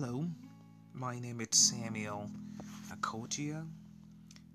Hello, 0.00 0.24
my 0.94 1.18
name 1.18 1.40
is 1.40 1.48
Samuel 1.50 2.30
Akotia, 2.92 3.66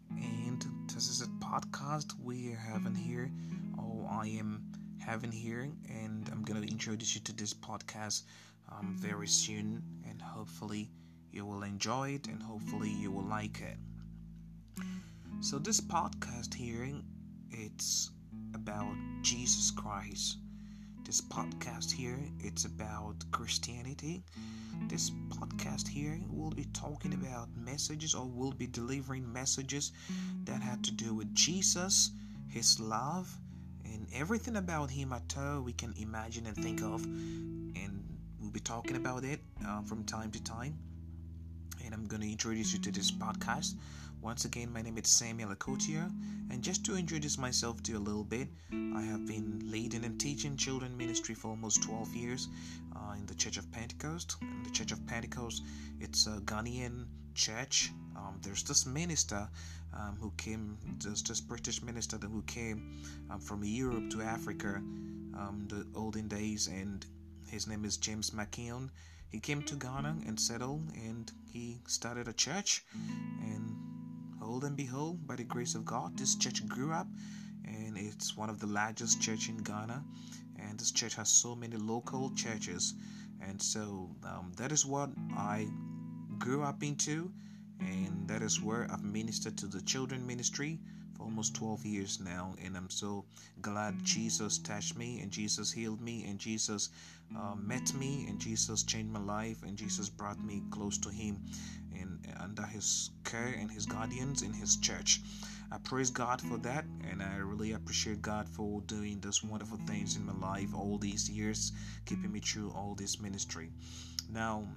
and 0.09 0.65
this 0.87 1.09
is 1.09 1.21
a 1.21 1.27
podcast 1.45 2.13
we 2.23 2.53
are 2.53 2.55
having 2.55 2.95
here. 2.95 3.29
Oh, 3.77 4.07
I 4.09 4.27
am 4.27 4.63
having 5.05 5.33
here, 5.33 5.69
and 5.89 6.29
I'm 6.31 6.43
gonna 6.43 6.61
introduce 6.61 7.13
you 7.13 7.19
to 7.25 7.33
this 7.35 7.53
podcast 7.53 8.23
um, 8.71 8.95
very 8.97 9.27
soon, 9.27 9.83
and 10.09 10.21
hopefully 10.21 10.89
you 11.33 11.45
will 11.45 11.63
enjoy 11.63 12.11
it, 12.11 12.27
and 12.27 12.41
hopefully 12.41 12.91
you 12.91 13.11
will 13.11 13.27
like 13.27 13.59
it. 13.59 14.85
So 15.41 15.59
this 15.59 15.81
podcast 15.81 16.53
here, 16.53 16.87
it's 17.51 18.11
about 18.53 18.95
Jesus 19.23 19.71
Christ 19.71 20.37
this 21.03 21.21
podcast 21.21 21.91
here 21.91 22.17
it's 22.39 22.65
about 22.65 23.15
christianity. 23.31 24.23
This 24.87 25.11
podcast 25.29 25.87
here 25.87 26.19
will 26.29 26.49
be 26.49 26.65
talking 26.73 27.13
about 27.13 27.47
messages 27.55 28.15
or 28.15 28.25
will 28.25 28.51
be 28.51 28.67
delivering 28.67 29.31
messages 29.31 29.91
that 30.45 30.61
had 30.61 30.83
to 30.85 30.91
do 30.91 31.13
with 31.13 31.33
jesus 31.35 32.11
his 32.49 32.79
love 32.79 33.33
and 33.85 34.07
everything 34.13 34.55
about 34.55 34.89
him 34.89 35.13
at 35.13 35.35
all 35.37 35.61
we 35.61 35.73
can 35.73 35.93
imagine 35.97 36.45
and 36.47 36.55
think 36.55 36.81
of 36.81 37.03
and 37.03 38.03
we'll 38.39 38.51
be 38.51 38.59
talking 38.59 38.95
about 38.95 39.23
it 39.23 39.39
uh, 39.67 39.81
from 39.81 40.03
time 40.03 40.31
to 40.31 40.43
time. 40.43 40.77
And 41.83 41.93
i'm 41.93 42.05
going 42.05 42.21
to 42.21 42.31
introduce 42.31 42.73
you 42.73 42.79
to 42.79 42.91
this 42.91 43.11
podcast 43.11 43.75
once 44.23 44.45
again, 44.45 44.71
my 44.71 44.81
name 44.81 44.97
is 44.97 45.09
Samuel 45.09 45.53
Akotia, 45.53 46.09
and 46.49 46.63
just 46.63 46.85
to 46.85 46.95
introduce 46.95 47.37
myself 47.37 47.83
to 47.83 47.91
you 47.91 47.97
a 47.97 47.99
little 47.99 48.23
bit, 48.23 48.47
I 48.71 49.01
have 49.01 49.25
been 49.25 49.59
leading 49.65 50.05
and 50.05 50.17
teaching 50.17 50.55
children 50.55 50.95
ministry 50.95 51.35
for 51.35 51.49
almost 51.49 51.83
12 51.83 52.15
years 52.15 52.47
uh, 52.95 53.15
in 53.17 53.25
the 53.25 53.35
Church 53.35 53.57
of 53.57 53.69
Pentecost. 53.73 54.37
In 54.41 54.63
the 54.63 54.69
Church 54.69 54.93
of 54.93 55.05
Pentecost, 55.07 55.61
it's 55.99 56.25
a 56.27 56.39
Ghanaian 56.39 57.05
church. 57.35 57.91
Um, 58.15 58.39
there's 58.41 58.63
this 58.63 58.85
minister 58.85 59.49
um, 59.93 60.17
who 60.21 60.31
came, 60.37 60.77
there's 61.03 61.21
this 61.21 61.41
British 61.41 61.83
minister 61.83 62.17
who 62.17 62.43
came 62.43 63.03
um, 63.29 63.41
from 63.41 63.61
Europe 63.61 64.09
to 64.11 64.21
Africa 64.21 64.75
um, 65.35 65.67
the 65.67 65.85
olden 65.99 66.29
days, 66.29 66.67
and 66.67 67.05
his 67.49 67.67
name 67.67 67.83
is 67.83 67.97
James 67.97 68.29
McKeown. 68.29 68.89
He 69.33 69.41
came 69.41 69.63
to 69.63 69.75
Ghana 69.75 70.15
and 70.25 70.39
settled, 70.39 70.89
and 70.95 71.29
he 71.51 71.81
started 71.87 72.29
a 72.29 72.33
church, 72.33 72.85
and 72.93 73.75
And 74.43 74.75
behold, 74.75 75.25
by 75.25 75.37
the 75.37 75.45
grace 75.45 75.73
of 75.73 75.85
God, 75.85 76.17
this 76.17 76.35
church 76.35 76.67
grew 76.67 76.91
up 76.91 77.07
and 77.63 77.97
it's 77.97 78.35
one 78.35 78.49
of 78.49 78.59
the 78.59 78.67
largest 78.67 79.21
church 79.21 79.47
in 79.47 79.57
Ghana. 79.57 80.03
And 80.59 80.77
this 80.77 80.91
church 80.91 81.15
has 81.15 81.29
so 81.29 81.55
many 81.55 81.77
local 81.77 82.29
churches. 82.35 82.93
And 83.41 83.61
so 83.61 84.09
um, 84.25 84.51
that 84.57 84.73
is 84.73 84.85
what 84.85 85.11
I 85.37 85.69
grew 86.39 86.61
up 86.61 86.83
into. 86.83 87.31
And 87.79 88.27
that 88.27 88.41
is 88.41 88.61
where 88.61 88.85
I've 88.91 89.03
ministered 89.03 89.57
to 89.59 89.67
the 89.67 89.81
children 89.81 90.27
ministry 90.27 90.77
almost 91.23 91.55
12 91.55 91.85
years 91.85 92.19
now. 92.19 92.53
And 92.63 92.75
I'm 92.75 92.89
so 92.89 93.25
glad 93.61 94.03
Jesus 94.03 94.57
touched 94.57 94.97
me 94.97 95.21
and 95.21 95.31
Jesus 95.31 95.71
healed 95.71 96.01
me 96.01 96.25
and 96.27 96.37
Jesus 96.37 96.89
uh, 97.37 97.55
met 97.55 97.93
me 97.93 98.25
and 98.27 98.39
Jesus 98.39 98.83
changed 98.83 99.11
my 99.11 99.19
life 99.19 99.63
and 99.63 99.77
Jesus 99.77 100.09
brought 100.09 100.43
me 100.43 100.61
close 100.69 100.97
to 100.99 101.09
Him 101.09 101.39
and 101.99 102.19
under 102.39 102.63
His 102.63 103.11
care 103.23 103.55
and 103.59 103.71
His 103.71 103.85
guardians 103.85 104.41
in 104.41 104.53
His 104.53 104.77
church. 104.77 105.21
I 105.71 105.77
praise 105.79 106.11
God 106.11 106.39
for 106.39 106.57
that, 106.59 106.85
and 107.09 107.23
I 107.23 107.37
really 107.37 107.71
appreciate 107.71 108.21
God 108.21 108.47
for 108.47 108.81
doing 108.81 109.19
those 109.19 109.43
wonderful 109.43 109.79
things 109.87 110.15
in 110.15 110.23
my 110.23 110.33
life 110.33 110.71
all 110.75 110.99
these 110.99 111.27
years, 111.27 111.71
keeping 112.05 112.31
me 112.31 112.41
through 112.41 112.69
all 112.75 112.93
this 112.93 113.19
ministry. 113.19 113.71
Now, 114.29 114.67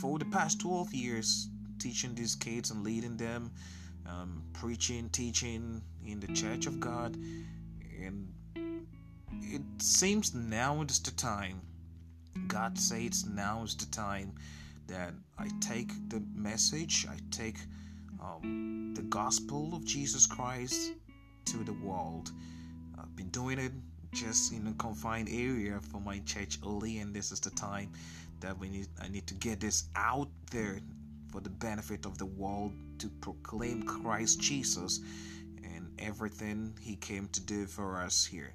for 0.00 0.16
the 0.16 0.26
past 0.26 0.60
12 0.60 0.94
years, 0.94 1.48
teaching 1.80 2.14
these 2.14 2.36
kids 2.36 2.70
and 2.70 2.84
leading 2.84 3.16
them, 3.16 3.50
um, 4.08 4.42
preaching, 4.52 5.08
teaching 5.10 5.82
in 6.06 6.20
the 6.20 6.28
church 6.28 6.66
of 6.66 6.80
God, 6.80 7.16
and 8.00 8.28
it 9.42 9.62
seems 9.78 10.34
now 10.34 10.82
is 10.82 11.00
the 11.00 11.10
time. 11.12 11.60
God 12.46 12.78
says 12.78 13.26
now 13.26 13.62
is 13.62 13.74
the 13.74 13.86
time 13.86 14.32
that 14.86 15.12
I 15.38 15.48
take 15.60 15.90
the 16.08 16.22
message, 16.34 17.06
I 17.08 17.18
take 17.30 17.58
um, 18.22 18.94
the 18.94 19.02
gospel 19.02 19.74
of 19.74 19.84
Jesus 19.84 20.26
Christ 20.26 20.92
to 21.46 21.58
the 21.64 21.74
world. 21.74 22.30
I've 22.98 23.14
been 23.16 23.28
doing 23.28 23.58
it 23.58 23.72
just 24.12 24.52
in 24.52 24.66
a 24.66 24.72
confined 24.74 25.28
area 25.30 25.78
for 25.80 26.00
my 26.00 26.20
church 26.20 26.58
only, 26.62 26.98
and 26.98 27.14
this 27.14 27.30
is 27.32 27.40
the 27.40 27.50
time 27.50 27.92
that 28.40 28.58
we 28.58 28.70
need. 28.70 28.88
I 29.00 29.08
need 29.08 29.26
to 29.26 29.34
get 29.34 29.60
this 29.60 29.88
out 29.94 30.28
there 30.50 30.80
for 31.30 31.40
the 31.40 31.50
benefit 31.50 32.06
of 32.06 32.16
the 32.16 32.26
world 32.26 32.72
to 32.98 33.08
proclaim 33.08 33.82
Christ 33.82 34.40
Jesus 34.40 35.00
and 35.64 35.90
everything 35.98 36.76
He 36.80 36.96
came 36.96 37.28
to 37.28 37.40
do 37.40 37.66
for 37.66 38.00
us 38.00 38.24
here. 38.24 38.54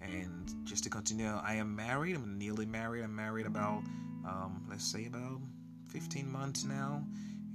And 0.00 0.52
just 0.64 0.84
to 0.84 0.90
continue, 0.90 1.26
I 1.26 1.54
am 1.54 1.74
married. 1.74 2.16
I'm 2.16 2.38
nearly 2.38 2.66
married. 2.66 3.02
I'm 3.02 3.14
married 3.14 3.46
about, 3.46 3.82
um, 4.26 4.66
let's 4.68 4.84
say, 4.84 5.06
about 5.06 5.40
15 5.88 6.30
months 6.30 6.64
now, 6.64 7.04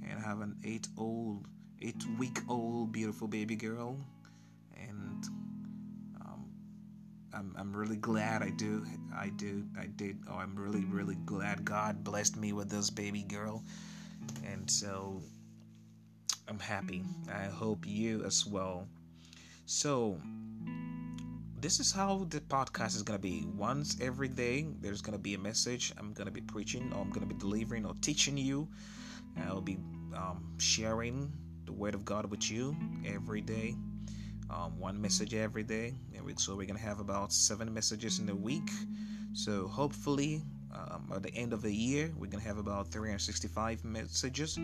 and 0.02 0.18
I 0.18 0.22
have 0.22 0.40
an 0.40 0.56
eight-old, 0.64 1.46
eight-week-old 1.82 2.90
beautiful 2.90 3.28
baby 3.28 3.54
girl, 3.54 3.98
and 4.76 5.24
um, 6.22 6.46
I'm 7.34 7.54
I'm 7.58 7.76
really 7.76 7.96
glad 7.98 8.42
I 8.42 8.48
do, 8.48 8.84
I 9.14 9.28
do, 9.28 9.66
I 9.78 9.86
did. 9.86 10.18
Oh, 10.28 10.36
I'm 10.36 10.56
really 10.56 10.86
really 10.86 11.16
glad 11.26 11.66
God 11.66 12.02
blessed 12.02 12.36
me 12.38 12.54
with 12.54 12.70
this 12.70 12.88
baby 12.88 13.24
girl, 13.24 13.62
and 14.44 14.70
so 14.70 15.20
I'm 16.50 16.58
happy. 16.58 17.04
I 17.32 17.44
hope 17.44 17.86
you 17.86 18.24
as 18.24 18.44
well. 18.44 18.88
So 19.66 20.20
this 21.60 21.78
is 21.78 21.92
how 21.92 22.26
the 22.28 22.40
podcast 22.40 22.96
is 22.96 23.04
going 23.04 23.16
to 23.16 23.22
be. 23.22 23.46
Once 23.56 23.96
every 24.00 24.26
day, 24.26 24.66
there's 24.80 25.00
going 25.00 25.16
to 25.16 25.22
be 25.22 25.34
a 25.34 25.38
message 25.38 25.92
I'm 25.96 26.12
going 26.12 26.26
to 26.26 26.32
be 26.32 26.40
preaching, 26.40 26.92
or 26.92 27.02
I'm 27.02 27.10
going 27.10 27.26
to 27.26 27.32
be 27.32 27.38
delivering, 27.38 27.86
or 27.86 27.94
teaching 28.00 28.36
you. 28.36 28.66
I'll 29.46 29.60
be 29.60 29.78
um, 30.12 30.56
sharing 30.58 31.32
the 31.66 31.72
Word 31.72 31.94
of 31.94 32.04
God 32.04 32.28
with 32.28 32.50
you 32.50 32.76
every 33.06 33.42
day. 33.42 33.76
Um, 34.50 34.76
one 34.76 35.00
message 35.00 35.34
every 35.34 35.62
day. 35.62 35.94
So 36.36 36.56
we're 36.56 36.66
going 36.66 36.78
to 36.78 36.84
have 36.84 36.98
about 36.98 37.32
seven 37.32 37.72
messages 37.72 38.18
in 38.18 38.28
a 38.28 38.34
week. 38.34 38.68
So 39.34 39.68
hopefully, 39.68 40.42
um, 40.74 41.12
at 41.14 41.22
the 41.22 41.32
end 41.32 41.52
of 41.52 41.62
the 41.62 41.72
year, 41.72 42.12
we're 42.16 42.26
going 42.26 42.42
to 42.42 42.48
have 42.48 42.58
about 42.58 42.90
365 42.90 43.84
messages 43.84 44.58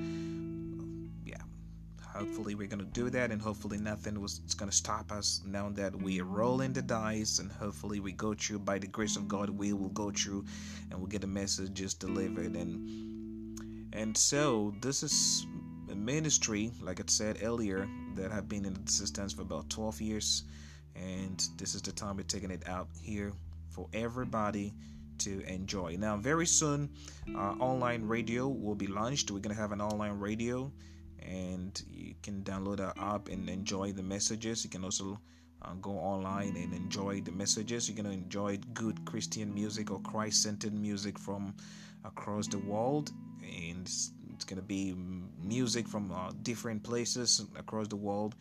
hopefully 2.17 2.55
we're 2.55 2.67
going 2.67 2.79
to 2.79 2.85
do 2.87 3.11
that 3.11 3.31
and 3.31 3.41
hopefully 3.41 3.77
nothing 3.79 4.21
was 4.21 4.39
going 4.57 4.71
to 4.71 4.77
stop 4.77 5.13
us 5.13 5.43
now 5.47 5.69
that 5.71 5.95
we 5.95 6.21
are 6.21 6.25
rolling 6.25 6.73
the 6.73 6.83
dice 6.83 7.39
and 7.39 7.53
hopefully 7.53 8.01
we 8.01 8.13
go 8.13 8.33
through 8.35 8.59
by 8.59 8.79
the 8.79 8.87
grace 8.87 9.17
of 9.17 9.29
god 9.29 9.51
we 9.51 9.73
will 9.73 9.91
go 9.91 10.11
through 10.11 10.45
and 10.91 10.99
we'll 10.99 11.09
get 11.09 11.21
the 11.21 11.27
messages 11.27 11.95
delivered. 11.95 12.57
And 12.57 13.93
and 13.93 14.17
so 14.17 14.75
this 14.81 15.03
is 15.03 15.47
a 15.91 15.95
ministry 15.95 16.73
like 16.83 17.01
i 17.01 17.05
said 17.07 17.39
earlier 17.43 17.89
that 18.15 18.33
I've 18.33 18.49
been 18.49 18.65
in 18.65 18.75
existence 18.77 19.35
for 19.35 19.43
about 19.43 19.69
12 19.71 20.01
years. 20.01 20.45
And 20.95 21.47
this 21.59 21.75
is 21.75 21.83
the 21.83 21.93
time 21.93 22.17
we're 22.17 22.23
taking 22.23 22.51
it 22.51 22.67
out 22.67 22.89
here 23.03 23.33
for 23.69 23.87
everybody 23.93 24.73
to 25.19 25.41
enjoy. 25.43 25.97
Now 25.99 26.17
very 26.17 26.47
soon 26.47 26.91
our 27.37 27.55
online 27.61 28.05
radio 28.05 28.49
will 28.49 28.75
be 28.75 28.87
launched. 28.87 29.31
We're 29.31 29.41
going 29.41 29.55
to 29.55 29.61
have 29.61 29.73
an 29.73 29.83
online 29.83 30.19
radio 30.19 30.73
and 31.23 31.83
you 31.91 32.15
can 32.23 32.43
download 32.43 32.81
our 32.81 33.15
app 33.15 33.29
and 33.29 33.49
enjoy 33.49 33.93
the 33.93 34.03
messages. 34.03 34.65
You 34.65 34.71
can 34.71 34.85
also 34.85 35.19
uh, 35.63 35.75
go 35.81 35.93
online 35.93 36.57
and 36.57 36.73
enjoy 36.75 37.21
the 37.21 37.33
messages. 37.33 37.89
You're 37.89 38.03
going 38.03 38.07
to 38.07 38.23
enjoy 38.23 38.59
good 38.75 39.05
Christian 39.05 39.53
music 39.53 39.91
or 39.91 40.01
Christ 40.01 40.43
centered 40.43 40.75
music 40.75 41.19
from 41.19 41.55
across 42.05 42.47
the 42.47 42.59
world, 42.59 43.11
and 43.43 43.87
it's, 43.87 44.13
going 44.45 44.61
to 44.61 44.63
be 44.63 44.95
music 45.43 45.89
from 45.89 46.13
uh, 46.13 46.31
different 46.43 46.83
places 46.85 47.45
across 47.59 47.89
the 47.89 47.97
world. 47.97 48.37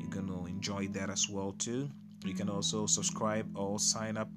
You're 0.00 0.10
going 0.10 0.26
to 0.26 0.46
enjoy 0.46 0.88
that 0.88 1.10
as 1.10 1.28
well 1.28 1.52
too. 1.52 1.88
You 2.24 2.34
can 2.34 2.48
also 2.48 2.86
subscribe 2.86 3.46
or 3.56 3.78
sign 3.78 4.16
up 4.16 4.28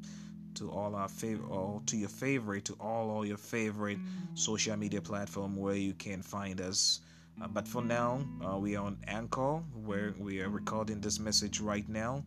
to 0.56 0.69
all 0.69 0.95
our 0.95 1.07
favorite 1.07 1.50
or 1.50 1.81
to 1.86 1.98
your 1.98 2.10
favorite 2.10 2.66
to 2.66 2.74
all 2.80 3.10
all 3.10 3.25
your 3.25 3.38
favorite 3.38 4.00
social 4.33 4.75
media 4.75 5.01
platform 5.01 5.56
where 5.56 5.75
you 5.75 5.94
can 5.94 6.22
find 6.22 6.60
us 6.62 7.00
uh, 7.42 7.48
but 7.48 7.68
for 7.68 7.81
now, 7.84 8.19
uh, 8.45 8.57
we 8.57 8.75
are 8.75 8.86
on 8.86 8.98
Anchor, 9.07 9.57
where 9.86 10.13
we 10.18 10.42
are 10.42 10.50
recording 10.50 11.00
this 11.00 11.19
message 11.19 11.60
right 11.60 11.88
now, 11.88 12.24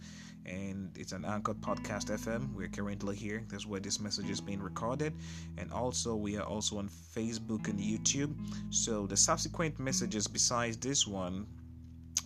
and 0.46 0.96
it's 0.96 1.12
an 1.12 1.24
Anchor 1.24 1.54
Podcast 1.54 2.10
FM. 2.10 2.54
We're 2.54 2.68
currently 2.68 3.16
here. 3.16 3.44
That's 3.48 3.66
where 3.66 3.80
this 3.80 4.00
message 4.00 4.30
is 4.30 4.40
being 4.40 4.60
recorded, 4.60 5.14
and 5.58 5.72
also 5.72 6.14
we 6.14 6.36
are 6.36 6.44
also 6.46 6.78
on 6.78 6.88
Facebook 6.88 7.68
and 7.68 7.78
YouTube. 7.78 8.34
So 8.70 9.06
the 9.06 9.16
subsequent 9.16 9.80
messages 9.80 10.28
besides 10.28 10.76
this 10.76 11.06
one, 11.06 11.46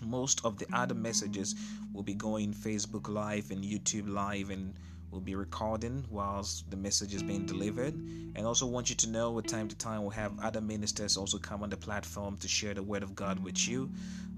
most 0.03 0.45
of 0.45 0.59
the 0.59 0.67
other 0.73 0.95
messages 0.95 1.55
will 1.93 2.03
be 2.03 2.15
going 2.15 2.53
Facebook 2.53 3.09
Live 3.09 3.51
and 3.51 3.65
YouTube 3.65 4.13
Live 4.13 4.51
and 4.51 4.75
will 5.15 5.21
be 5.21 5.37
recording 5.37 6.05
whilst 6.11 6.69
the 6.73 6.77
message 6.77 7.15
is 7.15 7.23
being 7.23 7.47
delivered. 7.47 7.95
And 8.35 8.45
also 8.45 8.67
want 8.67 8.91
you 8.91 8.97
to 8.97 9.09
know 9.09 9.31
with 9.31 9.47
time 9.47 9.69
to 9.69 9.77
time 9.77 10.03
we'll 10.03 10.11
have 10.11 10.33
other 10.41 10.61
ministers 10.61 11.17
also 11.17 11.39
come 11.39 11.63
on 11.63 11.71
the 11.71 11.77
platform 11.77 12.37
to 12.39 12.49
share 12.49 12.75
the 12.75 12.83
word 12.83 13.05
of 13.05 13.15
God 13.15 13.39
with 13.39 13.69
you. 13.69 13.91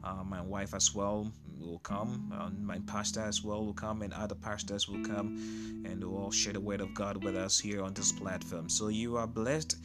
Uh, 0.04 0.22
my 0.22 0.42
wife 0.42 0.74
as 0.74 0.94
well 0.94 1.32
will 1.58 1.78
come, 1.78 2.30
uh, 2.38 2.50
my 2.62 2.78
pastor 2.80 3.22
as 3.22 3.42
well 3.42 3.64
will 3.64 3.72
come, 3.72 4.02
and 4.02 4.12
other 4.12 4.34
pastors 4.34 4.86
will 4.86 5.02
come 5.02 5.82
and 5.86 6.04
will 6.04 6.18
all 6.18 6.30
share 6.30 6.52
the 6.52 6.60
word 6.60 6.82
of 6.82 6.92
God 6.92 7.24
with 7.24 7.36
us 7.36 7.58
here 7.58 7.82
on 7.82 7.94
this 7.94 8.12
platform. 8.12 8.68
So 8.68 8.88
you 8.88 9.16
are 9.16 9.26
blessed 9.26 9.76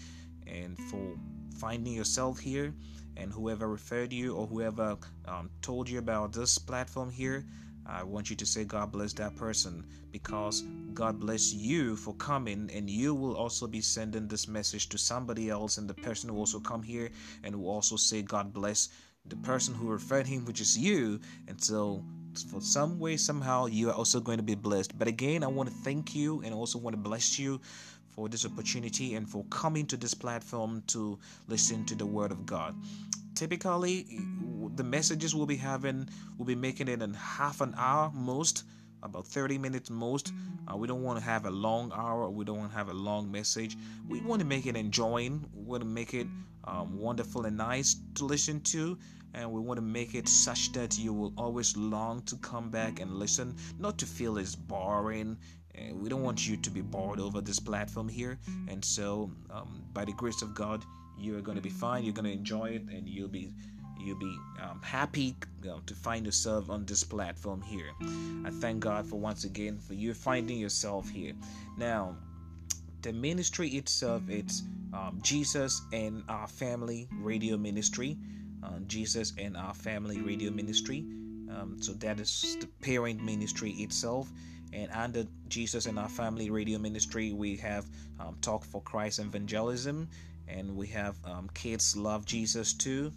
and 0.45 0.77
for 0.77 1.15
finding 1.57 1.93
yourself 1.93 2.37
here 2.37 2.73
and 3.15 3.31
whoever 3.31 3.69
referred 3.69 4.11
you 4.11 4.35
or 4.35 4.45
whoever 4.45 4.97
um, 5.25 5.49
told 5.61 5.89
you 5.89 5.99
about 5.99 6.33
this 6.33 6.57
platform 6.57 7.09
here 7.09 7.45
I 7.85 8.03
want 8.03 8.29
you 8.29 8.35
to 8.35 8.45
say, 8.45 8.63
God 8.63 8.91
bless 8.91 9.13
that 9.13 9.35
person 9.35 9.83
because 10.11 10.63
God 10.93 11.19
bless 11.19 11.53
you 11.53 11.95
for 11.95 12.13
coming, 12.15 12.69
and 12.73 12.89
you 12.89 13.13
will 13.15 13.35
also 13.35 13.67
be 13.67 13.81
sending 13.81 14.27
this 14.27 14.47
message 14.47 14.89
to 14.89 14.97
somebody 14.97 15.49
else, 15.49 15.77
and 15.77 15.89
the 15.89 15.93
person 15.93 16.33
will 16.33 16.39
also 16.39 16.59
come 16.59 16.83
here 16.83 17.09
and 17.43 17.55
will 17.55 17.69
also 17.69 17.95
say, 17.95 18.21
God 18.21 18.53
bless 18.53 18.89
the 19.25 19.35
person 19.37 19.73
who 19.73 19.87
referred 19.87 20.27
him, 20.27 20.45
which 20.45 20.61
is 20.61 20.77
you. 20.77 21.19
And 21.47 21.61
so, 21.61 22.03
for 22.49 22.61
some 22.61 22.99
way, 22.99 23.17
somehow, 23.17 23.65
you 23.65 23.89
are 23.89 23.95
also 23.95 24.19
going 24.19 24.37
to 24.37 24.43
be 24.43 24.55
blessed. 24.55 24.97
But 24.97 25.07
again, 25.07 25.43
I 25.43 25.47
want 25.47 25.69
to 25.69 25.75
thank 25.75 26.15
you 26.15 26.41
and 26.43 26.53
also 26.53 26.79
want 26.79 26.95
to 26.95 27.01
bless 27.01 27.37
you 27.37 27.59
for 28.09 28.29
this 28.29 28.45
opportunity 28.45 29.15
and 29.15 29.29
for 29.29 29.43
coming 29.45 29.85
to 29.87 29.97
this 29.97 30.13
platform 30.13 30.83
to 30.87 31.17
listen 31.47 31.85
to 31.85 31.95
the 31.95 32.05
Word 32.05 32.31
of 32.31 32.45
God 32.45 32.75
typically 33.35 34.05
the 34.75 34.83
messages 34.83 35.35
we'll 35.35 35.45
be 35.45 35.55
having 35.55 36.07
we'll 36.37 36.45
be 36.45 36.55
making 36.55 36.87
it 36.87 37.01
in 37.01 37.13
half 37.13 37.61
an 37.61 37.73
hour 37.77 38.11
most 38.13 38.63
about 39.03 39.25
30 39.25 39.57
minutes 39.57 39.89
most. 39.89 40.31
Uh, 40.71 40.77
we 40.77 40.87
don't 40.87 41.01
want 41.01 41.17
to 41.17 41.25
have 41.25 41.45
a 41.45 41.51
long 41.51 41.91
hour 41.95 42.29
we 42.29 42.45
don't 42.45 42.59
want 42.59 42.71
to 42.71 42.77
have 42.77 42.89
a 42.89 42.93
long 42.93 43.31
message. 43.31 43.77
We 44.07 44.21
want 44.21 44.41
to 44.41 44.45
make 44.45 44.65
it 44.65 44.75
enjoying 44.75 45.45
we 45.53 45.63
want 45.63 45.81
to 45.81 45.89
make 45.89 46.13
it 46.13 46.27
um, 46.65 46.97
wonderful 46.97 47.45
and 47.45 47.57
nice 47.57 47.95
to 48.15 48.25
listen 48.25 48.61
to 48.61 48.97
and 49.33 49.51
we 49.51 49.61
want 49.61 49.77
to 49.77 49.81
make 49.81 50.13
it 50.13 50.27
such 50.27 50.71
that 50.73 50.99
you 50.99 51.13
will 51.13 51.33
always 51.37 51.75
long 51.77 52.21
to 52.23 52.35
come 52.37 52.69
back 52.69 52.99
and 52.99 53.13
listen 53.13 53.55
not 53.79 53.97
to 53.97 54.05
feel 54.05 54.37
it's 54.37 54.55
boring. 54.55 55.37
We 55.93 56.09
don't 56.09 56.21
want 56.21 56.47
you 56.47 56.57
to 56.57 56.69
be 56.69 56.81
bored 56.81 57.19
over 57.19 57.41
this 57.41 57.59
platform 57.59 58.09
here. 58.09 58.39
And 58.67 58.83
so 58.83 59.31
um, 59.49 59.83
by 59.93 60.05
the 60.05 60.13
grace 60.13 60.41
of 60.41 60.53
god 60.53 60.83
you're 61.17 61.41
going 61.41 61.55
to 61.55 61.61
be 61.61 61.69
fine 61.69 62.03
you're 62.03 62.13
going 62.13 62.25
to 62.25 62.31
enjoy 62.31 62.65
it 62.65 62.81
and 62.89 63.07
you'll 63.07 63.27
be 63.27 63.53
you'll 64.01 64.17
be 64.17 64.37
um, 64.61 64.81
happy 64.81 65.35
to 65.85 65.93
find 65.95 66.25
yourself 66.25 66.69
on 66.69 66.85
this 66.85 67.03
platform 67.03 67.61
here. 67.61 67.91
I 68.45 68.49
thank 68.49 68.79
god 68.79 69.05
for 69.05 69.19
once 69.19 69.43
again 69.43 69.77
for 69.77 69.93
you 69.93 70.13
finding 70.13 70.57
yourself 70.57 71.09
here. 71.09 71.33
Now 71.77 72.15
the 73.01 73.13
ministry 73.13 73.69
itself 73.69 74.21
it's 74.27 74.63
um, 74.93 75.19
jesus 75.23 75.81
and 75.93 76.23
our 76.29 76.47
family 76.47 77.07
radio 77.13 77.57
ministry 77.57 78.17
uh, 78.63 78.79
jesus 78.87 79.33
and 79.37 79.57
our 79.57 79.73
family 79.73 80.21
radio 80.21 80.51
ministry. 80.51 81.05
Um, 81.49 81.77
so 81.81 81.93
that 81.93 82.19
is 82.19 82.57
the 82.59 82.67
parent 82.81 83.23
ministry 83.23 83.71
itself. 83.71 84.29
And 84.73 84.89
under 84.91 85.25
jesus 85.47 85.85
and 85.85 85.99
our 85.99 86.09
family 86.09 86.49
radio 86.49 86.79
ministry 86.79 87.33
we 87.33 87.57
have 87.57 87.85
um, 88.19 88.37
talk 88.41 88.63
for 88.63 88.81
christ 88.81 89.19
evangelism 89.19 90.07
and 90.47 90.75
we 90.75 90.87
have 90.87 91.15
um, 91.25 91.49
kids 91.53 91.95
love 91.97 92.25
jesus 92.25 92.73
too 92.73 93.11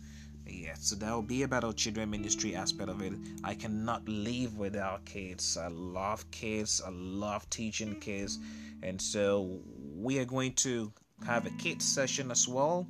yeah 0.47 0.75
so 0.75 0.95
that 0.97 1.11
will 1.13 1.23
be 1.23 1.43
about 1.43 1.65
our 1.65 1.73
children 1.73 2.11
ministry 2.11 2.55
aspect 2.55 2.91
of 2.91 3.01
it. 3.01 3.15
I 3.43 3.55
cannot 3.55 4.07
live 4.09 4.59
without 4.59 5.05
kids. 5.07 5.57
I 5.57 5.69
love 5.69 6.31
kids. 6.31 6.83
I 6.85 6.91
love 6.91 7.49
teaching 7.49 7.99
kids. 8.01 8.39
And 8.83 9.01
so 9.01 9.61
we 9.95 10.19
are 10.19 10.25
going 10.27 10.53
to 10.55 10.93
have 11.27 11.47
a 11.47 11.51
kids 11.51 11.85
session 11.85 12.31
as 12.31 12.47
well. 12.47 12.87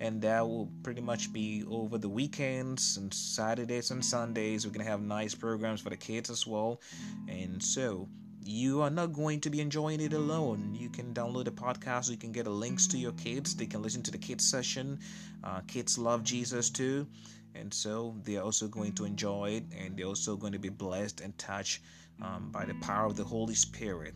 And 0.00 0.20
that 0.22 0.46
will 0.46 0.68
pretty 0.82 1.00
much 1.00 1.32
be 1.32 1.64
over 1.70 1.98
the 1.98 2.08
weekends 2.08 2.96
and 2.96 3.14
saturdays 3.14 3.90
and 3.90 4.04
sundays. 4.04 4.66
We're 4.66 4.72
going 4.72 4.84
to 4.84 4.90
have 4.90 5.00
nice 5.00 5.34
programs 5.34 5.80
for 5.80 5.90
the 5.90 5.96
kids 5.96 6.28
as 6.28 6.46
well. 6.46 6.80
And 7.28 7.62
so 7.62 8.08
you 8.46 8.80
are 8.80 8.90
not 8.90 9.12
going 9.12 9.40
to 9.40 9.50
be 9.50 9.60
enjoying 9.60 10.00
it 10.00 10.12
alone. 10.12 10.74
You 10.78 10.88
can 10.88 11.12
download 11.12 11.46
the 11.46 11.50
podcast. 11.50 12.10
You 12.10 12.16
can 12.16 12.32
get 12.32 12.46
links 12.46 12.86
to 12.88 12.98
your 12.98 13.12
kids. 13.12 13.56
They 13.56 13.66
can 13.66 13.82
listen 13.82 14.02
to 14.04 14.10
the 14.10 14.18
kids 14.18 14.48
session. 14.48 15.00
Uh, 15.42 15.60
kids 15.66 15.98
love 15.98 16.22
Jesus 16.22 16.70
too, 16.70 17.06
and 17.54 17.72
so 17.72 18.14
they 18.22 18.36
are 18.36 18.42
also 18.42 18.68
going 18.68 18.92
to 18.94 19.04
enjoy 19.04 19.50
it, 19.50 19.64
and 19.76 19.96
they're 19.96 20.06
also 20.06 20.36
going 20.36 20.52
to 20.52 20.58
be 20.58 20.68
blessed 20.68 21.20
and 21.20 21.36
touched 21.38 21.82
um, 22.22 22.50
by 22.52 22.64
the 22.64 22.74
power 22.74 23.06
of 23.06 23.16
the 23.16 23.24
Holy 23.24 23.54
Spirit. 23.54 24.14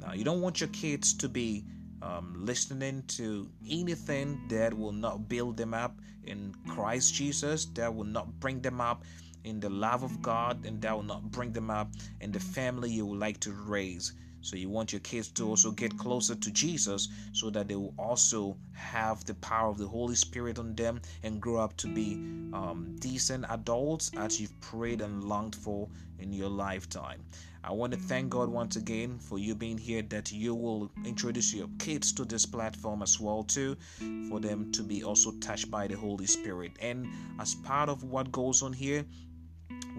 Now, 0.00 0.12
you 0.12 0.24
don't 0.24 0.40
want 0.40 0.60
your 0.60 0.70
kids 0.70 1.14
to 1.14 1.28
be 1.28 1.64
um, 2.02 2.34
listening 2.44 3.02
to 3.08 3.48
anything 3.68 4.40
that 4.48 4.72
will 4.72 4.92
not 4.92 5.28
build 5.28 5.56
them 5.56 5.74
up 5.74 5.98
in 6.24 6.54
Christ 6.68 7.14
Jesus, 7.14 7.66
that 7.74 7.94
will 7.94 8.04
not 8.04 8.40
bring 8.40 8.60
them 8.60 8.80
up 8.80 9.04
in 9.44 9.60
the 9.60 9.70
love 9.70 10.02
of 10.02 10.20
God, 10.22 10.64
and 10.64 10.80
that 10.82 10.94
will 10.94 11.02
not 11.02 11.30
bring 11.30 11.52
them 11.52 11.70
up 11.70 11.90
in 12.20 12.32
the 12.32 12.40
family 12.40 12.90
you 12.90 13.06
would 13.06 13.18
like 13.18 13.40
to 13.40 13.52
raise. 13.52 14.12
So 14.42 14.56
you 14.56 14.70
want 14.70 14.92
your 14.92 15.00
kids 15.00 15.28
to 15.32 15.46
also 15.48 15.70
get 15.70 15.98
closer 15.98 16.34
to 16.34 16.50
Jesus 16.50 17.08
so 17.32 17.50
that 17.50 17.68
they 17.68 17.76
will 17.76 17.94
also 17.98 18.56
have 18.72 19.24
the 19.24 19.34
power 19.34 19.68
of 19.68 19.76
the 19.76 19.86
Holy 19.86 20.14
Spirit 20.14 20.58
on 20.58 20.74
them 20.74 21.00
and 21.22 21.40
grow 21.40 21.58
up 21.58 21.76
to 21.78 21.86
be 21.86 22.14
um, 22.54 22.96
decent 23.00 23.44
adults 23.50 24.10
as 24.16 24.40
you've 24.40 24.58
prayed 24.60 25.02
and 25.02 25.24
longed 25.24 25.54
for 25.54 25.88
in 26.18 26.32
your 26.32 26.48
lifetime. 26.48 27.22
I 27.62 27.72
want 27.72 27.92
to 27.92 27.98
thank 27.98 28.30
God 28.30 28.48
once 28.48 28.76
again 28.76 29.18
for 29.18 29.38
you 29.38 29.54
being 29.54 29.76
here 29.76 30.00
that 30.08 30.32
you 30.32 30.54
will 30.54 30.90
introduce 31.04 31.52
your 31.52 31.68
kids 31.78 32.10
to 32.12 32.24
this 32.24 32.46
platform 32.46 33.02
as 33.02 33.20
well 33.20 33.42
too 33.42 33.76
for 34.30 34.40
them 34.40 34.72
to 34.72 34.82
be 34.82 35.04
also 35.04 35.32
touched 35.32 35.70
by 35.70 35.86
the 35.86 35.96
Holy 35.96 36.26
Spirit. 36.26 36.72
And 36.80 37.06
as 37.38 37.54
part 37.54 37.90
of 37.90 38.02
what 38.02 38.32
goes 38.32 38.62
on 38.62 38.72
here, 38.72 39.04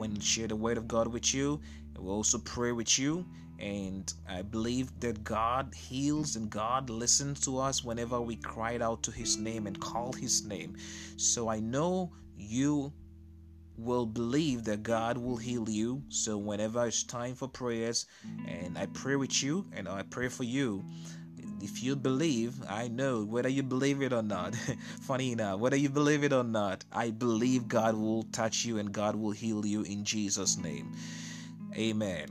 when 0.01 0.19
share 0.19 0.47
the 0.47 0.55
word 0.55 0.79
of 0.79 0.87
God 0.87 1.07
with 1.07 1.31
you. 1.31 1.61
We'll 1.95 2.15
also 2.15 2.39
pray 2.39 2.71
with 2.71 2.97
you. 2.97 3.23
And 3.59 4.11
I 4.27 4.41
believe 4.41 4.99
that 4.99 5.23
God 5.23 5.75
heals 5.75 6.35
and 6.35 6.49
God 6.49 6.89
listens 6.89 7.39
to 7.41 7.59
us 7.59 7.83
whenever 7.83 8.19
we 8.19 8.35
cry 8.37 8.79
out 8.81 9.03
to 9.03 9.11
His 9.11 9.37
name 9.37 9.67
and 9.67 9.79
call 9.79 10.11
His 10.11 10.43
name. 10.43 10.75
So 11.17 11.47
I 11.49 11.59
know 11.59 12.11
you 12.35 12.91
will 13.77 14.07
believe 14.07 14.63
that 14.63 14.81
God 14.81 15.19
will 15.19 15.37
heal 15.37 15.69
you. 15.69 16.01
So 16.09 16.35
whenever 16.35 16.87
it's 16.87 17.03
time 17.03 17.35
for 17.35 17.47
prayers, 17.47 18.07
and 18.47 18.79
I 18.79 18.87
pray 18.87 19.15
with 19.17 19.43
you 19.43 19.67
and 19.71 19.87
I 19.87 20.01
pray 20.01 20.29
for 20.29 20.43
you, 20.43 20.83
if 21.61 21.83
you 21.83 21.95
believe, 21.95 22.55
I 22.69 22.87
know 22.87 23.23
whether 23.23 23.49
you 23.49 23.63
believe 23.63 24.01
it 24.01 24.13
or 24.13 24.21
not. 24.23 24.55
Funny 25.01 25.31
enough, 25.31 25.59
whether 25.59 25.75
you 25.75 25.89
believe 25.89 26.23
it 26.23 26.33
or 26.33 26.43
not, 26.43 26.83
I 26.91 27.11
believe 27.11 27.67
God 27.67 27.95
will 27.95 28.23
touch 28.31 28.65
you 28.65 28.77
and 28.77 28.91
God 28.91 29.15
will 29.15 29.31
heal 29.31 29.65
you 29.65 29.83
in 29.83 30.03
Jesus' 30.03 30.57
name. 30.57 30.91
Amen. 31.75 32.27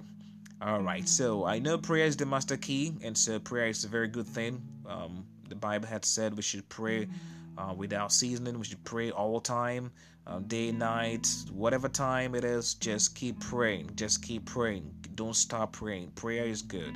All 0.62 0.82
right, 0.82 1.08
so 1.08 1.46
I 1.46 1.58
know 1.58 1.78
prayer 1.78 2.04
is 2.04 2.16
the 2.16 2.26
master 2.26 2.58
key, 2.58 2.92
and 3.02 3.16
so 3.16 3.38
prayer 3.38 3.68
is 3.68 3.84
a 3.84 3.88
very 3.88 4.08
good 4.08 4.26
thing. 4.26 4.60
Um, 4.87 5.25
the 5.49 5.54
Bible 5.54 5.87
had 5.87 6.04
said 6.04 6.37
we 6.37 6.42
should 6.42 6.68
pray 6.68 7.08
uh, 7.56 7.72
without 7.75 8.12
seasoning, 8.12 8.58
we 8.58 8.64
should 8.64 8.84
pray 8.84 9.10
all 9.10 9.34
the 9.34 9.40
time, 9.40 9.90
uh, 10.26 10.38
day, 10.40 10.70
night, 10.70 11.26
whatever 11.50 11.88
time 11.88 12.34
it 12.34 12.44
is, 12.44 12.75
just 12.75 13.14
keep 13.14 13.40
praying. 13.40 13.90
Just 13.96 14.22
keep 14.22 14.44
praying. 14.44 14.94
Don't 15.14 15.34
stop 15.34 15.72
praying. 15.72 16.10
Prayer 16.12 16.44
is 16.44 16.62
good. 16.62 16.94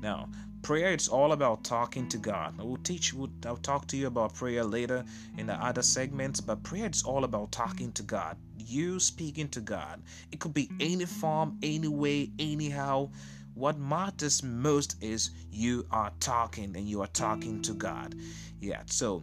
Now, 0.00 0.28
prayer 0.66 0.90
it's 0.90 1.06
all 1.06 1.30
about 1.30 1.62
talking 1.62 2.08
to 2.08 2.18
god. 2.18 2.58
We'll 2.58 2.76
teach 2.78 3.14
we'll, 3.14 3.30
i'll 3.46 3.56
talk 3.56 3.86
to 3.86 3.96
you 3.96 4.08
about 4.08 4.34
prayer 4.34 4.64
later 4.64 5.04
in 5.38 5.46
the 5.46 5.54
other 5.54 5.80
segments 5.80 6.40
but 6.40 6.60
prayer 6.64 6.86
it's 6.86 7.04
all 7.04 7.22
about 7.22 7.52
talking 7.52 7.92
to 7.92 8.02
god. 8.02 8.36
You 8.58 8.98
speaking 8.98 9.48
to 9.50 9.60
god. 9.60 10.02
It 10.32 10.40
could 10.40 10.54
be 10.54 10.68
any 10.80 11.04
form 11.04 11.56
any 11.62 11.86
way 11.86 12.32
anyhow. 12.40 13.10
What 13.54 13.78
matters 13.78 14.42
most 14.42 14.96
is 15.00 15.30
you 15.52 15.86
are 15.92 16.10
talking 16.18 16.76
and 16.76 16.88
you 16.88 17.00
are 17.00 17.12
talking 17.12 17.62
to 17.62 17.72
god. 17.72 18.16
Yeah 18.60 18.82
so 18.86 19.22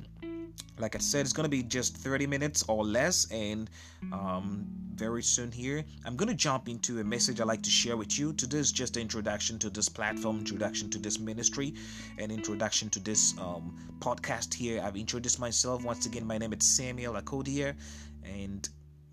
like 0.79 0.95
I 0.95 0.99
said, 0.99 1.21
it's 1.21 1.33
gonna 1.33 1.49
be 1.49 1.63
just 1.63 1.97
30 1.97 2.27
minutes 2.27 2.63
or 2.67 2.83
less, 2.83 3.29
and 3.31 3.69
um, 4.11 4.65
very 4.95 5.21
soon 5.21 5.51
here, 5.51 5.83
I'm 6.05 6.15
gonna 6.15 6.33
jump 6.33 6.67
into 6.67 6.99
a 6.99 7.03
message 7.03 7.39
I 7.39 7.43
like 7.43 7.61
to 7.63 7.69
share 7.69 7.95
with 7.95 8.17
you. 8.17 8.33
Today 8.33 8.57
is 8.57 8.71
just 8.71 8.97
introduction 8.97 9.59
to 9.59 9.69
this 9.69 9.87
platform, 9.87 10.39
introduction 10.39 10.89
to 10.91 10.97
this 10.97 11.19
ministry, 11.19 11.75
and 12.17 12.31
introduction 12.31 12.89
to 12.89 12.99
this 12.99 13.37
um, 13.37 13.75
podcast 13.99 14.53
here. 14.53 14.81
I've 14.83 14.97
introduced 14.97 15.39
myself 15.39 15.83
once 15.83 16.05
again. 16.05 16.25
My 16.25 16.37
name 16.37 16.53
is 16.53 16.65
Samuel 16.65 17.13
Akotia, 17.13 17.75
and 18.23 18.67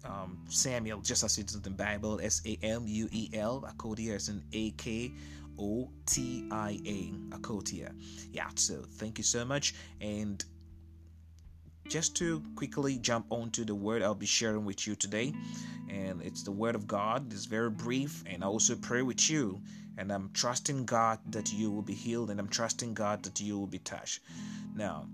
um, 0.05 0.39
Samuel, 0.49 1.01
just 1.01 1.25
as 1.25 1.37
it's 1.37 1.55
in 1.55 1.63
the 1.63 1.71
Bible, 1.71 2.21
S 2.23 2.41
A 2.47 2.59
M 2.63 2.85
U 2.87 3.09
E 3.13 3.31
L. 3.35 3.63
Akotia 3.69 4.15
is 4.15 4.29
an 4.29 4.43
A 4.53 4.71
K 4.73 5.13
O 5.59 5.91
T 6.07 6.49
I 6.51 6.81
A. 6.87 7.13
Akotia. 7.37 7.93
Yeah. 8.33 8.49
So 8.55 8.83
thank 8.93 9.19
you 9.19 9.25
so 9.25 9.45
much, 9.45 9.75
and 10.01 10.43
just 11.91 12.17
to 12.17 12.41
quickly 12.55 12.99
jump 12.99 13.27
onto 13.31 13.65
the 13.65 13.75
word 13.75 14.01
I'll 14.01 14.15
be 14.15 14.25
sharing 14.25 14.65
with 14.65 14.87
you 14.87 14.95
today. 14.95 15.35
And 15.91 16.23
it's 16.23 16.45
the 16.45 16.53
word 16.53 16.77
of 16.77 16.87
God. 16.87 17.33
It's 17.33 17.47
very 17.47 17.69
brief, 17.71 18.23
and 18.27 18.45
I 18.45 18.47
also 18.47 18.77
pray 18.77 19.03
with 19.03 19.29
you. 19.29 19.61
and 20.01 20.11
I'm 20.11 20.31
trusting 20.33 20.87
God 20.87 21.19
that 21.31 21.53
you 21.53 21.71
will 21.71 21.83
be 21.83 21.93
healed, 21.93 22.31
and 22.31 22.41
I'm 22.41 22.49
trusting 22.49 22.95
God 22.95 23.23
that 23.25 23.39
you 23.39 23.59
will 23.59 23.67
be 23.67 23.81
touched. 23.81 24.21
Now, 24.75 25.07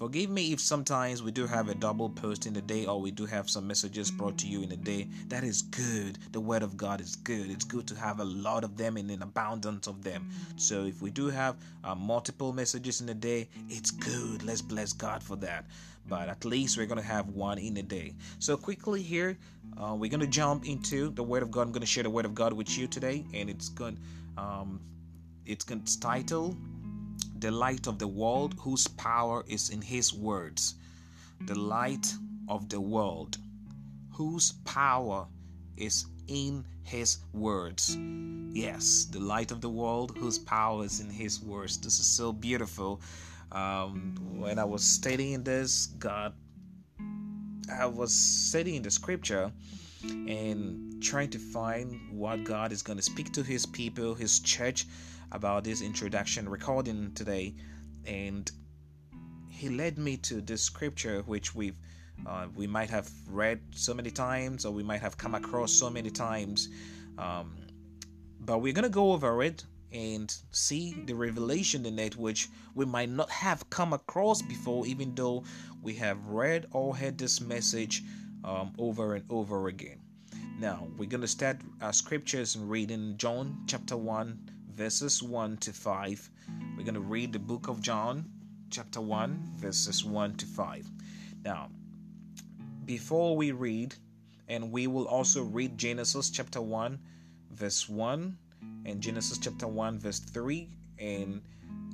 Forgive 0.00 0.30
me 0.30 0.54
if 0.54 0.60
sometimes 0.60 1.22
we 1.22 1.30
do 1.30 1.46
have 1.46 1.68
a 1.68 1.74
double 1.74 2.08
post 2.08 2.46
in 2.46 2.54
the 2.54 2.62
day 2.62 2.86
or 2.86 2.98
we 2.98 3.10
do 3.10 3.26
have 3.26 3.50
some 3.50 3.66
messages 3.66 4.10
brought 4.10 4.38
to 4.38 4.46
you 4.46 4.62
in 4.62 4.72
a 4.72 4.76
day. 4.76 5.06
That 5.28 5.44
is 5.44 5.60
good. 5.60 6.16
The 6.32 6.40
Word 6.40 6.62
of 6.62 6.74
God 6.78 7.02
is 7.02 7.16
good. 7.16 7.50
It's 7.50 7.66
good 7.66 7.86
to 7.88 7.94
have 7.96 8.18
a 8.18 8.24
lot 8.24 8.64
of 8.64 8.78
them 8.78 8.96
and 8.96 9.10
an 9.10 9.20
abundance 9.20 9.86
of 9.88 10.02
them. 10.02 10.30
So 10.56 10.86
if 10.86 11.02
we 11.02 11.10
do 11.10 11.26
have 11.26 11.56
uh, 11.84 11.94
multiple 11.94 12.54
messages 12.54 13.02
in 13.02 13.10
a 13.10 13.14
day, 13.14 13.50
it's 13.68 13.90
good. 13.90 14.42
Let's 14.42 14.62
bless 14.62 14.94
God 14.94 15.22
for 15.22 15.36
that. 15.36 15.66
But 16.08 16.30
at 16.30 16.46
least 16.46 16.78
we're 16.78 16.86
going 16.86 17.02
to 17.02 17.06
have 17.06 17.28
one 17.28 17.58
in 17.58 17.76
a 17.76 17.82
day. 17.82 18.14
So 18.38 18.56
quickly 18.56 19.02
here, 19.02 19.36
uh, 19.76 19.94
we're 19.98 20.08
going 20.08 20.20
to 20.20 20.26
jump 20.26 20.66
into 20.66 21.10
the 21.10 21.22
Word 21.22 21.42
of 21.42 21.50
God. 21.50 21.66
I'm 21.66 21.72
going 21.72 21.82
to 21.82 21.86
share 21.86 22.04
the 22.04 22.08
Word 22.08 22.24
of 22.24 22.34
God 22.34 22.54
with 22.54 22.78
you 22.78 22.86
today, 22.86 23.26
and 23.34 23.50
it's 23.50 23.68
good. 23.68 23.98
Um, 24.38 24.80
it's, 25.44 25.66
it's 25.70 25.96
titled 25.96 26.56
the 27.40 27.50
light 27.50 27.86
of 27.86 27.98
the 27.98 28.08
world, 28.08 28.54
whose 28.58 28.86
power 28.86 29.44
is 29.48 29.70
in 29.70 29.80
his 29.80 30.12
words. 30.12 30.74
The 31.46 31.58
light 31.58 32.12
of 32.48 32.68
the 32.68 32.80
world, 32.80 33.38
whose 34.12 34.52
power 34.64 35.26
is 35.76 36.04
in 36.28 36.64
his 36.82 37.18
words. 37.32 37.96
Yes, 38.52 39.06
the 39.10 39.20
light 39.20 39.52
of 39.52 39.60
the 39.60 39.70
world, 39.70 40.16
whose 40.18 40.38
power 40.38 40.84
is 40.84 41.00
in 41.00 41.08
his 41.08 41.40
words. 41.40 41.78
This 41.78 41.98
is 41.98 42.06
so 42.06 42.32
beautiful. 42.32 43.00
Um, 43.52 44.16
when 44.38 44.58
I 44.58 44.64
was 44.64 44.84
studying 44.84 45.42
this, 45.42 45.86
God, 45.86 46.34
I 47.72 47.86
was 47.86 48.12
studying 48.12 48.82
the 48.82 48.90
scripture 48.90 49.50
and 50.02 51.02
trying 51.02 51.30
to 51.30 51.38
find 51.38 51.98
what 52.12 52.44
God 52.44 52.72
is 52.72 52.82
going 52.82 52.98
to 52.98 53.02
speak 53.02 53.32
to 53.32 53.42
his 53.42 53.64
people, 53.66 54.14
his 54.14 54.40
church 54.40 54.86
about 55.32 55.64
this 55.64 55.82
introduction 55.82 56.48
recording 56.48 57.12
today, 57.14 57.54
and 58.06 58.50
he 59.48 59.68
led 59.68 59.98
me 59.98 60.16
to 60.16 60.40
this 60.40 60.62
scripture 60.62 61.20
which 61.26 61.54
we've 61.54 61.78
uh, 62.26 62.46
we 62.54 62.66
might 62.66 62.90
have 62.90 63.10
read 63.28 63.60
so 63.74 63.92
many 63.94 64.10
times 64.10 64.64
or 64.64 64.72
we 64.72 64.82
might 64.82 65.00
have 65.00 65.16
come 65.16 65.34
across 65.34 65.72
so 65.72 65.90
many 65.90 66.10
times 66.10 66.68
um, 67.18 67.56
but 68.40 68.58
we're 68.58 68.72
gonna 68.72 68.88
go 68.88 69.12
over 69.12 69.42
it 69.42 69.64
and 69.92 70.34
see 70.50 70.94
the 71.06 71.14
revelation 71.14 71.84
in 71.84 71.98
it 71.98 72.16
which 72.16 72.48
we 72.74 72.84
might 72.84 73.10
not 73.10 73.28
have 73.28 73.68
come 73.70 73.92
across 73.92 74.40
before 74.40 74.86
even 74.86 75.14
though 75.14 75.44
we 75.82 75.94
have 75.94 76.24
read 76.26 76.66
or 76.72 76.96
heard 76.96 77.18
this 77.18 77.40
message 77.40 78.02
um, 78.44 78.72
over 78.78 79.14
and 79.14 79.24
over 79.28 79.68
again. 79.68 80.00
Now 80.58 80.86
we're 80.96 81.08
going 81.08 81.20
to 81.22 81.28
start 81.28 81.58
our 81.82 81.92
scriptures 81.92 82.54
and 82.54 82.70
reading 82.70 83.14
john 83.16 83.64
chapter 83.66 83.96
1 83.96 84.38
verses 84.70 85.22
1 85.22 85.56
to 85.58 85.72
5. 85.72 86.30
We're 86.76 86.84
going 86.84 86.94
to 86.94 87.00
read 87.00 87.32
the 87.32 87.38
book 87.38 87.68
of 87.68 87.82
John, 87.82 88.30
chapter 88.70 89.00
1, 89.00 89.52
verses 89.56 90.04
1 90.04 90.36
to 90.36 90.46
5. 90.46 90.90
Now, 91.44 91.68
before 92.84 93.36
we 93.36 93.52
read, 93.52 93.94
and 94.48 94.72
we 94.72 94.86
will 94.86 95.06
also 95.06 95.42
read 95.42 95.78
Genesis 95.78 96.30
chapter 96.30 96.60
1, 96.60 96.98
verse 97.52 97.88
1, 97.88 98.36
and 98.84 99.00
Genesis 99.00 99.38
chapter 99.38 99.66
1, 99.66 99.98
verse 99.98 100.18
3. 100.18 100.68
And 100.98 101.42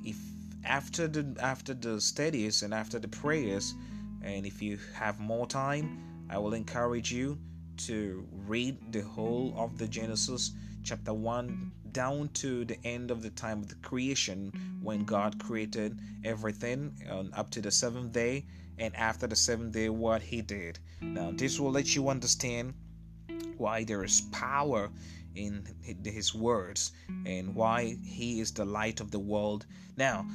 if 0.03 0.17
after 0.65 1.07
the 1.07 1.35
after 1.39 1.73
the 1.73 2.01
studies 2.01 2.63
and 2.63 2.73
after 2.73 2.99
the 2.99 3.07
prayers, 3.07 3.73
and 4.21 4.45
if 4.45 4.61
you 4.61 4.79
have 4.93 5.19
more 5.19 5.47
time, 5.47 6.25
I 6.29 6.37
will 6.37 6.53
encourage 6.53 7.11
you 7.11 7.37
to 7.77 8.27
read 8.31 8.91
the 8.91 9.01
whole 9.01 9.53
of 9.55 9.77
the 9.77 9.87
Genesis 9.87 10.51
chapter 10.83 11.13
1 11.13 11.71
down 11.97 12.29
to 12.29 12.63
the 12.63 12.77
end 12.83 13.09
of 13.09 13.23
the 13.23 13.31
time 13.31 13.57
of 13.57 13.67
the 13.69 13.75
creation 13.89 14.51
when 14.83 15.03
God 15.03 15.43
created 15.43 15.97
everything 16.23 16.93
um, 17.09 17.31
up 17.33 17.49
to 17.49 17.59
the 17.59 17.71
seventh 17.71 18.11
day 18.11 18.45
and 18.77 18.95
after 18.95 19.25
the 19.25 19.35
seventh 19.35 19.73
day 19.73 19.89
what 19.89 20.21
he 20.21 20.43
did. 20.43 20.77
Now 21.01 21.31
this 21.31 21.59
will 21.59 21.71
let 21.71 21.95
you 21.95 22.09
understand 22.09 22.75
why 23.57 23.83
there 23.83 24.03
is 24.03 24.21
power 24.31 24.91
in 25.33 25.65
his 26.05 26.35
words 26.35 26.91
and 27.25 27.55
why 27.55 27.97
he 28.03 28.41
is 28.41 28.51
the 28.51 28.65
light 28.65 28.99
of 29.01 29.09
the 29.09 29.23
world. 29.33 29.65
Now, 29.97 30.27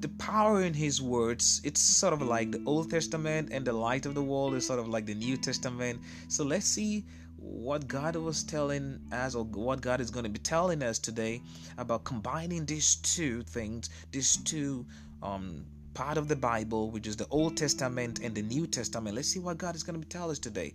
the 0.00 0.08
power 0.18 0.62
in 0.62 0.74
his 0.74 1.00
words, 1.00 1.62
it's 1.64 1.80
sort 1.80 2.12
of 2.12 2.20
like 2.20 2.52
the 2.52 2.62
Old 2.66 2.90
Testament 2.90 3.48
and 3.52 3.66
the 3.66 3.72
light 3.72 4.04
of 4.04 4.14
the 4.14 4.22
world 4.22 4.54
is 4.54 4.66
sort 4.66 4.80
of 4.80 4.88
like 4.88 5.06
the 5.06 5.14
New 5.14 5.38
Testament. 5.38 6.00
So 6.28 6.44
let's 6.44 6.66
see 6.66 7.06
what 7.40 7.88
God 7.88 8.16
was 8.16 8.42
telling 8.44 9.00
us, 9.12 9.34
or 9.34 9.44
what 9.44 9.80
God 9.80 10.00
is 10.00 10.10
going 10.10 10.24
to 10.24 10.30
be 10.30 10.38
telling 10.38 10.82
us 10.82 10.98
today 10.98 11.40
about 11.78 12.04
combining 12.04 12.66
these 12.66 12.96
two 12.96 13.42
things, 13.42 13.88
these 14.12 14.36
two 14.36 14.86
um, 15.22 15.64
part 15.94 16.18
of 16.18 16.28
the 16.28 16.36
Bible, 16.36 16.90
which 16.90 17.06
is 17.06 17.16
the 17.16 17.26
Old 17.30 17.56
Testament 17.56 18.20
and 18.22 18.34
the 18.34 18.42
New 18.42 18.66
Testament. 18.66 19.16
Let's 19.16 19.28
see 19.28 19.40
what 19.40 19.58
God 19.58 19.74
is 19.74 19.82
going 19.82 20.00
to 20.00 20.08
telling 20.08 20.30
us 20.30 20.38
today. 20.38 20.74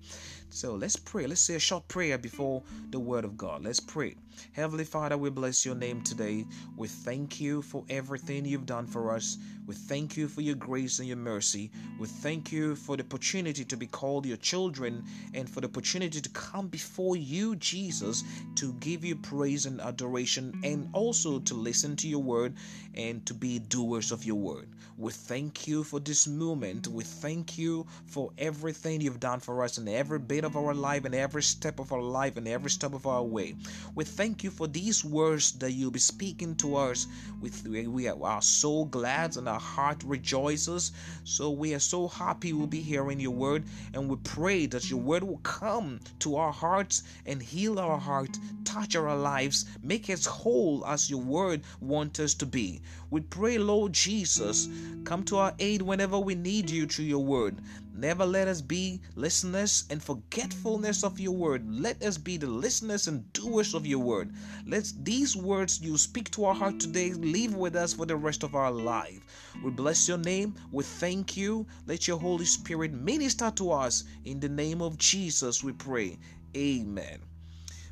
So 0.50 0.76
let's 0.76 0.96
pray. 0.96 1.28
Let's 1.28 1.42
say 1.42 1.56
a 1.56 1.60
short 1.60 1.88
prayer 1.88 2.18
before 2.18 2.64
the 2.90 3.00
Word 3.00 3.26
of 3.26 3.38
God. 3.38 3.64
Let's 3.64 3.80
pray. 3.80 4.16
Heavenly 4.52 4.84
Father, 4.84 5.18
we 5.18 5.30
bless 5.30 5.66
your 5.66 5.76
name 5.76 6.02
today. 6.02 6.46
We 6.76 6.88
thank 6.88 7.40
you 7.40 7.62
for 7.62 7.86
everything 7.90 8.46
you've 8.46 8.66
done 8.66 8.86
for 8.86 9.12
us. 9.12 9.38
We 9.66 9.74
thank 9.74 10.16
you 10.16 10.28
for 10.28 10.42
your 10.42 10.56
grace 10.56 11.00
and 11.00 11.08
your 11.08 11.18
mercy. 11.18 11.72
We 12.00 12.08
thank 12.08 12.52
you 12.52 12.76
for 12.76 12.98
the 12.98 13.04
opportunity 13.04 13.66
to 13.66 13.78
be 13.78 13.88
called 13.88 14.26
your 14.26 14.38
children 14.38 15.04
and 15.34 15.50
for 15.50 15.62
the 15.62 15.68
opportunity 15.68 16.22
to 16.22 16.30
come 16.30 16.68
before 16.68 17.16
you, 17.16 17.56
Jesus, 17.56 18.24
to 18.56 18.74
give 18.74 19.04
you 19.04 19.16
praise 19.16 19.66
and 19.66 19.82
adoration 19.82 20.60
and 20.64 20.90
also 20.94 21.40
to 21.40 21.54
listen 21.56 21.96
to 21.98 22.08
your 22.08 22.22
word 22.22 22.54
and 22.94 23.26
to 23.26 23.34
be 23.34 23.60
doers 23.60 24.12
of 24.12 24.24
your 24.24 24.36
word. 24.36 24.68
We 24.98 25.12
thank 25.12 25.68
you 25.68 25.84
for 25.84 26.00
this 26.00 26.26
moment. 26.26 26.88
We 26.88 27.04
thank 27.04 27.58
you 27.58 27.86
for 28.06 28.32
everything 28.38 29.02
you've 29.02 29.20
done 29.20 29.42
for 29.42 29.62
us 29.62 29.78
in 29.78 29.90
every 29.90 30.20
bit 30.20 30.46
of 30.46 30.56
our 30.56 30.74
life 30.74 31.04
and 31.04 31.14
every 31.14 31.44
step 31.44 31.80
of 31.80 31.92
our 31.92 32.02
life 32.02 32.38
and 32.38 32.48
every 32.48 32.70
step 32.70 32.94
of 32.94 33.06
our 33.06 33.22
way. 33.22 33.56
We 33.94 34.06
thank 34.06 34.42
you 34.42 34.52
for 34.52 34.68
these 34.68 35.04
words 35.04 35.52
that 35.60 35.74
you'll 35.74 35.92
be 35.92 36.00
speaking 36.00 36.56
to 36.58 36.78
us. 36.78 37.08
With 37.42 37.68
we 37.68 38.08
are 38.08 38.42
so 38.42 38.86
glad 38.86 39.36
and 39.36 39.50
our 39.50 39.60
heart 39.60 40.02
rejoices. 40.06 40.94
So 41.26 41.50
we 41.50 41.74
are 41.74 41.80
so 41.80 42.08
happy 42.08 42.54
we'll 42.54 42.68
be 42.68 42.80
hearing 42.80 43.20
your 43.20 43.32
word, 43.32 43.66
and 43.94 44.08
we 44.08 44.16
pray 44.24 44.66
that 44.68 44.90
your 44.90 45.02
word 45.02 45.24
will 45.24 45.40
come 45.40 46.00
to 46.20 46.38
our 46.38 46.54
hearts 46.54 47.04
and 47.26 47.44
heal 47.44 47.80
our 47.80 47.98
heart, 47.98 48.40
touch 48.64 48.96
our 48.96 49.16
lives, 49.16 49.66
make 49.84 50.10
us 50.10 50.26
whole 50.26 50.86
as 50.86 51.10
your 51.10 51.22
word 51.22 51.64
wants 51.82 52.22
us 52.22 52.34
to 52.36 52.46
be. 52.46 52.82
We 53.16 53.22
pray, 53.22 53.58
Lord 53.58 53.94
Jesus, 53.94 54.68
come 55.06 55.24
to 55.24 55.38
our 55.38 55.54
aid 55.58 55.82
whenever 55.82 56.20
we 56.20 56.36
need 56.36 56.70
you 56.70 56.86
through 56.86 57.06
your 57.06 57.24
word. 57.24 57.62
Never 57.96 58.26
let 58.26 58.50
us 58.50 58.60
be 58.60 59.00
listeners 59.16 59.86
and 59.90 60.04
forgetfulness 60.04 61.02
of 61.02 61.18
your 61.18 61.32
word. 61.32 61.66
Let 61.66 62.04
us 62.04 62.18
be 62.18 62.36
the 62.36 62.48
listeners 62.48 63.08
and 63.08 63.32
doers 63.32 63.74
of 63.74 63.88
your 63.88 64.00
word. 64.00 64.34
Let 64.68 64.92
these 65.02 65.34
words 65.34 65.80
you 65.80 65.98
speak 65.98 66.30
to 66.32 66.44
our 66.44 66.54
heart 66.54 66.78
today 66.78 67.14
live 67.14 67.56
with 67.56 67.78
us 67.78 67.94
for 67.94 68.06
the 68.06 68.18
rest 68.18 68.44
of 68.44 68.54
our 68.54 68.70
life. 68.70 69.22
We 69.64 69.72
bless 69.72 70.10
your 70.10 70.18
name. 70.18 70.54
We 70.74 70.84
thank 70.84 71.38
you. 71.38 71.66
Let 71.88 72.10
your 72.10 72.20
Holy 72.20 72.44
Spirit 72.44 72.92
minister 72.92 73.50
to 73.52 73.72
us. 73.72 74.04
In 74.26 74.42
the 74.42 74.50
name 74.50 74.82
of 74.82 74.98
Jesus, 74.98 75.64
we 75.64 75.72
pray. 75.72 76.20
Amen. 76.54 77.20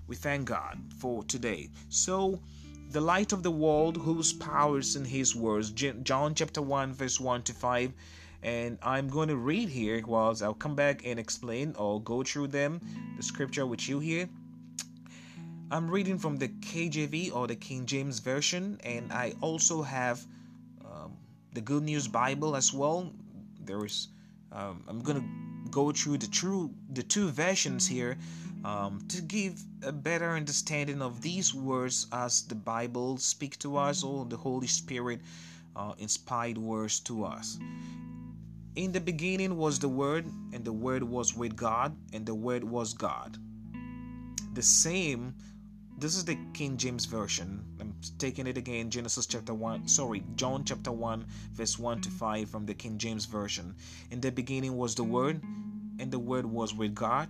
We 0.06 0.18
thank 0.18 0.50
God 0.50 0.82
for 0.98 1.24
today. 1.24 1.70
So, 1.88 2.42
the 2.94 3.02
light 3.02 3.34
of 3.34 3.44
the 3.44 3.52
world, 3.52 3.98
whose 3.98 4.32
power 4.32 4.78
is 4.78 4.96
in 4.96 5.04
his 5.04 5.36
words. 5.36 5.72
John 5.72 6.36
chapter 6.36 6.62
1, 6.62 6.94
verse 6.94 7.20
1 7.20 7.44
to 7.44 7.54
5 7.54 7.94
and 8.44 8.78
I'm 8.84 9.08
going 9.08 9.30
to 9.30 9.38
read 9.38 9.70
here 9.70 10.04
whilst 10.06 10.44
I'll 10.44 10.54
come 10.54 10.76
back 10.76 11.06
and 11.06 11.18
explain 11.18 11.74
or 11.78 12.02
go 12.02 12.24
through 12.24 12.48
them, 12.48 12.82
the 13.16 13.24
scripture 13.24 13.66
with 13.66 13.88
you 13.88 14.00
here. 14.00 14.30
I'm 15.72 15.90
reading 15.90 16.20
from 16.20 16.36
the 16.38 16.50
KJV 16.50 17.34
or 17.34 17.48
the 17.48 17.56
King 17.56 17.86
James 17.86 18.20
Version, 18.20 18.80
and 18.84 19.12
I 19.12 19.34
also 19.42 19.82
have 19.82 20.24
um, 20.86 21.14
the 21.54 21.62
Good 21.62 21.84
News 21.84 22.08
Bible 22.08 22.56
as 22.56 22.74
well. 22.74 23.12
There 23.64 23.84
is, 23.86 24.10
um, 24.52 24.84
I'm 24.88 25.00
going 25.00 25.22
to 25.22 25.70
go 25.72 25.92
through 25.92 26.18
the 26.18 26.28
true 26.28 26.70
the 26.92 27.02
two 27.02 27.30
versions 27.30 27.88
here 27.88 28.18
um, 28.64 29.06
to 29.10 29.22
give 29.22 29.62
a 29.84 29.92
better 29.92 30.32
understanding 30.32 31.02
of 31.02 31.22
these 31.22 31.54
words 31.54 32.08
as 32.12 32.44
the 32.44 32.56
Bible 32.56 33.18
speak 33.18 33.60
to 33.60 33.78
us 33.78 34.04
or 34.04 34.26
the 34.26 34.38
Holy 34.38 34.68
Spirit 34.68 35.20
uh, 35.76 35.94
inspired 35.98 36.58
words 36.58 37.00
to 37.02 37.26
us. 37.26 37.58
In 38.76 38.92
the 38.92 39.02
beginning 39.02 39.58
was 39.58 39.78
the 39.78 39.90
Word, 39.90 40.26
and 40.52 40.66
the 40.66 40.74
Word 40.74 41.04
was 41.04 41.36
with 41.36 41.56
God, 41.56 41.96
and 42.12 42.26
the 42.26 42.34
Word 42.34 42.64
was 42.64 42.94
God. 42.94 43.38
The 44.54 44.64
same, 44.64 45.36
this 46.00 46.16
is 46.16 46.26
the 46.26 46.38
King 46.54 46.78
James 46.78 47.06
Version. 47.06 47.64
I'm 47.80 47.94
taking 48.18 48.48
it 48.48 48.58
again, 48.58 48.90
Genesis 48.90 49.28
chapter 49.28 49.54
1, 49.54 49.88
sorry, 49.88 50.24
John 50.36 50.64
chapter 50.64 50.92
1, 50.92 51.26
verse 51.52 51.78
1 51.78 52.02
to 52.02 52.10
5 52.10 52.50
from 52.50 52.66
the 52.66 52.74
King 52.74 52.98
James 52.98 53.26
Version. 53.26 53.76
In 54.10 54.22
the 54.22 54.32
beginning 54.32 54.76
was 54.76 54.96
the 54.96 55.04
Word, 55.04 55.44
and 56.00 56.12
the 56.12 56.20
Word 56.20 56.46
was 56.46 56.74
with 56.74 56.96
God, 56.96 57.30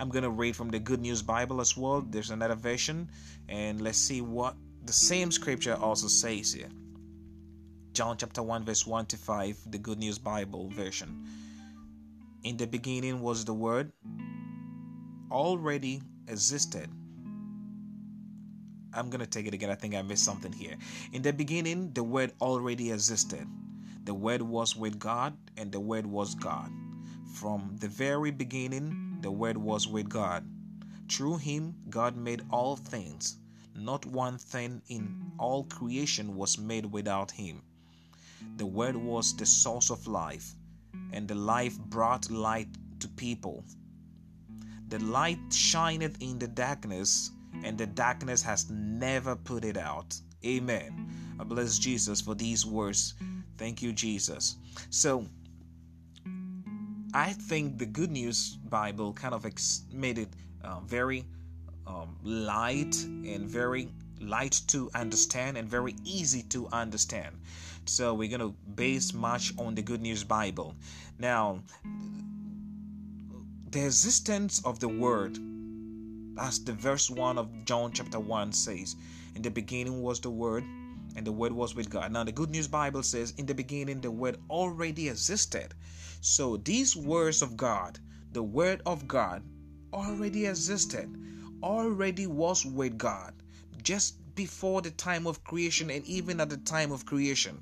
I'm 0.00 0.08
going 0.08 0.24
to 0.24 0.30
read 0.30 0.56
from 0.56 0.70
the 0.70 0.78
Good 0.78 1.02
News 1.02 1.20
Bible 1.20 1.60
as 1.60 1.76
well. 1.76 2.00
There's 2.00 2.30
another 2.30 2.54
version, 2.54 3.10
and 3.50 3.82
let's 3.82 3.98
see 3.98 4.22
what 4.22 4.56
the 4.86 4.94
same 4.94 5.30
scripture 5.30 5.74
also 5.74 6.08
says 6.08 6.54
here. 6.54 6.70
John 7.92 8.16
chapter 8.16 8.42
1, 8.42 8.64
verse 8.64 8.86
1 8.86 9.04
to 9.06 9.18
5, 9.18 9.58
the 9.66 9.76
Good 9.76 9.98
News 9.98 10.18
Bible 10.18 10.70
version. 10.70 11.26
In 12.44 12.56
the 12.56 12.66
beginning 12.66 13.20
was 13.20 13.44
the 13.44 13.52
Word, 13.52 13.92
already 15.30 16.00
existed. 16.28 16.88
I'm 18.94 19.10
going 19.10 19.20
to 19.20 19.26
take 19.26 19.46
it 19.46 19.52
again. 19.52 19.68
I 19.68 19.74
think 19.74 19.94
I 19.94 20.00
missed 20.00 20.24
something 20.24 20.52
here. 20.52 20.76
In 21.12 21.20
the 21.20 21.34
beginning, 21.34 21.92
the 21.92 22.02
Word 22.02 22.32
already 22.40 22.90
existed. 22.90 23.46
The 24.04 24.14
Word 24.14 24.40
was 24.40 24.74
with 24.74 24.98
God, 24.98 25.36
and 25.58 25.70
the 25.70 25.78
Word 25.78 26.06
was 26.06 26.34
God. 26.34 26.70
From 27.34 27.76
the 27.78 27.88
very 27.88 28.30
beginning, 28.30 29.09
the 29.22 29.30
Word 29.30 29.56
was 29.56 29.86
with 29.86 30.08
God. 30.08 30.44
Through 31.08 31.38
him, 31.38 31.74
God 31.88 32.16
made 32.16 32.42
all 32.50 32.76
things. 32.76 33.36
Not 33.74 34.06
one 34.06 34.38
thing 34.38 34.82
in 34.88 35.32
all 35.38 35.64
creation 35.64 36.36
was 36.36 36.58
made 36.58 36.86
without 36.86 37.30
him. 37.30 37.62
The 38.56 38.66
Word 38.66 38.96
was 38.96 39.34
the 39.36 39.46
source 39.46 39.90
of 39.90 40.06
life, 40.06 40.54
and 41.12 41.26
the 41.26 41.34
life 41.34 41.78
brought 41.78 42.30
light 42.30 42.68
to 43.00 43.08
people. 43.08 43.64
The 44.88 44.98
light 44.98 45.38
shineth 45.52 46.20
in 46.20 46.38
the 46.38 46.48
darkness, 46.48 47.30
and 47.64 47.78
the 47.78 47.86
darkness 47.86 48.42
has 48.42 48.70
never 48.70 49.36
put 49.36 49.64
it 49.64 49.76
out. 49.76 50.20
Amen. 50.44 51.36
I 51.38 51.44
bless 51.44 51.78
Jesus 51.78 52.20
for 52.20 52.34
these 52.34 52.66
words. 52.66 53.14
Thank 53.56 53.82
you, 53.82 53.92
Jesus. 53.92 54.56
So, 54.90 55.26
I 57.12 57.32
think 57.32 57.78
the 57.78 57.86
Good 57.86 58.12
News 58.12 58.56
Bible 58.56 59.12
kind 59.12 59.34
of 59.34 59.44
ex- 59.44 59.82
made 59.92 60.18
it 60.18 60.28
uh, 60.62 60.78
very 60.80 61.24
um, 61.86 62.16
light 62.22 62.94
and 63.02 63.48
very 63.48 63.88
light 64.20 64.60
to 64.68 64.90
understand 64.94 65.56
and 65.56 65.68
very 65.68 65.96
easy 66.04 66.42
to 66.44 66.68
understand. 66.68 67.34
So 67.86 68.14
we're 68.14 68.28
going 68.28 68.40
to 68.40 68.54
base 68.76 69.12
much 69.12 69.52
on 69.58 69.74
the 69.74 69.82
Good 69.82 70.00
News 70.00 70.22
Bible. 70.22 70.76
Now, 71.18 71.60
the 73.70 73.84
existence 73.84 74.64
of 74.64 74.78
the 74.78 74.88
Word, 74.88 75.36
as 76.38 76.62
the 76.62 76.72
verse 76.74 77.10
1 77.10 77.38
of 77.38 77.64
John 77.64 77.90
chapter 77.92 78.20
1 78.20 78.52
says, 78.52 78.94
in 79.34 79.42
the 79.42 79.50
beginning 79.50 80.00
was 80.02 80.20
the 80.20 80.30
Word, 80.30 80.62
and 81.16 81.26
the 81.26 81.32
Word 81.32 81.52
was 81.52 81.74
with 81.74 81.90
God. 81.90 82.12
Now, 82.12 82.22
the 82.22 82.30
Good 82.30 82.50
News 82.50 82.68
Bible 82.68 83.02
says, 83.02 83.34
in 83.36 83.46
the 83.46 83.54
beginning, 83.54 84.00
the 84.00 84.12
Word 84.12 84.38
already 84.48 85.08
existed. 85.08 85.74
So 86.20 86.58
these 86.58 86.94
words 86.94 87.40
of 87.40 87.56
God, 87.56 87.98
the 88.32 88.42
word 88.42 88.82
of 88.84 89.08
God, 89.08 89.42
already 89.92 90.46
existed, 90.46 91.08
already 91.62 92.26
was 92.26 92.64
with 92.64 92.98
God, 92.98 93.34
just 93.82 94.16
before 94.34 94.82
the 94.82 94.90
time 94.90 95.26
of 95.26 95.42
creation 95.44 95.90
and 95.90 96.04
even 96.04 96.40
at 96.40 96.50
the 96.50 96.58
time 96.58 96.92
of 96.92 97.06
creation. 97.06 97.60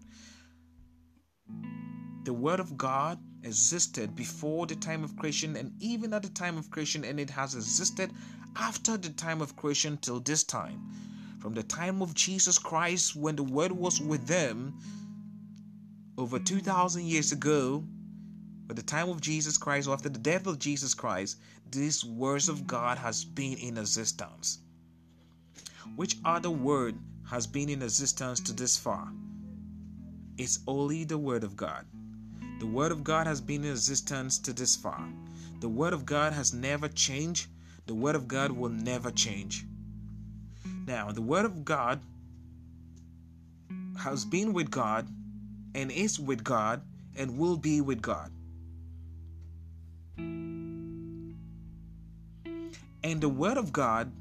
The 2.25 2.33
word 2.35 2.61
of 2.61 2.77
God 2.77 3.19
existed 3.45 4.15
before 4.17 4.66
the 4.66 4.77
time 4.77 5.05
of 5.05 5.16
creation 5.16 5.57
and 5.57 5.73
even 5.81 6.12
at 6.12 6.23
the 6.23 6.29
time 6.29 6.59
of 6.59 6.71
creation, 6.71 7.05
and 7.05 7.18
it 7.21 7.31
has 7.31 7.55
existed 7.55 8.12
after 8.57 8.97
the 8.97 9.11
time 9.11 9.40
of 9.40 9.57
creation 9.57 9.97
till 9.99 10.21
this 10.21 10.42
time. 10.42 10.83
From 11.38 11.55
the 11.55 11.62
time 11.62 12.03
of 12.03 12.12
Jesus 12.14 12.59
Christ, 12.59 13.14
when 13.14 13.37
the 13.37 13.44
word 13.44 13.71
was 13.71 14.01
with 14.01 14.27
them 14.27 14.75
over 16.18 16.40
2,000 16.40 17.05
years 17.05 17.31
ago, 17.31 17.85
but 18.68 18.76
the 18.76 18.83
time 18.83 19.09
of 19.09 19.20
Jesus 19.20 19.57
Christ, 19.57 19.88
or 19.88 19.94
after 19.94 20.09
the 20.09 20.18
death 20.18 20.46
of 20.46 20.59
Jesus 20.59 20.94
Christ, 20.94 21.38
these 21.70 22.04
words 22.04 22.48
of 22.48 22.66
God 22.66 22.98
has 22.98 23.24
been 23.24 23.59
in 23.59 23.78
existence. 23.78 24.59
Which 25.96 26.18
other 26.24 26.50
word 26.50 26.94
has 27.28 27.46
been 27.46 27.68
in 27.68 27.83
existence 27.83 28.40
to 28.40 28.52
this 28.52 28.76
far? 28.76 29.09
It's 30.38 30.61
only 30.68 31.02
the 31.02 31.18
Word 31.18 31.42
of 31.42 31.57
God. 31.57 31.85
The 32.61 32.66
Word 32.66 32.92
of 32.92 33.02
God 33.02 33.26
has 33.26 33.40
been 33.40 33.64
in 33.64 33.72
existence 33.72 34.38
to 34.40 34.52
this 34.52 34.76
far. 34.76 35.02
The 35.59 35.68
Word 35.68 35.92
of 35.92 36.07
God 36.07 36.33
has 36.33 36.54
never 36.54 36.87
changed. 36.87 37.48
The 37.87 37.94
Word 37.94 38.14
of 38.14 38.28
God 38.28 38.52
will 38.52 38.68
never 38.68 39.11
change. 39.11 39.66
Now, 40.87 41.11
the 41.11 41.22
Word 41.22 41.44
of 41.44 41.64
God 41.64 42.00
has 43.98 44.24
been 44.24 44.52
with 44.52 44.70
God 44.70 45.09
and 45.74 45.90
is 45.90 46.20
with 46.20 46.44
God 46.44 46.83
and 47.16 47.37
will 47.37 47.57
be 47.57 47.81
with 47.81 48.00
God. 48.00 48.31
And 53.09 53.23
the 53.23 53.29
Word 53.31 53.57
of 53.57 53.73
God, 53.73 54.12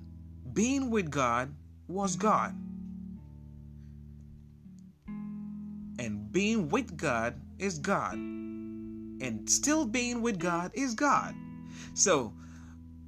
being 0.54 0.90
with 0.90 1.12
God, 1.12 1.54
was 1.90 2.16
God. 2.16 2.56
And 6.00 6.32
being 6.32 6.70
with 6.70 6.96
God 6.96 7.36
is 7.60 7.80
God. 7.80 8.14
And 8.14 9.42
still 9.50 9.86
being 9.86 10.22
with 10.22 10.40
God 10.40 10.72
is 10.74 10.94
God. 10.94 11.36
So, 11.96 12.32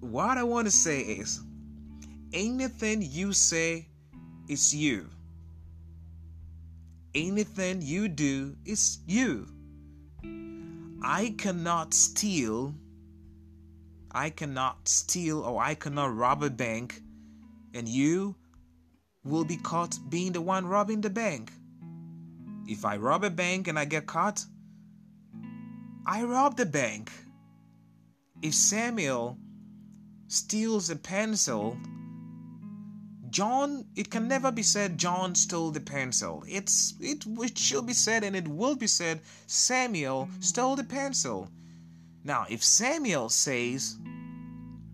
what 0.02 0.38
I 0.38 0.44
want 0.44 0.68
to 0.68 0.72
say 0.72 1.00
is 1.00 1.40
anything 2.34 3.02
you 3.02 3.32
say 3.32 3.88
is 4.50 4.76
you. 4.76 5.08
Anything 7.16 7.82
you 7.82 8.10
do 8.10 8.58
is 8.66 8.98
you. 9.08 9.48
I 11.02 11.36
cannot 11.38 11.94
steal 11.94 12.76
I 14.12 14.30
cannot 14.32 14.88
steal 14.88 15.42
or 15.42 15.62
I 15.62 15.76
cannot 15.76 16.16
rob 16.16 16.44
a 16.44 16.50
bank, 16.50 17.02
and 17.74 17.88
you 17.88 18.36
will 19.24 19.46
be 19.46 19.58
caught 19.58 20.00
being 20.10 20.32
the 20.32 20.42
one 20.42 20.66
robbing 20.66 21.02
the 21.02 21.10
bank. 21.10 21.52
If 22.68 22.86
I 22.86 22.98
rob 22.98 23.24
a 23.24 23.30
bank 23.30 23.68
and 23.68 23.78
I 23.78 23.86
get 23.86 24.08
caught, 24.08 24.46
I 26.06 26.24
rob 26.24 26.58
the 26.58 26.66
bank. 26.66 27.12
If 28.42 28.56
Samuel 28.56 29.38
steals 30.28 30.90
a 30.90 30.96
pencil, 30.96 31.78
John, 33.30 33.86
it 33.96 34.10
can 34.10 34.28
never 34.28 34.52
be 34.52 34.64
said 34.64 34.98
John 34.98 35.36
stole 35.36 35.70
the 35.70 35.82
pencil. 35.82 36.44
It's 36.48 36.96
it, 37.00 37.26
it 37.28 37.58
should 37.58 37.86
be 37.86 37.94
said 37.94 38.24
and 38.24 38.36
it 38.36 38.48
will 38.48 38.76
be 38.76 38.88
said 38.88 39.22
Samuel 39.46 40.30
stole 40.40 40.76
the 40.76 40.84
pencil. 40.84 41.50
Now, 42.24 42.46
if 42.50 42.64
Samuel 42.64 43.30
says, 43.30 43.98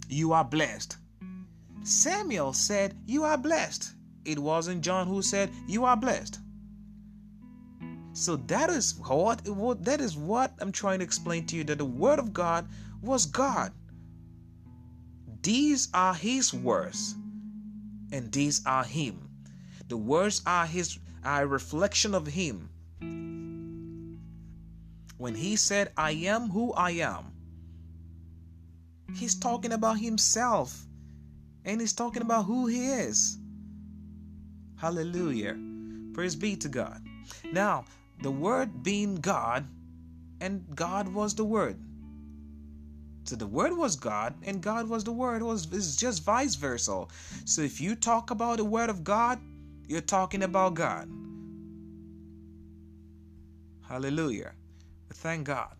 You 0.07 0.33
are 0.33 0.45
blessed, 0.45 0.97
Samuel 1.83 2.53
said, 2.53 2.95
You 3.05 3.23
are 3.23 3.37
blessed. 3.37 3.91
It 4.25 4.39
wasn't 4.39 4.83
John 4.83 5.07
who 5.07 5.21
said, 5.21 5.51
You 5.67 5.85
are 5.85 5.97
blessed. 5.97 6.39
So 8.13 8.37
that 8.47 8.69
is 8.69 8.95
what, 8.95 9.43
that 9.83 9.99
is 9.99 10.15
what 10.15 10.53
I'm 10.59 10.71
trying 10.71 10.99
to 10.99 11.05
explain 11.05 11.45
to 11.47 11.55
you 11.57 11.63
that 11.65 11.79
the 11.79 11.85
word 11.85 12.17
of 12.17 12.33
God 12.33 12.67
was 13.01 13.25
God. 13.25 13.73
These 15.41 15.89
are 15.93 16.13
his 16.13 16.53
words 16.53 17.15
and 18.11 18.31
these 18.31 18.65
are 18.65 18.83
him. 18.83 19.29
The 19.89 19.97
words 19.97 20.41
are 20.45 20.65
his 20.65 20.97
are 21.23 21.43
a 21.43 21.47
reflection 21.47 22.15
of 22.15 22.25
him. 22.25 22.69
When 25.17 25.35
he 25.35 25.55
said, 25.55 25.91
I 25.97 26.11
am 26.11 26.49
who 26.49 26.73
I 26.73 26.91
am, 26.91 27.31
he's 29.15 29.35
talking 29.35 29.71
about 29.71 29.99
himself 29.99 30.85
and 31.63 31.81
he's 31.81 31.93
talking 31.93 32.21
about 32.21 32.45
who 32.45 32.67
he 32.67 32.89
is. 32.89 33.37
Hallelujah. 34.77 35.57
Praise 36.13 36.35
be 36.35 36.55
to 36.57 36.67
God. 36.67 37.01
Now, 37.51 37.85
the 38.21 38.31
Word 38.31 38.83
being 38.83 39.15
God, 39.15 39.65
and 40.41 40.63
God 40.75 41.07
was 41.07 41.33
the 41.33 41.43
Word. 41.43 41.77
So 43.23 43.35
the 43.35 43.47
Word 43.47 43.75
was 43.75 43.95
God, 43.95 44.35
and 44.43 44.61
God 44.61 44.87
was 44.87 45.03
the 45.03 45.11
Word. 45.11 45.41
It 45.41 45.45
was 45.45 45.67
it's 45.71 45.95
just 45.95 46.23
vice 46.23 46.55
versa. 46.55 47.05
So 47.45 47.61
if 47.61 47.81
you 47.81 47.95
talk 47.95 48.31
about 48.31 48.57
the 48.57 48.65
Word 48.65 48.89
of 48.89 49.03
God, 49.03 49.39
you're 49.87 50.01
talking 50.01 50.43
about 50.43 50.75
God. 50.75 51.09
Hallelujah. 53.87 54.51
Thank 55.15 55.47
God. 55.47 55.75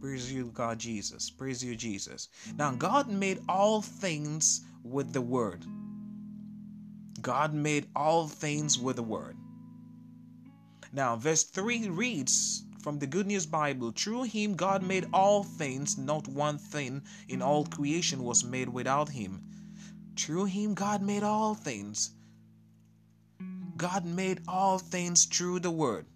Praise 0.00 0.32
you, 0.32 0.46
God 0.54 0.78
Jesus. 0.78 1.30
Praise 1.30 1.62
you, 1.62 1.76
Jesus. 1.76 2.28
Now, 2.56 2.72
God 2.72 3.08
made 3.08 3.40
all 3.48 3.82
things 3.82 4.62
with 4.84 5.12
the 5.12 5.20
Word. 5.20 5.64
God 7.20 7.54
made 7.54 7.86
all 7.94 8.28
things 8.28 8.78
with 8.78 8.96
the 8.96 9.02
Word. 9.02 9.36
Now, 10.92 11.16
verse 11.16 11.44
3 11.44 11.88
reads 11.88 12.64
from 12.82 12.98
the 12.98 13.06
Good 13.06 13.26
News 13.26 13.46
Bible 13.46 13.92
Through 13.92 14.24
him, 14.24 14.54
God 14.54 14.82
made 14.82 15.06
all 15.12 15.44
things, 15.44 15.96
not 15.96 16.26
one 16.28 16.58
thing 16.58 17.02
in 17.28 17.42
all 17.42 17.64
creation 17.64 18.22
was 18.24 18.44
made 18.44 18.68
without 18.68 19.08
him. 19.08 19.40
Through 20.16 20.46
him, 20.46 20.74
God 20.74 21.02
made 21.02 21.22
all 21.22 21.54
things. 21.54 22.10
God 23.76 24.04
made 24.04 24.42
all 24.48 24.78
things 24.78 25.24
through 25.24 25.60
the 25.60 25.70
Word. 25.70 26.06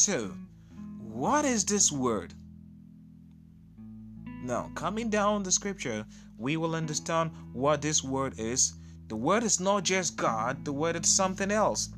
So, 0.00 0.32
what 1.12 1.44
is 1.44 1.66
this 1.66 1.92
Word? 1.92 2.32
Now, 4.42 4.70
coming 4.74 5.10
down 5.10 5.42
the 5.42 5.52
scripture, 5.52 6.06
we 6.38 6.56
will 6.56 6.74
understand 6.74 7.32
what 7.52 7.82
this 7.82 8.02
Word 8.02 8.38
is. 8.38 8.72
The 9.08 9.16
Word 9.16 9.42
is 9.42 9.60
not 9.60 9.84
just 9.84 10.16
God, 10.16 10.64
the 10.64 10.72
Word 10.72 10.96
is 10.96 11.14
something 11.14 11.50
else. 11.50 11.90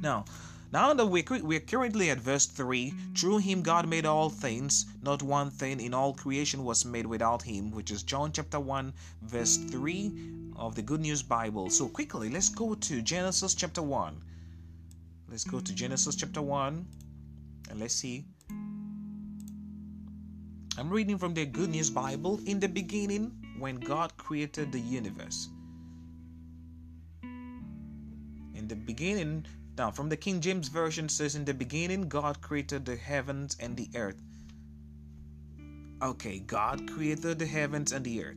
Now, 0.00 0.24
now 0.72 0.94
that 0.94 1.04
we're, 1.04 1.24
we're 1.42 1.60
currently 1.60 2.08
at 2.08 2.20
verse 2.20 2.46
3, 2.46 2.94
through 3.14 3.36
him 3.36 3.60
God 3.60 3.86
made 3.86 4.06
all 4.06 4.30
things, 4.30 4.86
not 5.02 5.22
one 5.22 5.50
thing 5.50 5.78
in 5.78 5.92
all 5.92 6.14
creation 6.14 6.64
was 6.64 6.86
made 6.86 7.04
without 7.04 7.42
him, 7.42 7.70
which 7.70 7.90
is 7.90 8.02
John 8.02 8.32
chapter 8.32 8.58
1, 8.58 8.94
verse 9.20 9.58
3 9.58 10.54
of 10.56 10.74
the 10.74 10.80
Good 10.80 11.02
News 11.02 11.22
Bible. 11.22 11.68
So 11.68 11.86
quickly, 11.86 12.30
let's 12.30 12.48
go 12.48 12.74
to 12.74 13.02
Genesis 13.02 13.54
chapter 13.54 13.82
1. 13.82 14.22
Let's 15.28 15.44
go 15.44 15.60
to 15.60 15.74
Genesis 15.74 16.16
chapter 16.16 16.40
1 16.40 16.86
and 17.70 17.80
let's 17.80 17.94
see. 17.94 18.24
I'm 20.78 20.90
reading 20.90 21.18
from 21.18 21.34
the 21.34 21.46
Good 21.46 21.70
News 21.70 21.90
Bible. 21.90 22.40
In 22.46 22.60
the 22.60 22.68
beginning, 22.68 23.32
when 23.58 23.76
God 23.76 24.16
created 24.16 24.72
the 24.72 24.80
universe. 24.80 25.48
In 27.22 28.68
the 28.68 28.76
beginning, 28.76 29.46
now, 29.78 29.90
from 29.90 30.08
the 30.08 30.16
King 30.16 30.40
James 30.40 30.68
Version 30.68 31.08
says, 31.08 31.34
In 31.34 31.44
the 31.44 31.52
beginning, 31.52 32.08
God 32.08 32.40
created 32.40 32.86
the 32.86 32.96
heavens 32.96 33.56
and 33.60 33.76
the 33.76 33.90
earth. 33.94 34.20
Okay, 36.02 36.38
God 36.38 36.90
created 36.90 37.38
the 37.38 37.46
heavens 37.46 37.92
and 37.92 38.04
the 38.04 38.24
earth. 38.24 38.36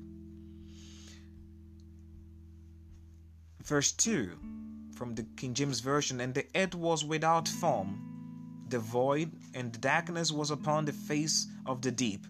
Verse 3.64 3.92
2 3.94 4.32
from 5.00 5.16
the 5.16 5.24
King 5.38 5.54
James 5.54 5.80
Version, 5.80 6.20
And 6.20 6.34
the 6.34 6.46
earth 6.56 6.76
was 6.76 7.06
without 7.06 7.48
form, 7.48 8.09
the 8.70 8.80
void, 8.80 9.32
and 9.54 9.80
darkness 9.82 10.32
was 10.32 10.52
upon 10.52 10.86
the 10.86 10.94
face 10.94 11.48
of 11.66 11.82
the 11.82 11.92
deep, 11.92 12.26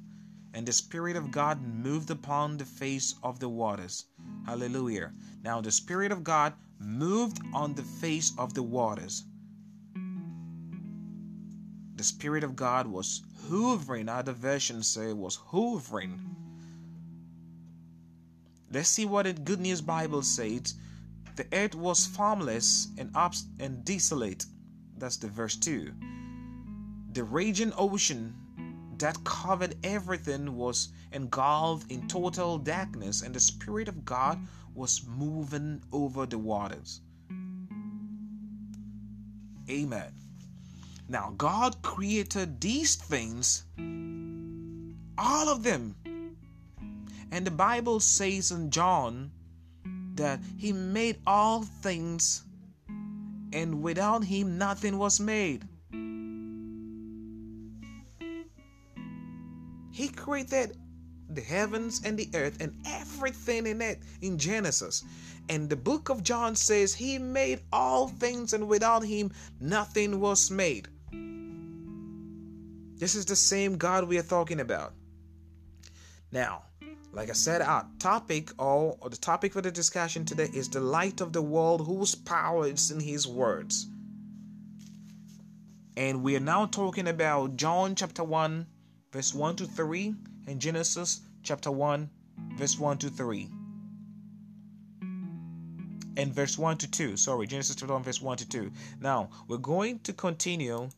and 0.53 0.65
the 0.65 0.73
Spirit 0.73 1.15
of 1.15 1.31
God 1.31 1.61
moved 1.61 2.09
upon 2.09 2.57
the 2.57 2.65
face 2.65 3.15
of 3.23 3.39
the 3.39 3.49
waters. 3.49 4.05
Hallelujah. 4.45 5.13
Now, 5.43 5.61
the 5.61 5.71
Spirit 5.71 6.11
of 6.11 6.23
God 6.23 6.53
moved 6.79 7.39
on 7.53 7.75
the 7.75 7.83
face 7.83 8.33
of 8.37 8.53
the 8.53 8.63
waters. 8.63 9.25
The 11.95 12.03
Spirit 12.03 12.43
of 12.43 12.55
God 12.55 12.87
was 12.87 13.21
hovering, 13.49 14.07
other 14.07 14.31
versions 14.31 14.87
say 14.87 15.11
was 15.11 15.35
hovering. 15.35 16.19
Let's 18.71 18.89
see 18.89 19.05
what 19.05 19.25
the 19.25 19.33
Good 19.33 19.59
News 19.59 19.81
Bible 19.81 20.21
says. 20.21 20.75
The 21.35 21.47
earth 21.53 21.75
was 21.75 22.05
formless 22.05 22.87
and 22.97 23.11
obs- 23.15 23.47
and 23.59 23.83
desolate. 23.83 24.45
That's 24.97 25.17
the 25.17 25.27
verse 25.27 25.55
2. 25.55 25.91
The 27.11 27.23
raging 27.23 27.73
ocean 27.75 28.35
that 28.99 29.23
covered 29.23 29.75
everything 29.83 30.55
was 30.55 30.89
engulfed 31.11 31.91
in 31.91 32.07
total 32.07 32.57
darkness, 32.59 33.21
and 33.23 33.33
the 33.33 33.39
Spirit 33.39 33.87
of 33.87 34.05
God 34.05 34.39
was 34.75 35.05
moving 35.07 35.81
over 35.91 36.25
the 36.25 36.37
waters. 36.37 37.01
Amen. 39.69 40.11
Now, 41.07 41.33
God 41.37 41.81
created 41.81 42.61
these 42.61 42.95
things, 42.95 43.65
all 45.17 45.49
of 45.49 45.63
them. 45.63 45.95
And 47.31 47.45
the 47.45 47.51
Bible 47.51 47.99
says 47.99 48.51
in 48.51 48.69
John 48.69 49.31
that 50.15 50.39
He 50.57 50.73
made 50.73 51.17
all 51.25 51.63
things, 51.63 52.43
and 53.53 53.81
without 53.81 54.23
Him, 54.23 54.57
nothing 54.57 54.97
was 54.97 55.19
made. 55.19 55.67
He 59.99 60.07
created 60.07 60.77
the 61.29 61.41
heavens 61.41 61.99
and 62.05 62.17
the 62.17 62.29
earth 62.33 62.61
and 62.61 62.73
everything 62.85 63.67
in 63.67 63.81
it 63.81 63.99
in 64.21 64.37
Genesis. 64.37 65.03
And 65.49 65.69
the 65.69 65.75
book 65.75 66.07
of 66.07 66.23
John 66.23 66.55
says 66.55 66.93
he 66.93 67.17
made 67.19 67.59
all 67.73 68.07
things 68.07 68.53
and 68.53 68.69
without 68.69 69.03
him 69.03 69.33
nothing 69.59 70.21
was 70.21 70.49
made. 70.49 70.87
This 72.97 73.13
is 73.13 73.25
the 73.25 73.35
same 73.35 73.75
God 73.77 74.05
we 74.05 74.17
are 74.17 74.23
talking 74.23 74.61
about. 74.61 74.93
Now, 76.31 76.63
like 77.11 77.29
I 77.29 77.33
said, 77.33 77.61
our 77.61 77.85
topic 77.99 78.51
or, 78.57 78.97
or 79.01 79.09
the 79.09 79.17
topic 79.17 79.51
for 79.51 79.61
the 79.61 79.69
discussion 79.69 80.23
today 80.23 80.49
is 80.53 80.69
the 80.69 80.79
light 80.79 81.19
of 81.19 81.33
the 81.33 81.41
world 81.41 81.85
whose 81.85 82.15
power 82.15 82.67
is 82.67 82.89
in 82.89 83.01
his 83.01 83.27
words. 83.27 83.85
And 85.97 86.23
we 86.23 86.37
are 86.37 86.47
now 86.55 86.67
talking 86.67 87.09
about 87.09 87.57
John 87.57 87.95
chapter 87.95 88.23
1, 88.23 88.65
verse 89.11 89.33
1 89.33 89.55
to 89.57 89.65
3 89.65 90.13
in 90.47 90.59
Genesis 90.59 91.21
chapter 91.43 91.71
1, 91.71 92.09
verse 92.55 92.77
1 92.77 92.97
to 92.99 93.09
3. 93.09 93.49
And 96.17 96.33
verse 96.33 96.57
1 96.57 96.77
to 96.77 96.91
2. 96.91 97.17
Sorry, 97.17 97.47
Genesis 97.47 97.75
chapter 97.75 97.93
1, 97.93 98.03
verse 98.03 98.21
1 98.21 98.37
to 98.37 98.49
2. 98.49 98.71
Now, 99.01 99.29
we're 99.47 99.57
going 99.57 99.99
to 99.99 100.13
continue. 100.13 100.89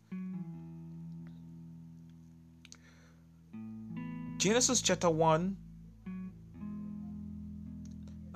Genesis 4.38 4.82
chapter 4.82 5.10
1. 5.10 5.56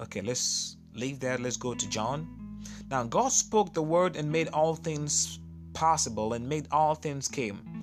Okay, 0.02 0.22
let's 0.22 0.78
leave 0.94 1.20
that. 1.22 1.42
Let's 1.42 1.58
go 1.58 1.74
to 1.74 1.90
John. 1.90 2.62
Now, 2.90 3.04
God 3.04 3.32
spoke 3.32 3.74
the 3.74 3.82
word 3.82 4.16
and 4.16 4.32
made 4.32 4.50
all 4.50 4.76
things 4.76 5.40
possible 5.74 6.34
and 6.34 6.48
made 6.48 6.68
all 6.72 6.94
things 6.94 7.28
came. 7.28 7.75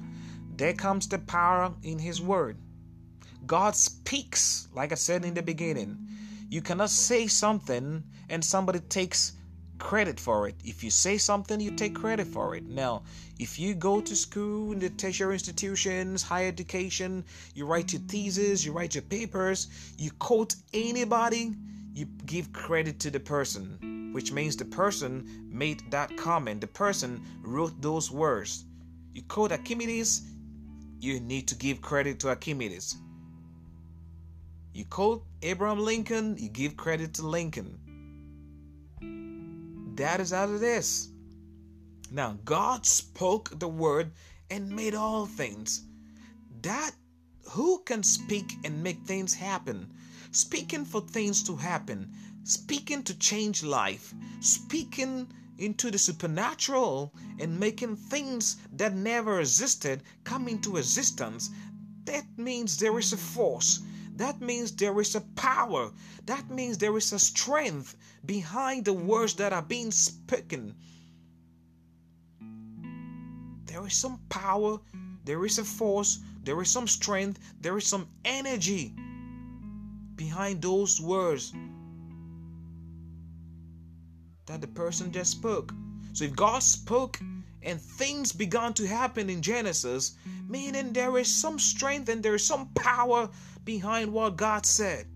There 0.62 0.74
comes 0.74 1.08
the 1.08 1.18
power 1.18 1.74
in 1.82 1.98
His 1.98 2.20
word. 2.22 2.56
God 3.46 3.74
speaks, 3.74 4.68
like 4.72 4.92
I 4.92 4.94
said 4.94 5.24
in 5.24 5.34
the 5.34 5.42
beginning. 5.42 5.98
You 6.50 6.62
cannot 6.62 6.90
say 6.90 7.26
something 7.26 8.04
and 8.28 8.44
somebody 8.44 8.78
takes 8.78 9.32
credit 9.80 10.20
for 10.20 10.46
it. 10.46 10.54
If 10.62 10.84
you 10.84 10.90
say 10.90 11.18
something, 11.18 11.58
you 11.58 11.72
take 11.72 11.96
credit 11.96 12.28
for 12.28 12.54
it. 12.54 12.62
Now, 12.62 13.02
if 13.40 13.58
you 13.58 13.74
go 13.74 14.00
to 14.02 14.14
school 14.14 14.70
in 14.70 14.78
the 14.78 14.90
tertiary 14.90 15.34
institutions, 15.34 16.22
higher 16.22 16.46
education, 16.46 17.24
you 17.56 17.66
write 17.66 17.92
your 17.92 18.02
thesis, 18.02 18.64
you 18.64 18.70
write 18.70 18.94
your 18.94 19.02
papers, 19.02 19.66
you 19.98 20.12
quote 20.12 20.54
anybody, 20.72 21.56
you 21.92 22.06
give 22.24 22.52
credit 22.52 23.00
to 23.00 23.10
the 23.10 23.18
person, 23.18 24.12
which 24.12 24.30
means 24.30 24.56
the 24.56 24.64
person 24.64 25.48
made 25.50 25.82
that 25.90 26.16
comment, 26.16 26.60
the 26.60 26.68
person 26.68 27.20
wrote 27.42 27.82
those 27.82 28.12
words. 28.12 28.64
You 29.12 29.22
quote 29.22 29.50
Archimedes, 29.50 30.22
you 31.02 31.18
need 31.18 31.48
to 31.48 31.56
give 31.56 31.82
credit 31.82 32.20
to 32.20 32.28
Archimedes. 32.28 32.96
You 34.72 34.84
quote 34.84 35.24
Abraham 35.42 35.80
Lincoln, 35.80 36.36
you 36.38 36.48
give 36.48 36.76
credit 36.76 37.14
to 37.14 37.26
Lincoln. 37.26 37.76
That 39.96 40.20
is 40.20 40.30
how 40.30 40.44
it 40.54 40.62
is. 40.62 41.08
Now, 42.12 42.38
God 42.44 42.86
spoke 42.86 43.58
the 43.58 43.66
word 43.66 44.12
and 44.48 44.70
made 44.70 44.94
all 44.94 45.26
things. 45.26 45.82
That 46.62 46.92
who 47.50 47.82
can 47.84 48.04
speak 48.04 48.54
and 48.64 48.80
make 48.82 49.02
things 49.02 49.34
happen? 49.34 49.92
Speaking 50.30 50.84
for 50.84 51.00
things 51.00 51.42
to 51.44 51.56
happen, 51.56 52.12
speaking 52.44 53.02
to 53.02 53.18
change 53.18 53.64
life, 53.64 54.14
speaking 54.40 55.32
into 55.62 55.90
the 55.90 55.98
supernatural 55.98 57.14
and 57.38 57.58
making 57.58 57.96
things 57.96 58.56
that 58.72 58.94
never 58.94 59.40
existed 59.40 60.02
come 60.24 60.48
into 60.48 60.76
existence. 60.76 61.50
That 62.04 62.26
means 62.36 62.76
there 62.76 62.98
is 62.98 63.12
a 63.12 63.16
force 63.16 63.80
that 64.16 64.40
means 64.40 64.72
there 64.72 65.00
is 65.00 65.14
a 65.14 65.22
power. 65.22 65.90
That 66.26 66.50
means 66.50 66.76
there 66.78 66.96
is 66.96 67.12
a 67.12 67.18
strength 67.18 67.96
behind 68.26 68.84
the 68.84 68.92
words 68.92 69.34
that 69.34 69.52
are 69.52 69.62
being 69.62 69.90
spoken. 69.90 70.74
There 73.64 73.86
is 73.86 73.94
some 73.94 74.20
power, 74.28 74.80
there 75.24 75.44
is 75.46 75.58
a 75.58 75.64
force, 75.64 76.18
there 76.44 76.60
is 76.60 76.70
some 76.70 76.86
strength, 76.86 77.40
there 77.60 77.78
is 77.78 77.86
some 77.86 78.06
energy 78.24 78.94
behind 80.14 80.60
those 80.60 81.00
words 81.00 81.54
that 84.52 84.60
the 84.60 84.66
person 84.66 85.10
just 85.10 85.30
spoke. 85.30 85.72
So 86.12 86.24
if 86.24 86.36
God 86.36 86.62
spoke 86.62 87.18
and 87.62 87.80
things 87.80 88.32
began 88.32 88.74
to 88.74 88.86
happen 88.86 89.30
in 89.30 89.40
Genesis, 89.40 90.14
meaning 90.46 90.92
there 90.92 91.16
is 91.16 91.34
some 91.34 91.58
strength 91.58 92.10
and 92.10 92.22
there 92.22 92.34
is 92.34 92.44
some 92.44 92.68
power 92.74 93.30
behind 93.64 94.12
what 94.12 94.36
God 94.36 94.66
said. 94.66 95.06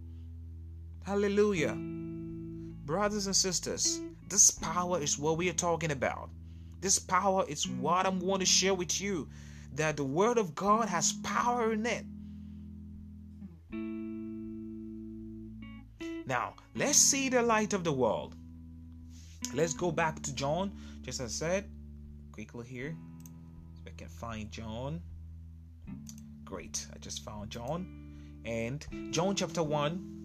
Hallelujah. 1.05 1.77
Brothers 1.77 3.27
and 3.27 3.37
sisters, 3.37 4.01
This 4.31 4.51
power 4.53 5.03
is 5.03 5.19
what 5.19 5.37
we 5.37 5.51
are 5.51 5.61
talking 5.69 5.93
about. 5.93 6.31
This 6.81 6.99
power 6.99 7.45
is 7.47 7.69
what 7.69 8.07
I'm 8.07 8.19
going 8.19 8.41
to 8.41 8.47
share 8.47 8.75
with 8.75 8.99
you 9.03 9.29
that 9.75 9.99
the 9.99 10.05
Word 10.05 10.39
of 10.39 10.55
God 10.55 10.89
has 10.89 11.13
power 11.23 11.75
in 11.75 11.85
it. 11.85 12.07
Now, 16.27 16.55
let's 16.75 16.97
see 16.97 17.29
the 17.29 17.43
light 17.43 17.75
of 17.75 17.85
the 17.85 17.93
world. 17.93 18.35
Let's 19.55 19.75
go 19.75 19.91
back 19.91 20.23
to 20.23 20.35
John, 20.35 20.73
just 21.03 21.21
as 21.21 21.43
I 21.43 21.47
said, 21.47 21.65
quickly 22.33 22.67
here. 22.67 22.97
If 23.77 23.93
I 23.93 23.97
can 23.97 24.09
find 24.09 24.51
John. 24.51 25.01
Great, 26.45 26.87
I 26.95 26.99
just 26.99 27.25
found 27.25 27.51
John. 27.51 27.87
And 28.45 28.87
John 29.11 29.35
chapter 29.35 29.63
1, 29.63 30.17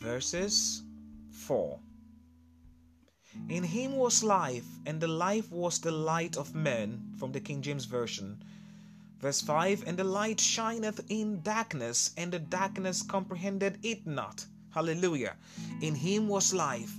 verses 0.00 0.82
4. 1.30 1.78
In 3.48 3.62
him 3.64 3.96
was 3.96 4.24
life, 4.24 4.66
and 4.86 5.00
the 5.00 5.08
life 5.08 5.50
was 5.52 5.78
the 5.78 5.92
light 5.92 6.36
of 6.36 6.54
men, 6.54 7.14
from 7.18 7.32
the 7.32 7.40
King 7.40 7.62
James 7.62 7.84
Version. 7.84 8.42
Verse 9.20 9.40
5 9.40 9.84
And 9.86 9.98
the 9.98 10.04
light 10.04 10.40
shineth 10.40 11.00
in 11.08 11.42
darkness, 11.42 12.12
and 12.16 12.32
the 12.32 12.38
darkness 12.38 13.02
comprehended 13.02 13.78
it 13.82 14.06
not. 14.06 14.46
Hallelujah. 14.76 15.34
In 15.80 15.94
him 15.94 16.28
was 16.28 16.52
life. 16.52 16.92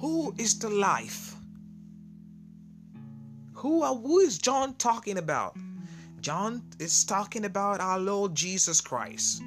Who 0.00 0.34
is 0.36 0.58
the 0.58 0.68
life? 0.68 1.36
Who, 3.52 3.82
are, 3.82 3.94
who 3.94 4.18
is 4.18 4.36
John 4.36 4.74
talking 4.74 5.18
about? 5.18 5.56
John 6.20 6.60
is 6.80 7.04
talking 7.04 7.44
about 7.44 7.80
our 7.80 8.00
Lord 8.00 8.34
Jesus 8.34 8.80
Christ, 8.80 9.44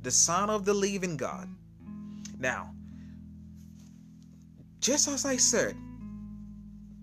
the 0.00 0.10
Son 0.10 0.48
of 0.48 0.64
the 0.64 0.72
living 0.72 1.18
God. 1.18 1.50
Now, 2.38 2.70
just 4.80 5.06
as 5.06 5.26
I 5.26 5.36
said, 5.36 5.76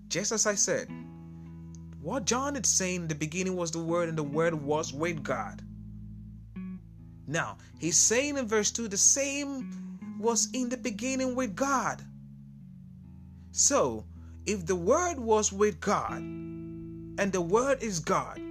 just 0.07 0.31
as 0.31 0.47
I 0.47 0.55
said, 0.55 0.87
what 2.01 2.25
John 2.25 2.55
is 2.55 2.67
saying 2.67 3.01
in 3.01 3.07
the 3.07 3.13
beginning 3.13 3.55
was 3.55 3.69
the 3.69 3.77
Word, 3.77 4.09
and 4.09 4.17
the 4.17 4.23
Word 4.23 4.55
was 4.55 4.91
with 4.91 5.21
God. 5.21 5.61
Now, 7.31 7.55
he's 7.79 7.95
saying 7.95 8.35
in 8.35 8.45
verse 8.45 8.71
2 8.71 8.89
the 8.89 8.97
same 8.97 9.97
was 10.19 10.49
in 10.51 10.67
the 10.67 10.75
beginning 10.75 11.33
with 11.33 11.55
God. 11.55 12.03
So, 13.53 14.03
if 14.45 14.65
the 14.65 14.75
Word 14.75 15.17
was 15.17 15.53
with 15.53 15.79
God, 15.79 16.17
and 16.17 17.31
the 17.31 17.39
Word 17.39 17.81
is 17.81 18.01
God, 18.01 18.41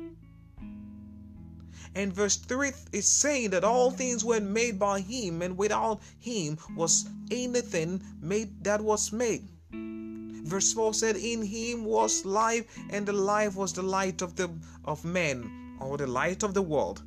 and 1.95 2.11
verse 2.11 2.37
3 2.37 2.73
is 2.93 3.07
saying 3.07 3.51
that 3.51 3.65
all 3.65 3.91
things 3.91 4.25
were 4.25 4.41
made 4.41 4.79
by 4.79 5.01
him, 5.01 5.43
and 5.43 5.59
without 5.59 6.01
him 6.19 6.57
was 6.75 7.05
anything 7.31 8.03
made 8.23 8.65
that 8.65 8.81
was 8.81 9.13
made. 9.13 9.47
Verse 9.73 10.73
4 10.73 10.95
said, 10.95 11.17
In 11.17 11.43
him 11.43 11.85
was 11.85 12.25
life, 12.25 12.65
and 12.89 13.05
the 13.05 13.13
life 13.13 13.57
was 13.57 13.75
the 13.75 13.83
light 13.83 14.23
of 14.23 14.37
the 14.37 14.49
of 14.87 15.05
men, 15.05 15.77
or 15.81 15.99
the 15.99 16.07
light 16.07 16.43
of 16.43 16.55
the 16.55 16.63
world. 16.63 17.03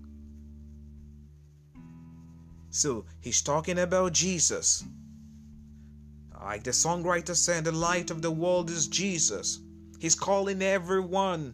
So 2.73 3.05
he's 3.21 3.43
talking 3.43 3.77
about 3.77 4.13
Jesus. 4.13 4.83
Like 6.41 6.63
the 6.63 6.71
songwriter 6.71 7.35
said, 7.35 7.65
the 7.65 7.71
light 7.71 8.09
of 8.09 8.23
the 8.23 8.31
world 8.31 8.71
is 8.71 8.87
Jesus. 8.87 9.59
He's 9.99 10.15
calling 10.15 10.59
everyone 10.63 11.53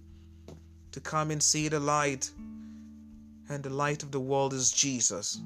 to 0.93 1.01
come 1.01 1.29
and 1.29 1.43
see 1.43 1.67
the 1.67 1.82
light. 1.82 2.32
And 3.49 3.62
the 3.62 3.69
light 3.69 4.01
of 4.01 4.12
the 4.12 4.19
world 4.21 4.53
is 4.53 4.71
Jesus. 4.71 5.41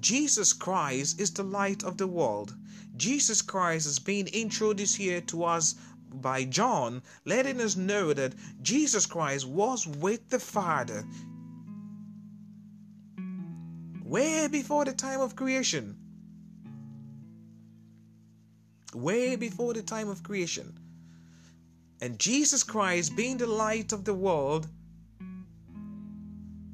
Jesus 0.00 0.54
Christ 0.54 1.20
is 1.20 1.30
the 1.30 1.42
light 1.42 1.84
of 1.84 1.98
the 1.98 2.06
world. 2.06 2.54
Jesus 2.96 3.42
Christ 3.42 3.86
is 3.86 3.98
being 3.98 4.28
introduced 4.28 4.96
here 4.96 5.20
to 5.20 5.44
us 5.44 5.74
by 6.10 6.44
John, 6.44 7.02
letting 7.26 7.60
us 7.60 7.76
know 7.76 8.14
that 8.14 8.32
Jesus 8.62 9.04
Christ 9.04 9.46
was 9.46 9.86
with 9.86 10.30
the 10.30 10.40
Father 10.40 11.04
way 14.06 14.46
before 14.46 14.84
the 14.84 14.92
time 14.92 15.20
of 15.20 15.34
creation. 15.34 15.96
Way 18.94 19.36
before 19.36 19.74
the 19.74 19.82
time 19.82 20.08
of 20.08 20.22
creation. 20.22 20.78
And 22.00 22.18
Jesus 22.18 22.62
Christ, 22.62 23.16
being 23.16 23.36
the 23.36 23.46
light 23.46 23.92
of 23.92 24.04
the 24.04 24.14
world 24.14 24.68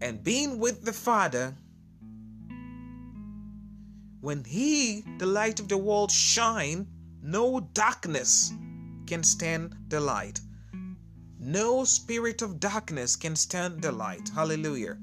and 0.01 0.23
being 0.23 0.59
with 0.59 0.85
the 0.85 0.93
Father, 0.93 1.55
when 4.21 4.45
He, 4.45 5.03
the 5.19 5.27
light 5.27 5.59
of 5.59 5.69
the 5.69 5.79
world, 5.79 6.11
shine, 6.11 6.87
no 7.23 7.61
darkness 7.61 8.53
can 9.07 9.23
stand 9.23 9.75
the 9.89 10.01
light. 10.01 10.41
No 11.39 11.85
spirit 11.85 12.43
of 12.43 12.61
darkness 12.61 13.17
can 13.17 13.37
stand 13.37 13.81
the 13.81 13.91
light. 13.91 14.31
Hallelujah. 14.35 14.99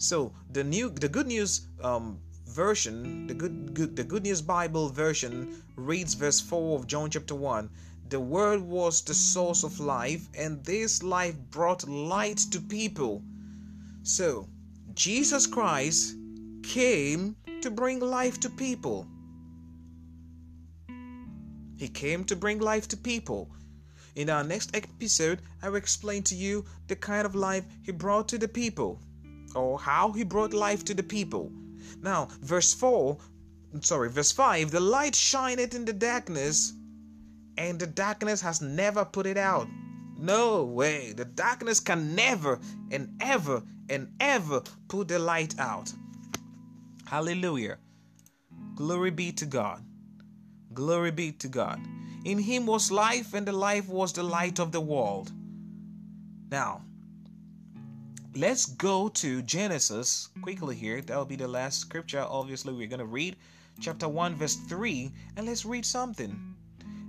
So 0.00 0.32
the 0.50 0.64
new, 0.64 0.88
the 0.88 1.10
good 1.10 1.26
news 1.26 1.66
um, 1.82 2.18
version, 2.46 3.26
the 3.26 3.34
good, 3.34 3.74
good, 3.74 3.96
the 3.96 4.02
good 4.02 4.22
news 4.22 4.40
Bible 4.40 4.88
version 4.88 5.62
reads 5.76 6.14
verse 6.14 6.40
four 6.40 6.78
of 6.78 6.86
John 6.86 7.10
chapter 7.10 7.34
one. 7.34 7.68
The 8.08 8.18
Word 8.18 8.62
was 8.62 9.02
the 9.02 9.12
source 9.12 9.62
of 9.62 9.78
life, 9.78 10.26
and 10.34 10.64
this 10.64 11.02
life 11.02 11.36
brought 11.50 11.86
light 11.86 12.38
to 12.50 12.62
people. 12.62 13.22
So 14.02 14.48
Jesus 14.94 15.46
Christ 15.46 16.16
came 16.62 17.36
to 17.60 17.70
bring 17.70 18.00
life 18.00 18.40
to 18.40 18.48
people. 18.48 19.06
He 21.76 21.88
came 21.88 22.24
to 22.24 22.36
bring 22.36 22.58
life 22.58 22.88
to 22.88 22.96
people. 22.96 23.50
In 24.16 24.30
our 24.30 24.44
next 24.44 24.74
episode, 24.74 25.42
I 25.62 25.68
will 25.68 25.76
explain 25.76 26.22
to 26.22 26.34
you 26.34 26.64
the 26.88 26.96
kind 26.96 27.26
of 27.26 27.34
life 27.34 27.64
he 27.82 27.92
brought 27.92 28.28
to 28.28 28.38
the 28.38 28.48
people, 28.48 28.98
or 29.54 29.78
how 29.78 30.12
he 30.12 30.24
brought 30.24 30.52
life 30.52 30.84
to 30.84 30.94
the 30.94 31.02
people. 31.02 31.52
Now, 32.02 32.28
verse 32.40 32.72
4, 32.74 33.16
sorry, 33.80 34.10
verse 34.10 34.32
5 34.32 34.70
the 34.70 34.80
light 34.80 35.14
shineth 35.14 35.74
in 35.74 35.84
the 35.84 35.92
darkness, 35.92 36.72
and 37.56 37.78
the 37.78 37.86
darkness 37.86 38.40
has 38.40 38.60
never 38.60 39.04
put 39.04 39.26
it 39.26 39.36
out. 39.36 39.68
No 40.18 40.64
way, 40.64 41.12
the 41.12 41.24
darkness 41.24 41.80
can 41.80 42.14
never 42.14 42.58
and 42.90 43.16
ever 43.20 43.62
and 43.88 44.12
ever 44.20 44.62
put 44.88 45.08
the 45.08 45.18
light 45.18 45.58
out. 45.58 45.92
Hallelujah. 47.06 47.78
Glory 48.76 49.10
be 49.10 49.32
to 49.32 49.46
God. 49.46 49.82
Glory 50.72 51.10
be 51.10 51.32
to 51.32 51.48
God. 51.48 51.80
In 52.24 52.38
him 52.38 52.66
was 52.66 52.92
life, 52.92 53.34
and 53.34 53.46
the 53.46 53.52
life 53.52 53.88
was 53.88 54.12
the 54.12 54.22
light 54.22 54.60
of 54.60 54.72
the 54.72 54.80
world. 54.80 55.32
Now, 56.50 56.82
let's 58.34 58.66
go 58.66 59.08
to 59.08 59.42
Genesis 59.42 60.28
quickly 60.42 60.76
here. 60.76 61.00
That'll 61.00 61.24
be 61.24 61.36
the 61.36 61.48
last 61.48 61.80
scripture, 61.80 62.26
obviously, 62.28 62.72
we're 62.72 62.86
going 62.86 63.00
to 63.00 63.06
read. 63.06 63.36
Chapter 63.80 64.08
1, 64.08 64.34
verse 64.34 64.56
3, 64.56 65.10
and 65.36 65.46
let's 65.46 65.64
read 65.64 65.86
something. 65.86 66.54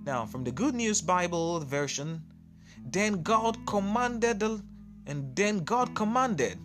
Now, 0.06 0.26
from 0.26 0.44
the 0.44 0.52
Good 0.52 0.76
News 0.76 1.02
Bible 1.02 1.60
version, 1.60 2.24
then 2.86 3.24
God 3.24 3.58
commanded, 3.66 4.42
and 5.06 5.36
then 5.36 5.64
God 5.64 5.94
commanded, 5.96 6.58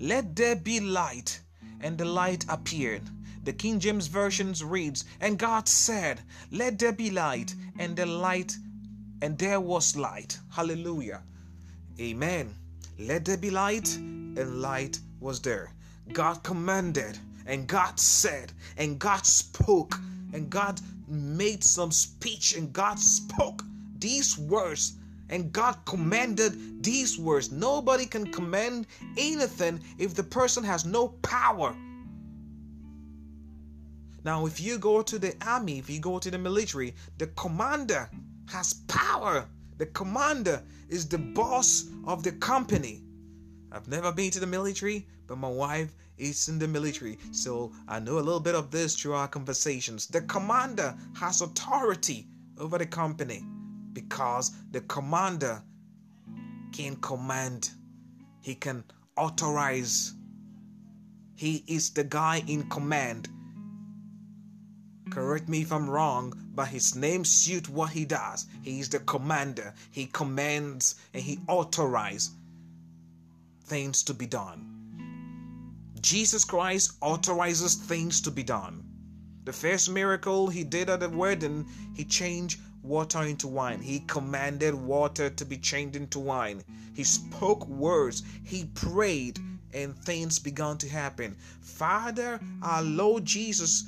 let 0.00 0.34
there 0.34 0.56
be 0.56 0.80
light 0.80 1.40
and 1.82 1.98
the 1.98 2.04
light 2.04 2.44
appeared. 2.48 3.02
The 3.44 3.52
King 3.52 3.80
James 3.80 4.06
Version 4.06 4.54
reads, 4.64 5.04
And 5.20 5.38
God 5.38 5.68
said, 5.68 6.20
Let 6.50 6.78
there 6.78 6.92
be 6.92 7.10
light, 7.10 7.54
and 7.78 7.96
the 7.96 8.06
light, 8.06 8.56
and 9.20 9.36
there 9.36 9.60
was 9.60 9.96
light. 9.96 10.38
Hallelujah. 10.50 11.22
Amen. 12.00 12.54
Let 12.98 13.24
there 13.24 13.36
be 13.36 13.50
light, 13.50 13.96
and 13.96 14.60
light 14.60 15.00
was 15.20 15.40
there. 15.40 15.72
God 16.12 16.42
commanded, 16.42 17.18
and 17.46 17.66
God 17.66 17.98
said, 17.98 18.52
and 18.76 18.98
God 18.98 19.26
spoke, 19.26 19.94
and 20.32 20.50
God 20.50 20.80
made 21.08 21.64
some 21.64 21.92
speech, 21.92 22.56
and 22.56 22.72
God 22.72 22.98
spoke 22.98 23.64
these 23.98 24.36
words 24.36 24.94
and 25.32 25.50
God 25.50 25.76
commanded 25.86 26.84
these 26.84 27.18
words. 27.18 27.50
Nobody 27.50 28.04
can 28.04 28.30
command 28.30 28.86
anything 29.16 29.80
if 29.98 30.14
the 30.14 30.22
person 30.22 30.62
has 30.62 30.84
no 30.84 31.08
power. 31.08 31.74
Now, 34.24 34.46
if 34.46 34.60
you 34.60 34.78
go 34.78 35.02
to 35.02 35.18
the 35.18 35.34
army, 35.44 35.78
if 35.78 35.88
you 35.88 36.00
go 36.00 36.18
to 36.18 36.30
the 36.30 36.38
military, 36.38 36.94
the 37.16 37.28
commander 37.28 38.10
has 38.50 38.74
power. 38.88 39.48
The 39.82 39.86
commander 39.86 40.62
is 40.88 41.08
the 41.08 41.18
boss 41.18 41.86
of 42.04 42.22
the 42.22 42.30
company. 42.30 43.02
I've 43.72 43.88
never 43.88 44.12
been 44.12 44.30
to 44.30 44.38
the 44.38 44.46
military, 44.46 45.08
but 45.26 45.38
my 45.38 45.48
wife 45.48 45.96
is 46.16 46.48
in 46.48 46.60
the 46.60 46.68
military, 46.68 47.18
so 47.32 47.72
I 47.88 47.98
know 47.98 48.20
a 48.20 48.22
little 48.22 48.38
bit 48.38 48.54
of 48.54 48.70
this 48.70 48.94
through 48.94 49.14
our 49.14 49.26
conversations. 49.26 50.06
The 50.06 50.20
commander 50.20 50.96
has 51.16 51.40
authority 51.40 52.28
over 52.58 52.78
the 52.78 52.86
company 52.86 53.44
because 53.92 54.52
the 54.70 54.82
commander 54.82 55.64
can 56.70 56.94
command, 57.00 57.72
he 58.40 58.54
can 58.54 58.84
authorize 59.16 60.14
He 61.34 61.64
is 61.66 61.90
the 61.90 62.04
guy 62.04 62.44
in 62.46 62.68
command. 62.68 63.28
Correct 65.12 65.46
me 65.46 65.60
if 65.60 65.70
I'm 65.70 65.90
wrong, 65.90 66.32
but 66.54 66.68
his 66.68 66.96
name 66.96 67.26
suits 67.26 67.68
what 67.68 67.90
he 67.90 68.06
does. 68.06 68.46
He 68.62 68.80
is 68.80 68.88
the 68.88 68.98
commander. 69.00 69.74
He 69.90 70.06
commands 70.06 70.94
and 71.12 71.22
he 71.22 71.38
authorizes 71.46 72.30
things 73.64 74.02
to 74.04 74.14
be 74.14 74.24
done. 74.24 75.74
Jesus 76.00 76.46
Christ 76.46 76.92
authorizes 77.02 77.74
things 77.74 78.22
to 78.22 78.30
be 78.30 78.42
done. 78.42 78.84
The 79.44 79.52
first 79.52 79.90
miracle 79.90 80.48
he 80.48 80.64
did 80.64 80.88
at 80.88 81.00
the 81.00 81.10
wedding, 81.10 81.66
he 81.94 82.04
changed 82.04 82.58
water 82.82 83.22
into 83.22 83.48
wine. 83.48 83.82
He 83.82 84.00
commanded 84.06 84.74
water 84.74 85.28
to 85.28 85.44
be 85.44 85.58
changed 85.58 85.94
into 85.94 86.20
wine. 86.20 86.64
He 86.94 87.04
spoke 87.04 87.68
words. 87.68 88.22
He 88.44 88.64
prayed, 88.64 89.38
and 89.74 89.94
things 89.94 90.38
began 90.38 90.78
to 90.78 90.88
happen. 90.88 91.36
Father, 91.60 92.40
our 92.62 92.82
Lord 92.82 93.26
Jesus, 93.26 93.84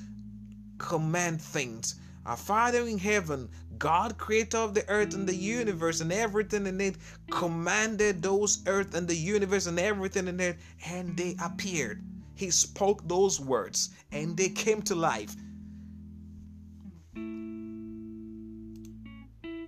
command 0.78 1.40
things. 1.40 1.96
Our 2.26 2.36
Father 2.36 2.86
in 2.86 2.98
heaven, 2.98 3.50
God, 3.78 4.16
creator 4.16 4.58
of 4.58 4.74
the 4.74 4.88
earth 4.88 5.14
and 5.14 5.28
the 5.28 5.36
universe 5.36 6.00
and 6.00 6.12
everything 6.12 6.66
in 6.66 6.80
it, 6.80 6.96
commanded 7.30 8.22
those 8.22 8.62
earth 8.66 8.94
and 8.94 9.06
the 9.06 9.16
universe 9.16 9.66
and 9.66 9.78
everything 9.78 10.28
in 10.28 10.40
it, 10.40 10.58
and 10.86 11.16
they 11.16 11.36
appeared. 11.38 12.02
He 12.34 12.50
spoke 12.50 13.06
those 13.06 13.38
words 13.38 13.90
and 14.10 14.36
they 14.36 14.48
came 14.48 14.82
to 14.82 14.94
life. 14.94 15.36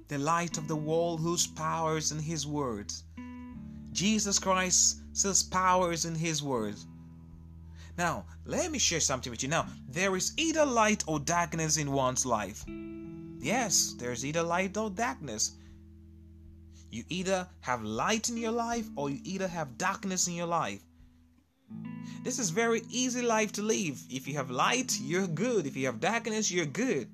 The 0.08 0.18
light 0.18 0.56
of 0.56 0.68
the 0.68 0.76
world 0.76 1.20
whose 1.20 1.46
power 1.46 1.96
is 1.96 2.12
in 2.12 2.20
his 2.20 2.46
words. 2.46 3.04
Jesus 3.92 4.38
Christ 4.38 5.00
says 5.12 5.48
is 5.90 6.04
in 6.04 6.14
his 6.14 6.42
words. 6.42 6.86
Now, 7.98 8.26
let 8.44 8.70
me 8.70 8.78
share 8.78 9.00
something 9.00 9.30
with 9.30 9.42
you. 9.42 9.48
Now, 9.48 9.66
there 9.88 10.16
is 10.16 10.32
either 10.36 10.66
light 10.66 11.02
or 11.06 11.18
darkness 11.18 11.78
in 11.78 11.92
one's 11.92 12.26
life. 12.26 12.64
Yes, 13.38 13.94
there's 13.98 14.24
either 14.24 14.42
light 14.42 14.76
or 14.76 14.90
darkness. 14.90 15.52
You 16.90 17.04
either 17.08 17.48
have 17.60 17.82
light 17.82 18.28
in 18.28 18.36
your 18.36 18.52
life 18.52 18.86
or 18.96 19.10
you 19.10 19.20
either 19.24 19.48
have 19.48 19.78
darkness 19.78 20.28
in 20.28 20.34
your 20.34 20.46
life. 20.46 20.80
This 22.22 22.38
is 22.38 22.50
very 22.50 22.82
easy 22.90 23.22
life 23.22 23.52
to 23.52 23.62
live. 23.62 23.98
If 24.10 24.26
you 24.28 24.34
have 24.34 24.50
light, 24.50 24.98
you're 25.00 25.26
good. 25.26 25.66
If 25.66 25.76
you 25.76 25.86
have 25.86 26.00
darkness, 26.00 26.50
you're 26.50 26.66
good. 26.66 27.08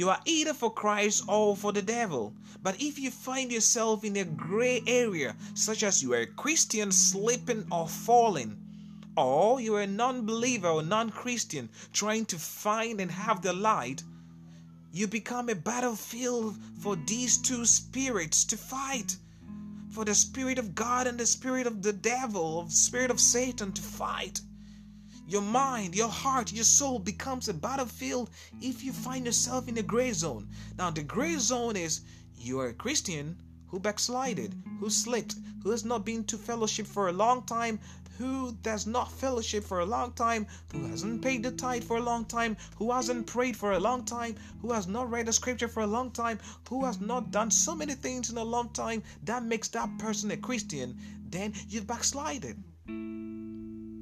You 0.00 0.08
are 0.08 0.22
either 0.24 0.54
for 0.54 0.72
Christ 0.72 1.24
or 1.28 1.54
for 1.54 1.72
the 1.74 1.82
devil. 1.82 2.32
But 2.62 2.80
if 2.80 2.98
you 2.98 3.10
find 3.10 3.52
yourself 3.52 4.02
in 4.02 4.16
a 4.16 4.24
gray 4.24 4.82
area, 4.86 5.36
such 5.52 5.82
as 5.82 6.02
you 6.02 6.14
are 6.14 6.22
a 6.22 6.26
Christian 6.26 6.90
slipping 6.90 7.66
or 7.70 7.86
falling, 7.86 8.56
or 9.14 9.60
you 9.60 9.74
are 9.74 9.82
a 9.82 9.86
non 9.86 10.24
believer 10.24 10.68
or 10.68 10.82
non 10.82 11.10
Christian 11.10 11.68
trying 11.92 12.24
to 12.32 12.38
find 12.38 12.98
and 12.98 13.10
have 13.10 13.42
the 13.42 13.52
light, 13.52 14.02
you 14.90 15.06
become 15.06 15.50
a 15.50 15.54
battlefield 15.54 16.56
for 16.80 16.96
these 16.96 17.36
two 17.36 17.66
spirits 17.66 18.44
to 18.44 18.56
fight. 18.56 19.18
For 19.90 20.06
the 20.06 20.14
spirit 20.14 20.58
of 20.58 20.74
God 20.74 21.08
and 21.08 21.20
the 21.20 21.26
spirit 21.26 21.66
of 21.66 21.82
the 21.82 21.92
devil, 21.92 22.62
the 22.62 22.72
spirit 22.72 23.10
of 23.10 23.20
Satan 23.20 23.72
to 23.72 23.82
fight. 23.82 24.40
Your 25.30 25.42
mind, 25.42 25.94
your 25.94 26.08
heart, 26.08 26.52
your 26.52 26.64
soul 26.64 26.98
becomes 26.98 27.48
a 27.48 27.54
battlefield 27.54 28.30
if 28.60 28.82
you 28.82 28.92
find 28.92 29.26
yourself 29.26 29.68
in 29.68 29.76
the 29.76 29.82
gray 29.84 30.12
zone. 30.12 30.48
Now, 30.76 30.90
the 30.90 31.04
gray 31.04 31.36
zone 31.36 31.76
is 31.76 32.00
you 32.36 32.58
are 32.58 32.66
a 32.66 32.74
Christian 32.74 33.40
who 33.68 33.78
backslided, 33.78 34.60
who 34.80 34.90
slipped, 34.90 35.36
who 35.62 35.70
has 35.70 35.84
not 35.84 36.04
been 36.04 36.24
to 36.24 36.36
fellowship 36.36 36.84
for 36.84 37.08
a 37.08 37.12
long 37.12 37.44
time, 37.44 37.78
who 38.18 38.56
does 38.62 38.88
not 38.88 39.12
fellowship 39.12 39.62
for 39.62 39.78
a 39.78 39.86
long 39.86 40.14
time, 40.14 40.48
who 40.72 40.84
hasn't 40.88 41.22
paid 41.22 41.44
the 41.44 41.52
tithe 41.52 41.84
for 41.84 41.98
a 41.98 42.02
long 42.02 42.24
time, 42.24 42.56
who 42.74 42.90
hasn't 42.90 43.28
prayed 43.28 43.56
for 43.56 43.74
a 43.74 43.78
long 43.78 44.04
time, 44.04 44.34
who 44.62 44.72
has 44.72 44.88
not 44.88 45.08
read 45.12 45.26
the 45.26 45.32
scripture 45.32 45.68
for 45.68 45.84
a 45.84 45.86
long 45.86 46.10
time, 46.10 46.40
who 46.68 46.84
has 46.84 47.00
not 47.00 47.30
done 47.30 47.52
so 47.52 47.76
many 47.76 47.94
things 47.94 48.30
in 48.30 48.36
a 48.36 48.42
long 48.42 48.68
time, 48.70 49.00
that 49.22 49.44
makes 49.44 49.68
that 49.68 49.96
person 49.96 50.32
a 50.32 50.36
Christian, 50.36 50.98
then 51.28 51.54
you've 51.68 51.86
backslided. 51.86 52.60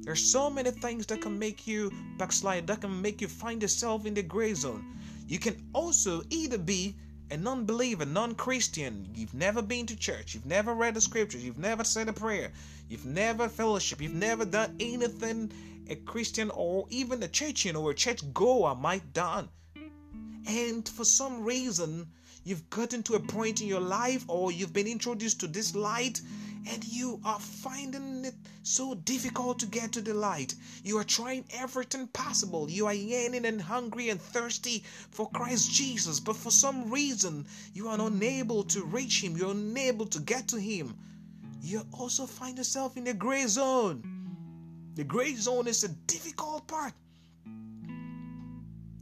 There's 0.09 0.31
so 0.31 0.49
many 0.49 0.71
things 0.71 1.05
that 1.05 1.21
can 1.21 1.37
make 1.37 1.67
you 1.67 1.93
backslide, 2.17 2.65
that 2.65 2.81
can 2.81 2.99
make 2.99 3.21
you 3.21 3.27
find 3.27 3.61
yourself 3.61 4.07
in 4.07 4.15
the 4.15 4.23
gray 4.23 4.55
zone. 4.55 4.83
You 5.27 5.37
can 5.37 5.63
also 5.71 6.23
either 6.31 6.57
be 6.57 6.95
a 7.29 7.37
non 7.37 7.67
believer, 7.67 8.05
non 8.05 8.33
Christian, 8.33 9.07
you've 9.13 9.35
never 9.35 9.61
been 9.61 9.85
to 9.85 9.95
church, 9.95 10.33
you've 10.33 10.47
never 10.47 10.73
read 10.73 10.95
the 10.95 11.01
scriptures, 11.01 11.45
you've 11.45 11.59
never 11.59 11.83
said 11.83 12.09
a 12.09 12.13
prayer, 12.13 12.51
you've 12.89 13.05
never 13.05 13.47
fellowship, 13.47 14.01
you've 14.01 14.15
never 14.15 14.45
done 14.45 14.77
anything 14.79 15.51
a 15.87 15.95
Christian 15.95 16.49
or 16.55 16.87
even 16.89 17.21
a 17.21 17.27
churchian 17.27 17.79
or 17.79 17.91
a 17.91 17.93
church 17.93 18.21
goer 18.33 18.73
might 18.73 19.13
done. 19.13 19.47
And 20.47 20.89
for 20.89 21.05
some 21.05 21.43
reason, 21.43 22.07
you've 22.43 22.67
gotten 22.71 23.03
to 23.03 23.13
a 23.13 23.19
point 23.19 23.61
in 23.61 23.67
your 23.67 23.79
life 23.79 24.25
or 24.27 24.51
you've 24.51 24.73
been 24.73 24.87
introduced 24.87 25.39
to 25.41 25.47
this 25.47 25.75
light 25.75 26.19
and 26.67 26.83
you 26.85 27.19
are 27.23 27.39
finding 27.39 28.25
it 28.25 28.35
so 28.63 28.93
difficult 28.93 29.59
to 29.59 29.65
get 29.65 29.91
to 29.93 30.01
the 30.01 30.13
light. 30.13 30.55
You 30.83 30.97
are 30.97 31.03
trying 31.03 31.45
everything 31.53 32.07
possible. 32.07 32.69
You 32.69 32.87
are 32.87 32.93
yearning 32.93 33.45
and 33.45 33.61
hungry 33.61 34.09
and 34.09 34.21
thirsty 34.21 34.83
for 35.11 35.29
Christ 35.29 35.71
Jesus, 35.71 36.19
but 36.19 36.35
for 36.35 36.51
some 36.51 36.89
reason 36.89 37.45
you 37.73 37.87
are 37.87 37.99
unable 37.99 38.63
to 38.65 38.83
reach 38.83 39.23
Him. 39.23 39.37
You're 39.37 39.51
unable 39.51 40.05
to 40.07 40.19
get 40.19 40.47
to 40.49 40.59
Him. 40.59 40.95
You 41.61 41.85
also 41.91 42.25
find 42.25 42.57
yourself 42.57 42.97
in 42.97 43.03
the 43.03 43.13
gray 43.13 43.45
zone. 43.47 44.03
The 44.95 45.03
gray 45.03 45.35
zone 45.35 45.67
is 45.67 45.83
a 45.83 45.89
difficult 45.89 46.67
part. 46.67 46.93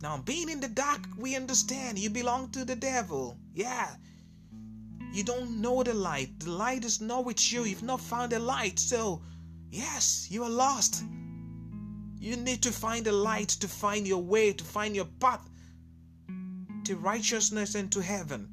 Now, 0.01 0.17
being 0.17 0.49
in 0.49 0.59
the 0.59 0.67
dark, 0.67 1.01
we 1.17 1.35
understand 1.35 1.97
you 1.97 2.09
belong 2.11 2.49
to 2.51 2.63
the 2.63 2.75
devil. 2.75 3.37
Yeah, 3.55 3.95
you 5.17 5.23
don't 5.23 5.60
know 5.60 5.82
the 5.82 5.95
light. 5.95 6.39
The 6.41 6.51
light 6.51 6.86
is 6.86 7.01
not 7.01 7.25
with 7.25 7.51
you. 7.51 7.63
You've 7.63 7.82
not 7.82 7.99
found 7.99 8.32
the 8.32 8.38
light. 8.38 8.77
So, 8.77 9.23
yes, 9.71 10.27
you 10.30 10.43
are 10.43 10.49
lost. 10.49 11.03
You 12.19 12.36
need 12.36 12.62
to 12.62 12.71
find 12.71 13.03
the 13.03 13.13
light 13.13 13.49
to 13.49 13.67
find 13.67 14.08
your 14.08 14.21
way, 14.21 14.53
to 14.53 14.63
find 14.63 14.95
your 14.95 15.08
path 15.19 15.49
to 16.84 16.95
righteousness 16.97 17.73
and 17.73 17.91
to 17.93 17.99
heaven. 17.99 18.47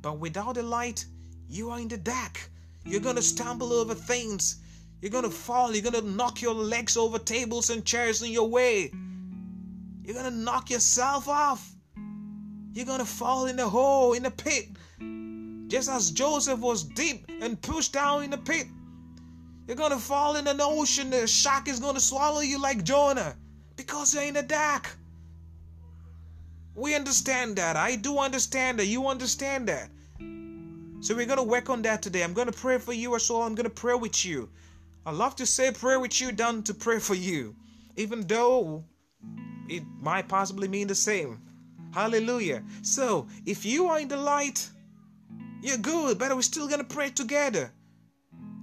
But 0.00 0.20
without 0.20 0.54
the 0.54 0.62
light, 0.62 1.04
you 1.48 1.70
are 1.70 1.80
in 1.80 1.88
the 1.88 1.96
dark. 1.96 2.48
You're 2.84 3.00
going 3.00 3.16
to 3.16 3.22
stumble 3.22 3.72
over 3.72 3.96
things. 3.96 4.60
You're 5.00 5.10
going 5.10 5.24
to 5.24 5.30
fall. 5.30 5.74
You're 5.74 5.90
going 5.90 6.04
to 6.04 6.08
knock 6.08 6.40
your 6.40 6.54
legs 6.54 6.96
over 6.96 7.18
tables 7.18 7.70
and 7.70 7.84
chairs 7.84 8.22
in 8.22 8.30
your 8.30 8.48
way. 8.48 8.92
You're 10.04 10.14
going 10.14 10.32
to 10.32 10.38
knock 10.38 10.70
yourself 10.70 11.28
off. 11.28 11.74
You're 12.72 12.86
going 12.86 13.00
to 13.00 13.04
fall 13.04 13.46
in 13.46 13.56
the 13.56 13.68
hole, 13.68 14.12
in 14.12 14.22
the 14.22 14.30
pit. 14.30 14.68
Just 15.68 15.88
as 15.88 16.10
Joseph 16.10 16.60
was 16.60 16.84
deep 16.84 17.26
and 17.40 17.60
pushed 17.60 17.92
down 17.92 18.22
in 18.22 18.30
the 18.30 18.38
pit, 18.38 18.66
you're 19.66 19.76
gonna 19.76 19.98
fall 19.98 20.36
in 20.36 20.46
an 20.46 20.60
ocean. 20.60 21.10
The 21.10 21.26
shark 21.26 21.68
is 21.68 21.80
gonna 21.80 22.00
swallow 22.00 22.40
you 22.40 22.60
like 22.60 22.84
Jonah 22.84 23.36
because 23.76 24.14
you're 24.14 24.22
in 24.22 24.34
the 24.34 24.42
dark. 24.42 24.96
We 26.76 26.94
understand 26.94 27.56
that. 27.56 27.76
I 27.76 27.96
do 27.96 28.18
understand 28.18 28.78
that. 28.78 28.86
You 28.86 29.08
understand 29.08 29.68
that. 29.68 29.90
So 31.00 31.14
we're 31.16 31.26
gonna 31.26 31.42
work 31.42 31.68
on 31.68 31.82
that 31.82 32.02
today. 32.02 32.22
I'm 32.22 32.32
gonna 32.32 32.52
pray 32.52 32.78
for 32.78 32.92
you 32.92 33.16
as 33.16 33.28
well. 33.28 33.42
I'm 33.42 33.54
gonna 33.54 33.70
pray 33.70 33.94
with 33.94 34.24
you. 34.24 34.48
I 35.04 35.10
love 35.10 35.36
to 35.36 35.46
say 35.46 35.72
pray 35.72 35.96
with 35.96 36.20
you 36.20 36.32
than 36.32 36.62
to 36.64 36.74
pray 36.74 36.98
for 36.98 37.14
you, 37.14 37.56
even 37.96 38.26
though 38.26 38.84
it 39.68 39.82
might 40.00 40.28
possibly 40.28 40.68
mean 40.68 40.86
the 40.86 40.94
same. 40.94 41.40
Hallelujah. 41.92 42.62
So 42.82 43.26
if 43.46 43.64
you 43.64 43.86
are 43.86 43.98
in 43.98 44.08
the 44.08 44.16
light, 44.16 44.68
you're 45.62 45.78
good, 45.78 46.18
but 46.18 46.34
we're 46.34 46.42
still 46.42 46.68
gonna 46.68 46.84
pray 46.84 47.10
together. 47.10 47.72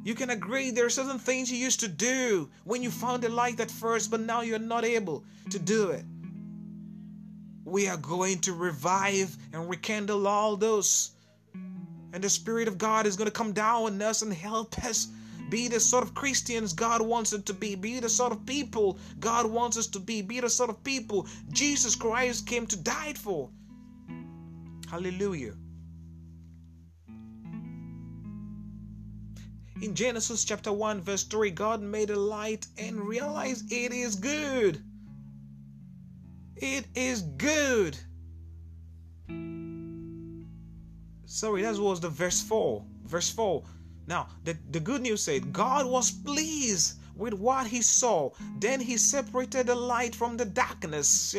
You 0.04 0.16
can 0.16 0.32
agree 0.32 0.72
there 0.72 0.86
are 0.86 0.89
certain 0.89 1.18
things 1.18 1.50
you 1.50 1.58
used 1.58 1.80
to 1.80 1.88
do 1.88 2.50
when 2.66 2.84
you 2.84 2.91
found 2.91 3.24
the 3.24 3.30
light 3.30 3.60
at 3.62 3.72
first, 3.72 4.12
but 4.12 4.20
now 4.20 4.41
you're 4.41 4.60
not 4.60 4.84
able 4.84 5.24
to 5.50 5.58
do 5.58 5.91
it. 5.91 6.04
We 7.64 7.88
are 7.88 7.98
going 7.98 8.39
to 8.39 8.54
revive 8.54 9.36
and 9.54 9.70
rekindle 9.70 10.28
all 10.28 10.58
those. 10.58 11.12
And 11.54 12.22
the 12.22 12.30
Spirit 12.30 12.68
of 12.68 12.78
God 12.78 13.08
is 13.08 13.16
going 13.16 13.30
to 13.30 13.32
come 13.32 13.54
down 13.54 13.84
on 13.84 14.02
us 14.02 14.22
and 14.22 14.34
help 14.34 14.78
us 14.84 15.08
be 15.50 15.70
the 15.70 15.80
sort 15.80 16.04
of 16.04 16.14
Christians 16.14 16.74
God 16.74 17.02
wants 17.02 17.34
us 17.34 17.41
to 17.44 17.54
be, 17.54 17.76
be 17.76 18.00
the 18.00 18.10
sort 18.10 18.34
of 18.34 18.46
people 18.46 18.98
God 19.22 19.46
wants 19.46 19.78
us 19.78 19.88
to 19.88 20.00
be, 20.00 20.22
be 20.22 20.41
the 20.41 20.50
sort 20.50 20.70
of 20.70 20.84
people 20.84 21.28
Jesus 21.52 21.96
Christ 21.96 22.46
came 22.46 22.68
to 22.68 22.76
die 22.76 23.14
for. 23.14 23.50
Hallelujah. 24.89 25.54
In 29.84 29.96
Genesis 29.96 30.46
chapter 30.46 30.72
1, 30.72 31.02
verse 31.02 31.26
3, 31.26 31.52
God 31.52 31.82
made 31.82 32.10
a 32.10 32.16
light 32.18 32.68
and 32.78 33.06
realized 33.06 33.70
it 33.70 33.92
is 33.92 34.16
good. 34.16 34.82
It 36.56 36.88
is 36.96 37.24
good. 37.36 37.98
Sorry, 41.26 41.64
that 41.64 41.78
was 41.78 42.00
the 42.00 42.08
verse 42.08 42.42
4. 42.42 42.82
Verse 43.04 43.30
4. 43.32 43.62
Now, 44.08 44.28
the, 44.46 44.58
the 44.72 44.80
good 44.80 45.02
news 45.02 45.22
said 45.22 45.52
God 45.52 45.86
was 45.86 46.12
pleased 46.12 46.98
with 47.18 47.34
what 47.34 47.68
he 47.68 47.82
saw. 47.82 48.30
Then 48.60 48.80
he 48.80 48.96
separated 48.96 49.68
the 49.68 49.76
light 49.76 50.16
from 50.16 50.38
the 50.38 50.46
darkness. 50.46 51.36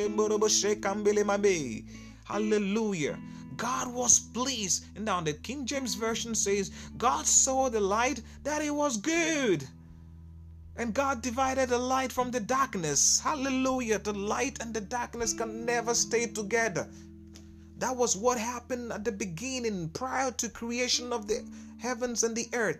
Hallelujah. 2.27 3.19
God 3.57 3.93
was 3.93 4.19
pleased. 4.19 4.85
And 4.97 5.05
now 5.05 5.21
the 5.21 5.33
King 5.33 5.67
James 5.67 5.95
Version 5.95 6.35
says, 6.35 6.71
God 6.97 7.27
saw 7.27 7.69
the 7.69 7.81
light 7.81 8.23
that 8.43 8.63
it 8.63 8.75
was 8.75 8.97
good. 8.97 9.67
And 10.77 10.93
God 10.93 11.23
divided 11.23 11.69
the 11.69 11.79
light 11.79 12.11
from 12.11 12.31
the 12.31 12.41
darkness. 12.41 13.21
Hallelujah. 13.21 13.99
The 13.99 14.13
light 14.13 14.61
and 14.61 14.75
the 14.75 14.81
darkness 14.81 15.33
can 15.33 15.65
never 15.65 15.95
stay 15.95 16.27
together. 16.27 16.89
That 17.79 17.97
was 17.97 18.17
what 18.17 18.39
happened 18.39 18.93
at 18.93 19.05
the 19.05 19.13
beginning, 19.13 19.91
prior 19.91 20.31
to 20.33 20.49
creation 20.49 21.13
of 21.13 21.29
the 21.29 21.45
heavens 21.79 22.23
and 22.23 22.35
the 22.35 22.49
earth. 22.53 22.79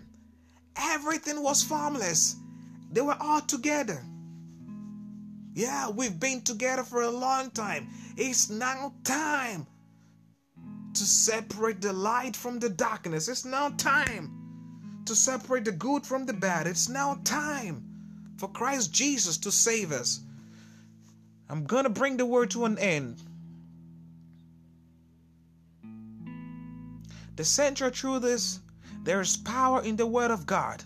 Everything 0.77 1.43
was 1.43 1.63
formless. 1.63 2.37
They 2.93 3.01
were 3.01 3.17
all 3.21 3.41
together. 3.41 4.05
Yeah, 5.55 5.91
we've 5.91 6.19
been 6.19 6.43
together 6.43 6.83
for 6.83 7.03
a 7.03 7.11
long 7.11 7.51
time. 7.51 7.89
It's 8.17 8.51
now 8.51 8.93
time 9.05 9.67
to 10.95 11.05
separate 11.05 11.81
the 11.81 11.93
light 11.93 12.37
from 12.37 12.59
the 12.59 12.69
darkness. 12.69 13.29
It's 13.29 13.45
now 13.45 13.71
time 13.71 15.03
to 15.07 15.15
separate 15.15 15.65
the 15.65 15.73
good 15.73 16.07
from 16.07 16.27
the 16.27 16.33
bad. 16.33 16.67
It's 16.67 16.89
now 16.89 17.19
time 17.25 17.85
for 18.37 18.49
Christ 18.49 18.93
Jesus 18.93 19.37
to 19.39 19.53
save 19.53 19.93
us. 19.93 20.21
I'm 21.49 21.65
going 21.65 21.85
to 21.85 21.91
bring 21.91 22.17
the 22.17 22.27
word 22.27 22.51
to 22.53 22.65
an 22.65 22.79
end. 22.79 23.21
The 27.37 27.45
central 27.45 27.91
truth 27.91 28.25
is 28.25 28.61
there 29.03 29.21
is 29.21 29.37
power 29.37 29.83
in 29.83 29.97
the 29.97 30.07
word 30.07 30.31
of 30.31 30.47
God. 30.47 30.85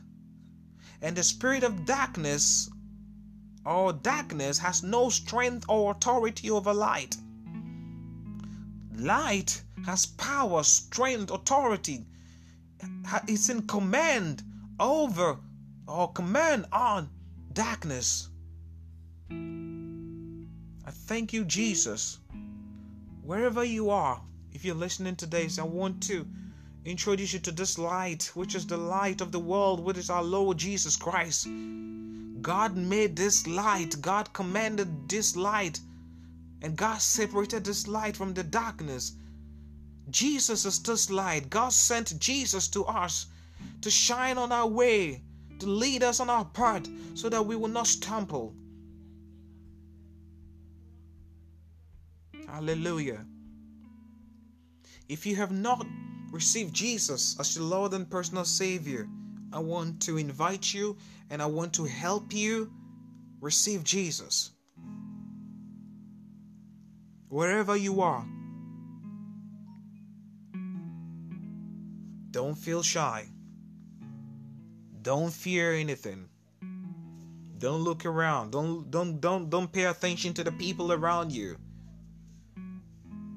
And 1.02 1.14
the 1.14 1.22
spirit 1.22 1.62
of 1.62 1.84
darkness 1.84 2.68
or 3.64 3.92
darkness 3.92 4.58
has 4.58 4.82
no 4.82 5.10
strength 5.10 5.66
or 5.68 5.92
authority 5.92 6.50
over 6.50 6.72
light. 6.72 7.16
Light 8.98 9.62
has 9.86 10.06
power, 10.06 10.64
strength, 10.64 11.30
authority. 11.30 12.04
It's 13.28 13.48
in 13.48 13.66
command 13.66 14.42
over 14.80 15.38
or 15.86 16.12
command 16.12 16.66
on 16.72 17.08
darkness. 17.52 18.28
I 19.30 20.90
thank 20.90 21.32
you, 21.32 21.44
Jesus. 21.44 22.18
Wherever 23.22 23.62
you 23.62 23.90
are, 23.90 24.20
if 24.52 24.64
you're 24.64 24.74
listening 24.74 25.14
today, 25.14 25.48
I 25.58 25.62
want 25.62 26.02
to 26.04 26.26
introduce 26.84 27.32
you 27.34 27.38
to 27.40 27.52
this 27.52 27.78
light, 27.78 28.30
which 28.34 28.54
is 28.54 28.66
the 28.66 28.76
light 28.76 29.20
of 29.20 29.30
the 29.30 29.38
world, 29.38 29.80
which 29.80 29.98
is 29.98 30.10
our 30.10 30.24
Lord 30.24 30.58
Jesus 30.58 30.96
Christ. 30.96 31.46
God 32.40 32.76
made 32.76 33.14
this 33.14 33.46
light, 33.46 34.00
God 34.00 34.32
commanded 34.32 35.08
this 35.08 35.36
light, 35.36 35.78
and 36.62 36.76
God 36.76 37.00
separated 37.00 37.64
this 37.64 37.86
light 37.86 38.16
from 38.16 38.34
the 38.34 38.42
darkness. 38.42 39.12
Jesus 40.10 40.64
is 40.64 40.82
this 40.82 41.10
light. 41.10 41.50
God 41.50 41.72
sent 41.72 42.18
Jesus 42.18 42.68
to 42.68 42.84
us 42.84 43.26
to 43.82 43.90
shine 43.90 44.38
on 44.38 44.52
our 44.52 44.66
way, 44.66 45.22
to 45.58 45.66
lead 45.66 46.02
us 46.02 46.20
on 46.20 46.30
our 46.30 46.44
path, 46.44 46.88
so 47.14 47.28
that 47.28 47.44
we 47.44 47.56
will 47.56 47.68
not 47.68 47.86
stumble. 47.86 48.54
Hallelujah. 52.46 53.24
If 55.08 55.26
you 55.26 55.36
have 55.36 55.52
not 55.52 55.86
received 56.30 56.74
Jesus 56.74 57.38
as 57.38 57.56
your 57.56 57.64
Lord 57.64 57.92
and 57.92 58.08
personal 58.10 58.44
Savior, 58.44 59.08
I 59.52 59.58
want 59.58 60.02
to 60.02 60.18
invite 60.18 60.72
you 60.74 60.96
and 61.30 61.40
I 61.40 61.46
want 61.46 61.72
to 61.74 61.84
help 61.84 62.32
you 62.32 62.72
receive 63.40 63.84
Jesus. 63.84 64.50
Wherever 67.28 67.76
you 67.76 68.00
are, 68.00 68.26
Don't 72.30 72.54
feel 72.54 72.82
shy. 72.82 73.26
Don't 75.02 75.32
fear 75.32 75.72
anything. 75.72 76.28
Don't 77.58 77.82
look 77.82 78.04
around. 78.04 78.52
Don't 78.52 78.90
don't 78.90 79.20
don't 79.20 79.48
don't 79.50 79.72
pay 79.72 79.86
attention 79.86 80.34
to 80.34 80.44
the 80.44 80.52
people 80.52 80.92
around 80.92 81.32
you. 81.32 81.56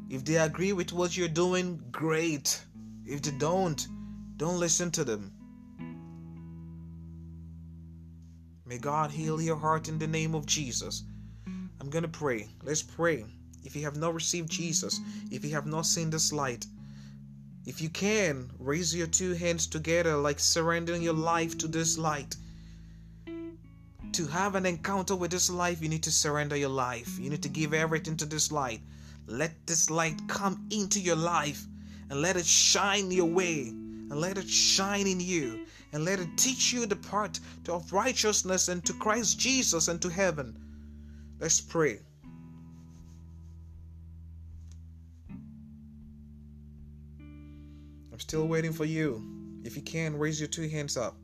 If 0.09 0.25
they 0.25 0.35
agree 0.35 0.73
with 0.73 0.91
what 0.91 1.15
you're 1.15 1.29
doing, 1.29 1.81
great. 1.91 2.63
If 3.05 3.21
they 3.21 3.31
don't, 3.31 3.87
don't 4.35 4.59
listen 4.59 4.91
to 4.91 5.03
them. 5.05 5.31
May 8.65 8.77
God 8.77 9.09
heal 9.09 9.41
your 9.41 9.55
heart 9.55 9.87
in 9.87 9.97
the 9.97 10.07
name 10.07 10.35
of 10.35 10.45
Jesus. 10.45 11.03
I'm 11.79 11.89
going 11.89 12.03
to 12.03 12.19
pray. 12.23 12.49
Let's 12.61 12.83
pray. 12.83 13.25
If 13.63 13.75
you 13.75 13.83
have 13.83 13.97
not 13.97 14.13
received 14.13 14.49
Jesus, 14.49 14.99
if 15.29 15.45
you 15.45 15.51
have 15.51 15.65
not 15.65 15.85
seen 15.85 16.09
this 16.09 16.33
light, 16.33 16.65
if 17.65 17.79
you 17.79 17.89
can, 17.89 18.49
raise 18.57 18.95
your 18.95 19.07
two 19.07 19.33
hands 19.33 19.67
together 19.67 20.15
like 20.17 20.39
surrendering 20.39 21.03
your 21.03 21.13
life 21.13 21.57
to 21.59 21.67
this 21.67 21.97
light. 21.97 22.35
To 24.13 24.27
have 24.27 24.55
an 24.55 24.65
encounter 24.65 25.15
with 25.15 25.31
this 25.31 25.49
life, 25.49 25.81
you 25.81 25.87
need 25.87 26.03
to 26.03 26.11
surrender 26.11 26.55
your 26.55 26.69
life. 26.69 27.19
You 27.19 27.29
need 27.29 27.43
to 27.43 27.49
give 27.49 27.73
everything 27.73 28.17
to 28.17 28.25
this 28.25 28.51
light. 28.51 28.81
Let 29.27 29.67
this 29.67 29.89
light 29.89 30.27
come 30.27 30.67
into 30.71 30.99
your 30.99 31.15
life 31.15 31.63
and 32.09 32.21
let 32.21 32.35
it 32.35 32.45
shine 32.45 33.11
your 33.11 33.27
way 33.27 33.67
and 33.67 34.19
let 34.19 34.37
it 34.37 34.49
shine 34.49 35.07
in 35.07 35.19
you 35.19 35.65
and 35.93 36.03
let 36.03 36.19
it 36.19 36.37
teach 36.37 36.73
you 36.73 36.85
the 36.85 36.95
path 36.95 37.39
of 37.69 37.93
righteousness 37.93 38.67
and 38.67 38.83
to 38.85 38.93
Christ 38.93 39.39
Jesus 39.39 39.87
and 39.87 40.01
to 40.01 40.09
heaven. 40.09 40.57
Let's 41.39 41.61
pray. 41.61 41.99
Still 48.21 48.47
waiting 48.47 48.71
for 48.71 48.85
you. 48.85 49.23
If 49.63 49.75
you 49.75 49.81
can, 49.81 50.17
raise 50.17 50.39
your 50.39 50.47
two 50.47 50.69
hands 50.69 50.95
up. 50.95 51.15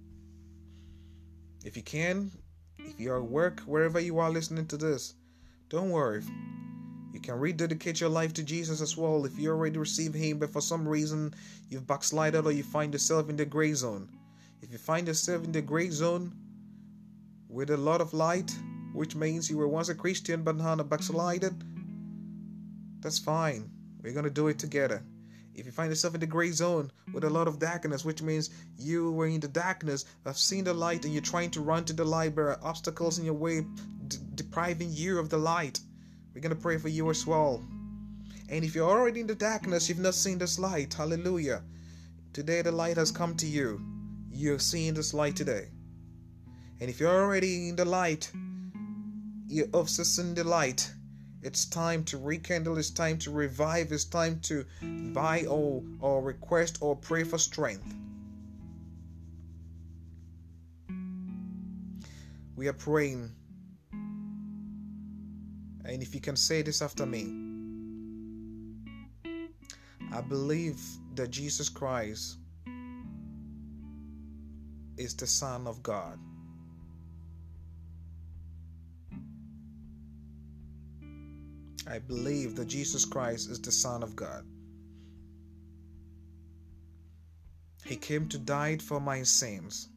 If 1.63 1.77
you 1.77 1.83
can, 1.83 2.31
if 2.79 2.99
you're 2.99 3.17
at 3.17 3.23
work, 3.23 3.61
wherever 3.61 3.99
you 3.99 4.19
are 4.19 4.29
listening 4.29 4.67
to 4.67 4.77
this, 4.77 5.13
don't 5.69 5.91
worry. 5.91 6.23
You 7.13 7.19
can 7.19 7.39
rededicate 7.39 7.99
your 7.99 8.09
life 8.09 8.33
to 8.33 8.43
Jesus 8.43 8.81
as 8.81 8.95
well 8.95 9.25
if 9.25 9.37
you 9.39 9.49
already 9.49 9.77
received 9.77 10.15
Him, 10.15 10.39
but 10.39 10.51
for 10.51 10.61
some 10.61 10.87
reason 10.87 11.33
you've 11.69 11.87
backslided 11.87 12.45
or 12.45 12.51
you 12.51 12.63
find 12.63 12.93
yourself 12.93 13.29
in 13.29 13.35
the 13.35 13.45
gray 13.45 13.73
zone. 13.73 14.09
If 14.61 14.71
you 14.71 14.77
find 14.77 15.07
yourself 15.07 15.43
in 15.43 15.51
the 15.51 15.61
gray 15.61 15.89
zone 15.89 16.33
with 17.49 17.69
a 17.69 17.77
lot 17.77 18.01
of 18.01 18.13
light, 18.13 18.55
which 18.93 19.15
means 19.15 19.49
you 19.49 19.57
were 19.57 19.67
once 19.67 19.89
a 19.89 19.95
Christian 19.95 20.43
but 20.43 20.57
now 20.57 20.75
backslided, 20.75 21.63
that's 23.01 23.19
fine. 23.19 23.69
We're 24.01 24.13
going 24.13 24.25
to 24.25 24.31
do 24.31 24.47
it 24.47 24.59
together. 24.59 25.03
If 25.57 25.65
you 25.65 25.71
find 25.71 25.89
yourself 25.89 26.13
in 26.13 26.19
the 26.19 26.27
gray 26.27 26.51
zone 26.51 26.91
with 27.11 27.23
a 27.23 27.29
lot 27.31 27.47
of 27.47 27.57
darkness, 27.57 28.05
which 28.05 28.21
means 28.21 28.51
you 28.77 29.11
were 29.11 29.25
in 29.25 29.39
the 29.39 29.47
darkness, 29.47 30.05
have 30.23 30.37
seen 30.37 30.63
the 30.63 30.73
light, 30.73 31.03
and 31.03 31.11
you're 31.11 31.23
trying 31.23 31.49
to 31.51 31.61
run 31.61 31.83
to 31.85 31.93
the 31.93 32.05
light, 32.05 32.35
but 32.35 32.43
are 32.43 32.59
obstacles 32.61 33.17
in 33.17 33.25
your 33.25 33.33
way 33.33 33.65
d- 34.07 34.17
depriving 34.35 34.89
you 34.91 35.17
of 35.17 35.29
the 35.29 35.37
light, 35.37 35.79
we're 36.33 36.41
going 36.41 36.55
to 36.55 36.61
pray 36.61 36.77
for 36.77 36.89
you 36.89 37.09
as 37.09 37.25
well. 37.25 37.65
And 38.49 38.63
if 38.63 38.75
you're 38.75 38.87
already 38.87 39.21
in 39.21 39.27
the 39.27 39.33
darkness, 39.33 39.89
you've 39.89 39.97
not 39.97 40.13
seen 40.13 40.37
this 40.37 40.59
light, 40.59 40.93
hallelujah. 40.93 41.63
Today 42.33 42.61
the 42.61 42.71
light 42.71 42.97
has 42.97 43.11
come 43.11 43.35
to 43.37 43.47
you. 43.47 43.81
You're 44.29 44.59
seeing 44.59 44.93
this 44.93 45.11
light 45.11 45.35
today. 45.35 45.69
And 46.79 46.87
if 46.87 46.99
you're 46.99 47.23
already 47.23 47.69
in 47.69 47.75
the 47.75 47.85
light, 47.85 48.31
you're 49.47 49.73
also 49.73 50.03
seeing 50.03 50.35
the 50.35 50.43
light. 50.43 50.93
It's 51.41 51.65
time 51.65 52.03
to 52.05 52.17
rekindle, 52.17 52.77
it's 52.77 52.89
time 52.89 53.17
to 53.19 53.31
revive, 53.31 53.91
it's 53.91 54.05
time 54.05 54.39
to 54.41 54.65
buy 55.13 55.45
or, 55.45 55.83
or 55.99 56.21
request 56.23 56.79
or 56.81 56.95
pray 56.95 57.23
for 57.23 57.37
strength. 57.37 57.93
We 62.55 62.67
are 62.67 62.73
praying. 62.73 63.31
And 65.85 66.01
if 66.01 66.15
you 66.15 66.21
can 66.21 66.35
say 66.35 66.63
this 66.63 66.81
after 66.81 67.05
me, 67.05 67.31
I 70.11 70.21
believe 70.21 70.81
that 71.15 71.29
Jesus 71.29 71.69
Christ 71.69 72.37
is 74.97 75.13
the 75.13 75.27
Son 75.27 75.67
of 75.67 75.83
God. 75.83 76.17
I 81.89 81.99
believe 81.99 82.55
that 82.57 82.67
Jesus 82.67 83.05
Christ 83.05 83.49
is 83.49 83.61
the 83.61 83.71
Son 83.71 84.03
of 84.03 84.15
God. 84.15 84.43
He 87.85 87.95
came 87.95 88.27
to 88.29 88.37
die 88.37 88.77
for 88.77 88.99
my 88.99 89.23
sins. 89.23 89.87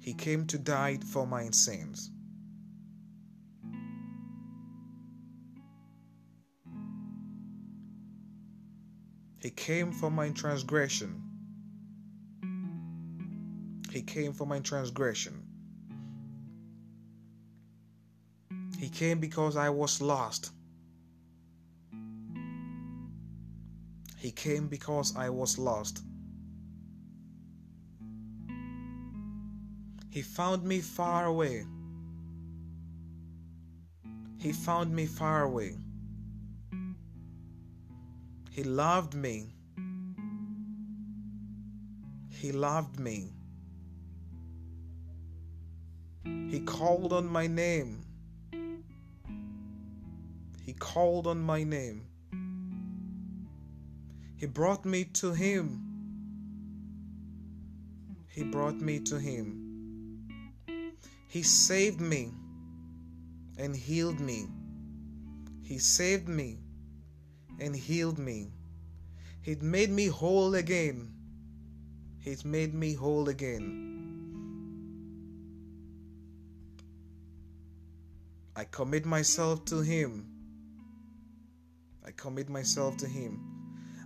He 0.00 0.14
came 0.14 0.46
to 0.46 0.58
die 0.58 0.98
for 1.12 1.26
my 1.26 1.50
sins. 1.50 2.10
He 9.38 9.50
came 9.50 9.92
for 9.92 10.10
my 10.10 10.30
transgression. 10.30 11.22
He 13.90 14.00
came 14.00 14.32
for 14.32 14.46
my 14.46 14.60
transgression. 14.60 15.43
Came 18.94 19.18
because 19.18 19.56
I 19.56 19.70
was 19.70 20.00
lost. 20.00 20.52
He 24.16 24.30
came 24.30 24.68
because 24.68 25.16
I 25.16 25.30
was 25.30 25.58
lost. 25.58 26.00
He 30.10 30.22
found 30.22 30.62
me 30.62 30.78
far 30.78 31.26
away. 31.26 31.66
He 34.38 34.52
found 34.52 34.94
me 34.94 35.06
far 35.06 35.42
away. 35.42 35.74
He 38.52 38.62
loved 38.62 39.14
me. 39.14 39.56
He 42.30 42.52
loved 42.52 43.00
me. 43.00 43.32
He 46.24 46.60
called 46.60 47.12
on 47.12 47.26
my 47.26 47.48
name. 47.48 48.03
He 50.64 50.72
called 50.72 51.26
on 51.26 51.40
my 51.40 51.62
name. 51.62 52.06
He 54.36 54.46
brought 54.46 54.86
me 54.86 55.04
to 55.20 55.32
Him. 55.32 55.80
He 58.28 58.44
brought 58.44 58.80
me 58.80 58.98
to 59.00 59.18
Him. 59.18 60.26
He 61.28 61.42
saved 61.42 62.00
me 62.00 62.32
and 63.58 63.76
healed 63.76 64.20
me. 64.20 64.46
He 65.62 65.78
saved 65.78 66.28
me 66.28 66.58
and 67.60 67.76
healed 67.76 68.18
me. 68.18 68.50
He 69.42 69.56
made 69.56 69.90
me 69.90 70.06
whole 70.06 70.54
again. 70.54 71.12
He's 72.20 72.44
made 72.44 72.72
me 72.72 72.94
whole 72.94 73.28
again. 73.28 73.82
I 78.56 78.64
commit 78.64 79.04
myself 79.04 79.66
to 79.66 79.80
Him. 79.80 80.33
I 82.06 82.10
commit 82.10 82.48
myself 82.48 82.96
to 82.98 83.06
Him. 83.06 83.40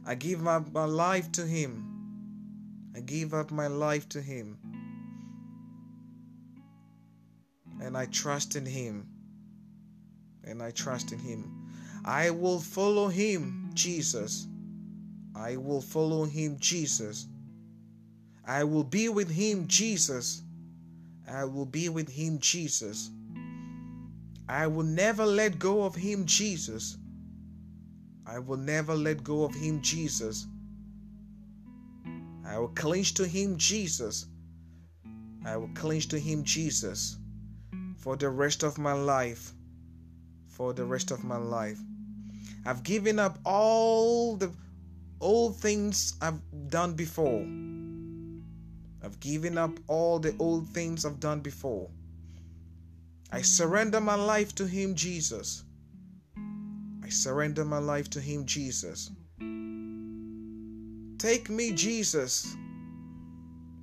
I 0.06 0.14
give 0.14 0.46
up 0.46 0.72
my 0.72 0.84
life 0.84 1.30
to 1.32 1.46
Him. 1.46 1.84
I 2.94 3.00
give 3.00 3.34
up 3.34 3.50
my 3.50 3.66
life 3.66 4.08
to 4.10 4.22
Him. 4.22 4.58
And 7.80 7.96
I 7.96 8.06
trust 8.06 8.56
in 8.56 8.64
Him. 8.66 9.06
And 10.44 10.62
I 10.62 10.70
trust 10.70 11.12
in 11.12 11.18
Him. 11.18 11.70
I 12.04 12.30
will 12.30 12.60
follow 12.60 13.08
Him, 13.08 13.70
Jesus. 13.74 14.46
I 15.34 15.56
will 15.56 15.80
follow 15.80 16.24
Him, 16.24 16.56
Jesus. 16.58 17.26
I 18.46 18.64
will 18.64 18.84
be 18.84 19.08
with 19.08 19.30
Him, 19.30 19.66
Jesus. 19.66 20.42
I 21.30 21.44
will 21.44 21.66
be 21.66 21.88
with 21.88 22.08
Him, 22.08 22.38
Jesus. 22.38 23.10
I 24.48 24.66
will 24.66 24.84
never 24.84 25.26
let 25.26 25.58
go 25.58 25.84
of 25.84 25.94
Him, 25.94 26.24
Jesus. 26.24 26.96
I 28.28 28.38
will 28.38 28.58
never 28.58 28.94
let 28.94 29.24
go 29.24 29.44
of 29.44 29.54
Him, 29.54 29.80
Jesus. 29.80 30.46
I 32.46 32.58
will 32.58 32.68
cling 32.68 33.04
to 33.04 33.26
Him, 33.26 33.56
Jesus. 33.56 34.26
I 35.46 35.56
will 35.56 35.70
cling 35.74 36.02
to 36.02 36.18
Him, 36.18 36.44
Jesus, 36.44 37.16
for 37.96 38.16
the 38.16 38.28
rest 38.28 38.62
of 38.62 38.76
my 38.76 38.92
life. 38.92 39.52
For 40.46 40.74
the 40.74 40.84
rest 40.84 41.10
of 41.10 41.24
my 41.24 41.38
life. 41.38 41.78
I've 42.66 42.82
given 42.82 43.18
up 43.18 43.38
all 43.44 44.36
the 44.36 44.52
old 45.20 45.56
things 45.56 46.14
I've 46.20 46.40
done 46.68 46.92
before. 46.92 47.46
I've 49.02 49.20
given 49.20 49.56
up 49.56 49.78
all 49.86 50.18
the 50.18 50.36
old 50.38 50.68
things 50.68 51.06
I've 51.06 51.20
done 51.20 51.40
before. 51.40 51.88
I 53.32 53.40
surrender 53.40 54.00
my 54.00 54.16
life 54.16 54.54
to 54.56 54.66
Him, 54.66 54.94
Jesus. 54.94 55.64
I 57.08 57.10
surrender 57.10 57.64
my 57.64 57.78
life 57.78 58.10
to 58.10 58.20
Him, 58.20 58.44
Jesus. 58.44 59.10
Take 61.16 61.48
me, 61.48 61.72
Jesus. 61.72 62.54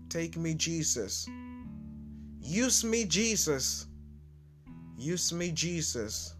Take 0.09 0.37
me, 0.37 0.53
Jesus. 0.53 1.27
Use 2.39 2.83
me, 2.83 3.03
Jesus. 3.03 3.87
Use 4.95 5.33
me, 5.33 5.49
Jesus. 5.49 6.35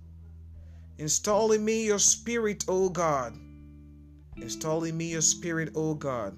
Install 1.00 1.54
in 1.54 1.66
me 1.66 1.88
your 1.88 1.98
spirit, 1.98 2.66
O 2.68 2.90
God. 2.90 3.34
Install 4.38 4.84
in 4.84 4.96
me 4.96 5.06
your 5.06 5.22
spirit, 5.22 5.72
O 5.74 5.96
God. 5.96 6.38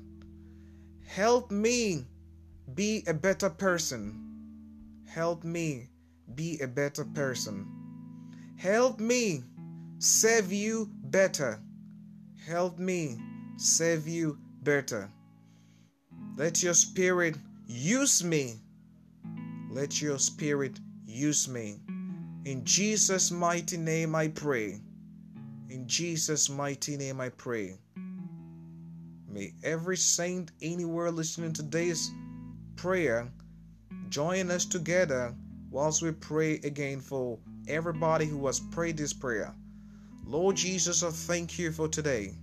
Help 1.06 1.52
me 1.52 2.06
be 2.74 3.04
a 3.06 3.14
better 3.14 3.50
person. 3.50 5.04
Help 5.10 5.43
me 5.43 5.89
be 6.36 6.58
a 6.62 6.68
better 6.68 7.04
person. 7.04 7.68
Help 8.56 9.02
me 9.02 9.43
serve 10.00 10.52
you 10.54 10.89
better. 11.04 11.60
Help 12.45 12.78
me 12.78 13.18
serve 13.58 14.08
you 14.08 14.38
better. 14.62 15.10
Let 16.36 16.62
your 16.62 16.76
spirit 16.76 17.36
use 17.66 18.24
me. 18.24 18.58
Let 19.72 20.02
your 20.02 20.20
spirit 20.20 20.80
use 21.06 21.48
me. 21.48 21.80
In 22.45 22.64
Jesus' 22.64 23.32
mighty 23.32 23.78
name 23.78 24.14
I 24.14 24.28
pray. 24.28 24.80
In 25.70 25.88
Jesus' 25.88 26.50
mighty 26.50 26.95
name 26.95 27.20
I 27.20 27.30
pray. 27.30 27.78
May 29.28 29.54
every 29.64 29.98
saint 29.98 30.52
anywhere 30.62 31.12
listening 31.12 31.54
to 31.54 31.64
today's 31.64 32.12
prayer 32.76 33.32
join 34.10 34.52
us 34.52 34.66
together 34.66 35.36
whilst 35.70 36.02
we 36.02 36.12
pray 36.12 36.54
again 36.64 37.02
for 37.02 37.38
everybody 37.68 38.26
who 38.26 38.45
has 38.45 38.60
prayed 38.60 38.98
this 38.98 39.14
prayer. 39.14 39.54
Lord 40.30 40.58
Jesus, 40.58 41.04
I 41.04 41.10
thank 41.10 41.58
you 41.58 41.72
for 41.72 41.88
today. 41.88 42.36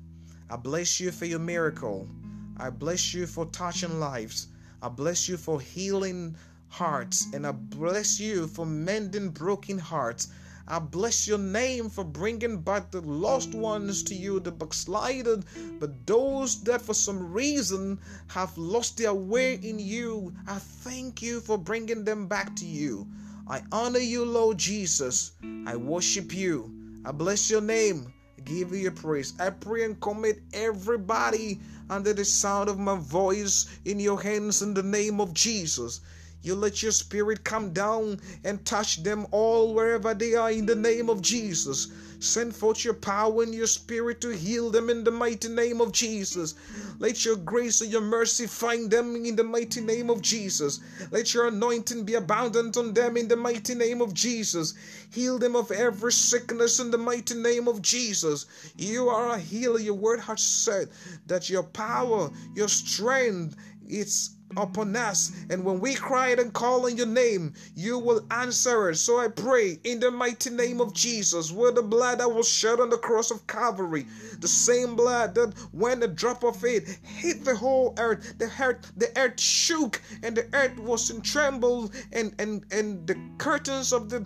I 0.48 0.56
bless 0.56 1.00
you 1.00 1.12
for 1.12 1.26
your 1.26 1.38
miracle. 1.38 2.08
I 2.56 2.70
bless 2.70 3.12
you 3.12 3.26
for 3.26 3.44
touching 3.44 4.00
lives. 4.00 4.48
I 4.80 4.88
bless 4.88 5.28
you 5.28 5.36
for 5.36 5.60
healing 5.60 6.34
hearts. 6.68 7.26
And 7.34 7.46
I 7.46 7.52
bless 7.52 8.18
you 8.18 8.46
for 8.46 8.64
mending 8.64 9.28
broken 9.28 9.78
hearts. 9.78 10.28
I 10.66 10.78
bless 10.78 11.28
your 11.28 11.36
name 11.36 11.90
for 11.90 12.04
bringing 12.04 12.62
back 12.62 12.90
the 12.90 13.02
lost 13.02 13.54
ones 13.54 14.02
to 14.04 14.14
you, 14.14 14.40
the 14.40 14.50
backslided, 14.50 15.44
but 15.78 16.06
those 16.06 16.62
that 16.62 16.80
for 16.80 16.94
some 16.94 17.34
reason 17.34 18.00
have 18.28 18.56
lost 18.56 18.96
their 18.96 19.12
way 19.12 19.56
in 19.56 19.78
you. 19.78 20.32
I 20.46 20.54
thank 20.54 21.20
you 21.20 21.42
for 21.42 21.58
bringing 21.58 22.02
them 22.04 22.28
back 22.28 22.56
to 22.56 22.64
you. 22.64 23.06
I 23.46 23.60
honor 23.70 23.98
you, 23.98 24.24
Lord 24.24 24.56
Jesus. 24.56 25.32
I 25.66 25.76
worship 25.76 26.32
you. 26.32 26.73
I 27.06 27.12
bless 27.12 27.50
your 27.50 27.60
name. 27.60 28.12
I 28.38 28.40
give 28.42 28.70
you 28.70 28.78
your 28.78 28.92
praise. 28.92 29.34
I 29.38 29.50
pray 29.50 29.84
and 29.84 30.00
commit 30.00 30.40
everybody 30.54 31.60
under 31.90 32.14
the 32.14 32.24
sound 32.24 32.70
of 32.70 32.78
my 32.78 32.96
voice 32.96 33.66
in 33.84 34.00
your 34.00 34.20
hands 34.22 34.62
in 34.62 34.72
the 34.72 34.82
name 34.82 35.20
of 35.20 35.34
Jesus. 35.34 36.00
You 36.42 36.54
let 36.54 36.82
your 36.82 36.92
spirit 36.92 37.44
come 37.44 37.72
down 37.72 38.20
and 38.44 38.64
touch 38.64 39.02
them 39.02 39.26
all 39.30 39.74
wherever 39.74 40.14
they 40.14 40.34
are 40.34 40.50
in 40.50 40.66
the 40.66 40.74
name 40.74 41.10
of 41.10 41.20
Jesus. 41.20 41.88
Send 42.24 42.56
forth 42.56 42.84
your 42.84 42.94
power 42.94 43.42
and 43.42 43.54
your 43.54 43.66
spirit 43.66 44.20
to 44.22 44.30
heal 44.30 44.70
them 44.70 44.88
in 44.88 45.04
the 45.04 45.10
mighty 45.10 45.48
name 45.48 45.80
of 45.80 45.92
Jesus. 45.92 46.54
Let 46.98 47.24
your 47.24 47.36
grace 47.36 47.80
and 47.80 47.92
your 47.92 48.00
mercy 48.00 48.46
find 48.46 48.90
them 48.90 49.14
in 49.24 49.36
the 49.36 49.44
mighty 49.44 49.80
name 49.80 50.08
of 50.08 50.22
Jesus. 50.22 50.80
Let 51.10 51.34
your 51.34 51.48
anointing 51.48 52.04
be 52.04 52.14
abundant 52.14 52.76
on 52.76 52.94
them 52.94 53.16
in 53.16 53.28
the 53.28 53.36
mighty 53.36 53.74
name 53.74 54.00
of 54.00 54.14
Jesus. 54.14 54.74
Heal 55.10 55.38
them 55.38 55.54
of 55.54 55.70
every 55.70 56.12
sickness 56.12 56.80
in 56.80 56.90
the 56.90 56.98
mighty 56.98 57.34
name 57.34 57.68
of 57.68 57.82
Jesus. 57.82 58.46
You 58.76 59.08
are 59.08 59.34
a 59.34 59.38
healer. 59.38 59.78
Your 59.78 59.94
word 59.94 60.20
has 60.20 60.42
said 60.42 60.88
that 61.26 61.50
your 61.50 61.62
power, 61.62 62.30
your 62.54 62.68
strength, 62.68 63.56
it's 63.88 64.36
upon 64.56 64.94
us. 64.96 65.32
And 65.50 65.64
when 65.64 65.80
we 65.80 65.94
cry 65.94 66.28
and 66.28 66.52
call 66.52 66.86
on 66.86 66.96
your 66.96 67.06
name, 67.06 67.54
you 67.74 67.98
will 67.98 68.24
answer 68.30 68.90
us. 68.90 69.00
So 69.00 69.18
I 69.18 69.28
pray 69.28 69.78
in 69.84 70.00
the 70.00 70.10
mighty 70.10 70.50
name 70.50 70.80
of 70.80 70.94
Jesus, 70.94 71.50
with 71.50 71.74
the 71.74 71.82
blood 71.82 72.20
that 72.20 72.32
was 72.32 72.48
shed 72.48 72.80
on 72.80 72.90
the 72.90 72.98
cross 72.98 73.30
of 73.30 73.46
Calvary, 73.46 74.06
the 74.40 74.48
same 74.48 74.96
blood 74.96 75.34
that 75.34 75.54
when 75.72 76.02
a 76.02 76.08
drop 76.08 76.44
of 76.44 76.64
it 76.64 76.88
hit 77.02 77.44
the 77.44 77.54
whole 77.54 77.94
earth, 77.98 78.34
the 78.38 78.50
earth, 78.60 78.92
the 78.96 79.10
earth 79.18 79.40
shook 79.40 80.00
and 80.22 80.36
the 80.36 80.46
earth 80.52 80.78
was 80.78 81.10
in 81.10 81.20
tremble 81.20 81.90
and 82.12 82.34
and 82.38 82.64
and 82.70 83.06
the 83.06 83.18
curtains 83.38 83.92
of 83.92 84.10
the 84.10 84.24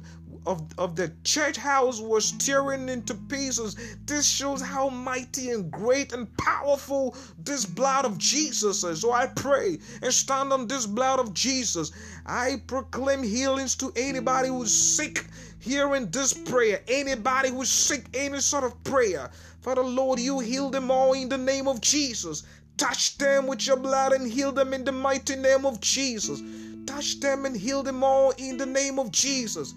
of, 0.49 0.63
of 0.79 0.97
the 0.97 1.13
church 1.25 1.59
house 1.59 2.01
was 2.01 2.33
tearing 2.33 2.89
into 2.89 3.15
pieces. 3.15 3.77
This 4.07 4.27
shows 4.27 4.63
how 4.63 4.89
mighty 4.89 5.51
and 5.51 5.71
great 5.71 6.15
and 6.15 6.27
powerful 6.39 7.15
this 7.39 7.67
blood 7.67 8.07
of 8.07 8.17
Jesus 8.17 8.83
is. 8.83 9.03
So 9.03 9.13
I 9.13 9.27
pray 9.27 9.79
and 10.01 10.13
stand 10.13 10.53
on 10.53 10.67
this 10.67 10.87
blood 10.87 11.21
of 11.21 11.35
Jesus. 11.35 11.93
I 12.25 12.63
proclaim 12.67 13.23
healings 13.23 13.77
to 13.77 13.93
anybody 13.95 14.49
who's 14.49 14.75
sick 14.75 15.27
hearing 15.61 16.11
this 16.11 16.33
prayer. 16.33 16.81
Anybody 16.89 17.51
who's 17.51 17.69
sick, 17.69 18.07
any 18.15 18.41
sort 18.41 18.65
of 18.65 18.83
prayer. 18.85 19.31
Father 19.61 19.83
Lord, 19.85 20.19
you 20.19 20.39
heal 20.39 20.71
them 20.71 20.91
all 20.91 21.13
in 21.13 21.29
the 21.29 21.37
name 21.37 21.69
of 21.69 21.83
Jesus. 21.83 22.45
Touch 22.79 23.19
them 23.19 23.47
with 23.47 23.67
your 23.67 23.77
blood 23.77 24.13
and 24.13 24.27
heal 24.31 24.53
them 24.53 24.73
in 24.73 24.85
the 24.85 24.93
mighty 24.93 25.37
name 25.37 25.67
of 25.67 25.81
Jesus. 25.81 26.41
Touch 26.87 27.21
them 27.21 27.45
and 27.45 27.55
heal 27.55 27.83
them 27.83 28.03
all 28.03 28.31
in 28.39 28.57
the 28.57 28.65
name 28.65 28.99
of 28.99 29.11
Jesus. 29.13 29.75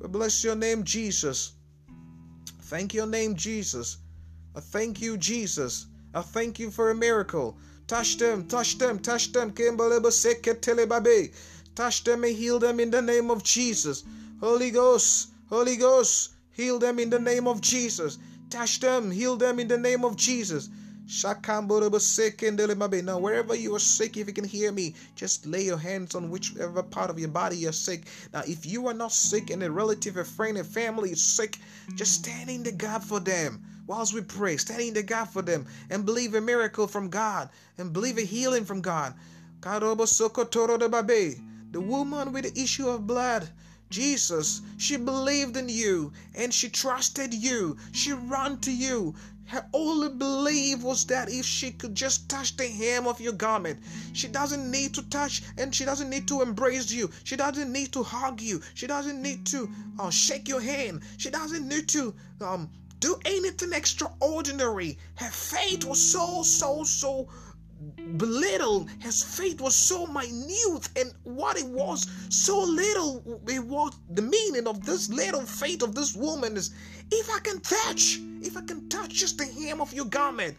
Bless 0.00 0.44
your 0.44 0.56
name, 0.56 0.82
Jesus. 0.82 1.52
Thank 2.62 2.94
your 2.94 3.06
name, 3.06 3.36
Jesus. 3.36 3.98
I 4.56 4.60
thank 4.60 5.00
you, 5.00 5.16
Jesus. 5.16 5.86
I 6.14 6.22
thank 6.22 6.58
you 6.58 6.72
for 6.72 6.90
a 6.90 6.94
miracle. 6.94 7.56
Touch 7.86 8.16
them, 8.16 8.48
touch 8.48 8.78
them, 8.78 8.98
touch 8.98 9.30
them. 9.32 9.52
Touch 11.74 12.04
them 12.04 12.24
and 12.24 12.36
heal 12.36 12.58
them 12.58 12.80
in 12.80 12.90
the 12.90 13.02
name 13.02 13.30
of 13.30 13.44
Jesus. 13.44 14.02
Holy 14.40 14.70
Ghost, 14.72 15.28
Holy 15.48 15.76
Ghost, 15.76 16.30
heal 16.50 16.80
them 16.80 16.98
in 16.98 17.10
the 17.10 17.20
name 17.20 17.46
of 17.46 17.60
Jesus. 17.60 18.18
Touch 18.50 18.80
them, 18.80 19.12
heal 19.12 19.36
them 19.36 19.60
in 19.60 19.68
the 19.68 19.78
name 19.78 20.04
of 20.04 20.16
Jesus. 20.16 20.68
Now, 21.06 23.18
wherever 23.18 23.54
you 23.54 23.74
are 23.74 23.78
sick, 23.78 24.16
if 24.16 24.26
you 24.26 24.32
can 24.32 24.44
hear 24.44 24.72
me, 24.72 24.94
just 25.14 25.44
lay 25.44 25.64
your 25.64 25.76
hands 25.76 26.14
on 26.14 26.30
whichever 26.30 26.82
part 26.82 27.10
of 27.10 27.18
your 27.18 27.28
body 27.28 27.58
you're 27.58 27.72
sick. 27.72 28.06
Now, 28.32 28.42
if 28.46 28.64
you 28.64 28.88
are 28.88 28.94
not 28.94 29.12
sick 29.12 29.50
and 29.50 29.62
a 29.62 29.70
relative, 29.70 30.16
a 30.16 30.24
friend, 30.24 30.56
a 30.56 30.64
family 30.64 31.10
is 31.10 31.22
sick, 31.22 31.58
just 31.94 32.14
stand 32.14 32.48
in 32.48 32.62
the 32.62 32.72
gap 32.72 33.04
for 33.04 33.20
them 33.20 33.62
whilst 33.86 34.14
we 34.14 34.22
pray. 34.22 34.56
Stand 34.56 34.80
in 34.80 34.94
the 34.94 35.02
gap 35.02 35.30
for 35.30 35.42
them 35.42 35.66
and 35.90 36.06
believe 36.06 36.34
a 36.34 36.40
miracle 36.40 36.86
from 36.86 37.10
God 37.10 37.50
and 37.76 37.92
believe 37.92 38.16
a 38.16 38.22
healing 38.22 38.64
from 38.64 38.80
God. 38.80 39.12
The 39.60 39.80
woman 41.80 42.32
with 42.32 42.44
the 42.44 42.62
issue 42.62 42.88
of 42.88 43.06
blood. 43.06 43.50
Jesus, 43.90 44.60
she 44.76 44.96
believed 44.96 45.56
in 45.56 45.68
you 45.68 46.12
and 46.34 46.52
she 46.52 46.68
trusted 46.68 47.32
you. 47.32 47.76
She 47.92 48.12
ran 48.12 48.58
to 48.60 48.72
you. 48.72 49.14
Her 49.46 49.66
only 49.72 50.08
belief 50.08 50.82
was 50.82 51.04
that 51.06 51.28
if 51.28 51.44
she 51.44 51.70
could 51.70 51.94
just 51.94 52.28
touch 52.28 52.56
the 52.56 52.66
hem 52.66 53.06
of 53.06 53.20
your 53.20 53.34
garment, 53.34 53.78
she 54.12 54.28
doesn't 54.28 54.70
need 54.70 54.94
to 54.94 55.02
touch 55.10 55.42
and 55.58 55.74
she 55.74 55.84
doesn't 55.84 56.08
need 56.08 56.26
to 56.28 56.42
embrace 56.42 56.90
you. 56.90 57.10
She 57.24 57.36
doesn't 57.36 57.70
need 57.72 57.92
to 57.92 58.02
hug 58.02 58.40
you. 58.40 58.60
She 58.74 58.86
doesn't 58.86 59.20
need 59.20 59.46
to 59.46 59.68
uh, 59.98 60.10
shake 60.10 60.48
your 60.48 60.60
hand. 60.60 61.02
She 61.18 61.30
doesn't 61.30 61.68
need 61.68 61.88
to 61.88 62.14
um, 62.40 62.70
do 63.00 63.18
anything 63.24 63.72
extraordinary. 63.72 64.98
Her 65.16 65.30
faith 65.30 65.84
was 65.84 66.00
so, 66.00 66.42
so, 66.42 66.84
so 66.84 67.28
belittled. 68.16 68.88
His 69.00 69.22
faith 69.22 69.60
was 69.60 69.74
so 69.74 70.06
minute, 70.06 70.88
and 70.96 71.12
what 71.24 71.58
it 71.58 71.66
was 71.66 72.06
so 72.30 72.62
little. 72.62 73.40
It 73.46 73.64
was 73.64 73.92
the 74.10 74.22
meaning 74.22 74.66
of 74.66 74.84
this 74.84 75.10
little 75.10 75.42
faith 75.42 75.82
of 75.82 75.94
this 75.94 76.14
woman 76.14 76.56
is 76.56 76.70
if 77.10 77.30
I 77.30 77.40
can 77.40 77.60
touch, 77.60 78.20
if 78.44 78.56
I 78.56 78.62
can 78.62 78.88
touch 78.88 79.10
just 79.10 79.38
the 79.38 79.46
hem 79.46 79.80
of 79.80 79.92
your 79.92 80.04
garment, 80.04 80.56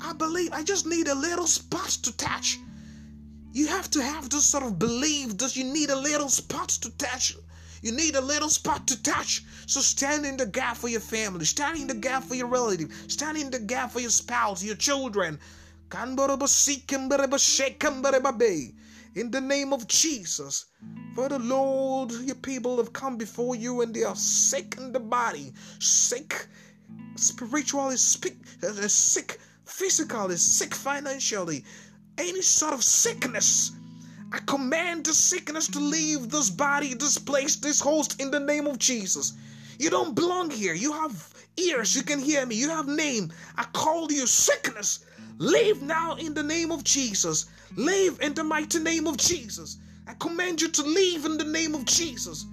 I 0.00 0.12
believe 0.12 0.52
I 0.52 0.62
just 0.62 0.86
need 0.86 1.08
a 1.08 1.14
little 1.14 1.46
spot 1.46 1.88
to 2.02 2.16
touch. 2.16 2.58
You 3.52 3.66
have 3.66 3.90
to 3.90 4.02
have 4.02 4.30
this 4.30 4.44
sort 4.44 4.62
of 4.62 4.78
belief 4.78 5.36
that 5.38 5.56
you 5.56 5.64
need 5.64 5.90
a 5.90 5.98
little 5.98 6.28
spot 6.28 6.68
to 6.68 6.90
touch. 6.96 7.36
You 7.82 7.92
need 7.92 8.14
a 8.14 8.20
little 8.20 8.48
spot 8.48 8.86
to 8.88 9.02
touch. 9.02 9.42
So 9.66 9.80
stand 9.80 10.26
in 10.26 10.36
the 10.36 10.46
gap 10.46 10.76
for 10.76 10.88
your 10.88 11.00
family, 11.00 11.44
stand 11.44 11.78
in 11.78 11.86
the 11.88 11.94
gap 11.94 12.24
for 12.24 12.34
your 12.34 12.46
relative, 12.46 12.92
stand 13.08 13.36
in 13.36 13.50
the 13.50 13.58
gap 13.58 13.90
for 13.90 14.00
your 14.00 14.10
spouse, 14.10 14.62
your 14.62 14.76
children, 14.76 15.38
in 19.14 19.30
the 19.30 19.40
name 19.40 19.72
of 19.72 19.86
Jesus. 19.88 20.66
For 21.14 21.28
the 21.28 21.38
Lord, 21.38 22.12
your 22.12 22.36
people 22.36 22.76
have 22.76 22.92
come 22.92 23.16
before 23.16 23.56
you 23.56 23.80
and 23.80 23.92
they 23.94 24.04
are 24.04 24.14
sick 24.14 24.76
in 24.78 24.92
the 24.92 25.00
body, 25.00 25.52
sick 25.80 26.46
spiritually, 27.16 27.94
uh, 27.94 27.98
sick, 27.98 28.36
sick 28.88 29.40
physically, 29.64 30.36
sick 30.36 30.74
financially, 30.74 31.64
any 32.16 32.42
sort 32.42 32.74
of 32.74 32.84
sickness. 32.84 33.72
I 34.32 34.38
command 34.40 35.06
the 35.06 35.14
sickness 35.14 35.68
to 35.68 35.78
leave 35.80 36.30
this 36.30 36.50
body, 36.50 36.94
this 36.94 37.18
place, 37.18 37.56
this 37.56 37.80
host 37.80 38.20
in 38.20 38.30
the 38.30 38.40
name 38.40 38.66
of 38.66 38.78
Jesus. 38.78 39.32
You 39.78 39.90
don't 39.90 40.14
belong 40.14 40.50
here. 40.50 40.74
You 40.74 40.92
have 40.92 41.32
ears, 41.56 41.94
you 41.96 42.02
can 42.02 42.18
hear 42.20 42.44
me. 42.44 42.56
You 42.56 42.68
have 42.70 42.88
name. 42.88 43.32
I 43.56 43.64
call 43.72 44.10
you 44.12 44.26
sickness. 44.26 45.00
Leave 45.38 45.82
now 45.82 46.16
in 46.16 46.34
the 46.34 46.42
name 46.42 46.72
of 46.72 46.84
Jesus. 46.84 47.46
Leave 47.76 48.20
in 48.20 48.34
the 48.34 48.44
mighty 48.44 48.80
name 48.80 49.06
of 49.06 49.16
Jesus. 49.16 49.78
I 50.06 50.14
command 50.14 50.60
you 50.60 50.68
to 50.68 50.82
leave 50.82 51.24
in 51.24 51.38
the 51.38 51.44
name 51.44 51.74
of 51.74 51.84
Jesus. 51.84 52.46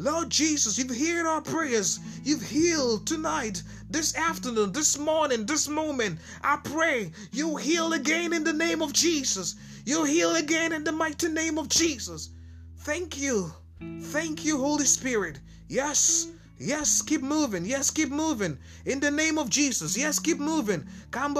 Lord 0.00 0.30
Jesus, 0.30 0.78
you've 0.78 0.96
heard 0.96 1.26
our 1.26 1.40
prayers. 1.40 1.98
You've 2.22 2.42
healed 2.42 3.04
tonight, 3.04 3.64
this 3.90 4.14
afternoon, 4.14 4.72
this 4.72 4.96
morning, 4.96 5.44
this 5.44 5.68
moment. 5.68 6.20
I 6.42 6.58
pray 6.62 7.10
you 7.32 7.56
heal 7.56 7.92
again 7.92 8.32
in 8.32 8.44
the 8.44 8.52
name 8.52 8.80
of 8.80 8.92
Jesus. 8.92 9.56
You 9.84 10.04
heal 10.04 10.36
again 10.36 10.72
in 10.72 10.84
the 10.84 10.92
mighty 10.92 11.28
name 11.28 11.58
of 11.58 11.68
Jesus. 11.68 12.30
Thank 12.78 13.18
you. 13.18 13.52
Thank 14.00 14.44
you, 14.44 14.58
Holy 14.58 14.84
Spirit. 14.84 15.40
Yes, 15.68 16.28
Yes, 16.60 17.02
keep 17.02 17.22
moving. 17.22 17.64
Yes, 17.64 17.90
keep 17.90 18.10
moving. 18.10 18.58
In 18.84 18.98
the 18.98 19.12
name 19.12 19.38
of 19.38 19.48
Jesus. 19.48 19.96
Yes, 19.96 20.18
keep 20.18 20.40
moving. 20.40 20.88
In 21.14 21.34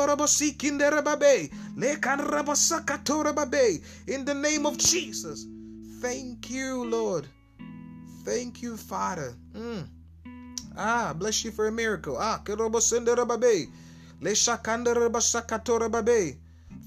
the 4.24 4.34
name 4.34 4.66
of 4.66 4.78
Jesus. 4.78 5.46
Thank 6.00 6.50
you, 6.50 6.84
Lord. 6.84 7.26
Thank 8.28 8.60
you, 8.60 8.76
Father. 8.76 9.34
Mm. 9.54 9.88
Ah, 10.76 11.14
bless 11.16 11.44
you 11.44 11.50
for 11.50 11.66
a 11.66 11.72
miracle. 11.72 12.18
Ah, 12.20 12.42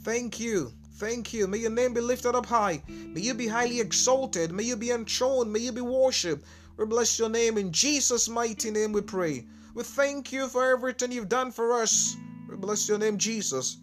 Thank 0.04 0.40
you. 0.40 0.72
Thank 0.98 1.34
you. 1.34 1.48
May 1.48 1.58
your 1.58 1.72
name 1.72 1.96
be 1.96 2.02
lifted 2.02 2.36
up 2.36 2.46
high. 2.46 2.84
May 2.88 3.22
you 3.22 3.34
be 3.34 3.48
highly 3.48 3.80
exalted. 3.80 4.52
May 4.52 4.64
you 4.66 4.76
be 4.76 4.92
enthroned. 4.92 5.52
May 5.52 5.62
you 5.62 5.72
be 5.72 5.82
worshipped. 5.82 6.46
We 6.78 6.86
bless 6.86 7.18
your 7.18 7.30
name 7.30 7.58
in 7.58 7.72
Jesus' 7.72 8.30
mighty 8.30 8.70
name 8.70 8.92
we 8.92 9.02
pray. 9.02 9.48
We 9.74 9.82
thank 9.82 10.32
you 10.32 10.48
for 10.48 10.70
everything 10.70 11.12
you've 11.12 11.28
done 11.28 11.52
for 11.52 11.74
us. 11.74 12.16
We 12.48 12.56
bless 12.56 12.88
your 12.88 13.00
name, 13.00 13.18
Jesus. 13.18 13.78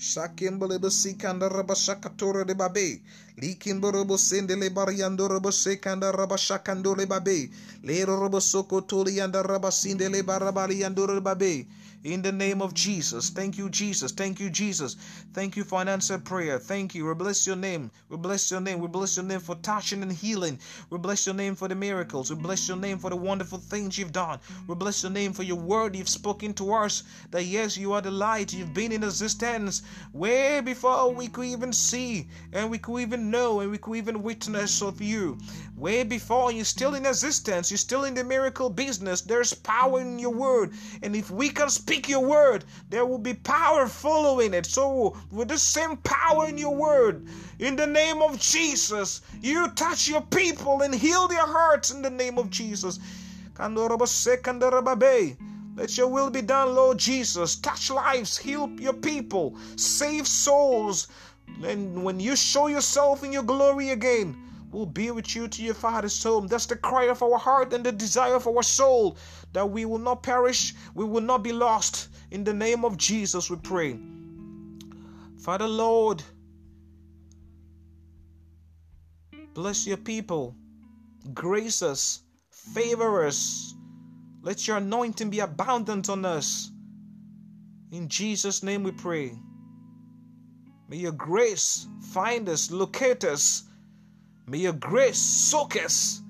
Shakimbaleba 0.00 0.90
sikanda 0.90 1.48
raba 1.50 1.74
shakatora 1.74 2.46
de 2.46 2.54
babe. 2.54 3.02
Likimborabo 3.36 4.16
sendele 4.16 4.70
bariandorobo 4.70 5.52
sekanda 5.52 6.10
raba 6.10 6.38
shakandole 6.38 7.06
babe. 7.06 7.50
Lero 7.84 8.16
robo 8.18 8.40
soko 8.40 8.80
toli 8.80 9.20
anda 9.20 9.42
raba 9.42 9.70
sindele 9.70 10.22
barabali 10.22 10.80
andoro 10.84 11.20
babe. 11.22 11.66
In 12.02 12.22
the 12.22 12.32
name 12.32 12.62
of 12.62 12.72
Jesus. 12.72 13.28
Thank 13.28 13.58
you, 13.58 13.68
Jesus. 13.68 14.10
Thank 14.10 14.40
you, 14.40 14.48
Jesus. 14.48 14.96
Thank 15.34 15.54
you 15.54 15.64
for 15.64 15.82
an 15.82 15.88
answered 15.88 16.24
prayer. 16.24 16.58
Thank 16.58 16.94
you. 16.94 17.06
We 17.06 17.12
bless 17.12 17.46
your 17.46 17.56
name. 17.56 17.90
We 18.08 18.16
bless 18.16 18.50
your 18.50 18.62
name. 18.62 18.80
We 18.80 18.88
bless 18.88 19.16
your 19.16 19.26
name 19.26 19.40
for 19.40 19.54
touching 19.56 20.02
and 20.02 20.10
healing. 20.10 20.58
We 20.88 20.96
bless 20.96 21.26
your 21.26 21.34
name 21.34 21.56
for 21.56 21.68
the 21.68 21.74
miracles. 21.74 22.30
We 22.30 22.40
bless 22.40 22.66
your 22.66 22.78
name 22.78 22.98
for 22.98 23.10
the 23.10 23.16
wonderful 23.16 23.58
things 23.58 23.98
you've 23.98 24.12
done. 24.12 24.38
We 24.66 24.76
bless 24.76 25.02
your 25.02 25.12
name 25.12 25.34
for 25.34 25.42
your 25.42 25.58
word 25.58 25.94
you've 25.94 26.08
spoken 26.08 26.54
to 26.54 26.72
us. 26.72 27.02
That 27.32 27.44
yes, 27.44 27.76
you 27.76 27.92
are 27.92 28.00
the 28.00 28.10
light. 28.10 28.54
You've 28.54 28.72
been 28.72 28.92
in 28.92 29.04
existence 29.04 29.82
way 30.14 30.62
before 30.62 31.12
we 31.12 31.28
could 31.28 31.44
even 31.44 31.72
see 31.74 32.28
and 32.54 32.70
we 32.70 32.78
could 32.78 33.00
even 33.00 33.30
know 33.30 33.60
and 33.60 33.70
we 33.70 33.76
could 33.76 33.96
even 33.96 34.22
witness 34.22 34.80
of 34.80 35.02
you. 35.02 35.36
Way 35.76 36.04
before 36.04 36.50
you're 36.50 36.64
still 36.64 36.94
in 36.94 37.04
existence. 37.04 37.70
You're 37.70 37.78
still 37.78 38.04
in 38.04 38.14
the 38.14 38.24
miracle 38.24 38.70
business. 38.70 39.20
There's 39.20 39.52
power 39.52 40.00
in 40.00 40.18
your 40.18 40.32
word. 40.32 40.72
And 41.02 41.14
if 41.14 41.30
we 41.30 41.50
can 41.50 41.68
speak 41.68 41.89
speak 41.90 42.08
your 42.08 42.24
word, 42.24 42.64
there 42.88 43.04
will 43.04 43.18
be 43.18 43.34
power 43.34 43.88
following 43.88 44.54
it. 44.54 44.64
So, 44.64 45.16
with 45.32 45.48
the 45.48 45.58
same 45.58 45.96
power 45.96 46.46
in 46.46 46.56
your 46.56 46.72
word, 46.72 47.26
in 47.58 47.74
the 47.74 47.88
name 47.88 48.22
of 48.22 48.38
Jesus, 48.38 49.22
you 49.42 49.68
touch 49.72 50.06
your 50.06 50.20
people 50.20 50.82
and 50.82 50.94
heal 50.94 51.26
their 51.26 51.44
hearts 51.44 51.90
in 51.90 52.00
the 52.00 52.08
name 52.08 52.38
of 52.38 52.48
Jesus. 52.48 53.00
Let 53.58 53.74
your 55.98 56.06
will 56.06 56.30
be 56.30 56.42
done, 56.42 56.76
Lord 56.76 56.98
Jesus. 56.98 57.56
Touch 57.56 57.90
lives, 57.90 58.38
heal 58.38 58.70
your 58.78 58.92
people, 58.92 59.56
save 59.74 60.28
souls. 60.28 61.08
And 61.64 62.04
when 62.04 62.20
you 62.20 62.36
show 62.36 62.68
yourself 62.68 63.24
in 63.24 63.32
your 63.32 63.42
glory 63.42 63.90
again, 63.90 64.36
we'll 64.70 64.86
be 64.86 65.10
with 65.10 65.34
you 65.34 65.48
to 65.48 65.62
your 65.62 65.74
Father's 65.74 66.22
home. 66.22 66.46
That's 66.46 66.66
the 66.66 66.76
cry 66.76 67.04
of 67.04 67.22
our 67.22 67.38
heart 67.38 67.72
and 67.72 67.84
the 67.84 67.92
desire 67.92 68.34
of 68.34 68.46
our 68.46 68.62
soul 68.62 69.16
that 69.52 69.68
we 69.68 69.84
will 69.84 69.98
not 69.98 70.22
perish, 70.22 70.74
we 70.94 71.04
will 71.04 71.20
not 71.22 71.42
be 71.42 71.52
lost. 71.52 72.08
In 72.30 72.44
the 72.44 72.54
name 72.54 72.84
of 72.84 72.96
Jesus, 72.96 73.50
we 73.50 73.56
pray. 73.56 73.98
Father 75.38 75.66
Lord, 75.66 76.22
bless 79.54 79.86
your 79.86 79.96
people, 79.96 80.54
grace 81.34 81.82
us, 81.82 82.22
favor 82.50 83.26
us. 83.26 83.74
Let 84.42 84.66
your 84.66 84.78
anointing 84.78 85.30
be 85.30 85.40
abundant 85.40 86.08
on 86.08 86.24
us. 86.24 86.70
In 87.92 88.08
Jesus' 88.08 88.62
name 88.62 88.84
we 88.84 88.92
pray. 88.92 89.32
May 90.88 90.96
your 90.98 91.12
grace 91.12 91.86
find 92.12 92.48
us, 92.48 92.70
locate 92.70 93.24
us. 93.24 93.64
May 94.50 94.58
your 94.58 94.72
grace 94.72 95.16
soak 95.16 95.76
us 95.76 96.22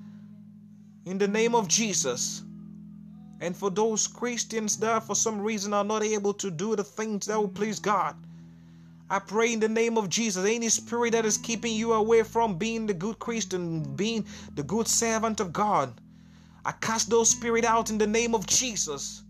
in 1.05 1.17
the 1.17 1.27
name 1.27 1.55
of 1.55 1.67
Jesus. 1.67 2.43
And 3.39 3.57
for 3.57 3.71
those 3.71 4.05
Christians 4.05 4.77
that 4.77 5.07
for 5.07 5.15
some 5.15 5.41
reason 5.41 5.73
are 5.73 5.83
not 5.83 6.03
able 6.03 6.35
to 6.35 6.51
do 6.51 6.75
the 6.75 6.83
things 6.83 7.25
that 7.25 7.39
will 7.39 7.47
please 7.47 7.79
God, 7.79 8.15
I 9.09 9.17
pray 9.17 9.53
in 9.53 9.59
the 9.59 9.67
name 9.67 9.97
of 9.97 10.07
Jesus, 10.07 10.45
any 10.45 10.69
spirit 10.69 11.13
that 11.13 11.25
is 11.25 11.39
keeping 11.39 11.73
you 11.73 11.93
away 11.93 12.21
from 12.21 12.59
being 12.59 12.85
the 12.85 12.93
good 12.93 13.17
Christian, 13.17 13.81
being 13.95 14.27
the 14.53 14.61
good 14.61 14.87
servant 14.87 15.39
of 15.39 15.51
God, 15.51 15.99
I 16.63 16.73
cast 16.73 17.09
those 17.09 17.31
spirits 17.31 17.65
out 17.65 17.89
in 17.89 17.97
the 17.97 18.05
name 18.05 18.35
of 18.35 18.45
Jesus. 18.45 19.23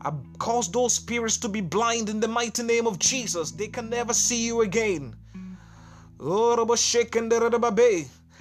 I 0.00 0.12
cause 0.38 0.68
those 0.68 0.94
spirits 0.94 1.36
to 1.36 1.48
be 1.48 1.60
blind 1.60 2.08
in 2.08 2.18
the 2.18 2.26
mighty 2.26 2.64
name 2.64 2.88
of 2.88 2.98
Jesus. 2.98 3.52
They 3.52 3.68
can 3.68 3.88
never 3.88 4.12
see 4.12 4.44
you 4.44 4.62
again. 4.62 5.14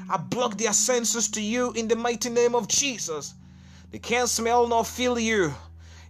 I 0.07 0.17
block 0.17 0.55
their 0.55 0.71
senses 0.71 1.27
to 1.29 1.41
you 1.41 1.71
in 1.71 1.87
the 1.87 1.95
mighty 1.95 2.29
name 2.29 2.53
of 2.53 2.67
Jesus. 2.67 3.33
They 3.89 3.97
can't 3.97 4.29
smell 4.29 4.67
nor 4.67 4.85
feel 4.85 5.17
you. 5.17 5.51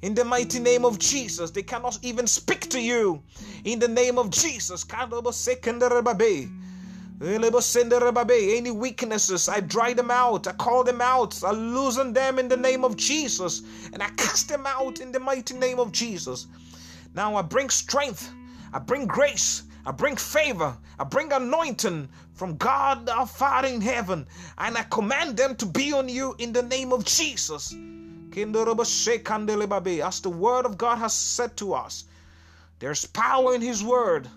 In 0.01 0.13
the 0.13 0.25
mighty 0.25 0.59
name 0.59 0.83
of 0.83 0.99
Jesus, 0.99 1.49
they 1.49 1.63
cannot 1.63 1.97
even 2.01 2.27
speak 2.27 2.69
to 2.71 2.81
you. 2.81 3.23
In 3.63 3.79
the 3.79 3.87
name 3.87 4.17
of 4.17 4.31
Jesus, 4.31 4.85
any 8.57 8.71
weaknesses, 8.71 9.47
I 9.47 9.61
dry 9.61 9.93
them 9.93 10.11
out. 10.11 10.47
I 10.47 10.51
call 10.51 10.83
them 10.83 10.99
out. 10.99 11.41
I 11.41 11.51
loosen 11.51 12.11
them 12.11 12.37
in 12.37 12.49
the 12.49 12.57
name 12.57 12.83
of 12.83 12.97
Jesus. 12.97 13.61
And 13.93 14.03
I 14.03 14.09
cast 14.17 14.49
them 14.49 14.65
out 14.67 14.99
in 14.99 15.13
the 15.13 15.21
mighty 15.21 15.53
name 15.53 15.79
of 15.79 15.93
Jesus. 15.93 16.47
Now 17.13 17.37
I 17.37 17.41
bring 17.43 17.69
strength. 17.69 18.29
I 18.73 18.79
bring 18.79 19.07
grace. 19.07 19.63
I 19.85 19.91
bring 19.91 20.15
favor. 20.15 20.77
I 20.99 21.03
bring 21.03 21.31
anointing 21.31 22.09
from 22.33 22.57
God 22.57 23.09
our 23.09 23.27
Father 23.27 23.67
in 23.67 23.81
heaven. 23.81 24.27
And 24.57 24.77
I 24.77 24.83
command 24.83 25.37
them 25.37 25.55
to 25.57 25.65
be 25.65 25.93
on 25.93 26.09
you 26.09 26.35
in 26.37 26.53
the 26.53 26.63
name 26.63 26.93
of 26.93 27.05
Jesus. 27.05 27.73
As 27.73 28.37
the 30.21 30.33
word 30.33 30.65
of 30.65 30.77
God 30.77 30.97
has 30.97 31.13
said 31.13 31.57
to 31.57 31.73
us, 31.73 32.05
there's 32.79 33.05
power 33.05 33.53
in 33.53 33.61
his 33.61 33.83
word 33.83 34.27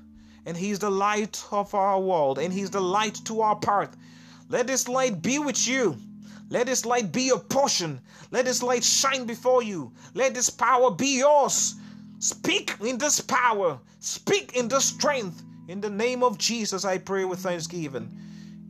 and 0.46 0.56
He's 0.56 0.78
the 0.78 0.90
light 0.90 1.42
of 1.50 1.74
our 1.74 2.00
world, 2.00 2.38
and 2.38 2.52
He's 2.52 2.70
the 2.70 2.80
light 2.80 3.18
to 3.24 3.40
our 3.40 3.56
path. 3.56 3.96
Let 4.48 4.66
this 4.66 4.88
light 4.88 5.22
be 5.22 5.38
with 5.38 5.66
you. 5.66 5.96
Let 6.50 6.66
this 6.66 6.84
light 6.84 7.12
be 7.12 7.22
your 7.22 7.38
portion. 7.38 8.00
Let 8.30 8.44
this 8.44 8.62
light 8.62 8.84
shine 8.84 9.24
before 9.24 9.62
you. 9.62 9.92
Let 10.12 10.34
this 10.34 10.50
power 10.50 10.90
be 10.90 11.18
yours. 11.18 11.76
Speak 12.24 12.74
in 12.80 12.96
this 12.96 13.20
power. 13.20 13.78
Speak 14.00 14.56
in 14.56 14.66
this 14.66 14.86
strength. 14.86 15.42
In 15.68 15.82
the 15.82 15.90
name 15.90 16.22
of 16.22 16.38
Jesus, 16.38 16.82
I 16.82 16.96
pray 16.96 17.26
with 17.26 17.40
thanksgiving. 17.40 18.08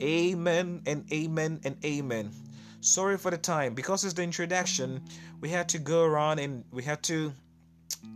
Amen 0.02 0.82
and 0.86 1.04
amen 1.12 1.60
and 1.62 1.76
amen. 1.84 2.32
Sorry 2.80 3.16
for 3.16 3.30
the 3.30 3.38
time. 3.38 3.72
Because 3.74 4.02
it's 4.02 4.14
the 4.14 4.24
introduction, 4.24 5.00
we 5.40 5.50
had 5.50 5.68
to 5.68 5.78
go 5.78 6.02
around 6.02 6.40
and 6.40 6.64
we 6.72 6.82
had 6.82 7.00
to 7.04 7.32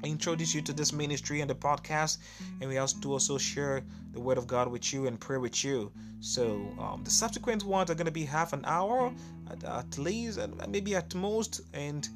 introduce 0.03 0.57
you 0.57 0.63
to 0.63 0.73
this 0.73 0.93
ministry 0.93 1.41
and 1.41 1.49
the 1.49 1.55
podcast 1.55 2.19
and 2.61 2.69
we 2.69 2.79
also 2.79 2.99
to 2.99 3.13
also 3.13 3.39
share 3.39 3.83
the 4.13 4.21
word 4.21 4.39
of 4.39 4.47
god 4.47 4.69
with 4.69 4.93
you 4.93 5.07
and 5.07 5.19
pray 5.19 5.39
with 5.39 5.65
you 5.65 5.91
so 6.21 6.61
um, 6.79 7.03
the 7.05 7.11
subsequent 7.11 7.65
ones 7.65 7.91
are 7.91 7.95
going 7.95 8.07
to 8.07 8.13
be 8.13 8.25
half 8.25 8.53
an 8.53 8.65
hour 8.65 9.13
at, 9.51 9.65
at 9.65 9.99
least 9.99 10.39
and 10.39 10.55
maybe 10.69 10.95
at 10.95 11.13
most 11.15 11.63
and 11.73 12.11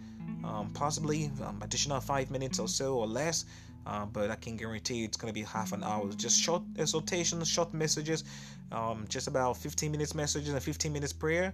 um, 0.44 0.70
possibly 0.74 1.30
um, 1.44 1.60
additional 1.62 2.00
five 2.00 2.30
minutes 2.30 2.58
or 2.58 2.68
so 2.68 2.94
or 2.94 3.06
less 3.06 3.44
uh, 3.86 4.06
but 4.06 4.30
I 4.30 4.36
can 4.36 4.56
guarantee 4.56 5.04
it's 5.04 5.16
going 5.16 5.32
to 5.32 5.38
be 5.38 5.44
half 5.44 5.72
an 5.72 5.82
hour. 5.82 6.08
Just 6.12 6.40
short 6.40 6.62
exhortations, 6.78 7.48
short 7.48 7.74
messages, 7.74 8.24
um, 8.70 9.06
just 9.08 9.26
about 9.26 9.56
15 9.56 9.90
minutes 9.90 10.14
messages 10.14 10.50
and 10.50 10.62
15 10.62 10.92
minutes 10.92 11.12
prayer. 11.12 11.52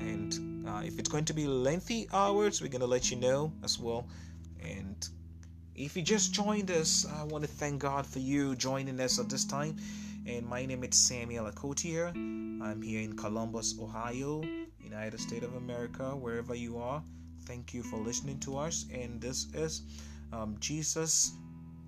And 0.00 0.66
uh, 0.68 0.82
if 0.84 0.98
it's 0.98 1.08
going 1.08 1.24
to 1.26 1.32
be 1.32 1.46
lengthy 1.46 2.08
hours, 2.12 2.60
we're 2.60 2.68
going 2.68 2.80
to 2.80 2.86
let 2.86 3.10
you 3.10 3.16
know 3.16 3.52
as 3.64 3.78
well. 3.78 4.06
And 4.62 5.08
if 5.74 5.96
you 5.96 6.02
just 6.02 6.32
joined 6.32 6.70
us, 6.70 7.06
I 7.06 7.24
want 7.24 7.44
to 7.44 7.50
thank 7.50 7.80
God 7.80 8.06
for 8.06 8.18
you 8.18 8.54
joining 8.56 8.98
us 9.00 9.18
at 9.18 9.28
this 9.28 9.44
time. 9.44 9.76
And 10.26 10.46
my 10.46 10.66
name 10.66 10.84
is 10.84 10.96
Samuel 10.96 11.50
Akotia. 11.50 12.10
I'm 12.60 12.82
here 12.82 13.00
in 13.00 13.16
Columbus, 13.16 13.76
Ohio, 13.80 14.42
United 14.80 15.20
States 15.20 15.44
of 15.44 15.54
America, 15.54 16.10
wherever 16.10 16.54
you 16.54 16.78
are. 16.78 17.02
Thank 17.48 17.72
you 17.72 17.82
for 17.82 17.96
listening 17.96 18.38
to 18.40 18.58
us. 18.58 18.84
And 18.92 19.22
this 19.22 19.46
is 19.54 19.80
um, 20.34 20.56
Jesus 20.60 21.32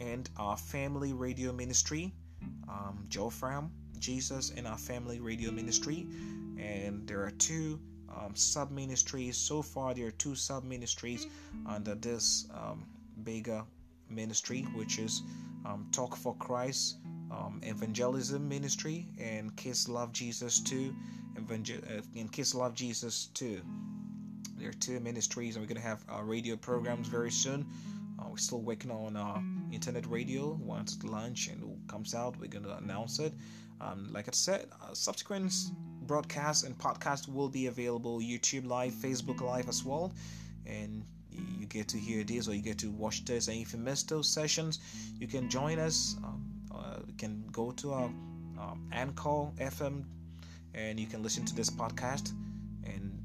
and 0.00 0.26
Our 0.38 0.56
Family 0.56 1.12
Radio 1.12 1.52
Ministry, 1.52 2.14
um, 2.66 3.04
Joe 3.10 3.28
Fram, 3.28 3.70
Jesus 3.98 4.54
and 4.56 4.66
Our 4.66 4.78
Family 4.78 5.20
Radio 5.20 5.50
Ministry. 5.50 6.06
And 6.58 7.06
there 7.06 7.20
are 7.22 7.30
two 7.32 7.78
um, 8.08 8.34
sub 8.34 8.70
ministries. 8.70 9.36
So 9.36 9.60
far, 9.60 9.92
there 9.92 10.06
are 10.06 10.12
two 10.12 10.34
sub 10.34 10.64
ministries 10.64 11.26
under 11.66 11.94
this 11.94 12.46
um, 12.54 12.86
Bega 13.22 13.66
ministry, 14.08 14.62
which 14.74 14.98
is 14.98 15.20
um, 15.66 15.86
Talk 15.92 16.16
for 16.16 16.34
Christ 16.36 16.96
um, 17.30 17.60
Evangelism 17.62 18.48
Ministry 18.48 19.08
and 19.20 19.54
Kids 19.56 19.90
Love 19.90 20.10
Jesus 20.14 20.58
too, 20.58 20.96
Evangel- 21.36 21.84
uh, 21.86 22.00
and 22.16 22.32
Kids 22.32 22.54
Love 22.54 22.74
Jesus 22.74 23.26
too. 23.34 23.60
There 24.60 24.68
are 24.68 24.74
two 24.74 25.00
ministries, 25.00 25.56
and 25.56 25.64
we're 25.64 25.68
gonna 25.68 25.80
have 25.80 26.04
uh, 26.14 26.22
radio 26.22 26.54
programs 26.54 27.08
very 27.08 27.30
soon. 27.30 27.66
Uh, 28.18 28.28
we're 28.28 28.36
still 28.36 28.60
working 28.60 28.90
on 28.90 29.16
uh, 29.16 29.40
internet 29.72 30.04
radio. 30.06 30.52
Once 30.62 30.96
it 30.96 31.04
launch 31.04 31.48
and 31.48 31.88
comes 31.88 32.14
out, 32.14 32.38
we're 32.38 32.48
gonna 32.48 32.76
announce 32.76 33.18
it. 33.20 33.32
Um, 33.80 34.10
like 34.12 34.28
I 34.28 34.32
said, 34.32 34.66
uh, 34.82 34.92
subsequent 34.92 35.54
broadcasts 36.06 36.64
and 36.64 36.76
podcasts 36.76 37.26
will 37.26 37.48
be 37.48 37.68
available 37.68 38.20
YouTube 38.20 38.66
Live, 38.66 38.92
Facebook 38.92 39.40
Live 39.40 39.66
as 39.66 39.82
well, 39.82 40.12
and 40.66 41.06
you 41.30 41.64
get 41.64 41.88
to 41.88 41.96
hear 41.96 42.22
this 42.22 42.46
or 42.46 42.54
you 42.54 42.60
get 42.60 42.76
to 42.80 42.90
watch 42.90 43.24
this. 43.24 43.48
And 43.48 43.56
if 43.56 43.72
you 43.72 43.78
missed 43.78 44.10
those 44.10 44.28
sessions, 44.28 44.78
you 45.18 45.26
can 45.26 45.48
join 45.48 45.78
us. 45.78 46.16
Um, 46.22 46.44
uh, 46.74 46.98
you 47.06 47.14
can 47.14 47.46
go 47.50 47.70
to 47.72 47.92
our 47.92 48.04
um, 48.58 48.86
Anchor 48.92 49.50
FM 49.58 50.04
and 50.74 51.00
you 51.00 51.06
can 51.06 51.22
listen 51.22 51.46
to 51.46 51.54
this 51.54 51.70
podcast. 51.70 52.34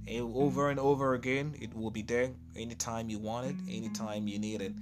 And 0.08 0.36
over 0.36 0.70
and 0.70 0.80
over 0.80 1.16
again, 1.16 1.56
it 1.60 1.76
will 1.76 1.89
be 1.89 2.03
there 2.03 2.30
anytime 2.56 3.10
you 3.10 3.18
want 3.18 3.47
it, 3.47 3.56
anytime 3.68 4.28
you 4.28 4.38
need 4.38 4.62
it. 4.62 4.74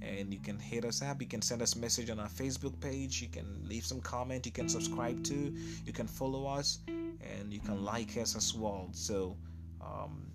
And 0.00 0.32
you 0.32 0.40
can 0.40 0.58
hit 0.58 0.84
us 0.84 1.02
up. 1.02 1.20
You 1.20 1.28
can 1.28 1.42
send 1.42 1.62
us 1.62 1.76
message 1.76 2.10
on 2.10 2.18
our 2.18 2.28
Facebook 2.28 2.80
page. 2.80 3.22
You 3.22 3.28
can 3.28 3.46
leave 3.68 3.84
some 3.84 4.00
comment. 4.00 4.46
You 4.46 4.52
can 4.52 4.68
subscribe 4.68 5.22
to. 5.24 5.54
You 5.84 5.92
can 5.92 6.08
follow 6.08 6.46
us, 6.46 6.78
and 6.88 7.52
you 7.52 7.60
can 7.60 7.84
like 7.84 8.16
us 8.16 8.34
as 8.34 8.52
well. 8.54 8.88
So 8.92 9.36
um, 9.80 10.26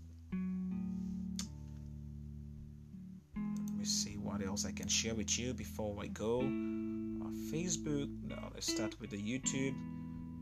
let 3.36 3.76
me 3.76 3.84
see 3.84 4.18
what 4.18 4.42
else 4.42 4.66
I 4.66 4.72
can 4.72 4.88
share 4.88 5.16
with 5.16 5.38
you 5.38 5.54
before 5.54 5.98
I 6.02 6.08
go. 6.08 6.40
Uh, 6.40 7.30
Facebook, 7.52 8.10
no, 8.24 8.38
let's 8.54 8.72
start 8.72 8.98
with 9.02 9.10
the 9.10 9.18
YouTube. 9.18 9.76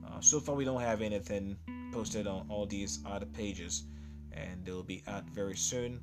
Uh, 0.06 0.20
so 0.20 0.40
far, 0.40 0.54
we 0.54 0.66
don't 0.66 0.82
have 0.82 1.02
anything 1.02 1.58
posted 1.96 2.28
on 2.28 2.46
all 2.50 2.66
these 2.66 3.00
other 3.06 3.26
pages, 3.26 3.86
and 4.34 4.66
they'll 4.66 4.84
be 4.84 5.02
out 5.08 5.24
very 5.30 5.56
soon. 5.56 6.02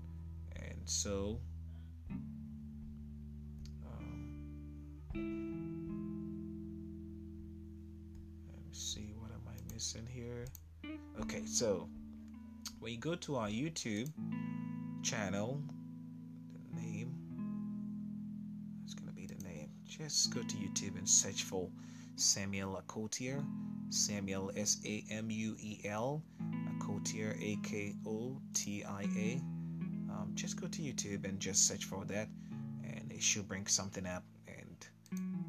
And 0.56 0.80
so, 0.86 1.38
um, 3.84 4.40
let 8.48 8.58
me 8.64 8.72
see 8.72 9.12
what 9.18 9.30
am 9.32 9.42
I 9.46 9.74
missing 9.74 10.06
here. 10.10 10.46
Okay, 11.20 11.44
so 11.44 11.90
when 12.80 12.92
you 12.92 12.98
go 12.98 13.14
to 13.16 13.36
our 13.36 13.48
YouTube 13.48 14.10
channel, 15.02 15.60
the 16.54 16.80
name 16.80 17.14
that's 18.80 18.94
gonna 18.94 19.12
be 19.12 19.26
the 19.26 19.44
name. 19.44 19.68
just 19.84 20.32
go 20.34 20.40
to 20.40 20.56
YouTube 20.56 20.96
and 20.96 21.06
search 21.06 21.42
for 21.42 21.68
Samuel 22.16 22.80
Akotia. 22.82 23.44
Samuel 23.92 24.50
S 24.56 24.78
A 24.86 25.04
M 25.10 25.30
U 25.30 25.56
E 25.58 25.80
L, 25.84 26.22
Akotia 26.70 27.36
A 27.40 27.56
K 27.62 27.94
O 28.06 28.40
T 28.54 28.84
I 28.84 29.02
A. 29.02 29.40
Um, 30.10 30.32
just 30.34 30.60
go 30.60 30.66
to 30.66 30.82
YouTube 30.82 31.24
and 31.24 31.38
just 31.38 31.68
search 31.68 31.84
for 31.84 32.04
that, 32.06 32.28
and 32.84 33.12
it 33.12 33.22
should 33.22 33.46
bring 33.46 33.66
something 33.66 34.06
up. 34.06 34.24
And 34.48 34.86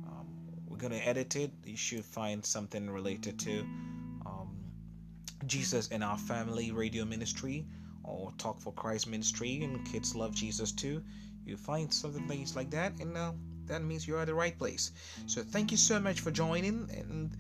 um, 0.07 0.27
we're 0.67 0.77
gonna 0.77 0.97
edit 0.97 1.35
it. 1.35 1.51
You 1.65 1.77
should 1.77 2.05
find 2.05 2.45
something 2.45 2.89
related 2.89 3.39
to 3.39 3.59
um, 4.25 4.57
Jesus 5.45 5.89
and 5.89 6.03
our 6.03 6.17
family 6.17 6.71
radio 6.71 7.05
ministry 7.05 7.65
or 8.03 8.33
Talk 8.37 8.59
for 8.59 8.73
Christ 8.73 9.07
ministry, 9.07 9.63
and 9.63 9.85
kids 9.85 10.15
love 10.15 10.35
Jesus 10.35 10.71
too. 10.71 11.01
You 11.45 11.57
find 11.57 11.93
something 11.93 12.27
things 12.27 12.55
like 12.55 12.69
that, 12.71 12.99
and 12.99 13.17
uh, 13.17 13.31
that 13.65 13.81
means 13.83 14.07
you're 14.07 14.19
at 14.19 14.27
the 14.27 14.35
right 14.35 14.57
place. 14.57 14.91
So 15.25 15.41
thank 15.41 15.71
you 15.71 15.77
so 15.77 15.99
much 15.99 16.19
for 16.19 16.31
joining, 16.31 16.89
and 16.91 17.35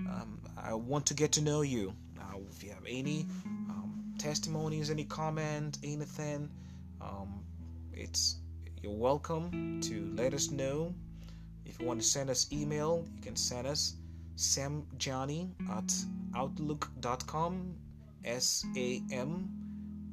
um, 0.00 0.40
I 0.64 0.74
want 0.74 1.06
to 1.06 1.14
get 1.14 1.32
to 1.32 1.42
know 1.42 1.62
you. 1.62 1.94
Now, 2.16 2.40
if 2.50 2.62
you 2.62 2.70
have 2.70 2.84
any 2.86 3.26
um, 3.68 4.14
testimonies, 4.18 4.90
any 4.90 5.04
comment, 5.04 5.78
anything, 5.82 6.50
um, 7.00 7.44
it's 7.92 8.36
you're 8.82 8.92
welcome 8.92 9.80
to 9.82 10.12
let 10.14 10.34
us 10.34 10.50
know. 10.50 10.94
If 11.64 11.80
you 11.80 11.86
want 11.86 12.00
to 12.00 12.06
send 12.06 12.30
us 12.30 12.52
email, 12.52 13.06
you 13.14 13.20
can 13.22 13.36
send 13.36 13.66
us 13.66 13.94
samgyane 14.36 15.50
at 15.70 15.92
outlook.com. 16.34 17.74
S 18.24 18.64
A 18.76 19.02
M 19.12 19.48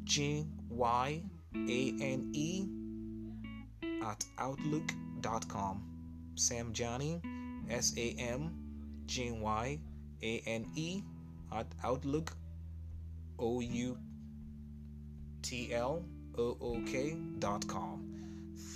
G 0.04 0.46
Y 0.70 1.22
A 1.56 1.94
N 2.02 2.30
E 2.34 2.68
at 4.04 4.24
outlook.com. 4.38 5.84
Sam 6.36 6.74
Gyane, 6.74 7.22
S 7.70 7.94
A 7.98 8.16
M 8.20 8.52
G 9.06 9.32
Y 9.32 9.80
A 10.26 10.42
N 10.48 10.66
E 10.76 11.04
at 11.52 11.68
outlook 11.84 12.32
O 13.38 13.60
U 13.62 13.98
T 15.42 15.74
L 15.74 16.04
O 16.38 16.58
O 16.60 16.82
K 16.86 17.16
dot 17.40 17.68
com. 17.68 18.04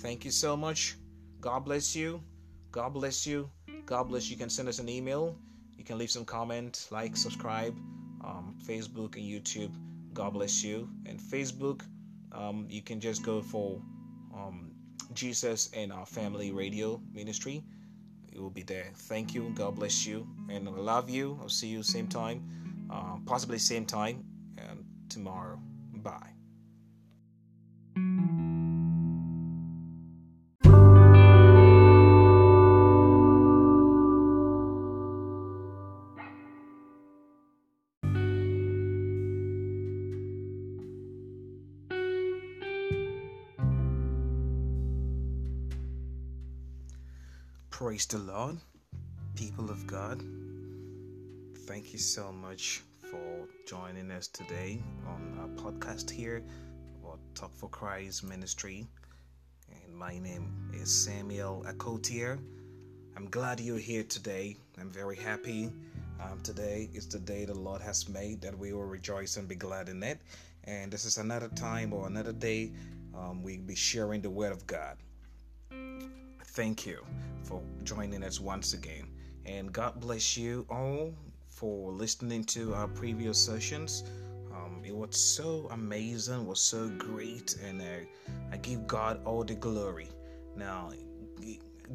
Thank 0.02 0.24
you 0.24 0.30
so 0.30 0.56
much. 0.56 0.96
God 1.40 1.64
bless 1.64 1.96
you. 1.96 2.22
God 2.70 2.94
bless 2.94 3.26
you. 3.26 3.50
God 3.86 4.04
bless 4.04 4.28
you. 4.28 4.34
You 4.34 4.38
can 4.38 4.50
send 4.50 4.68
us 4.68 4.78
an 4.78 4.88
email. 4.88 5.36
You 5.76 5.84
can 5.84 5.98
leave 5.98 6.10
some 6.10 6.24
comment, 6.24 6.86
like, 6.90 7.16
subscribe, 7.16 7.74
um, 8.22 8.54
Facebook 8.64 9.16
and 9.16 9.24
YouTube. 9.24 9.72
God 10.12 10.34
bless 10.34 10.62
you. 10.62 10.88
And 11.06 11.18
Facebook, 11.18 11.82
um, 12.32 12.66
you 12.68 12.82
can 12.82 13.00
just 13.00 13.24
go 13.24 13.40
for 13.40 13.80
um, 14.34 14.70
Jesus 15.14 15.70
and 15.74 15.92
our 15.92 16.06
Family 16.06 16.52
Radio 16.52 17.00
Ministry. 17.12 17.64
It 18.40 18.42
will 18.42 18.48
be 18.48 18.62
there. 18.62 18.90
Thank 18.94 19.34
you. 19.34 19.52
God 19.54 19.76
bless 19.76 20.06
you. 20.06 20.26
And 20.48 20.66
I 20.66 20.72
love 20.72 21.10
you. 21.10 21.38
I'll 21.42 21.50
see 21.50 21.66
you 21.66 21.82
same 21.82 22.06
time, 22.06 22.42
uh, 22.90 23.18
possibly 23.26 23.58
same 23.58 23.84
time, 23.84 24.24
tomorrow. 25.10 25.60
Bye. 25.92 26.39
Praise 47.90 48.06
the 48.06 48.18
Lord, 48.18 48.56
people 49.34 49.68
of 49.68 49.84
God. 49.84 50.22
Thank 51.66 51.92
you 51.92 51.98
so 51.98 52.30
much 52.30 52.82
for 53.10 53.48
joining 53.66 54.12
us 54.12 54.28
today 54.28 54.80
on 55.08 55.36
our 55.40 55.48
podcast 55.60 56.08
here 56.08 56.40
or 57.02 57.18
Talk 57.34 57.52
for 57.52 57.68
Christ 57.68 58.22
Ministry. 58.22 58.86
And 59.72 59.92
my 59.92 60.20
name 60.20 60.52
is 60.72 60.94
Samuel 60.94 61.64
Akotia. 61.66 62.38
I'm 63.16 63.28
glad 63.28 63.58
you're 63.58 63.78
here 63.78 64.04
today. 64.04 64.56
I'm 64.80 64.92
very 64.92 65.16
happy. 65.16 65.72
Um, 66.22 66.40
today 66.44 66.90
is 66.94 67.08
the 67.08 67.18
day 67.18 67.44
the 67.44 67.58
Lord 67.58 67.82
has 67.82 68.08
made 68.08 68.40
that 68.42 68.56
we 68.56 68.72
will 68.72 68.84
rejoice 68.84 69.36
and 69.36 69.48
be 69.48 69.56
glad 69.56 69.88
in 69.88 70.00
it. 70.04 70.20
And 70.62 70.92
this 70.92 71.04
is 71.04 71.18
another 71.18 71.48
time 71.48 71.92
or 71.92 72.06
another 72.06 72.32
day 72.32 72.70
um, 73.18 73.42
we'll 73.42 73.58
be 73.62 73.74
sharing 73.74 74.20
the 74.20 74.30
Word 74.30 74.52
of 74.52 74.64
God 74.68 74.96
thank 76.50 76.84
you 76.84 76.98
for 77.44 77.62
joining 77.84 78.24
us 78.24 78.40
once 78.40 78.74
again. 78.74 79.06
And 79.46 79.72
God 79.72 80.00
bless 80.00 80.36
you 80.36 80.66
all 80.68 81.14
for 81.48 81.92
listening 81.92 82.44
to 82.44 82.74
our 82.74 82.88
previous 82.88 83.38
sessions. 83.38 84.02
Um, 84.52 84.82
it 84.84 84.94
was 84.94 85.16
so 85.16 85.68
amazing, 85.70 86.46
was 86.46 86.60
so 86.60 86.88
great, 86.98 87.56
and 87.64 87.80
I, 87.80 88.06
I 88.52 88.56
give 88.56 88.86
God 88.88 89.20
all 89.24 89.44
the 89.44 89.54
glory. 89.54 90.08
Now, 90.56 90.90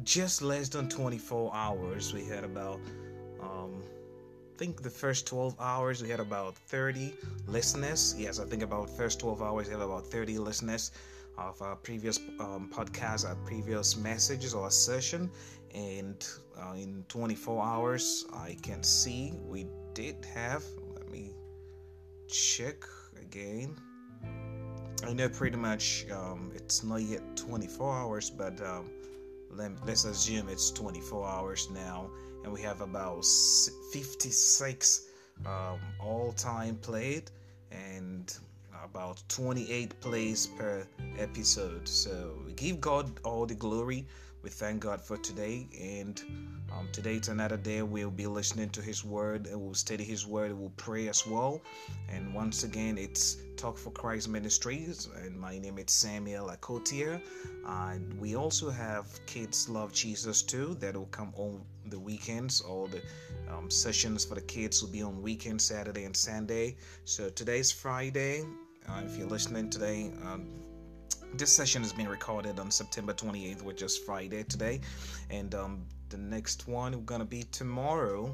just 0.02 0.40
less 0.40 0.70
than 0.70 0.88
24 0.88 1.54
hours, 1.54 2.14
we 2.14 2.24
had 2.24 2.44
about, 2.44 2.80
um, 3.42 3.82
I 3.82 4.58
think 4.58 4.82
the 4.82 4.90
first 4.90 5.26
12 5.26 5.54
hours, 5.60 6.02
we 6.02 6.08
had 6.08 6.20
about 6.20 6.56
30 6.56 7.12
listeners. 7.46 8.14
Yes, 8.18 8.38
I 8.38 8.46
think 8.46 8.62
about 8.62 8.88
first 8.88 9.20
12 9.20 9.42
hours, 9.42 9.66
we 9.66 9.74
had 9.74 9.82
about 9.82 10.06
30 10.06 10.38
listeners 10.38 10.92
of 11.38 11.60
our 11.62 11.76
previous 11.76 12.18
um, 12.40 12.70
podcast, 12.72 13.26
our 13.26 13.36
previous 13.46 13.96
messages 13.96 14.54
or 14.54 14.70
session, 14.70 15.30
and 15.74 16.26
uh, 16.58 16.72
in 16.74 17.04
24 17.08 17.64
hours, 17.64 18.24
I 18.34 18.56
can 18.62 18.82
see 18.82 19.32
we 19.44 19.66
did 19.94 20.24
have. 20.34 20.64
Let 20.94 21.10
me 21.10 21.32
check 22.28 22.84
again. 23.20 23.76
I 25.04 25.12
know 25.12 25.28
pretty 25.28 25.56
much 25.56 26.06
um, 26.10 26.50
it's 26.54 26.82
not 26.82 27.02
yet 27.02 27.36
24 27.36 27.94
hours, 27.94 28.30
but 28.30 28.60
um, 28.62 28.90
let, 29.50 29.72
us 29.88 30.04
assume 30.04 30.48
it's 30.48 30.70
24 30.70 31.26
hours 31.28 31.68
now, 31.70 32.10
and 32.42 32.52
we 32.52 32.60
have 32.62 32.80
about 32.80 33.24
56 33.92 35.08
um, 35.44 35.78
all 36.00 36.32
time 36.32 36.76
played, 36.76 37.30
and 37.70 38.36
about 38.84 39.22
28 39.28 40.00
plays 40.00 40.46
per 40.46 40.86
episode. 41.18 41.88
So 41.88 42.38
we 42.44 42.52
give 42.52 42.80
God 42.80 43.10
all 43.24 43.46
the 43.46 43.54
glory. 43.54 44.06
We 44.42 44.50
thank 44.50 44.80
God 44.80 45.00
for 45.00 45.16
today. 45.16 45.66
And 45.80 46.22
um, 46.72 46.88
today 46.92 47.16
it's 47.16 47.28
another 47.28 47.56
day 47.56 47.82
we'll 47.82 48.10
be 48.10 48.26
listening 48.26 48.70
to 48.70 48.80
His 48.80 49.04
Word 49.04 49.46
and 49.46 49.60
we'll 49.60 49.74
study 49.74 50.04
His 50.04 50.26
Word. 50.26 50.52
We'll 50.52 50.72
pray 50.76 51.08
as 51.08 51.26
well. 51.26 51.60
And 52.08 52.32
once 52.32 52.62
again, 52.62 52.96
it's 52.96 53.38
Talk 53.56 53.78
for 53.78 53.90
Christ 53.90 54.28
Ministries. 54.28 55.08
And 55.16 55.36
my 55.36 55.58
name 55.58 55.78
is 55.78 55.90
Samuel 55.90 56.48
Akotia. 56.48 57.20
And 57.66 58.20
we 58.20 58.36
also 58.36 58.70
have 58.70 59.06
Kids 59.26 59.68
Love 59.68 59.92
Jesus 59.92 60.42
too 60.42 60.76
that 60.80 60.94
will 60.94 61.06
come 61.06 61.32
on 61.36 61.62
the 61.86 61.98
weekends. 61.98 62.60
All 62.60 62.86
the 62.86 63.02
um, 63.50 63.70
sessions 63.70 64.24
for 64.24 64.34
the 64.34 64.42
kids 64.42 64.82
will 64.82 64.90
be 64.90 65.02
on 65.02 65.22
weekend, 65.22 65.60
Saturday 65.60 66.04
and 66.04 66.16
Sunday. 66.16 66.76
So 67.04 67.30
today's 67.30 67.72
Friday. 67.72 68.44
Uh, 68.88 69.02
if 69.04 69.18
you're 69.18 69.26
listening 69.26 69.68
today, 69.68 70.12
um, 70.24 70.46
this 71.34 71.52
session 71.52 71.82
is 71.82 71.92
being 71.92 72.08
recorded 72.08 72.60
on 72.60 72.70
September 72.70 73.12
28th, 73.12 73.62
which 73.62 73.82
is 73.82 73.98
Friday 73.98 74.44
today, 74.44 74.80
and 75.28 75.54
um, 75.56 75.82
the 76.08 76.16
next 76.16 76.68
one 76.68 76.94
is 76.94 77.00
gonna 77.04 77.24
be 77.24 77.42
tomorrow, 77.44 78.32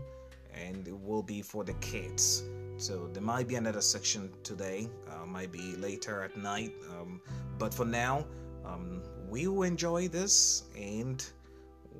and 0.55 0.86
it 0.86 0.98
will 0.98 1.22
be 1.22 1.40
for 1.40 1.64
the 1.64 1.72
kids. 1.74 2.44
So 2.76 3.09
there 3.14 3.22
might 3.22 3.48
be 3.48 3.55
another 3.55 3.80
section 3.80 4.30
today, 4.42 4.90
uh, 5.11 5.24
might 5.24 5.50
be 5.50 5.74
later 5.76 6.22
at 6.22 6.36
night, 6.36 6.72
um, 6.90 7.20
but 7.59 7.72
for 7.72 7.86
now, 7.86 8.26
um, 8.66 9.03
we 9.28 9.46
will 9.46 9.62
enjoy 9.62 10.09
this, 10.09 10.64
and 10.76 11.24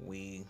we, 0.05 0.45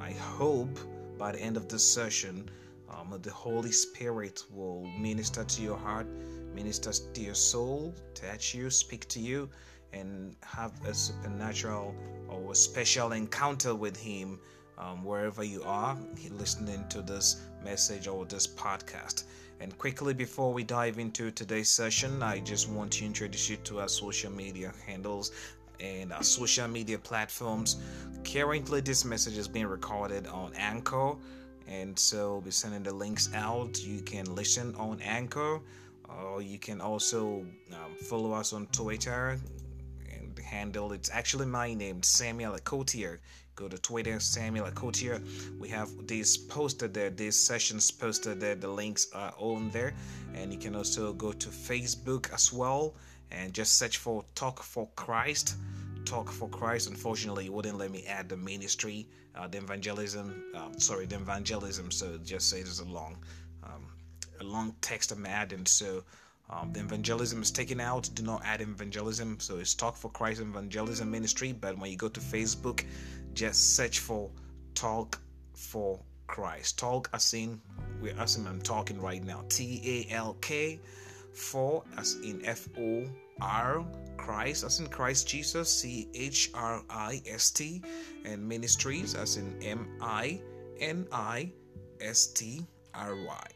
I 0.00 0.10
hope, 0.12 0.76
by 1.16 1.30
the 1.32 1.38
end 1.38 1.56
of 1.56 1.68
this 1.68 1.84
session, 1.84 2.50
um, 2.90 3.16
the 3.22 3.30
Holy 3.30 3.70
Spirit 3.70 4.42
will 4.50 4.84
minister 4.98 5.44
to 5.44 5.62
your 5.62 5.76
heart 5.76 6.08
ministers 6.54 7.00
to 7.14 7.20
your 7.20 7.34
soul, 7.34 7.94
touch 8.14 8.54
you, 8.54 8.70
speak 8.70 9.08
to 9.08 9.20
you, 9.20 9.48
and 9.92 10.36
have 10.42 10.72
a 10.86 10.94
supernatural 10.94 11.94
or 12.28 12.52
a 12.52 12.54
special 12.54 13.12
encounter 13.12 13.74
with 13.74 13.96
Him 13.96 14.38
um, 14.78 15.04
wherever 15.04 15.44
you 15.44 15.62
are 15.64 15.96
listening 16.30 16.84
to 16.88 17.02
this 17.02 17.42
message 17.62 18.08
or 18.08 18.24
this 18.24 18.46
podcast. 18.46 19.24
And 19.60 19.76
quickly, 19.76 20.14
before 20.14 20.54
we 20.54 20.64
dive 20.64 20.98
into 20.98 21.30
today's 21.30 21.68
session, 21.68 22.22
I 22.22 22.40
just 22.40 22.70
want 22.70 22.92
to 22.92 23.04
introduce 23.04 23.50
you 23.50 23.56
to 23.56 23.80
our 23.80 23.88
social 23.88 24.32
media 24.32 24.72
handles 24.86 25.32
and 25.80 26.12
our 26.12 26.22
social 26.22 26.66
media 26.66 26.98
platforms. 26.98 27.76
Currently, 28.24 28.80
this 28.80 29.04
message 29.04 29.36
is 29.36 29.48
being 29.48 29.66
recorded 29.66 30.26
on 30.28 30.52
Anchor, 30.54 31.14
and 31.68 31.98
so 31.98 32.32
we'll 32.32 32.40
be 32.40 32.50
sending 32.50 32.82
the 32.82 32.94
links 32.94 33.28
out. 33.34 33.82
You 33.82 34.00
can 34.00 34.34
listen 34.34 34.74
on 34.76 35.00
Anchor 35.02 35.60
or 36.18 36.42
you 36.42 36.58
can 36.58 36.80
also 36.80 37.44
um, 37.72 37.94
follow 38.08 38.32
us 38.32 38.52
on 38.52 38.66
Twitter 38.68 39.38
and 40.12 40.38
handle 40.38 40.92
it's 40.92 41.10
actually 41.10 41.46
my 41.46 41.74
name 41.74 42.02
Samuel 42.02 42.56
Akotia. 42.56 43.18
Go 43.56 43.68
to 43.68 43.78
Twitter, 43.78 44.18
Samuel 44.20 44.66
Akotia. 44.66 45.20
We 45.58 45.68
have 45.68 45.90
these 46.06 46.36
posted 46.36 46.94
there, 46.94 47.10
these 47.10 47.36
sessions 47.36 47.90
posted 47.90 48.40
there. 48.40 48.54
The 48.54 48.68
links 48.68 49.08
are 49.14 49.34
on 49.38 49.70
there, 49.70 49.92
and 50.34 50.52
you 50.52 50.58
can 50.58 50.74
also 50.74 51.12
go 51.12 51.32
to 51.32 51.48
Facebook 51.48 52.32
as 52.32 52.52
well 52.52 52.94
and 53.30 53.52
just 53.52 53.76
search 53.76 53.98
for 53.98 54.24
Talk 54.34 54.62
for 54.62 54.88
Christ. 54.96 55.56
Talk 56.06 56.30
for 56.30 56.48
Christ. 56.48 56.88
Unfortunately, 56.88 57.46
it 57.46 57.52
wouldn't 57.52 57.76
let 57.76 57.90
me 57.90 58.04
add 58.06 58.28
the 58.28 58.36
ministry, 58.36 59.06
uh, 59.36 59.46
the 59.46 59.58
evangelism. 59.58 60.42
Um, 60.54 60.78
sorry, 60.80 61.06
the 61.06 61.16
evangelism. 61.16 61.90
So 61.90 62.18
just 62.24 62.48
say 62.48 62.60
it's 62.60 62.80
long 62.82 63.18
a 64.40 64.44
long 64.44 64.74
text 64.80 65.12
I'm 65.12 65.26
adding. 65.26 65.66
So 65.66 66.02
um, 66.48 66.72
the 66.72 66.80
evangelism 66.80 67.42
is 67.42 67.50
taken 67.50 67.80
out. 67.80 68.10
Do 68.14 68.22
not 68.22 68.42
add 68.44 68.60
evangelism. 68.60 69.38
So 69.40 69.58
it's 69.58 69.74
Talk 69.74 69.96
for 69.96 70.10
Christ 70.10 70.40
Evangelism 70.40 71.10
Ministry. 71.10 71.52
But 71.52 71.78
when 71.78 71.90
you 71.90 71.96
go 71.96 72.08
to 72.08 72.20
Facebook, 72.20 72.84
just 73.34 73.76
search 73.76 74.00
for 74.00 74.30
Talk 74.74 75.20
for 75.54 76.00
Christ. 76.26 76.78
Talk 76.78 77.08
as 77.12 77.32
in 77.34 77.60
we're 78.00 78.18
as 78.18 78.36
in 78.36 78.46
I'm 78.46 78.62
talking 78.62 79.00
right 79.00 79.22
now. 79.22 79.44
T 79.48 80.06
A 80.10 80.14
L 80.14 80.36
K 80.40 80.80
for 81.32 81.84
as 81.96 82.16
in 82.24 82.44
F 82.44 82.68
O 82.78 83.04
R 83.40 83.84
Christ 84.16 84.64
as 84.64 84.80
in 84.80 84.86
Christ 84.88 85.28
Jesus 85.28 85.72
C 85.72 86.08
H 86.14 86.50
R 86.54 86.82
I 86.90 87.22
S 87.26 87.50
T 87.50 87.82
and 88.24 88.46
ministries 88.46 89.14
as 89.14 89.36
in 89.36 89.62
M 89.62 89.88
I 90.00 90.40
N 90.78 91.06
I 91.12 91.52
S 92.00 92.26
T 92.26 92.66
R 92.94 93.14
Y. 93.14 93.46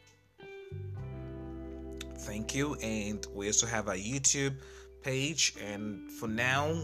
thank 2.24 2.54
you. 2.54 2.74
And 2.76 3.26
we 3.34 3.46
also 3.46 3.66
have 3.66 3.88
a 3.88 3.94
YouTube 3.94 4.54
page. 5.02 5.54
And 5.62 6.10
for 6.10 6.28
now, 6.28 6.74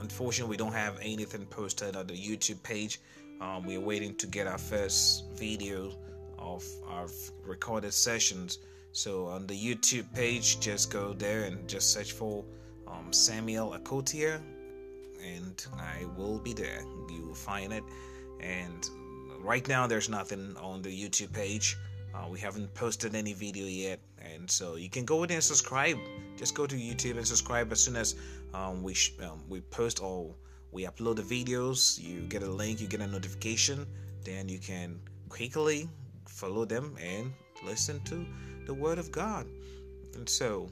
unfortunately, 0.00 0.50
we 0.50 0.56
don't 0.56 0.72
have 0.72 0.98
anything 1.00 1.46
posted 1.46 1.96
on 1.96 2.06
the 2.06 2.14
YouTube 2.14 2.62
page. 2.62 3.00
Um, 3.40 3.64
we're 3.64 3.80
waiting 3.80 4.14
to 4.16 4.26
get 4.26 4.46
our 4.46 4.58
first 4.58 5.24
video 5.34 5.92
of 6.38 6.64
our 6.88 7.06
recorded 7.44 7.92
sessions. 7.92 8.58
So 8.92 9.26
on 9.26 9.46
the 9.46 9.54
YouTube 9.54 10.12
page, 10.14 10.58
just 10.58 10.90
go 10.90 11.12
there 11.12 11.44
and 11.44 11.68
just 11.68 11.92
search 11.92 12.12
for 12.12 12.44
um, 12.88 13.12
Samuel 13.12 13.76
Akotia, 13.78 14.40
and 15.22 15.66
I 15.76 16.06
will 16.16 16.38
be 16.38 16.54
there. 16.54 16.82
You 17.10 17.26
will 17.26 17.34
find 17.34 17.72
it. 17.72 17.84
And 18.40 18.88
right 19.40 19.66
now, 19.68 19.86
there's 19.86 20.08
nothing 20.08 20.56
on 20.56 20.82
the 20.82 20.88
YouTube 20.88 21.32
page. 21.32 21.76
Uh, 22.14 22.26
we 22.30 22.38
haven't 22.38 22.72
posted 22.74 23.14
any 23.14 23.34
video 23.34 23.66
yet, 23.66 24.00
and 24.34 24.50
so 24.50 24.76
you 24.76 24.88
can 24.88 25.04
go 25.04 25.22
in 25.24 25.30
and 25.30 25.42
subscribe. 25.42 25.98
Just 26.36 26.54
go 26.54 26.66
to 26.66 26.76
YouTube 26.76 27.16
and 27.16 27.26
subscribe 27.26 27.72
as 27.72 27.80
soon 27.80 27.96
as 27.96 28.14
um, 28.54 28.82
we 28.82 28.94
sh- 28.94 29.14
um, 29.22 29.42
we 29.48 29.60
post 29.60 30.02
or 30.02 30.34
we 30.72 30.84
upload 30.84 31.16
the 31.16 31.22
videos. 31.22 31.98
You 31.98 32.20
get 32.22 32.42
a 32.42 32.50
link, 32.50 32.80
you 32.80 32.86
get 32.86 33.00
a 33.00 33.06
notification, 33.06 33.86
then 34.24 34.48
you 34.48 34.58
can 34.58 35.00
quickly 35.28 35.88
follow 36.28 36.64
them 36.64 36.94
and 37.02 37.32
listen 37.64 38.00
to 38.04 38.26
the 38.66 38.74
Word 38.74 38.98
of 38.98 39.10
God. 39.10 39.46
And 40.14 40.28
so, 40.28 40.68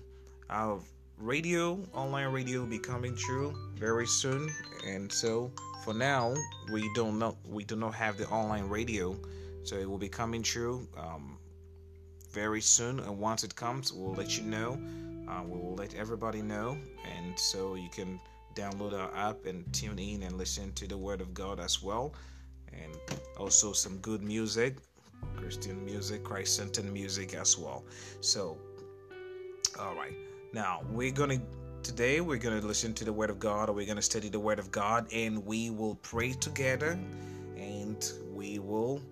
our 0.51 0.81
radio, 1.19 1.81
online 1.95 2.33
radio, 2.33 2.61
will 2.61 2.67
be 2.67 2.79
coming 2.79 3.17
true 3.17 3.55
very 3.77 4.07
soon. 4.07 4.51
And 4.87 5.11
so, 5.11 5.51
for 5.85 5.95
now, 5.95 6.35
we 6.73 6.91
don't 6.95 7.19
know 7.19 7.37
we 7.49 7.65
do 7.65 7.77
not 7.77 7.95
have 7.95 8.17
the 8.17 8.27
online 8.29 8.69
radio 8.69 9.17
so 9.65 9.77
it 9.77 9.89
will 9.89 9.99
be 9.99 10.09
coming 10.09 10.43
true 10.43 10.87
um, 10.97 11.39
very 12.35 12.61
soon. 12.61 12.99
And 12.99 13.19
once 13.19 13.45
it 13.45 13.55
comes, 13.55 13.93
we'll 13.93 14.15
let 14.15 14.37
you 14.37 14.45
know. 14.45 14.79
Uh, 15.29 15.43
we 15.45 15.59
will 15.59 15.77
let 15.77 15.95
everybody 15.95 16.43
know. 16.43 16.77
And 17.17 17.39
so 17.39 17.77
you 17.77 17.89
can 17.89 18.21
download 18.55 18.93
our 18.93 19.15
app 19.17 19.47
and 19.47 19.73
tune 19.73 19.99
in 19.99 20.25
and 20.25 20.37
listen 20.37 20.73
to 20.73 20.87
the 20.87 20.99
Word 20.99 21.21
of 21.21 21.33
God 21.33 21.61
as 21.61 21.83
well. 21.83 22.13
And 22.73 22.93
also 23.39 23.73
some 23.73 23.99
good 23.99 24.23
music, 24.23 24.79
Christian 25.37 25.85
music, 25.85 26.25
Christ 26.25 26.57
centered 26.57 26.93
music 26.93 27.35
as 27.35 27.57
well. 27.57 27.85
So, 28.21 28.59
all 29.79 29.95
right. 29.95 30.15
Now, 30.53 30.83
we're 30.91 31.13
going 31.13 31.39
to 31.39 31.41
today 31.85 32.23
we're 32.23 32.39
going 32.39 32.59
to 32.59 32.67
listen 32.67 32.95
to 32.95 33.05
the 33.05 33.13
word 33.13 33.29
of 33.29 33.39
god 33.39 33.69
or 33.69 33.75
we're 33.75 33.85
going 33.85 33.95
to 33.95 34.01
study 34.01 34.31
the 34.31 34.41
word 34.41 34.59
of 34.59 34.71
god 34.71 35.07
and 35.13 35.45
we 35.45 35.69
will 35.69 35.97
pray 35.97 36.33
together 36.33 36.99
and 37.59 38.13
we 38.33 38.59
will 38.59 39.03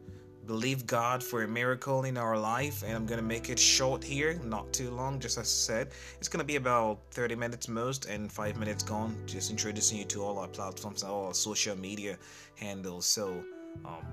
believe 0.53 0.87
God 0.87 1.25
for 1.25 1.45
a 1.45 1.49
miracle 1.49 2.05
in 2.05 2.19
our 2.19 2.37
life, 2.37 2.83
and 2.83 2.95
I'm 2.95 3.07
gonna 3.07 3.23
make 3.37 3.49
it 3.49 3.59
short 3.59 4.05
here, 4.05 4.39
not 4.45 4.71
too 4.71 4.91
long, 4.91 5.19
just 5.19 5.39
as 5.39 5.47
I 5.47 5.57
said. 5.73 5.89
It's 6.19 6.29
gonna 6.29 6.45
be 6.45 6.57
about 6.57 6.99
30 7.11 7.37
minutes 7.37 7.69
most, 7.69 8.05
and 8.05 8.31
five 8.31 8.59
minutes 8.59 8.83
gone. 8.83 9.17
Just 9.25 9.51
introducing 9.51 9.97
you 9.97 10.05
to 10.05 10.23
all 10.23 10.39
our 10.39 10.49
platforms, 10.49 11.03
all 11.05 11.25
our 11.29 11.33
social 11.33 11.75
media 11.75 12.19
handles. 12.57 13.07
So, 13.07 13.43
um, 13.87 14.05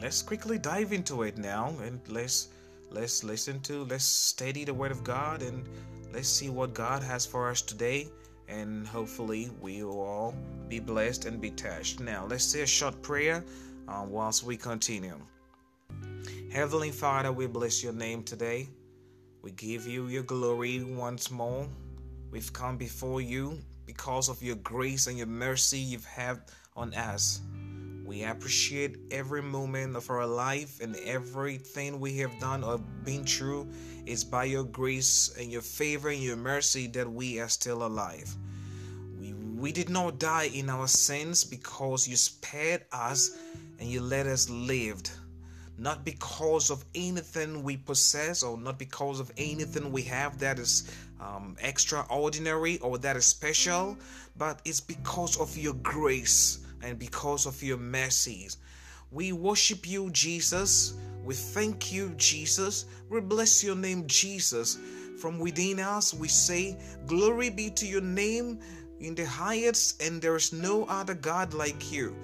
let's 0.00 0.22
quickly 0.22 0.56
dive 0.56 0.92
into 0.92 1.24
it 1.24 1.36
now, 1.36 1.74
and 1.82 1.98
let's 2.06 2.48
let's 2.92 3.24
listen 3.24 3.58
to, 3.62 3.82
let's 3.86 4.04
study 4.04 4.62
the 4.64 4.74
Word 4.74 4.92
of 4.92 5.02
God, 5.02 5.42
and 5.42 5.68
let's 6.12 6.28
see 6.28 6.48
what 6.48 6.74
God 6.74 7.02
has 7.02 7.26
for 7.26 7.50
us 7.50 7.60
today. 7.60 8.06
And 8.46 8.86
hopefully, 8.86 9.50
we 9.60 9.82
will 9.82 10.00
all 10.00 10.34
be 10.68 10.78
blessed 10.78 11.24
and 11.24 11.40
be 11.40 11.50
touched. 11.50 11.98
Now, 11.98 12.24
let's 12.24 12.44
say 12.44 12.60
a 12.62 12.66
short 12.66 13.02
prayer 13.02 13.44
uh, 13.88 14.04
whilst 14.08 14.44
we 14.44 14.56
continue. 14.56 15.18
Heavenly 16.56 16.90
Father, 16.90 17.32
we 17.32 17.46
bless 17.46 17.84
your 17.84 17.92
name 17.92 18.22
today. 18.22 18.66
We 19.42 19.50
give 19.50 19.86
you 19.86 20.06
your 20.06 20.22
glory 20.22 20.82
once 20.82 21.30
more. 21.30 21.68
We've 22.30 22.50
come 22.50 22.78
before 22.78 23.20
you 23.20 23.58
because 23.84 24.30
of 24.30 24.42
your 24.42 24.56
grace 24.56 25.06
and 25.06 25.18
your 25.18 25.26
mercy 25.26 25.78
you've 25.78 26.06
had 26.06 26.40
on 26.74 26.94
us. 26.94 27.42
We 28.06 28.24
appreciate 28.24 28.96
every 29.10 29.42
moment 29.42 29.96
of 29.96 30.08
our 30.08 30.26
life 30.26 30.80
and 30.80 30.96
everything 31.04 32.00
we 32.00 32.16
have 32.20 32.38
done 32.40 32.64
or 32.64 32.78
been 33.04 33.26
through. 33.26 33.68
It's 34.06 34.24
by 34.24 34.44
your 34.44 34.64
grace 34.64 35.36
and 35.38 35.52
your 35.52 35.60
favor 35.60 36.08
and 36.08 36.22
your 36.22 36.36
mercy 36.36 36.86
that 36.86 37.12
we 37.12 37.38
are 37.38 37.50
still 37.50 37.84
alive. 37.84 38.34
We, 39.20 39.34
we 39.34 39.72
did 39.72 39.90
not 39.90 40.18
die 40.18 40.48
in 40.54 40.70
our 40.70 40.88
sins 40.88 41.44
because 41.44 42.08
you 42.08 42.16
spared 42.16 42.86
us 42.92 43.36
and 43.78 43.90
you 43.90 44.00
let 44.00 44.26
us 44.26 44.48
live 44.48 45.02
not 45.78 46.04
because 46.04 46.70
of 46.70 46.84
anything 46.94 47.62
we 47.62 47.76
possess 47.76 48.42
or 48.42 48.56
not 48.56 48.78
because 48.78 49.20
of 49.20 49.30
anything 49.36 49.92
we 49.92 50.02
have 50.02 50.38
that 50.38 50.58
is 50.58 50.90
um, 51.20 51.56
extraordinary 51.60 52.78
or 52.78 52.98
that 52.98 53.16
is 53.16 53.26
special, 53.26 53.96
but 54.36 54.60
it's 54.64 54.80
because 54.80 55.38
of 55.38 55.56
your 55.56 55.74
grace 55.74 56.60
and 56.82 56.98
because 56.98 57.46
of 57.46 57.62
your 57.62 57.78
mercies. 57.78 58.56
We 59.12 59.32
worship 59.32 59.88
you, 59.88 60.10
Jesus. 60.10 60.94
We 61.24 61.34
thank 61.34 61.92
you, 61.92 62.12
Jesus. 62.16 62.86
We 63.08 63.20
bless 63.20 63.62
your 63.62 63.76
name, 63.76 64.06
Jesus. 64.06 64.78
From 65.18 65.38
within 65.38 65.80
us, 65.80 66.12
we 66.12 66.28
say, 66.28 66.76
Glory 67.06 67.50
be 67.50 67.70
to 67.70 67.86
your 67.86 68.02
name 68.02 68.60
in 69.00 69.14
the 69.14 69.26
highest, 69.26 70.02
and 70.02 70.20
there 70.20 70.36
is 70.36 70.52
no 70.52 70.84
other 70.84 71.14
God 71.14 71.54
like 71.54 71.92
you. 71.92 72.16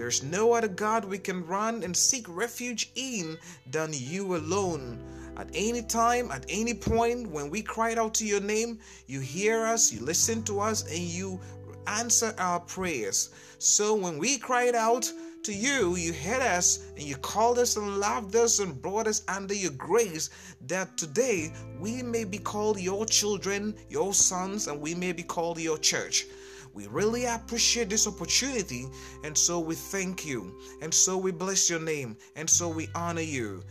There's 0.00 0.22
no 0.22 0.54
other 0.54 0.66
God 0.66 1.04
we 1.04 1.18
can 1.18 1.46
run 1.46 1.82
and 1.82 1.94
seek 1.94 2.24
refuge 2.26 2.90
in 2.94 3.36
than 3.70 3.90
you 3.92 4.34
alone. 4.34 4.98
At 5.36 5.50
any 5.52 5.82
time, 5.82 6.30
at 6.30 6.46
any 6.48 6.72
point, 6.72 7.30
when 7.30 7.50
we 7.50 7.60
cried 7.60 7.98
out 7.98 8.14
to 8.14 8.24
your 8.24 8.40
name, 8.40 8.78
you 9.06 9.20
hear 9.20 9.66
us, 9.66 9.92
you 9.92 10.00
listen 10.00 10.42
to 10.44 10.58
us, 10.58 10.90
and 10.90 11.00
you 11.00 11.38
answer 11.86 12.34
our 12.38 12.60
prayers. 12.60 13.28
So 13.58 13.94
when 13.94 14.16
we 14.16 14.38
cried 14.38 14.74
out 14.74 15.12
to 15.42 15.52
you, 15.52 15.96
you 15.96 16.14
heard 16.14 16.40
us 16.40 16.78
and 16.96 17.02
you 17.02 17.16
called 17.16 17.58
us 17.58 17.76
and 17.76 17.98
loved 17.98 18.34
us 18.36 18.58
and 18.58 18.80
brought 18.80 19.06
us 19.06 19.22
under 19.28 19.52
your 19.52 19.72
grace, 19.72 20.30
that 20.66 20.96
today 20.96 21.52
we 21.78 22.02
may 22.02 22.24
be 22.24 22.38
called 22.38 22.80
your 22.80 23.04
children, 23.04 23.74
your 23.90 24.14
sons, 24.14 24.66
and 24.66 24.80
we 24.80 24.94
may 24.94 25.12
be 25.12 25.22
called 25.22 25.60
your 25.60 25.76
church. 25.76 26.24
We 26.72 26.86
really 26.86 27.24
appreciate 27.24 27.90
this 27.90 28.06
opportunity, 28.06 28.86
and 29.24 29.36
so 29.36 29.58
we 29.58 29.74
thank 29.74 30.24
you, 30.24 30.54
and 30.80 30.94
so 30.94 31.18
we 31.18 31.32
bless 31.32 31.68
your 31.68 31.80
name, 31.80 32.16
and 32.36 32.48
so 32.48 32.68
we 32.68 32.88
honor 32.94 33.20
you. 33.20 33.62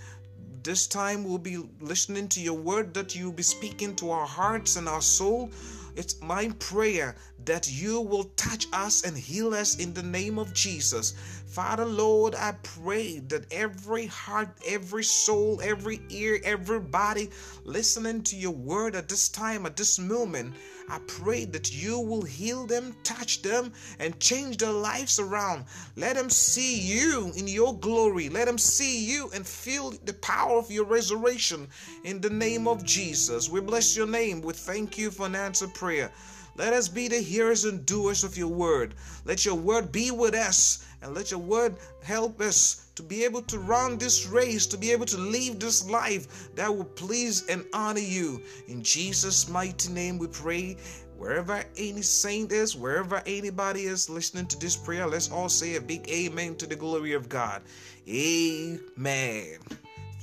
This 0.63 0.87
time 0.87 1.23
we'll 1.23 1.37
be 1.37 1.57
listening 1.79 2.27
to 2.29 2.41
your 2.41 2.57
word 2.57 2.93
that 2.93 3.15
you'll 3.15 3.31
be 3.31 3.43
speaking 3.43 3.95
to 3.95 4.11
our 4.11 4.27
hearts 4.27 4.75
and 4.75 4.89
our 4.89 5.01
soul. 5.01 5.49
It's 5.95 6.21
my 6.21 6.49
prayer 6.59 7.15
that 7.45 7.71
you 7.71 8.01
will 8.01 8.25
touch 8.35 8.67
us 8.73 9.03
and 9.03 9.17
heal 9.17 9.53
us 9.53 9.77
in 9.77 9.93
the 9.93 10.03
name 10.03 10.37
of 10.37 10.53
Jesus. 10.53 11.13
Father, 11.49 11.85
Lord, 11.85 12.35
I 12.35 12.51
pray 12.61 13.17
that 13.27 13.51
every 13.51 14.05
heart, 14.05 14.49
every 14.67 15.03
soul, 15.03 15.59
every 15.63 15.99
ear, 16.09 16.39
every 16.43 16.79
body 16.79 17.31
listening 17.63 18.21
to 18.23 18.35
your 18.35 18.51
word 18.51 18.95
at 18.95 19.09
this 19.09 19.29
time, 19.29 19.65
at 19.65 19.75
this 19.75 19.97
moment, 19.97 20.53
I 20.89 20.99
pray 21.07 21.45
that 21.45 21.73
you 21.73 21.99
will 21.99 22.21
heal 22.21 22.67
them, 22.67 22.95
touch 23.03 23.41
them, 23.41 23.73
and 23.97 24.19
change 24.19 24.57
their 24.57 24.71
lives 24.71 25.17
around. 25.17 25.65
Let 25.95 26.15
them 26.15 26.29
see 26.29 26.79
you 26.79 27.31
in 27.35 27.47
your 27.47 27.75
glory. 27.79 28.29
Let 28.29 28.45
them 28.45 28.59
see 28.59 29.03
you 29.05 29.31
and 29.33 29.45
feel 29.45 29.91
the 30.05 30.13
power 30.13 30.59
of 30.59 30.69
your 30.69 30.85
resurrection 30.85 31.67
in 32.03 32.21
the 32.21 32.29
name 32.29 32.67
of 32.67 32.83
Jesus. 32.83 33.49
We 33.49 33.59
bless 33.59 33.97
your 33.97 34.07
name. 34.07 34.41
We 34.41 34.53
thank 34.53 34.99
you 34.99 35.09
for 35.09 35.25
an 35.25 35.35
answered 35.35 35.73
prayer. 35.73 36.11
Let 36.59 36.73
us 36.73 36.89
be 36.89 37.07
the 37.07 37.21
hearers 37.21 37.63
and 37.63 37.85
doers 37.85 38.25
of 38.25 38.37
your 38.37 38.49
word. 38.49 38.93
Let 39.23 39.45
your 39.45 39.55
word 39.55 39.93
be 39.93 40.11
with 40.11 40.35
us 40.35 40.85
and 41.01 41.15
let 41.15 41.31
your 41.31 41.39
word 41.39 41.77
help 42.03 42.41
us 42.41 42.91
to 42.95 43.01
be 43.01 43.23
able 43.23 43.43
to 43.43 43.59
run 43.59 43.97
this 43.97 44.27
race, 44.27 44.67
to 44.67 44.77
be 44.77 44.91
able 44.91 45.05
to 45.05 45.17
live 45.17 45.57
this 45.57 45.89
life 45.89 46.53
that 46.55 46.67
will 46.67 46.83
please 46.83 47.47
and 47.47 47.63
honor 47.71 48.01
you. 48.01 48.43
In 48.67 48.83
Jesus' 48.83 49.47
mighty 49.47 49.89
name 49.93 50.17
we 50.17 50.27
pray. 50.27 50.75
Wherever 51.17 51.63
any 51.77 52.01
saint 52.01 52.51
is, 52.51 52.75
wherever 52.75 53.23
anybody 53.25 53.83
is 53.83 54.09
listening 54.09 54.47
to 54.47 54.59
this 54.59 54.75
prayer, 54.75 55.07
let's 55.07 55.31
all 55.31 55.47
say 55.47 55.77
a 55.77 55.81
big 55.81 56.09
amen 56.09 56.57
to 56.57 56.67
the 56.67 56.75
glory 56.75 57.13
of 57.13 57.29
God. 57.29 57.61
Amen. 58.05 59.59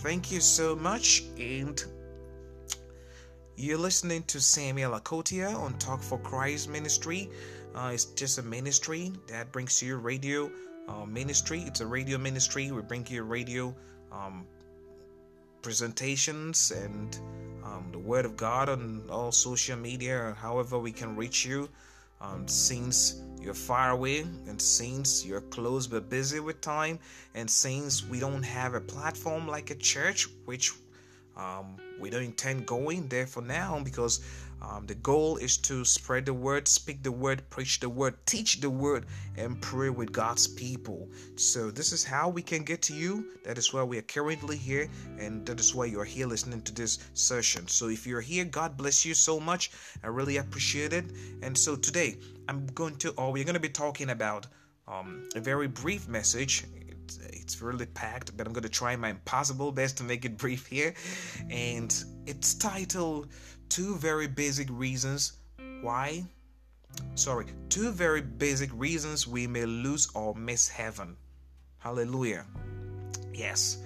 Thank 0.01 0.31
you 0.31 0.41
so 0.41 0.77
much. 0.77 1.23
And 1.39 1.83
you're 3.57 3.79
listening 3.79 4.23
to 4.25 4.41
Samuel 4.41 4.93
Akotia 4.93 5.55
on 5.57 5.79
Talk 5.79 6.03
for 6.03 6.19
Christ 6.19 6.69
Ministry. 6.69 7.31
Uh, 7.75 7.91
it's 7.95 8.05
just 8.05 8.39
a 8.39 8.43
ministry 8.43 9.13
that 9.29 9.51
brings 9.51 9.83
you 9.83 9.97
radio 9.97 10.51
uh, 10.89 11.07
ministry. 11.07 11.61
It's 11.67 11.81
a 11.81 11.87
radio 11.87 12.19
ministry. 12.19 12.71
We 12.71 12.83
bring 12.83 13.07
you 13.09 13.23
radio 13.23 13.75
um, 14.13 14.47
presentations 15.63 16.71
and 16.71 17.19
um, 17.65 17.89
the 17.93 17.99
Word 17.99 18.27
of 18.27 18.37
God 18.37 18.69
on 18.69 19.03
all 19.11 19.33
social 19.33 19.77
media, 19.77 20.37
however 20.39 20.79
we 20.79 20.93
can 20.93 21.17
reach 21.17 21.45
you. 21.47 21.69
Um, 22.21 22.49
since 22.49 23.23
you're 23.41 23.55
far 23.55 23.91
away, 23.91 24.21
and 24.21 24.61
since 24.61 25.25
you're 25.25 25.43
close 25.43 25.87
but 25.87 26.09
busy 26.09 26.41
with 26.41 26.61
time, 26.63 26.99
and 27.35 27.49
since 27.49 28.05
we 28.07 28.21
don't 28.21 28.43
have 28.43 28.75
a 28.75 28.81
platform 28.81 29.47
like 29.47 29.71
a 29.71 29.77
church, 29.77 30.29
which 30.45 30.73
Um, 31.37 31.77
we 32.01 32.11
don't 32.11 32.23
intend 32.23 32.67
going 32.67 33.09
there 33.09 33.27
for 33.27 33.43
now 33.43 33.81
because 33.83 34.21
um, 34.63 34.87
the 34.87 34.95
goal 34.95 35.37
is 35.37 35.59
to 35.59 35.85
spread 35.85 36.27
the 36.27 36.33
word, 36.33 36.67
speak 36.67 37.03
the 37.03 37.13
word, 37.13 37.49
preach 37.51 37.79
the 37.81 37.89
word, 37.89 38.15
teach 38.27 38.61
the 38.61 38.71
word, 38.71 39.05
and 39.37 39.61
pray 39.61 39.91
with 39.91 40.13
God's 40.13 40.49
people. 40.49 41.09
So, 41.37 41.71
this 41.71 41.93
is 41.93 42.05
how 42.05 42.31
we 42.31 42.43
can 42.43 42.65
get 42.65 42.81
to 42.83 42.95
you. 42.95 43.27
That 43.45 43.59
is 43.59 43.73
why 43.73 43.83
we 43.83 43.99
are 43.99 44.03
currently 44.03 44.57
here, 44.57 44.89
and 45.19 45.45
that 45.47 45.61
is 45.61 45.75
why 45.75 45.85
you 45.87 46.01
are 46.01 46.05
here 46.05 46.27
listening 46.27 46.63
to 46.63 46.73
this 46.73 46.99
session. 47.13 47.69
So, 47.69 47.89
if 47.89 48.07
you're 48.07 48.23
here, 48.23 48.45
God 48.45 48.77
bless 48.77 49.05
you 49.05 49.15
so 49.15 49.39
much. 49.39 49.71
I 50.03 50.09
really 50.09 50.39
appreciate 50.39 50.93
it. 50.93 51.05
And 51.43 51.57
so, 51.57 51.77
today, 51.77 52.17
I'm 52.49 52.67
going 52.69 52.97
to, 52.97 53.11
or 53.13 53.33
we're 53.33 53.45
going 53.45 53.55
to 53.55 53.61
be 53.61 53.69
talking 53.69 54.11
about 54.11 54.47
um, 54.89 55.29
a 55.35 55.41
very 55.41 55.69
brief 55.69 56.09
message 56.09 56.65
it's 57.33 57.61
really 57.63 57.87
packed, 57.87 58.37
but 58.37 58.47
I'm 58.47 58.53
going 58.53 58.63
to 58.63 58.69
try 58.69 58.97
my 58.97 59.11
impossible 59.11 59.73
best 59.73 59.97
to 59.99 60.05
make 60.05 60.25
it 60.25 60.37
brief 60.45 60.67
here. 60.67 60.95
And 61.51 61.95
it's 62.27 62.55
titled 62.55 63.29
Two 63.69 63.97
Very 63.97 64.27
Basic 64.27 64.69
Reasons 64.71 65.35
Why. 65.81 66.25
Sorry, 67.15 67.47
two 67.69 67.91
very 67.91 68.23
basic 68.23 68.71
reasons 68.73 69.27
we 69.27 69.47
may 69.47 69.67
lose 69.67 70.09
or 70.15 70.35
miss 70.35 70.69
heaven. 70.69 71.17
Hallelujah. 71.79 72.45
Yes, 73.35 73.79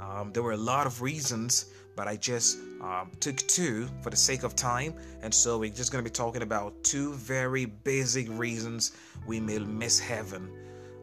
um, 0.00 0.32
there 0.32 0.42
were 0.42 0.52
a 0.52 0.56
lot 0.56 0.86
of 0.86 1.00
reasons, 1.00 1.66
but 1.94 2.08
I 2.08 2.16
just 2.16 2.58
um, 2.80 3.12
took 3.20 3.36
two 3.36 3.88
for 4.02 4.10
the 4.10 4.16
sake 4.16 4.42
of 4.42 4.56
time. 4.56 4.94
And 5.22 5.32
so 5.32 5.58
we're 5.58 5.70
just 5.70 5.92
going 5.92 6.04
to 6.04 6.10
be 6.10 6.12
talking 6.12 6.42
about 6.42 6.82
two 6.82 7.14
very 7.14 7.64
basic 7.64 8.28
reasons 8.30 8.92
we 9.26 9.40
may 9.40 9.58
miss 9.58 9.98
heaven. 9.98 10.50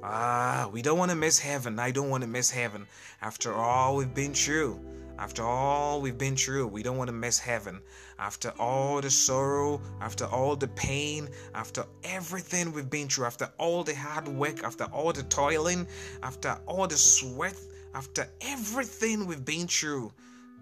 Ah, 0.05 0.69
we 0.69 0.81
don't 0.81 0.97
want 0.97 1.11
to 1.11 1.15
miss 1.15 1.39
heaven. 1.39 1.79
I 1.79 1.91
don't 1.91 2.09
want 2.09 2.23
to 2.23 2.27
miss 2.27 2.51
heaven. 2.51 2.87
After 3.21 3.53
all 3.53 3.95
we've 3.95 4.13
been 4.13 4.33
through, 4.33 4.77
after 5.17 5.43
all 5.43 6.01
we've 6.01 6.17
been 6.17 6.35
through, 6.35 6.67
we 6.67 6.83
don't 6.83 6.97
want 6.97 7.07
to 7.07 7.13
miss 7.13 7.39
heaven. 7.39 7.79
After 8.19 8.49
all 8.59 8.99
the 8.99 9.09
sorrow, 9.09 9.79
after 10.01 10.25
all 10.25 10.57
the 10.57 10.67
pain, 10.67 11.29
after 11.55 11.85
everything 12.03 12.73
we've 12.73 12.89
been 12.89 13.07
through, 13.07 13.27
after 13.27 13.49
all 13.57 13.85
the 13.85 13.95
hard 13.95 14.27
work, 14.27 14.61
after 14.65 14.83
all 14.91 15.13
the 15.13 15.23
toiling, 15.23 15.87
after 16.21 16.57
all 16.67 16.85
the 16.85 16.97
sweat, 16.97 17.55
after 17.95 18.27
everything 18.41 19.25
we've 19.25 19.45
been 19.45 19.67
through, 19.67 20.11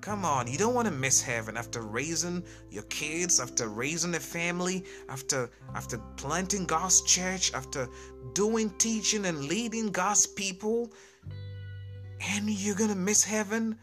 Come 0.02 0.26
on, 0.26 0.47
you 0.47 0.58
don't 0.58 0.74
want 0.74 0.88
to 0.88 0.93
miss 0.93 1.22
heaven 1.22 1.56
after 1.56 1.82
raising 1.82 2.43
your 2.72 2.84
kids, 2.84 3.39
after 3.39 3.68
raising 3.68 4.16
a 4.16 4.20
family, 4.20 4.84
after 5.08 5.47
after 5.76 5.99
planting 6.18 6.66
God's 6.66 7.04
church, 7.04 7.54
after 7.54 7.88
doing 8.34 8.72
teaching 8.80 9.28
and 9.28 9.45
leading 9.45 9.91
God's 9.91 10.26
people. 10.26 10.91
And 12.34 12.49
you're 12.49 12.76
to 12.76 12.95
miss 12.95 13.24
heaven? 13.24 13.78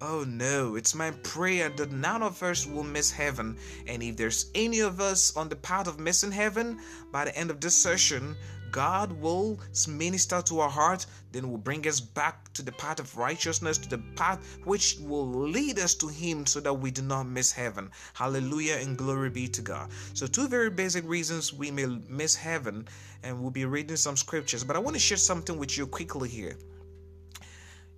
Oh 0.00 0.24
no, 0.26 0.74
it's 0.74 0.94
my 0.94 1.12
prayer 1.22 1.68
that 1.68 1.92
none 1.92 2.22
of 2.22 2.42
us 2.42 2.66
will 2.66 2.82
miss 2.82 3.12
heaven. 3.12 3.56
And 3.86 4.02
if 4.02 4.16
there's 4.16 4.50
any 4.56 4.80
of 4.80 5.00
us 5.00 5.36
on 5.36 5.48
the 5.48 5.56
path 5.56 5.86
of 5.86 6.00
missing 6.00 6.32
heaven, 6.32 6.80
by 7.12 7.26
the 7.26 7.36
end 7.36 7.50
of 7.50 7.60
this 7.60 7.76
session, 7.76 8.34
God 8.70 9.12
will 9.12 9.58
minister 9.88 10.42
to 10.42 10.60
our 10.60 10.68
heart, 10.68 11.06
then 11.32 11.50
will 11.50 11.58
bring 11.58 11.86
us 11.86 12.00
back 12.00 12.52
to 12.52 12.62
the 12.62 12.72
path 12.72 13.00
of 13.00 13.16
righteousness, 13.16 13.78
to 13.78 13.88
the 13.88 13.98
path 14.16 14.58
which 14.64 14.98
will 15.00 15.28
lead 15.28 15.78
us 15.78 15.94
to 15.96 16.08
Him 16.08 16.46
so 16.46 16.60
that 16.60 16.74
we 16.74 16.90
do 16.90 17.02
not 17.02 17.24
miss 17.24 17.52
heaven. 17.52 17.90
Hallelujah 18.14 18.76
and 18.76 18.96
glory 18.96 19.30
be 19.30 19.48
to 19.48 19.62
God. 19.62 19.90
So, 20.14 20.26
two 20.26 20.48
very 20.48 20.70
basic 20.70 21.08
reasons 21.08 21.52
we 21.52 21.70
may 21.70 21.86
miss 21.86 22.34
heaven, 22.36 22.86
and 23.22 23.40
we'll 23.40 23.50
be 23.50 23.64
reading 23.64 23.96
some 23.96 24.16
scriptures. 24.16 24.64
But 24.64 24.76
I 24.76 24.78
want 24.78 24.94
to 24.94 25.00
share 25.00 25.18
something 25.18 25.58
with 25.58 25.76
you 25.76 25.86
quickly 25.86 26.28
here. 26.28 26.56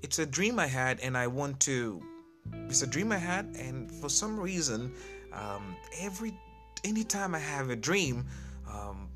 It's 0.02 0.18
a 0.18 0.26
dream 0.26 0.58
I 0.58 0.66
had, 0.66 1.00
and 1.00 1.16
I 1.16 1.26
want 1.26 1.60
to. 1.60 2.02
It's 2.68 2.82
a 2.82 2.86
dream 2.86 3.12
I 3.12 3.18
had, 3.18 3.46
and 3.56 3.90
for 3.90 4.08
some 4.08 4.38
reason, 4.38 4.92
um, 5.32 5.76
every 6.00 6.34
anytime 6.84 7.34
I 7.34 7.38
have 7.38 7.70
a 7.70 7.76
dream, 7.76 8.26
um, 8.68 9.08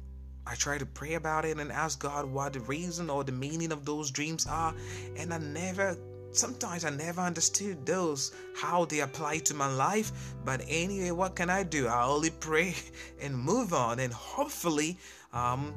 I 0.46 0.54
try 0.54 0.78
to 0.78 0.86
pray 0.86 1.14
about 1.14 1.44
it 1.44 1.58
and 1.58 1.72
ask 1.72 1.98
God 2.00 2.26
what 2.26 2.52
the 2.52 2.60
reason 2.60 3.10
or 3.10 3.24
the 3.24 3.32
meaning 3.32 3.72
of 3.72 3.84
those 3.84 4.10
dreams 4.10 4.46
are, 4.46 4.74
and 5.16 5.34
I 5.34 5.38
never 5.38 5.96
sometimes 6.32 6.84
I 6.84 6.90
never 6.90 7.20
understood 7.20 7.86
those, 7.86 8.32
how 8.54 8.84
they 8.84 9.00
apply 9.00 9.38
to 9.38 9.54
my 9.54 9.72
life. 9.72 10.12
But 10.44 10.62
anyway, 10.68 11.10
what 11.10 11.34
can 11.34 11.50
I 11.50 11.62
do? 11.62 11.86
I 11.88 12.04
only 12.04 12.30
pray 12.30 12.74
and 13.20 13.36
move 13.36 13.72
on, 13.72 13.98
and 13.98 14.12
hopefully, 14.12 14.98
um, 15.32 15.74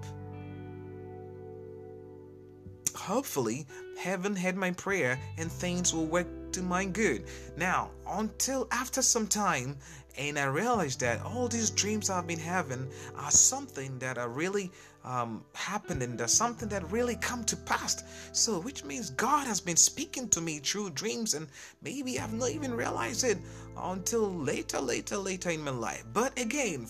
hopefully, 2.96 3.66
heaven 3.98 4.36
had 4.36 4.56
my 4.56 4.72
prayer 4.72 5.20
and 5.38 5.52
things 5.52 5.94
will 5.94 6.06
work 6.06 6.28
to 6.52 6.62
my 6.62 6.86
good. 6.86 7.26
Now, 7.58 7.92
until 8.08 8.68
after 8.72 9.02
some 9.02 9.28
time, 9.28 9.78
and 10.18 10.38
I 10.38 10.46
realized 10.46 11.00
that 11.02 11.22
all 11.24 11.48
these 11.48 11.70
dreams 11.70 12.10
I've 12.10 12.28
been 12.28 12.40
having 12.40 12.90
are 13.16 13.32
something 13.32 14.00
that 14.00 14.18
are 14.18 14.30
really 14.30 14.72
um, 15.04 15.44
happening. 15.54 16.18
There's 16.18 16.34
something 16.34 16.70
that 16.70 16.92
really 16.92 17.16
come 17.16 17.44
to 17.46 17.56
pass. 17.56 18.04
So, 18.32 18.60
which 18.60 18.84
means 18.84 19.12
God 19.12 19.48
has 19.48 19.62
been 19.62 19.78
speaking 19.78 20.28
to 20.30 20.42
me 20.42 20.60
through 20.60 20.92
dreams, 20.92 21.34
and 21.34 21.48
maybe 21.82 22.20
I've 22.20 22.34
not 22.34 22.50
even 22.50 22.74
realized 22.74 23.24
it 23.24 23.38
until 23.78 24.34
later, 24.34 24.80
later, 24.80 25.18
later 25.18 25.50
in 25.50 25.64
my 25.64 25.72
life. 25.72 26.04
But 26.14 26.38
again, 26.40 26.88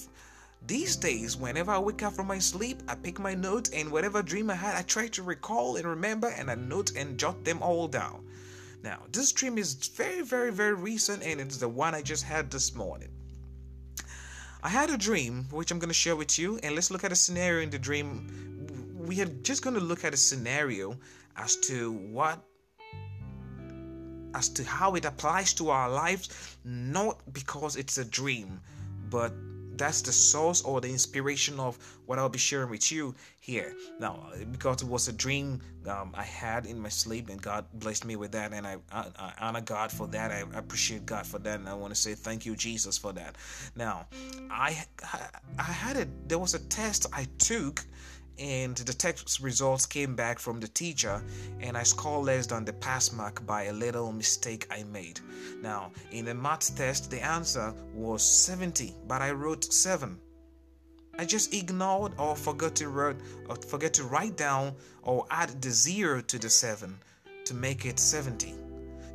these 0.65 0.95
days, 0.95 1.37
whenever 1.37 1.71
I 1.71 1.79
wake 1.79 2.03
up 2.03 2.13
from 2.13 2.27
my 2.27 2.39
sleep, 2.39 2.83
I 2.87 2.95
pick 2.95 3.19
my 3.19 3.33
notes 3.33 3.69
and 3.69 3.91
whatever 3.91 4.21
dream 4.21 4.49
I 4.49 4.55
had, 4.55 4.75
I 4.75 4.81
try 4.81 5.07
to 5.09 5.23
recall 5.23 5.77
and 5.77 5.85
remember, 5.85 6.27
and 6.27 6.49
I 6.51 6.55
note 6.55 6.95
and 6.95 7.17
jot 7.17 7.43
them 7.45 7.61
all 7.61 7.87
down. 7.87 8.25
Now, 8.81 9.03
this 9.11 9.31
dream 9.33 9.57
is 9.57 9.73
very, 9.73 10.21
very, 10.21 10.51
very 10.51 10.73
recent, 10.73 11.23
and 11.23 11.41
it's 11.41 11.57
the 11.57 11.67
one 11.67 11.93
I 11.93 12.01
just 12.01 12.23
had 12.23 12.49
this 12.49 12.73
morning. 12.73 13.09
I 14.63 14.69
had 14.69 14.89
a 14.89 14.97
dream, 14.97 15.45
which 15.51 15.71
I'm 15.71 15.79
going 15.79 15.89
to 15.89 15.93
share 15.93 16.15
with 16.15 16.39
you, 16.39 16.59
and 16.63 16.75
let's 16.75 16.91
look 16.91 17.03
at 17.03 17.11
a 17.11 17.15
scenario 17.15 17.61
in 17.61 17.69
the 17.69 17.79
dream. 17.79 18.95
We 18.97 19.21
are 19.21 19.25
just 19.25 19.63
going 19.63 19.75
to 19.75 19.81
look 19.81 20.03
at 20.03 20.13
a 20.13 20.17
scenario 20.17 20.97
as 21.35 21.55
to 21.57 21.91
what, 21.91 22.43
as 24.33 24.49
to 24.49 24.63
how 24.63 24.95
it 24.95 25.05
applies 25.05 25.53
to 25.55 25.69
our 25.69 25.89
lives, 25.89 26.57
not 26.63 27.21
because 27.33 27.75
it's 27.75 27.97
a 27.97 28.05
dream, 28.05 28.59
but 29.09 29.33
that's 29.79 30.01
the 30.01 30.11
source 30.11 30.61
or 30.61 30.81
the 30.81 30.89
inspiration 30.89 31.59
of 31.59 31.77
what 32.05 32.19
I'll 32.19 32.29
be 32.29 32.37
sharing 32.37 32.69
with 32.69 32.91
you 32.91 33.15
here. 33.39 33.73
Now, 33.99 34.27
because 34.51 34.81
it 34.81 34.87
was 34.87 35.07
a 35.07 35.13
dream 35.13 35.61
um, 35.87 36.11
I 36.13 36.23
had 36.23 36.65
in 36.65 36.79
my 36.79 36.89
sleep, 36.89 37.29
and 37.29 37.41
God 37.41 37.65
blessed 37.73 38.05
me 38.05 38.15
with 38.17 38.31
that, 38.33 38.51
and 38.53 38.67
I, 38.67 38.77
I, 38.91 39.05
I 39.17 39.33
honor 39.39 39.61
God 39.61 39.91
for 39.91 40.05
that. 40.07 40.31
I 40.31 40.43
appreciate 40.53 41.05
God 41.05 41.25
for 41.25 41.39
that, 41.39 41.59
and 41.59 41.67
I 41.67 41.73
want 41.73 41.95
to 41.95 41.99
say 41.99 42.13
thank 42.13 42.45
you, 42.45 42.55
Jesus, 42.55 42.97
for 42.97 43.13
that. 43.13 43.37
Now, 43.75 44.07
I 44.51 44.83
I 45.57 45.63
had 45.63 45.97
a 45.97 46.07
there 46.27 46.39
was 46.39 46.53
a 46.53 46.59
test 46.59 47.07
I 47.13 47.25
took 47.37 47.83
and 48.39 48.75
the 48.77 48.93
test 48.93 49.39
results 49.41 49.85
came 49.85 50.15
back 50.15 50.39
from 50.39 50.59
the 50.59 50.67
teacher 50.67 51.21
and 51.59 51.77
I 51.77 51.83
scored 51.83 52.25
less 52.25 52.47
than 52.47 52.65
the 52.65 52.73
pass 52.73 53.11
mark 53.11 53.45
by 53.45 53.63
a 53.63 53.73
little 53.73 54.11
mistake 54.11 54.67
I 54.71 54.83
made. 54.83 55.19
Now, 55.61 55.91
in 56.11 56.25
the 56.25 56.33
math 56.33 56.75
test, 56.75 57.11
the 57.11 57.21
answer 57.23 57.73
was 57.93 58.23
70, 58.23 58.95
but 59.07 59.21
I 59.21 59.31
wrote 59.31 59.65
7. 59.65 60.17
I 61.17 61.25
just 61.25 61.53
ignored 61.53 62.13
or 62.17 62.35
forgot 62.35 62.75
to 62.77 62.87
write 62.87 63.17
or 63.49 63.57
forget 63.57 63.93
to 63.95 64.05
write 64.05 64.37
down 64.37 64.73
or 65.03 65.25
add 65.29 65.61
the 65.61 65.69
0 65.69 66.21
to 66.21 66.39
the 66.39 66.49
7 66.49 66.97
to 67.43 67.53
make 67.53 67.85
it 67.85 67.99
70. 67.99 68.68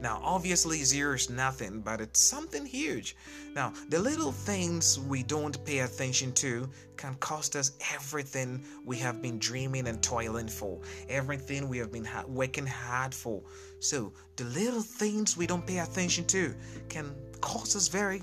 Now, 0.05 0.21
obviously, 0.23 0.85
zero 0.85 1.15
is 1.15 1.31
nothing, 1.31 1.81
but 1.81 1.99
it's 1.99 2.21
something 2.21 2.67
huge. 2.67 3.17
Now, 3.55 3.73
the 3.89 3.99
little 3.99 4.33
things 4.33 5.01
we 5.01 5.23
don't 5.23 5.57
pay 5.65 5.79
attention 5.79 6.35
to 6.35 6.69
can 6.99 7.15
cost 7.21 7.57
us 7.57 7.73
everything 7.91 8.63
we 8.85 8.99
have 8.99 9.23
been 9.23 9.39
dreaming 9.39 9.89
and 9.89 10.03
toiling 10.03 10.49
for, 10.49 10.79
everything 11.09 11.71
we 11.71 11.79
have 11.79 11.91
been 11.91 12.05
ha- 12.05 12.25
working 12.29 12.67
hard 12.67 13.15
for. 13.15 13.41
So, 13.81 14.13
the 14.37 14.45
little 14.45 14.83
things 14.83 15.39
we 15.39 15.47
don't 15.47 15.67
pay 15.67 15.79
attention 15.79 16.27
to 16.27 16.55
can 16.91 17.15
cost 17.41 17.75
us 17.75 17.89
very 17.89 18.21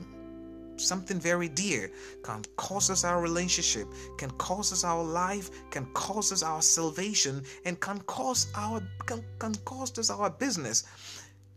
something 0.77 1.19
very 1.19 1.47
dear 1.47 1.91
can 2.23 2.43
cost 2.57 2.89
us 2.89 3.03
our 3.03 3.21
relationship 3.21 3.87
can 4.17 4.31
cost 4.31 4.73
us 4.73 4.83
our 4.83 5.03
life 5.03 5.51
can 5.69 5.85
cost 5.93 6.31
us 6.31 6.41
our 6.41 6.61
salvation 6.61 7.43
and 7.65 7.79
can 7.79 7.99
cost 8.01 8.49
our 8.55 8.81
can, 9.05 9.23
can 9.37 9.53
cost 9.63 9.99
us 9.99 10.09
our 10.09 10.29
business 10.29 10.83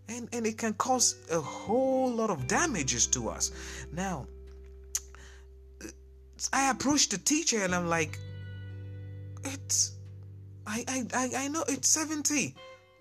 and 0.08 0.28
and 0.32 0.46
it 0.46 0.58
can 0.58 0.74
cause 0.74 1.16
a 1.30 1.40
whole 1.40 2.10
lot 2.10 2.30
of 2.30 2.46
damages 2.46 3.06
to 3.08 3.28
us. 3.28 3.50
Now 3.92 4.26
i 6.52 6.70
approached 6.70 7.10
the 7.10 7.16
teacher 7.16 7.62
and 7.64 7.74
i'm 7.74 7.88
like 7.88 8.18
it's 9.44 9.92
i 10.66 10.84
i 10.88 11.06
i, 11.14 11.30
I 11.44 11.48
know 11.48 11.64
it's 11.68 11.88
70 11.88 12.54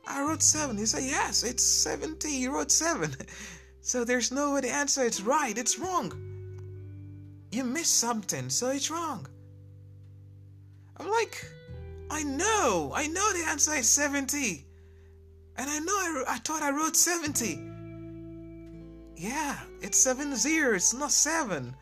i 0.07 0.21
wrote 0.21 0.41
7 0.41 0.77
he 0.77 0.85
said 0.85 1.03
yes 1.03 1.43
it's 1.43 1.63
70 1.63 2.29
you 2.29 2.53
wrote 2.53 2.71
7 2.71 3.11
so 3.83 4.05
there's 4.05 4.31
no 4.31 4.53
way 4.53 4.61
to 4.61 4.69
answer. 4.69 5.03
It's 5.03 5.19
right. 5.19 5.57
It's 5.57 5.77
wrong. 5.77 6.13
You 7.51 7.65
missed 7.65 7.99
something 7.99 8.49
so 8.49 8.69
it's 8.69 8.89
wrong. 8.89 9.27
I'm 10.97 11.09
like 11.09 11.45
i 12.09 12.23
know. 12.23 12.91
I 12.95 13.07
know 13.07 13.33
the 13.33 13.45
answer 13.49 13.73
is 13.73 13.89
70 13.89 14.65
and 15.57 15.69
I 15.69 15.79
know 15.79 15.93
I, 15.93 16.23
I 16.29 16.37
thought 16.39 16.63
I 16.63 16.71
wrote 16.71 16.95
70. 16.95 17.73
Yeah, 19.15 19.57
it's 19.81 19.97
seven 19.97 20.35
zero. 20.35 20.75
It's 20.75 20.93
not 20.93 21.11
seven. 21.11 21.75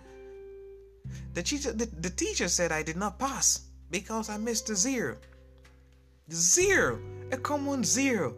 The 1.34 1.41
teacher, 1.41 1.72
the, 1.72 1.85
the 1.85 2.10
teacher 2.10 2.48
said 2.48 2.72
I 2.72 2.84
did 2.84 2.98
not 2.98 3.18
pass 3.18 3.61
because 3.89 4.30
I 4.30 4.38
missed 4.38 4.69
a 4.69 4.76
zero. 4.76 5.18
Zero, 6.31 6.99
a 7.31 7.38
common 7.38 7.84
zero. 7.84 8.35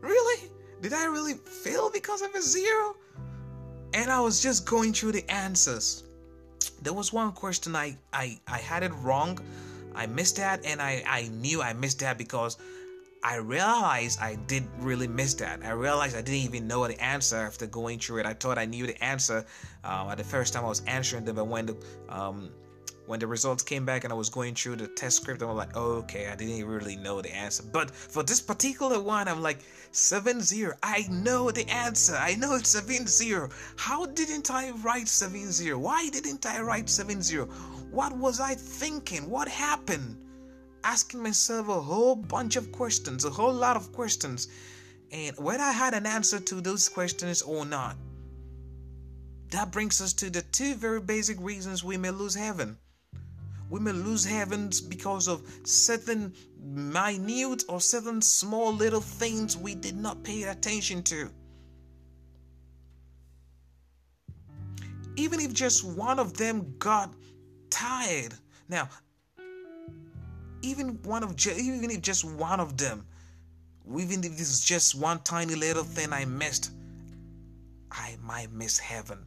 Really? 0.00 0.50
Did 0.80 0.92
I 0.92 1.06
really 1.06 1.34
fail 1.34 1.90
because 1.90 2.22
of 2.22 2.34
a 2.34 2.40
zero? 2.40 2.94
And 3.94 4.10
I 4.10 4.20
was 4.20 4.40
just 4.40 4.66
going 4.66 4.92
through 4.92 5.12
the 5.12 5.28
answers. 5.30 6.04
There 6.82 6.92
was 6.92 7.12
one 7.12 7.32
question 7.32 7.74
I 7.74 7.96
I, 8.12 8.38
I 8.46 8.58
had 8.58 8.82
it 8.82 8.92
wrong. 9.02 9.40
I 9.94 10.06
missed 10.06 10.36
that, 10.36 10.64
and 10.64 10.80
I 10.80 11.02
I 11.06 11.28
knew 11.28 11.60
I 11.60 11.72
missed 11.72 12.00
that 12.00 12.18
because 12.18 12.56
I 13.22 13.36
realized 13.36 14.20
I 14.20 14.36
did 14.46 14.64
really 14.78 15.08
miss 15.08 15.34
that. 15.34 15.64
I 15.64 15.70
realized 15.70 16.16
I 16.16 16.22
didn't 16.22 16.40
even 16.40 16.68
know 16.68 16.86
the 16.86 17.00
answer 17.02 17.36
after 17.36 17.66
going 17.66 17.98
through 17.98 18.20
it. 18.20 18.26
I 18.26 18.34
thought 18.34 18.58
I 18.58 18.64
knew 18.64 18.86
the 18.86 19.02
answer 19.02 19.44
uh, 19.84 20.08
at 20.10 20.18
the 20.18 20.24
first 20.24 20.52
time 20.52 20.64
I 20.64 20.68
was 20.68 20.82
answering 20.86 21.24
them, 21.24 21.36
but 21.36 21.46
when 21.46 21.66
the 21.66 21.76
um, 22.08 22.50
when 23.06 23.18
the 23.18 23.26
results 23.26 23.62
came 23.62 23.86
back 23.86 24.04
and 24.04 24.12
I 24.12 24.16
was 24.16 24.28
going 24.28 24.54
through 24.54 24.76
the 24.76 24.86
test 24.86 25.22
script, 25.22 25.42
I 25.42 25.46
was 25.46 25.56
like, 25.56 25.74
oh, 25.74 25.92
okay, 26.02 26.28
I 26.28 26.36
didn't 26.36 26.66
really 26.66 26.94
know 26.94 27.22
the 27.22 27.34
answer. 27.34 27.62
But 27.72 27.90
for 27.90 28.22
this 28.22 28.38
particular 28.38 29.00
one, 29.00 29.28
I'm 29.28 29.40
like, 29.40 29.60
7 29.92 30.42
0. 30.42 30.74
I 30.82 31.06
know 31.08 31.50
the 31.50 31.66
answer. 31.70 32.14
I 32.14 32.34
know 32.34 32.54
it's 32.56 32.68
7 32.68 33.06
0. 33.06 33.48
How 33.76 34.04
didn't 34.04 34.50
I 34.50 34.72
write 34.82 35.08
7 35.08 35.50
0? 35.50 35.78
Why 35.78 36.10
didn't 36.10 36.44
I 36.44 36.60
write 36.60 36.90
7 36.90 37.22
0? 37.22 37.46
What 37.90 38.14
was 38.14 38.40
I 38.40 38.54
thinking? 38.54 39.30
What 39.30 39.48
happened? 39.48 40.18
Asking 40.88 41.22
myself 41.22 41.68
a 41.68 41.80
whole 41.80 42.16
bunch 42.16 42.56
of 42.56 42.72
questions, 42.72 43.26
a 43.26 43.30
whole 43.30 43.52
lot 43.52 43.76
of 43.76 43.92
questions, 43.92 44.48
and 45.12 45.36
whether 45.36 45.62
I 45.62 45.72
had 45.72 45.92
an 45.92 46.06
answer 46.06 46.40
to 46.40 46.62
those 46.62 46.88
questions 46.88 47.42
or 47.42 47.66
not. 47.66 47.94
That 49.50 49.70
brings 49.70 50.00
us 50.00 50.14
to 50.14 50.30
the 50.30 50.40
two 50.40 50.74
very 50.76 51.00
basic 51.00 51.38
reasons 51.40 51.84
we 51.84 51.98
may 51.98 52.10
lose 52.10 52.34
heaven. 52.34 52.78
We 53.68 53.80
may 53.80 53.92
lose 53.92 54.24
heavens 54.24 54.80
because 54.80 55.28
of 55.28 55.42
certain 55.64 56.32
minute 56.58 57.64
or 57.68 57.82
certain 57.82 58.22
small 58.22 58.72
little 58.72 59.02
things 59.02 59.58
we 59.58 59.74
did 59.74 59.96
not 59.96 60.24
pay 60.24 60.44
attention 60.44 61.02
to. 61.02 61.30
Even 65.16 65.38
if 65.40 65.52
just 65.52 65.84
one 65.84 66.18
of 66.18 66.38
them 66.38 66.76
got 66.78 67.12
tired. 67.68 68.32
Now, 68.70 68.88
even 70.68 70.98
one 71.02 71.22
of 71.22 71.34
even 71.46 71.90
if 71.90 72.00
just 72.02 72.24
one 72.24 72.60
of 72.60 72.76
them 72.76 73.06
even 73.98 74.22
if 74.22 74.32
this 74.36 74.50
is 74.50 74.60
just 74.60 74.94
one 74.94 75.18
tiny 75.20 75.54
little 75.54 75.82
thing 75.82 76.12
i 76.12 76.24
missed 76.24 76.70
i 77.90 78.16
might 78.22 78.52
miss 78.52 78.78
heaven. 78.78 79.18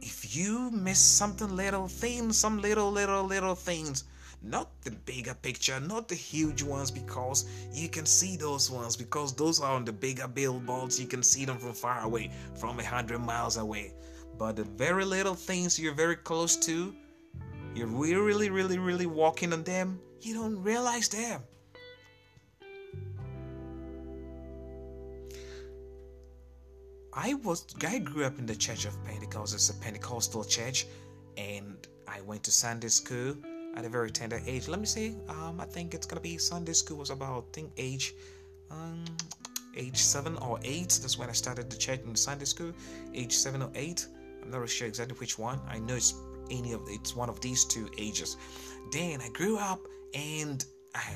If 0.00 0.36
you 0.36 0.70
miss 0.70 0.98
something 0.98 1.54
little 1.56 1.88
thing, 1.88 2.32
some 2.32 2.60
little 2.60 2.90
little 2.90 3.24
little 3.24 3.54
things 3.54 4.04
not 4.42 4.68
the 4.82 4.90
bigger 4.90 5.34
picture 5.34 5.80
not 5.80 6.08
the 6.08 6.14
huge 6.14 6.62
ones 6.62 6.90
because 6.90 7.46
you 7.72 7.88
can 7.88 8.04
see 8.04 8.36
those 8.36 8.70
ones 8.70 8.94
because 8.96 9.32
those 9.34 9.60
are 9.60 9.74
on 9.74 9.84
the 9.86 9.92
bigger 9.92 10.28
billboards 10.28 11.00
you 11.00 11.06
can 11.06 11.22
see 11.22 11.46
them 11.46 11.56
from 11.58 11.72
far 11.72 12.00
away 12.04 12.30
from 12.60 12.78
a 12.80 12.84
hundred 12.84 13.20
miles 13.20 13.56
away. 13.56 13.94
But 14.38 14.56
the 14.56 14.64
very 14.64 15.04
little 15.04 15.34
things 15.34 15.78
you're 15.78 15.94
very 15.94 16.16
close 16.16 16.56
to 16.66 16.94
you're 17.74 17.88
really, 17.88 18.50
really, 18.50 18.78
really 18.78 19.06
walking 19.06 19.52
on 19.52 19.64
them, 19.64 19.98
you 20.24 20.34
don't 20.34 20.62
realize 20.62 21.08
them. 21.08 21.42
I 27.12 27.34
was 27.34 27.64
I 27.86 27.98
grew 27.98 28.24
up 28.24 28.38
in 28.38 28.46
the 28.46 28.56
Church 28.56 28.86
of 28.86 29.04
Pentecost. 29.04 29.54
It's 29.54 29.70
a 29.70 29.74
Pentecostal 29.74 30.44
church, 30.44 30.86
and 31.36 31.76
I 32.08 32.20
went 32.22 32.42
to 32.44 32.50
Sunday 32.50 32.88
school 32.88 33.36
at 33.76 33.84
a 33.84 33.88
very 33.88 34.10
tender 34.10 34.40
age. 34.46 34.66
Let 34.66 34.80
me 34.80 34.86
say, 34.86 35.14
um, 35.28 35.60
I 35.60 35.64
think 35.66 35.94
it's 35.94 36.06
gonna 36.06 36.20
be 36.20 36.38
Sunday 36.38 36.72
school 36.72 36.98
was 36.98 37.10
about 37.10 37.52
think 37.52 37.70
age, 37.76 38.14
um, 38.70 39.04
age 39.76 39.98
seven 39.98 40.36
or 40.38 40.58
eight. 40.64 40.98
That's 41.02 41.16
when 41.16 41.28
I 41.28 41.32
started 41.32 41.70
the 41.70 41.76
church 41.76 42.00
in 42.00 42.16
Sunday 42.16 42.46
school. 42.46 42.72
Age 43.14 43.32
seven 43.32 43.62
or 43.62 43.70
eight. 43.76 44.06
I'm 44.42 44.50
not 44.50 44.58
really 44.58 44.68
sure 44.68 44.88
exactly 44.88 45.16
which 45.18 45.38
one. 45.38 45.60
I 45.68 45.78
know 45.78 45.94
it's 45.94 46.14
any 46.50 46.72
of 46.72 46.82
it's 46.88 47.14
one 47.14 47.28
of 47.28 47.40
these 47.40 47.64
two 47.64 47.88
ages. 47.96 48.36
Then 48.90 49.20
I 49.20 49.28
grew 49.28 49.56
up 49.56 49.80
and 50.14 50.64
I 50.94 51.14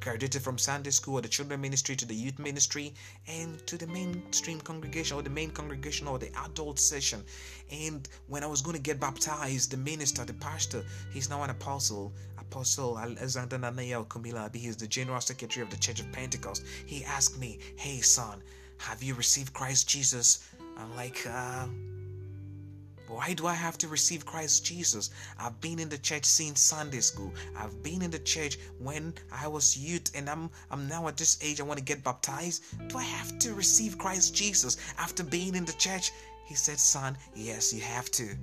graduated 0.00 0.42
from 0.42 0.58
Sunday 0.58 0.90
school 0.90 1.18
or 1.18 1.20
the 1.20 1.28
children 1.28 1.60
ministry 1.60 1.96
to 1.96 2.06
the 2.06 2.14
youth 2.14 2.38
ministry 2.38 2.94
and 3.26 3.66
to 3.66 3.76
the 3.76 3.86
mainstream 3.86 4.60
congregation 4.60 5.16
or 5.16 5.22
the 5.22 5.30
main 5.30 5.50
congregation 5.50 6.06
or 6.06 6.18
the 6.18 6.30
adult 6.44 6.78
session. 6.78 7.22
And 7.70 8.08
when 8.26 8.44
I 8.44 8.46
was 8.46 8.62
going 8.62 8.76
to 8.76 8.82
get 8.82 9.00
baptized, 9.00 9.72
the 9.72 9.76
minister, 9.76 10.24
the 10.24 10.34
pastor, 10.34 10.84
he's 11.12 11.28
now 11.28 11.42
an 11.42 11.50
apostle, 11.50 12.12
Apostle 12.38 12.98
Alexander 12.98 13.58
Kumi-Larbi, 13.58 14.56
he 14.56 14.68
is 14.68 14.76
the 14.76 14.86
general 14.86 15.20
secretary 15.20 15.62
of 15.62 15.70
the 15.70 15.76
Church 15.76 16.00
of 16.00 16.10
Pentecost. 16.12 16.64
He 16.86 17.04
asked 17.04 17.38
me, 17.38 17.58
Hey 17.76 18.00
son, 18.00 18.42
have 18.78 19.02
you 19.02 19.14
received 19.14 19.52
Christ 19.52 19.88
Jesus? 19.88 20.48
I'm 20.78 20.94
like, 20.96 21.26
uh, 21.28 21.66
why 23.08 23.32
do 23.32 23.46
I 23.46 23.54
have 23.54 23.78
to 23.78 23.88
receive 23.88 24.26
Christ 24.26 24.64
Jesus? 24.64 25.10
I've 25.38 25.60
been 25.60 25.78
in 25.78 25.88
the 25.88 25.98
church 25.98 26.24
since 26.24 26.60
Sunday 26.60 27.00
school. 27.00 27.32
I've 27.56 27.82
been 27.82 28.02
in 28.02 28.10
the 28.10 28.18
church 28.18 28.58
when 28.78 29.14
I 29.32 29.48
was 29.48 29.76
youth 29.76 30.10
and 30.14 30.28
I'm 30.28 30.50
I'm 30.70 30.86
now 30.88 31.08
at 31.08 31.16
this 31.16 31.38
age 31.42 31.60
I 31.60 31.64
want 31.64 31.78
to 31.78 31.84
get 31.84 32.04
baptized. 32.04 32.62
Do 32.88 32.98
I 32.98 33.04
have 33.04 33.38
to 33.40 33.54
receive 33.54 33.98
Christ 33.98 34.34
Jesus 34.34 34.76
after 34.98 35.24
being 35.24 35.54
in 35.54 35.64
the 35.64 35.72
church? 35.72 36.12
He 36.44 36.54
said, 36.54 36.78
"Son, 36.78 37.16
yes, 37.34 37.72
you 37.72 37.80
have 37.80 38.10
to." 38.12 38.36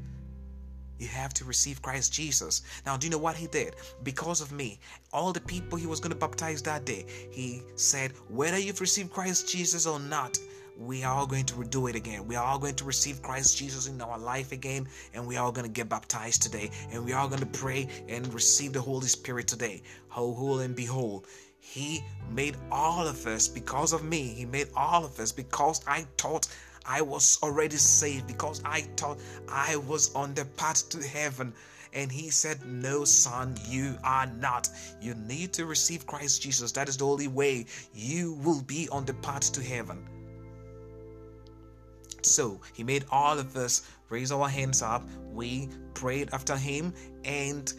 You 0.98 1.08
have 1.08 1.34
to 1.34 1.46
receive 1.46 1.82
Christ 1.82 2.14
Jesus. 2.14 2.62
Now, 2.86 2.96
do 2.96 3.06
you 3.06 3.12
know 3.12 3.18
what 3.18 3.36
he 3.36 3.48
did? 3.48 3.76
Because 4.04 4.40
of 4.40 4.54
me, 4.54 4.80
all 5.12 5.34
the 5.34 5.42
people 5.42 5.78
he 5.78 5.88
was 5.88 6.00
going 6.00 6.14
to 6.14 6.18
baptize 6.18 6.62
that 6.62 6.86
day, 6.86 7.06
he 7.32 7.64
said, 7.76 8.14
Whether 8.30 8.58
you've 8.58 8.80
received 8.80 9.12
Christ 9.12 9.50
Jesus 9.50 9.86
or 9.86 10.00
not, 10.00 10.38
we 10.78 11.04
are 11.04 11.14
all 11.14 11.28
going 11.28 11.46
to 11.46 11.64
do 11.64 11.88
it 11.88 11.96
again. 11.96 12.28
We 12.28 12.36
are 12.36 12.44
all 12.44 12.60
going 12.60 12.76
to 12.76 12.84
receive 12.84 13.22
Christ 13.22 13.58
Jesus 13.58 13.88
in 13.88 14.02
our 14.02 14.20
life 14.20 14.52
again, 14.52 14.88
and 15.14 15.26
we 15.26 15.38
are 15.38 15.46
all 15.46 15.52
going 15.52 15.66
to 15.68 15.72
get 15.72 15.88
baptized 15.88 16.42
today, 16.42 16.70
and 16.92 17.06
we 17.06 17.14
are 17.14 17.22
all 17.22 17.28
going 17.28 17.40
to 17.40 17.46
pray 17.46 17.88
and 18.10 18.34
receive 18.34 18.74
the 18.74 18.82
Holy 18.82 19.08
Spirit 19.08 19.48
today. 19.48 19.82
Ho, 20.10 20.34
ho, 20.34 20.60
and 20.60 20.76
behold, 20.76 21.28
He 21.60 22.04
made 22.30 22.58
all 22.72 23.08
of 23.08 23.26
us 23.26 23.48
because 23.48 23.94
of 23.94 24.04
me. 24.04 24.34
He 24.34 24.46
made 24.46 24.68
all 24.76 25.06
of 25.06 25.20
us 25.20 25.32
because 25.32 25.82
I 25.88 26.06
thought 26.18 26.48
I 26.86 27.02
was 27.02 27.40
already 27.42 27.78
saved, 27.78 28.28
because 28.28 28.62
I 28.66 28.82
thought 28.98 29.20
I 29.48 29.78
was 29.78 30.14
on 30.14 30.34
the 30.34 30.46
path 30.46 30.90
to 30.90 31.08
heaven. 31.08 31.54
And 31.94 32.12
he 32.12 32.30
said, 32.30 32.66
No, 32.66 33.06
son, 33.06 33.56
you 33.70 33.98
are 34.04 34.26
not. 34.26 34.68
You 35.02 35.16
need 35.16 35.54
to 35.54 35.66
receive 35.66 36.06
Christ 36.06 36.42
Jesus. 36.42 36.74
That 36.74 36.90
is 36.90 36.98
the 36.98 37.08
only 37.08 37.30
way 37.30 37.66
you 37.94 38.34
will 38.44 38.62
be 38.62 38.90
on 38.90 39.06
the 39.06 39.14
path 39.14 39.54
to 39.54 39.64
heaven. 39.64 40.06
So 42.26 42.60
he 42.74 42.84
made 42.84 43.06
all 43.12 43.38
of 43.38 43.56
us 43.56 43.84
raise 44.10 44.32
our 44.32 44.50
hands 44.50 44.82
up. 44.82 45.04
We 45.32 45.70
prayed 45.94 46.30
after 46.34 46.58
him 46.58 46.94
and 47.24 47.72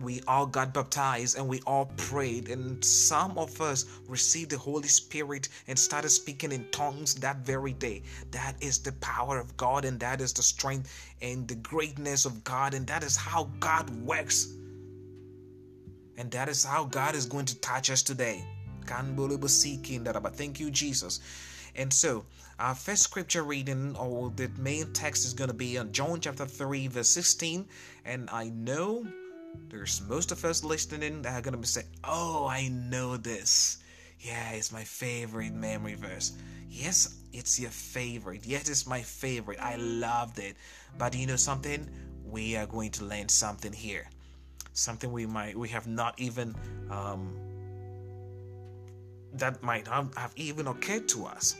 we 0.00 0.20
all 0.26 0.46
got 0.46 0.74
baptized 0.74 1.38
and 1.38 1.48
we 1.48 1.60
all 1.66 1.86
prayed. 1.96 2.48
And 2.48 2.84
some 2.84 3.38
of 3.38 3.60
us 3.60 3.86
received 4.08 4.50
the 4.50 4.58
holy 4.58 4.88
spirit 4.88 5.48
and 5.68 5.78
started 5.78 6.10
speaking 6.10 6.52
in 6.52 6.68
tongues 6.70 7.14
that 7.16 7.38
very 7.38 7.72
day. 7.72 8.02
That 8.32 8.56
is 8.60 8.78
the 8.78 8.92
power 8.92 9.38
of 9.38 9.56
god 9.56 9.84
and 9.84 10.00
that 10.00 10.20
is 10.20 10.32
the 10.32 10.42
strength 10.42 11.14
and 11.22 11.46
the 11.46 11.54
greatness 11.56 12.24
of 12.24 12.44
god 12.44 12.74
and 12.74 12.86
that 12.88 13.04
is 13.04 13.16
how 13.16 13.50
god 13.60 13.88
works. 14.04 14.48
And 16.16 16.30
that 16.32 16.48
is 16.48 16.64
how 16.64 16.84
god 16.84 17.14
is 17.14 17.26
going 17.26 17.46
to 17.46 17.60
touch 17.60 17.90
us 17.90 18.02
today. 18.02 18.44
Thank 18.86 20.60
you 20.60 20.70
jesus 20.70 21.20
and 21.76 21.92
so, 21.92 22.24
our 22.58 22.74
first 22.74 23.02
scripture 23.02 23.42
reading 23.42 23.96
or 23.96 24.30
the 24.30 24.48
main 24.58 24.92
text 24.92 25.24
is 25.24 25.34
going 25.34 25.48
to 25.48 25.54
be 25.54 25.76
on 25.76 25.92
John 25.92 26.20
chapter 26.20 26.46
3, 26.46 26.86
verse 26.86 27.08
16. 27.08 27.66
And 28.04 28.30
I 28.30 28.50
know 28.50 29.06
there's 29.70 30.00
most 30.08 30.30
of 30.30 30.44
us 30.44 30.62
listening 30.62 31.22
that 31.22 31.32
are 31.32 31.40
going 31.40 31.52
to 31.52 31.58
be 31.58 31.66
saying, 31.66 31.88
Oh, 32.04 32.46
I 32.46 32.68
know 32.68 33.16
this. 33.16 33.78
Yeah, 34.20 34.52
it's 34.52 34.72
my 34.72 34.84
favorite 34.84 35.52
memory 35.52 35.94
verse. 35.94 36.32
Yes, 36.70 37.16
it's 37.32 37.58
your 37.58 37.70
favorite. 37.70 38.46
Yes, 38.46 38.68
it's 38.68 38.86
my 38.86 39.02
favorite. 39.02 39.58
I 39.60 39.76
loved 39.76 40.38
it. 40.38 40.56
But 40.96 41.16
you 41.16 41.26
know 41.26 41.36
something? 41.36 41.90
We 42.24 42.56
are 42.56 42.66
going 42.66 42.90
to 42.92 43.04
learn 43.04 43.28
something 43.28 43.72
here. 43.72 44.08
Something 44.72 45.12
we 45.12 45.26
might 45.26 45.56
we 45.56 45.68
have 45.68 45.86
not 45.86 46.18
even 46.18 46.54
um, 46.90 47.36
that 49.34 49.62
might 49.62 49.86
have 49.88 50.32
even 50.36 50.68
occurred 50.68 51.08
to 51.08 51.26
us 51.26 51.56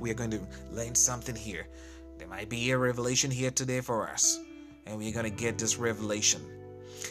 we 0.00 0.10
are 0.10 0.14
going 0.14 0.30
to 0.30 0.40
learn 0.70 0.94
something 0.94 1.34
here. 1.36 1.66
There 2.18 2.28
might 2.28 2.48
be 2.48 2.70
a 2.70 2.78
revelation 2.78 3.30
here 3.30 3.50
today 3.50 3.80
for 3.80 4.08
us, 4.08 4.40
and 4.86 4.98
we're 4.98 5.12
going 5.12 5.24
to 5.24 5.30
get 5.30 5.58
this 5.58 5.76
revelation. 5.76 6.42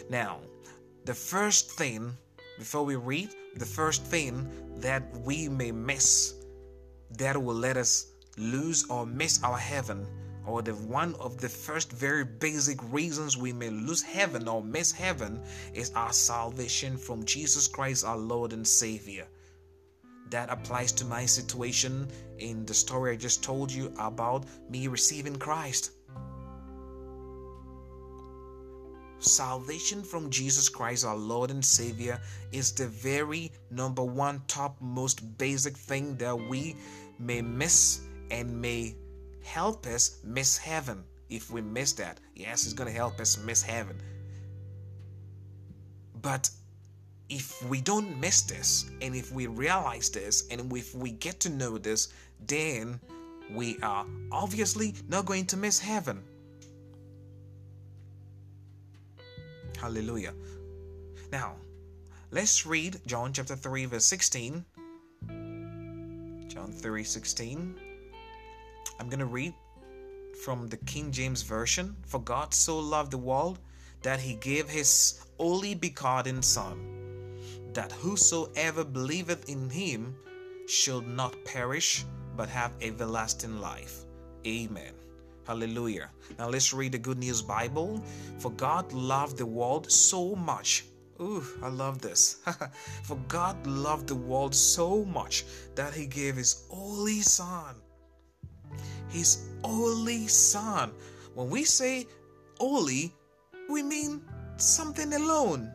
Now, 0.09 0.39
the 1.05 1.13
first 1.13 1.71
thing, 1.71 2.15
before 2.57 2.83
we 2.83 2.95
read, 2.95 3.29
the 3.55 3.65
first 3.65 4.03
thing 4.03 4.49
that 4.77 5.03
we 5.21 5.47
may 5.47 5.71
miss 5.71 6.35
that 7.17 7.41
will 7.41 7.55
let 7.55 7.77
us 7.77 8.11
lose 8.37 8.89
or 8.89 9.05
miss 9.05 9.41
our 9.43 9.57
heaven, 9.57 10.05
or 10.45 10.61
the 10.61 10.73
one 10.73 11.15
of 11.15 11.37
the 11.37 11.49
first 11.49 11.91
very 11.91 12.23
basic 12.23 12.79
reasons 12.91 13.37
we 13.37 13.51
may 13.53 13.69
lose 13.69 14.01
heaven 14.01 14.47
or 14.47 14.63
miss 14.63 14.91
heaven 14.91 15.41
is 15.73 15.91
our 15.95 16.13
salvation 16.13 16.97
from 16.97 17.25
Jesus 17.25 17.67
Christ, 17.67 18.05
our 18.05 18.17
Lord 18.17 18.53
and 18.53 18.67
Savior. 18.67 19.27
That 20.29 20.49
applies 20.49 20.91
to 20.93 21.05
my 21.05 21.25
situation 21.25 22.09
in 22.39 22.65
the 22.65 22.73
story 22.73 23.13
I 23.13 23.15
just 23.15 23.43
told 23.43 23.71
you 23.71 23.93
about 23.97 24.45
me 24.69 24.87
receiving 24.87 25.35
Christ. 25.35 25.91
Salvation 29.19 30.03
from 30.03 30.29
Jesus 30.29 30.69
Christ, 30.69 31.03
our 31.03 31.15
Lord 31.15 31.49
and 31.49 31.63
Savior, 31.65 32.19
is 32.51 32.71
the 32.71 32.87
very 32.87 33.51
number 33.71 34.03
one, 34.03 34.41
top, 34.47 34.77
most 34.79 35.37
basic 35.37 35.75
thing 35.75 36.15
that 36.17 36.37
we 36.37 36.75
may 37.17 37.41
miss 37.41 38.01
and 38.29 38.61
may 38.61 38.95
help 39.43 39.87
us 39.87 40.19
miss 40.23 40.57
heaven 40.57 41.03
if 41.29 41.49
we 41.49 41.61
miss 41.61 41.93
that. 41.93 42.19
Yes, 42.35 42.65
it's 42.65 42.73
going 42.73 42.89
to 42.89 42.95
help 42.95 43.19
us 43.19 43.37
miss 43.37 43.63
heaven. 43.63 43.99
But 46.21 46.49
if 47.29 47.61
we 47.67 47.81
don't 47.81 48.19
miss 48.19 48.41
this 48.41 48.89
and 49.01 49.15
if 49.15 49.31
we 49.31 49.47
realize 49.47 50.09
this 50.09 50.47
and 50.49 50.71
if 50.73 50.95
we 50.95 51.11
get 51.11 51.39
to 51.41 51.49
know 51.49 51.77
this, 51.77 52.09
then 52.45 52.99
we 53.51 53.77
are 53.81 54.05
obviously 54.31 54.95
not 55.07 55.25
going 55.25 55.45
to 55.47 55.57
miss 55.57 55.79
heaven. 55.79 56.23
Hallelujah. 59.77 60.33
Now, 61.31 61.55
let's 62.31 62.65
read 62.65 62.99
John 63.05 63.31
chapter 63.33 63.55
3, 63.55 63.85
verse 63.85 64.05
16. 64.05 64.65
John 66.47 66.71
3 66.71 67.03
16. 67.03 67.75
I'm 68.99 69.09
going 69.09 69.19
to 69.19 69.25
read 69.25 69.53
from 70.43 70.67
the 70.67 70.77
King 70.77 71.11
James 71.11 71.43
Version. 71.43 71.95
For 72.05 72.19
God 72.19 72.53
so 72.53 72.79
loved 72.79 73.11
the 73.11 73.17
world 73.17 73.59
that 74.01 74.19
he 74.19 74.35
gave 74.35 74.69
his 74.69 75.21
only 75.39 75.75
begotten 75.75 76.41
Son, 76.41 76.96
that 77.77 77.91
whosoever 77.91 78.83
believeth 78.83 79.47
in 79.47 79.69
him 79.69 80.15
should 80.67 81.07
not 81.07 81.35
perish, 81.45 82.05
but 82.35 82.49
have 82.49 82.73
everlasting 82.81 83.61
life. 83.61 84.03
Amen. 84.47 84.93
Hallelujah. 85.45 86.09
Now 86.39 86.49
let's 86.49 86.73
read 86.73 86.93
the 86.93 86.97
Good 86.97 87.19
News 87.19 87.43
Bible. 87.43 88.03
For 88.39 88.49
God 88.49 88.91
loved 88.93 89.37
the 89.37 89.45
world 89.45 89.91
so 89.91 90.33
much. 90.35 90.85
Ooh, 91.21 91.43
I 91.61 91.69
love 91.69 92.01
this. 92.01 92.37
For 93.03 93.17
God 93.27 93.55
loved 93.67 94.07
the 94.07 94.15
world 94.15 94.55
so 94.55 95.05
much 95.05 95.45
that 95.75 95.93
he 95.93 96.07
gave 96.07 96.35
his 96.35 96.65
only 96.71 97.21
son. 97.21 97.75
His 99.09 99.49
only 99.63 100.25
son. 100.25 100.93
When 101.35 101.51
we 101.51 101.63
say 101.63 102.07
only, 102.59 103.13
we 103.69 103.83
mean 103.83 104.23
something 104.57 105.13
alone. 105.13 105.71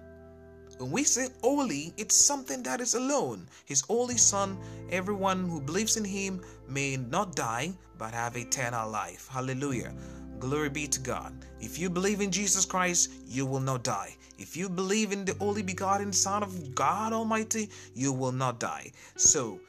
When 0.83 0.91
we 0.91 1.05
say 1.05 1.29
only, 1.45 1.95
it's 1.97 2.17
something 2.17 2.61
that 2.65 2.81
is 2.81 2.95
alone. 2.95 3.47
His 3.67 3.85
only 3.89 4.17
Son, 4.17 4.59
everyone 4.91 5.49
who 5.49 5.61
believes 5.61 5.97
in 5.97 6.05
him 6.05 6.43
may 6.67 6.97
not 6.97 7.37
die, 7.37 7.75
but 7.99 8.13
have 8.13 8.37
eternal 8.37 8.91
life. 8.91 9.29
Hallelujah. 9.31 9.95
Glory 10.41 10.71
be 10.71 10.89
to 10.89 10.99
God. 10.99 11.33
If 11.61 11.79
you 11.79 11.89
believe 11.89 12.21
in 12.21 12.33
Jesus 12.33 12.65
Christ, 12.65 13.13
you 13.29 13.47
will 13.47 13.61
not 13.61 13.85
die. 13.85 14.17
If 14.39 14.57
you 14.57 14.69
believe 14.69 15.13
in 15.13 15.25
the 15.25 15.37
only 15.39 15.63
begotten 15.63 16.13
Son 16.13 16.43
of 16.43 16.75
God 16.75 17.13
Almighty, 17.13 17.71
you 17.95 18.13
will 18.13 18.33
not 18.33 18.59
die. 18.59 18.91
So, 19.15 19.61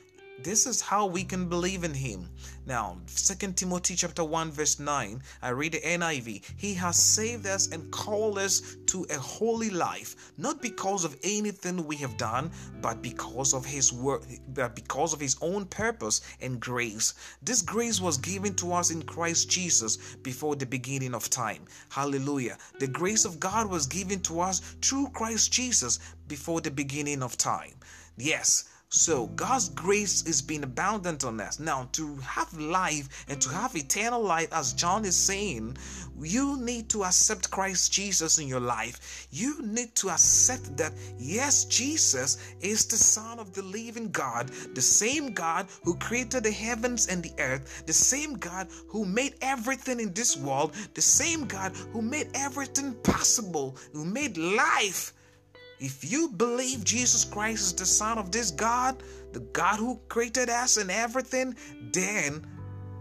this 0.42 0.66
is 0.66 0.82
how 0.82 1.06
we 1.06 1.24
can 1.24 1.48
believe 1.48 1.84
in 1.84 1.94
him. 1.94 2.30
Now, 2.66 2.98
2 3.08 3.54
Timothy 3.54 3.96
chapter 3.96 4.24
1 4.24 4.52
verse 4.52 4.80
9, 4.80 5.22
I 5.42 5.50
read 5.50 5.74
the 5.74 5.82
NIV. 5.82 6.44
He 6.58 6.74
has 6.74 6.98
saved 6.98 7.46
us 7.46 7.68
and 7.68 7.92
called 7.92 8.38
us 8.38 8.76
to 8.88 9.06
a 9.10 9.18
holy 9.18 9.70
life, 9.70 10.32
not 10.38 10.62
because 10.62 11.06
of 11.06 11.18
anything 11.24 11.86
we 11.86 11.98
have 11.98 12.18
done, 12.18 12.52
but 12.82 13.02
because 13.02 13.54
of 13.54 13.66
his 13.66 13.94
work, 13.94 14.24
but 14.50 14.76
because 14.76 15.14
of 15.14 15.20
his 15.20 15.38
own 15.42 15.66
purpose 15.66 16.22
and 16.42 16.60
grace. 16.60 17.14
This 17.42 17.62
grace 17.62 18.02
was 18.02 18.18
given 18.18 18.56
to 18.56 18.74
us 18.74 18.92
in 18.92 19.04
Christ 19.04 19.50
Jesus 19.50 19.98
before 20.24 20.56
the 20.56 20.66
beginning 20.66 21.14
of 21.14 21.30
time. 21.30 21.66
Hallelujah. 21.90 22.58
The 22.80 22.88
grace 22.88 23.26
of 23.26 23.40
God 23.40 23.70
was 23.70 23.88
given 23.88 24.20
to 24.22 24.40
us 24.40 24.60
through 24.82 25.10
Christ 25.10 25.52
Jesus 25.52 26.00
before 26.28 26.62
the 26.62 26.72
beginning 26.72 27.22
of 27.22 27.38
time. 27.38 27.74
Yes, 28.18 28.66
so 28.96 29.26
God's 29.26 29.70
grace 29.70 30.22
is 30.28 30.40
being 30.40 30.64
abundant 30.64 31.24
on 31.24 31.42
us. 31.42 31.60
Now, 31.60 31.90
to 31.94 32.16
have 32.18 32.54
life 32.54 33.26
and 33.28 33.42
to 33.42 33.50
have 33.50 33.76
eternal 33.76 34.22
life, 34.22 34.50
as 34.52 34.74
John 34.74 35.04
is 35.04 35.16
saying, 35.16 35.78
you 36.22 36.58
need 36.62 36.90
to 36.90 37.04
accept 37.04 37.50
Christ 37.50 37.92
Jesus 37.92 38.38
in 38.38 38.48
your 38.48 38.60
life. 38.60 39.28
You 39.32 39.60
need 39.64 39.96
to 39.96 40.12
accept 40.12 40.78
that, 40.78 40.94
yes, 41.18 41.66
Jesus 41.66 42.38
is 42.62 42.86
the 42.86 42.98
Son 42.98 43.40
of 43.40 43.52
the 43.54 43.64
living 43.64 44.12
God, 44.12 44.50
the 44.76 44.82
same 44.82 45.34
God 45.34 45.66
who 45.84 45.96
created 45.96 46.44
the 46.44 46.52
heavens 46.52 47.08
and 47.08 47.24
the 47.24 47.34
earth, 47.40 47.88
the 47.88 47.94
same 47.94 48.36
God 48.36 48.68
who 48.88 49.06
made 49.06 49.34
everything 49.42 50.00
in 50.00 50.14
this 50.14 50.38
world, 50.38 50.76
the 50.94 51.02
same 51.02 51.46
God 51.46 51.76
who 51.94 52.04
made 52.04 52.30
everything 52.36 52.94
possible, 53.02 53.76
who 53.92 54.06
made 54.06 54.38
life 54.38 55.14
if 55.84 56.10
you 56.10 56.30
believe 56.30 56.86
Jesus 56.86 57.26
Christ 57.26 57.62
is 57.62 57.74
the 57.74 57.86
Son 57.86 58.18
of 58.18 58.32
this 58.32 58.52
God, 58.52 59.04
the 59.34 59.42
God 59.42 59.80
who 59.80 60.00
created 60.08 60.50
us 60.50 60.78
and 60.78 60.90
everything, 60.90 61.58
then 61.92 62.48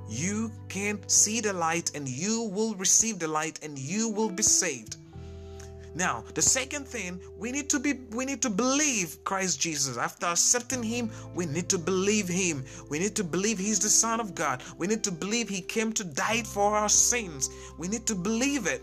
you 0.08 0.50
can 0.68 0.98
see 1.08 1.40
the 1.40 1.52
light 1.52 1.92
and 1.94 2.08
you 2.08 2.50
will 2.52 2.74
receive 2.74 3.20
the 3.20 3.28
light 3.28 3.60
and 3.62 3.78
you 3.78 4.08
will 4.08 4.30
be 4.30 4.42
saved. 4.42 4.96
Now, 5.94 6.24
the 6.34 6.42
second 6.42 6.88
thing, 6.88 7.20
we 7.38 7.52
need 7.52 7.70
to 7.70 7.78
be 7.78 8.00
we 8.10 8.24
need 8.24 8.42
to 8.42 8.50
believe 8.50 9.22
Christ 9.22 9.60
Jesus. 9.60 9.96
After 9.96 10.26
accepting 10.26 10.82
him, 10.82 11.08
we 11.36 11.46
need 11.46 11.68
to 11.68 11.78
believe 11.78 12.26
him. 12.26 12.64
We 12.90 12.98
need 12.98 13.14
to 13.14 13.22
believe 13.22 13.58
he's 13.58 13.78
the 13.78 13.90
son 13.90 14.18
of 14.18 14.34
God. 14.34 14.60
We 14.76 14.88
need 14.88 15.04
to 15.04 15.12
believe 15.12 15.48
he 15.48 15.60
came 15.60 15.92
to 15.92 16.02
die 16.02 16.42
for 16.42 16.76
our 16.76 16.88
sins. 16.88 17.48
We 17.78 17.86
need 17.86 18.06
to 18.06 18.16
believe 18.16 18.66
it. 18.66 18.82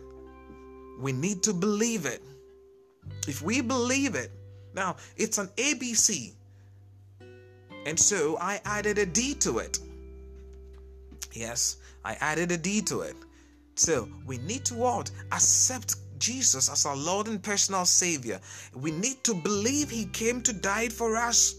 We 1.01 1.11
need 1.11 1.43
to 1.43 1.53
believe 1.53 2.05
it. 2.05 2.21
If 3.29 3.43
we 3.43 3.61
believe 3.61 4.15
it, 4.15 4.31
now 4.73 4.95
it's 5.15 5.37
an 5.37 5.49
ABC. 5.49 6.33
And 7.85 7.99
so 7.99 8.39
I 8.41 8.59
added 8.65 8.97
a 8.97 9.05
D 9.05 9.35
to 9.35 9.59
it. 9.59 9.77
Yes, 11.33 11.77
I 12.03 12.15
added 12.21 12.51
a 12.51 12.57
D 12.57 12.81
to 12.81 13.01
it. 13.01 13.15
So 13.75 14.09
we 14.25 14.39
need 14.39 14.65
to 14.65 14.73
what? 14.73 15.11
Accept 15.31 15.97
Jesus 16.17 16.71
as 16.71 16.87
our 16.87 16.97
Lord 16.97 17.27
and 17.27 17.41
personal 17.41 17.85
Savior. 17.85 18.41
We 18.73 18.89
need 18.89 19.23
to 19.25 19.35
believe 19.35 19.91
He 19.91 20.05
came 20.05 20.41
to 20.41 20.51
die 20.51 20.89
for 20.89 21.15
us. 21.15 21.53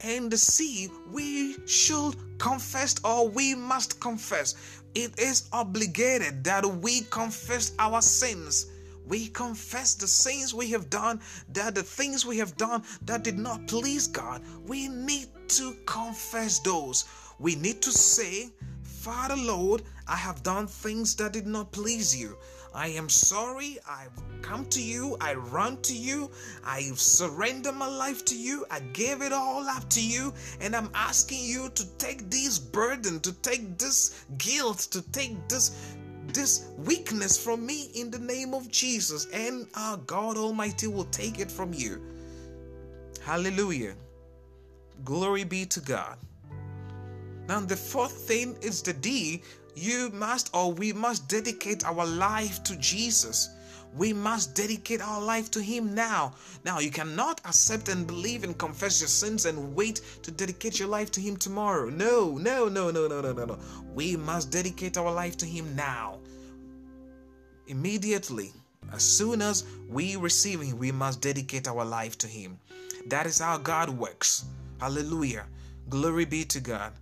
And 0.00 0.32
C, 0.32 0.90
we 1.12 1.58
should 1.66 2.16
confess 2.38 2.94
or 3.04 3.28
we 3.28 3.54
must 3.54 4.00
confess. 4.00 4.54
It 4.94 5.18
is 5.18 5.50
obligated 5.52 6.44
that 6.44 6.64
we 6.64 7.02
confess 7.02 7.72
our 7.78 8.00
sins 8.00 8.70
we 9.06 9.28
confess 9.28 9.94
the 9.94 10.08
sins 10.08 10.52
we 10.54 10.70
have 10.70 10.90
done, 10.90 11.20
that 11.52 11.74
the 11.74 11.82
things 11.82 12.26
we 12.26 12.38
have 12.38 12.56
done 12.56 12.82
that 13.02 13.22
did 13.22 13.38
not 13.38 13.66
please 13.68 14.06
God, 14.06 14.42
we 14.66 14.88
need 14.88 15.28
to 15.48 15.76
confess 15.86 16.58
those. 16.58 17.04
We 17.38 17.54
need 17.54 17.82
to 17.82 17.92
say, 17.92 18.50
Father 18.82 19.36
Lord, 19.36 19.82
I 20.08 20.16
have 20.16 20.42
done 20.42 20.66
things 20.66 21.14
that 21.16 21.32
did 21.32 21.46
not 21.46 21.70
please 21.70 22.18
you. 22.18 22.36
I 22.74 22.88
am 22.88 23.08
sorry. 23.08 23.78
I've 23.88 24.12
come 24.42 24.66
to 24.66 24.82
you. 24.82 25.16
I 25.18 25.32
run 25.34 25.80
to 25.82 25.94
you. 25.94 26.30
I 26.62 26.82
surrender 26.94 27.72
my 27.72 27.88
life 27.88 28.22
to 28.26 28.36
you. 28.36 28.66
I 28.70 28.80
gave 28.80 29.22
it 29.22 29.32
all 29.32 29.66
up 29.66 29.88
to 29.90 30.02
you. 30.02 30.34
And 30.60 30.76
I'm 30.76 30.90
asking 30.94 31.42
you 31.42 31.70
to 31.70 31.86
take 31.96 32.28
this 32.28 32.58
burden, 32.58 33.20
to 33.20 33.32
take 33.32 33.78
this 33.78 34.26
guilt, 34.36 34.78
to 34.90 35.00
take 35.10 35.48
this 35.48 35.95
this 36.32 36.66
weakness 36.78 37.42
from 37.42 37.64
me 37.64 37.90
in 37.94 38.10
the 38.10 38.18
name 38.18 38.54
of 38.54 38.70
Jesus, 38.70 39.26
and 39.32 39.66
our 39.74 39.96
God 39.96 40.36
Almighty 40.36 40.86
will 40.86 41.04
take 41.06 41.38
it 41.40 41.50
from 41.50 41.72
you. 41.72 42.00
Hallelujah. 43.22 43.94
Glory 45.04 45.44
be 45.44 45.66
to 45.66 45.80
God. 45.80 46.16
Now, 47.48 47.60
the 47.60 47.76
fourth 47.76 48.12
thing 48.12 48.56
is 48.60 48.82
the 48.82 48.92
D. 48.92 49.42
You 49.74 50.10
must 50.12 50.50
or 50.54 50.72
we 50.72 50.92
must 50.92 51.28
dedicate 51.28 51.84
our 51.84 52.06
life 52.06 52.62
to 52.64 52.76
Jesus. 52.76 53.50
We 53.96 54.12
must 54.12 54.54
dedicate 54.54 55.00
our 55.00 55.22
life 55.22 55.50
to 55.52 55.62
Him 55.62 55.94
now. 55.94 56.34
Now, 56.64 56.80
you 56.80 56.90
cannot 56.90 57.40
accept 57.46 57.88
and 57.88 58.06
believe 58.06 58.44
and 58.44 58.56
confess 58.58 59.00
your 59.00 59.08
sins 59.08 59.46
and 59.46 59.74
wait 59.74 60.02
to 60.22 60.30
dedicate 60.30 60.78
your 60.78 60.88
life 60.88 61.10
to 61.12 61.20
Him 61.20 61.36
tomorrow. 61.36 61.88
No, 61.88 62.36
no, 62.36 62.68
no, 62.68 62.90
no, 62.90 63.08
no, 63.08 63.20
no, 63.22 63.32
no, 63.32 63.44
no. 63.46 63.58
We 63.94 64.16
must 64.16 64.50
dedicate 64.50 64.98
our 64.98 65.12
life 65.12 65.38
to 65.38 65.46
Him 65.46 65.74
now. 65.74 66.18
Immediately, 67.68 68.52
as 68.92 69.02
soon 69.02 69.40
as 69.40 69.64
we 69.88 70.16
receive 70.16 70.60
Him, 70.60 70.78
we 70.78 70.92
must 70.92 71.22
dedicate 71.22 71.66
our 71.66 71.84
life 71.84 72.18
to 72.18 72.26
Him. 72.26 72.58
That 73.06 73.26
is 73.26 73.38
how 73.38 73.56
God 73.56 73.88
works. 73.88 74.44
Hallelujah. 74.78 75.46
Glory 75.88 76.26
be 76.26 76.44
to 76.44 76.60
God. 76.60 76.92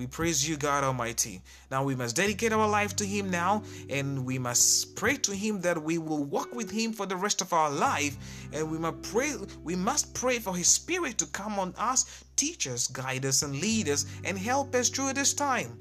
We 0.00 0.06
praise 0.06 0.48
you, 0.48 0.56
God 0.56 0.82
Almighty. 0.82 1.42
Now 1.70 1.84
we 1.84 1.94
must 1.94 2.16
dedicate 2.16 2.54
our 2.54 2.66
life 2.66 2.96
to 2.96 3.04
Him 3.04 3.28
now, 3.28 3.62
and 3.90 4.24
we 4.24 4.38
must 4.38 4.96
pray 4.96 5.16
to 5.18 5.36
Him 5.36 5.60
that 5.60 5.82
we 5.82 5.98
will 5.98 6.24
walk 6.24 6.54
with 6.54 6.70
Him 6.70 6.94
for 6.94 7.04
the 7.04 7.18
rest 7.18 7.42
of 7.42 7.52
our 7.52 7.70
life. 7.70 8.16
And 8.50 8.70
we 8.70 8.78
must 8.78 9.02
pray. 9.02 9.34
We 9.62 9.76
must 9.76 10.14
pray 10.14 10.38
for 10.38 10.56
His 10.56 10.68
Spirit 10.68 11.18
to 11.18 11.26
come 11.26 11.58
on 11.58 11.74
us, 11.76 12.24
teach 12.34 12.66
us, 12.66 12.86
guide 12.86 13.26
us, 13.26 13.42
and 13.42 13.60
lead 13.60 13.90
us, 13.90 14.06
and 14.24 14.38
help 14.38 14.74
us 14.74 14.88
through 14.88 15.12
this 15.12 15.34
time. 15.34 15.78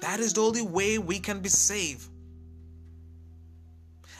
That 0.00 0.20
is 0.20 0.34
the 0.34 0.42
only 0.42 0.60
way 0.60 0.98
we 0.98 1.18
can 1.18 1.40
be 1.40 1.48
saved. 1.48 2.10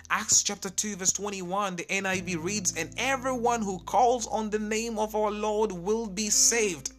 Acts 0.08 0.42
chapter 0.42 0.70
2, 0.70 0.96
verse 0.96 1.12
21, 1.12 1.76
the 1.76 1.84
NIV 1.84 2.42
reads, 2.42 2.74
And 2.74 2.88
everyone 2.96 3.60
who 3.60 3.80
calls 3.80 4.26
on 4.26 4.48
the 4.48 4.58
name 4.58 4.98
of 4.98 5.14
our 5.14 5.30
Lord 5.30 5.72
will 5.72 6.06
be 6.06 6.30
saved. 6.30 6.94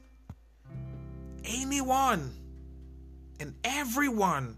Anyone 1.50 2.32
and 3.40 3.56
everyone, 3.64 4.56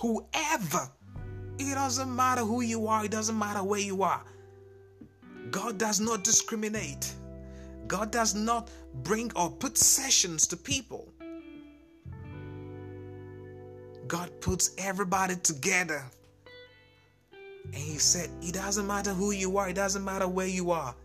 whoever, 0.00 0.90
it 1.58 1.74
doesn't 1.74 2.14
matter 2.14 2.40
who 2.40 2.60
you 2.60 2.88
are, 2.88 3.04
it 3.04 3.12
doesn't 3.12 3.38
matter 3.38 3.62
where 3.62 3.80
you 3.80 4.02
are. 4.02 4.22
God 5.52 5.78
does 5.78 6.00
not 6.00 6.24
discriminate. 6.24 7.12
God 7.86 8.10
does 8.10 8.34
not 8.34 8.68
bring 9.04 9.30
or 9.36 9.50
put 9.50 9.78
sessions 9.78 10.48
to 10.48 10.56
people. 10.56 11.08
God 14.08 14.30
puts 14.40 14.74
everybody 14.76 15.36
together. 15.36 16.02
And 17.66 17.74
He 17.74 17.98
said, 17.98 18.28
It 18.42 18.54
doesn't 18.54 18.86
matter 18.86 19.12
who 19.12 19.30
you 19.30 19.56
are, 19.56 19.68
it 19.68 19.74
doesn't 19.74 20.04
matter 20.04 20.26
where 20.26 20.48
you 20.48 20.72
are. 20.72 20.96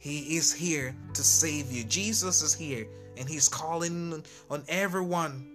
He 0.00 0.36
is 0.36 0.52
here 0.52 0.96
to 1.14 1.22
save 1.22 1.70
you. 1.70 1.84
Jesus 1.84 2.42
is 2.42 2.52
here 2.52 2.86
and 3.16 3.28
He's 3.28 3.48
calling 3.48 4.22
on 4.50 4.62
everyone. 4.68 5.46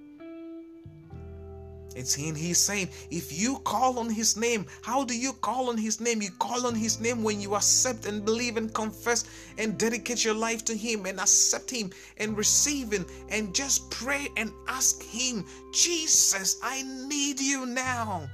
It's 1.96 2.14
him. 2.14 2.36
He's 2.36 2.58
saying, 2.58 2.90
if 3.10 3.38
you 3.38 3.60
call 3.60 4.00
on 4.00 4.10
his 4.10 4.38
name, 4.38 4.66
how 4.84 5.04
do 5.04 5.18
you 5.18 5.34
call 5.34 5.70
on 5.70 5.78
his 5.78 6.00
name? 6.00 6.22
You 6.22 6.32
call 6.32 6.66
on 6.66 6.76
his 6.76 7.00
name 7.00 7.24
when 7.24 7.42
you 7.42 7.56
accept 7.56 8.06
and 8.06 8.24
believe 8.24 8.58
and 8.58 8.74
confess 8.74 9.26
and 9.58 9.78
dedicate 9.78 10.24
your 10.24 10.34
life 10.34 10.64
to 10.66 10.76
him 10.76 11.06
and 11.06 11.20
accept 11.20 11.70
him 11.70 11.92
and 12.18 12.38
receive 12.38 12.92
him 12.92 13.06
and 13.30 13.54
just 13.56 13.90
pray 13.90 14.30
and 14.38 14.52
ask 14.68 15.02
him, 15.04 15.46
Jesus, 15.74 16.58
I 16.64 16.84
need 16.84 17.40
you 17.40 17.66
now. 17.66 18.30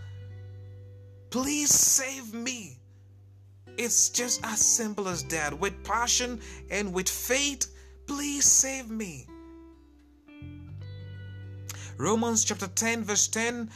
Please 1.30 1.72
save 1.74 2.34
me. 2.34 2.78
It's 3.78 4.10
just 4.10 4.46
as 4.46 4.60
simple 4.60 5.08
as 5.08 5.24
that. 5.26 5.58
With 5.58 5.84
passion 5.84 6.40
and 6.70 6.94
with 6.94 7.10
faith, 7.10 7.68
please 8.08 8.46
save 8.46 8.90
me. 8.90 9.28
Romans 11.98 12.44
chapter 12.44 12.68
10 12.68 13.06
verse 13.06 13.28
10 13.30 13.70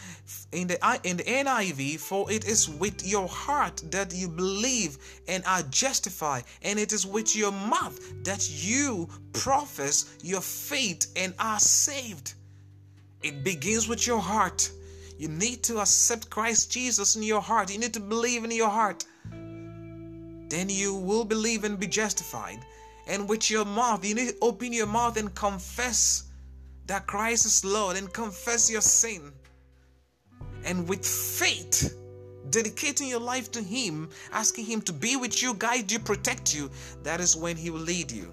in 0.52 0.68
the 0.68 1.00
in 1.04 1.18
the 1.18 1.24
NIV 1.24 2.00
for 2.00 2.30
it 2.30 2.46
is 2.46 2.68
with 2.68 3.08
your 3.08 3.30
heart 3.30 3.82
that 3.92 4.14
you 4.14 4.28
believe 4.28 4.98
and 5.30 5.42
are 5.46 5.62
justified 5.70 6.44
and 6.62 6.78
it 6.78 6.92
is 6.92 7.08
with 7.08 7.34
your 7.34 7.54
mouth 7.54 7.98
that 8.26 8.50
you 8.50 9.08
profess 9.32 10.18
your 10.22 10.42
faith 10.42 11.12
and 11.16 11.34
are 11.40 11.60
saved. 11.60 12.34
It 13.22 13.44
begins 13.44 13.88
with 13.88 14.06
your 14.06 14.20
heart. 14.20 14.70
You 15.18 15.28
need 15.28 15.64
to 15.64 15.80
accept 15.80 16.30
Christ 16.30 16.72
Jesus 16.72 17.16
in 17.16 17.24
your 17.24 17.42
heart. 17.42 17.72
You 17.72 17.78
need 17.78 17.94
to 17.94 18.00
believe 18.00 18.44
in 18.44 18.52
your 18.52 18.70
heart. 18.70 19.06
Then 20.50 20.70
you 20.70 20.96
will 20.96 21.26
believe 21.26 21.64
and 21.64 21.80
be 21.80 21.88
justified. 21.88 22.60
And 23.10 23.28
with 23.28 23.50
your 23.50 23.66
mouth, 23.66 24.06
you 24.06 24.14
need 24.14 24.30
to 24.30 24.36
open 24.40 24.72
your 24.72 24.86
mouth 24.86 25.18
and 25.18 25.34
confess 25.34 26.26
that 26.86 27.08
Christ 27.08 27.48
is 27.48 27.66
Lord 27.66 27.98
and 27.98 28.14
confess 28.14 28.70
your 28.70 28.82
sin. 28.82 29.32
And 30.64 30.88
with 30.88 31.04
faith, 31.04 31.98
dedicating 32.52 33.08
your 33.08 33.20
life 33.20 33.52
to 33.54 33.64
Him, 33.64 34.10
asking 34.32 34.66
Him 34.66 34.82
to 34.84 34.94
be 34.94 35.16
with 35.16 35.42
you, 35.42 35.56
guide 35.56 35.92
you, 35.92 35.98
protect 35.98 36.54
you, 36.54 36.70
that 37.02 37.20
is 37.20 37.36
when 37.36 37.58
He 37.58 37.72
will 37.72 37.80
lead 37.80 38.12
you. 38.12 38.32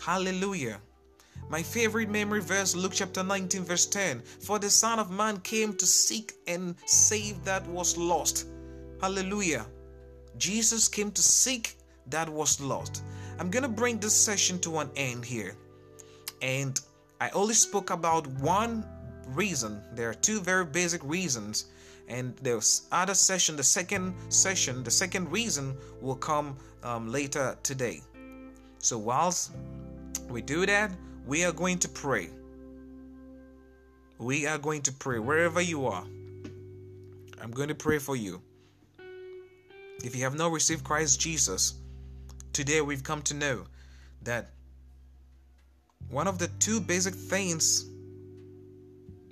Hallelujah. 0.00 0.80
My 1.48 1.62
favorite 1.62 2.08
memory 2.08 2.40
verse, 2.40 2.74
Luke 2.74 2.92
chapter 2.94 3.22
19, 3.22 3.62
verse 3.62 3.86
10 3.86 4.22
For 4.22 4.58
the 4.58 4.70
Son 4.70 4.98
of 4.98 5.12
Man 5.12 5.38
came 5.40 5.72
to 5.74 5.86
seek 5.86 6.32
and 6.48 6.74
save 6.84 7.44
that 7.44 7.64
was 7.68 7.96
lost. 7.96 8.48
Hallelujah. 9.00 9.66
Jesus 10.36 10.88
came 10.88 11.12
to 11.12 11.22
seek 11.22 11.76
that 12.08 12.28
was 12.28 12.60
lost. 12.60 13.02
I'm 13.38 13.50
going 13.50 13.62
to 13.62 13.68
bring 13.68 13.98
this 13.98 14.14
session 14.14 14.58
to 14.60 14.78
an 14.78 14.90
end 14.96 15.24
here. 15.24 15.56
And 16.42 16.78
I 17.20 17.30
only 17.30 17.54
spoke 17.54 17.90
about 17.90 18.26
one 18.26 18.84
reason. 19.28 19.82
There 19.94 20.10
are 20.10 20.14
two 20.14 20.40
very 20.40 20.64
basic 20.64 21.02
reasons. 21.04 21.66
And 22.08 22.36
there's 22.42 22.82
other 22.92 23.14
session, 23.14 23.56
the 23.56 23.62
second 23.62 24.14
session, 24.28 24.84
the 24.84 24.90
second 24.90 25.32
reason 25.32 25.76
will 26.00 26.16
come 26.16 26.56
um, 26.82 27.10
later 27.10 27.56
today. 27.62 28.02
So 28.78 28.98
whilst 28.98 29.52
we 30.28 30.42
do 30.42 30.66
that, 30.66 30.90
we 31.26 31.44
are 31.44 31.52
going 31.52 31.78
to 31.78 31.88
pray. 31.88 32.28
We 34.18 34.46
are 34.46 34.58
going 34.58 34.82
to 34.82 34.92
pray 34.92 35.18
wherever 35.18 35.60
you 35.60 35.86
are. 35.86 36.04
I'm 37.40 37.50
going 37.50 37.68
to 37.68 37.74
pray 37.74 37.98
for 37.98 38.16
you. 38.16 38.42
If 40.04 40.14
you 40.14 40.22
have 40.24 40.36
not 40.36 40.52
received 40.52 40.84
Christ 40.84 41.18
Jesus, 41.18 41.74
today 42.54 42.80
we've 42.80 43.02
come 43.02 43.20
to 43.22 43.34
know 43.34 43.64
that 44.22 44.50
one 46.08 46.28
of 46.28 46.38
the 46.38 46.48
two 46.60 46.80
basic 46.80 47.12
things, 47.12 47.86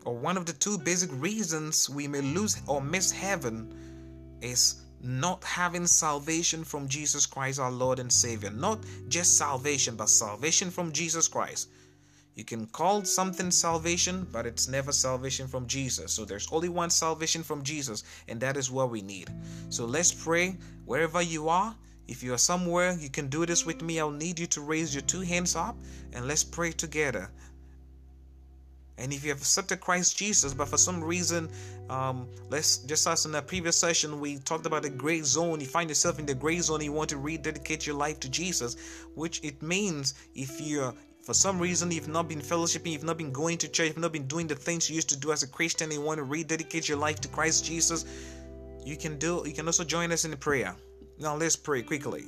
or 0.05 0.17
one 0.17 0.37
of 0.37 0.45
the 0.45 0.53
two 0.53 0.77
basic 0.77 1.11
reasons 1.13 1.89
we 1.89 2.09
may 2.09 2.21
lose 2.21 2.61
or 2.67 2.83
miss 2.83 3.13
heaven, 3.13 3.73
is 4.41 4.83
not 5.01 5.43
having 5.45 5.87
salvation 5.87 6.65
from 6.65 6.89
Jesus 6.89 7.25
Christ, 7.25 7.61
our 7.61 7.71
Lord 7.71 8.01
and 8.01 8.13
Savior. 8.13 8.51
Not 8.51 8.81
just 9.09 9.39
salvation, 9.39 9.95
but 9.95 10.09
salvation 10.09 10.71
from 10.71 10.93
Jesus 10.93 11.29
Christ. 11.29 11.69
You 12.35 12.45
can 12.45 12.67
call 12.67 13.05
something 13.05 13.51
salvation, 13.51 14.27
but 14.33 14.47
it's 14.47 14.67
never 14.67 14.91
salvation 14.91 15.47
from 15.47 15.67
Jesus. 15.67 16.13
So 16.13 16.25
there's 16.25 16.49
only 16.51 16.71
one 16.71 16.91
salvation 16.91 17.43
from 17.43 17.63
Jesus, 17.63 18.05
and 18.27 18.41
that 18.41 18.57
is 18.57 18.71
what 18.71 18.91
we 18.91 19.03
need. 19.03 19.29
So 19.69 19.85
let's 19.85 20.13
pray 20.13 20.57
wherever 20.87 21.23
you 21.23 21.49
are. 21.49 21.75
If 22.13 22.23
you 22.23 22.35
are 22.35 22.39
somewhere, 22.53 22.95
you 23.01 23.09
can 23.09 23.29
do 23.29 23.47
this 23.47 23.65
with 23.65 23.81
me. 23.81 23.99
I'll 23.99 24.11
need 24.11 24.39
you 24.39 24.47
to 24.49 24.61
raise 24.61 24.95
your 24.95 25.01
two 25.01 25.23
hands 25.23 25.57
up 25.57 25.77
and 26.13 26.29
let's 26.29 26.45
pray 26.45 26.71
together. 26.71 27.31
And 28.99 29.15
if 29.15 29.25
you 29.25 29.31
have 29.31 29.39
accepted 29.39 29.81
Christ 29.81 30.15
Jesus, 30.15 30.53
but 30.53 30.69
for 30.69 30.77
some 30.77 31.03
reason, 31.03 31.49
um, 31.89 32.29
let's 32.51 32.77
just 32.77 33.07
as 33.07 33.25
in 33.25 33.33
the 33.33 33.41
previous 33.41 33.79
session, 33.79 34.21
we 34.21 34.37
talked 34.37 34.67
about 34.67 34.83
the 34.83 34.91
gray 34.91 35.23
zone. 35.23 35.59
You 35.61 35.67
find 35.67 35.89
yourself 35.89 36.19
in 36.19 36.27
the 36.27 36.35
gray 36.35 36.61
zone, 36.61 36.83
you 36.83 36.93
want 36.93 37.09
to 37.11 37.17
rededicate 37.17 37.87
your 37.87 37.97
life 37.97 38.21
to 38.21 38.29
Jesus, 38.29 38.77
which 39.15 39.43
it 39.43 39.63
means 39.63 40.13
if 40.35 40.61
you're 40.61 40.93
for 41.23 41.33
some 41.33 41.59
reason 41.59 41.91
you've 41.91 42.09
not 42.09 42.29
been 42.29 42.43
fellowshipping, 42.43 42.93
you've 42.93 43.05
not 43.05 43.17
been 43.17 43.33
going 43.33 43.57
to 43.57 43.69
church, 43.69 43.87
you've 43.89 43.97
not 43.97 44.13
been 44.13 44.27
doing 44.27 44.49
the 44.49 44.55
things 44.55 44.91
you 44.91 44.97
used 44.97 45.09
to 45.09 45.17
do 45.17 45.33
as 45.33 45.43
a 45.43 45.49
Christian, 45.49 45.87
and 45.87 45.95
you 45.95 46.03
want 46.03 46.19
to 46.19 46.25
rededicate 46.25 46.91
your 46.91 46.99
life 46.99 47.23
to 47.23 47.29
Christ 47.29 47.65
Jesus, 47.65 48.05
you 48.85 48.99
can 48.99 49.17
do 49.17 49.43
you 49.47 49.55
can 49.55 49.67
also 49.67 49.83
join 49.83 50.13
us 50.13 50.27
in 50.27 50.31
the 50.31 50.37
prayer. 50.37 50.77
Now 51.19 51.37
let's 51.37 51.57
pray 51.57 51.83
quickly. 51.83 52.25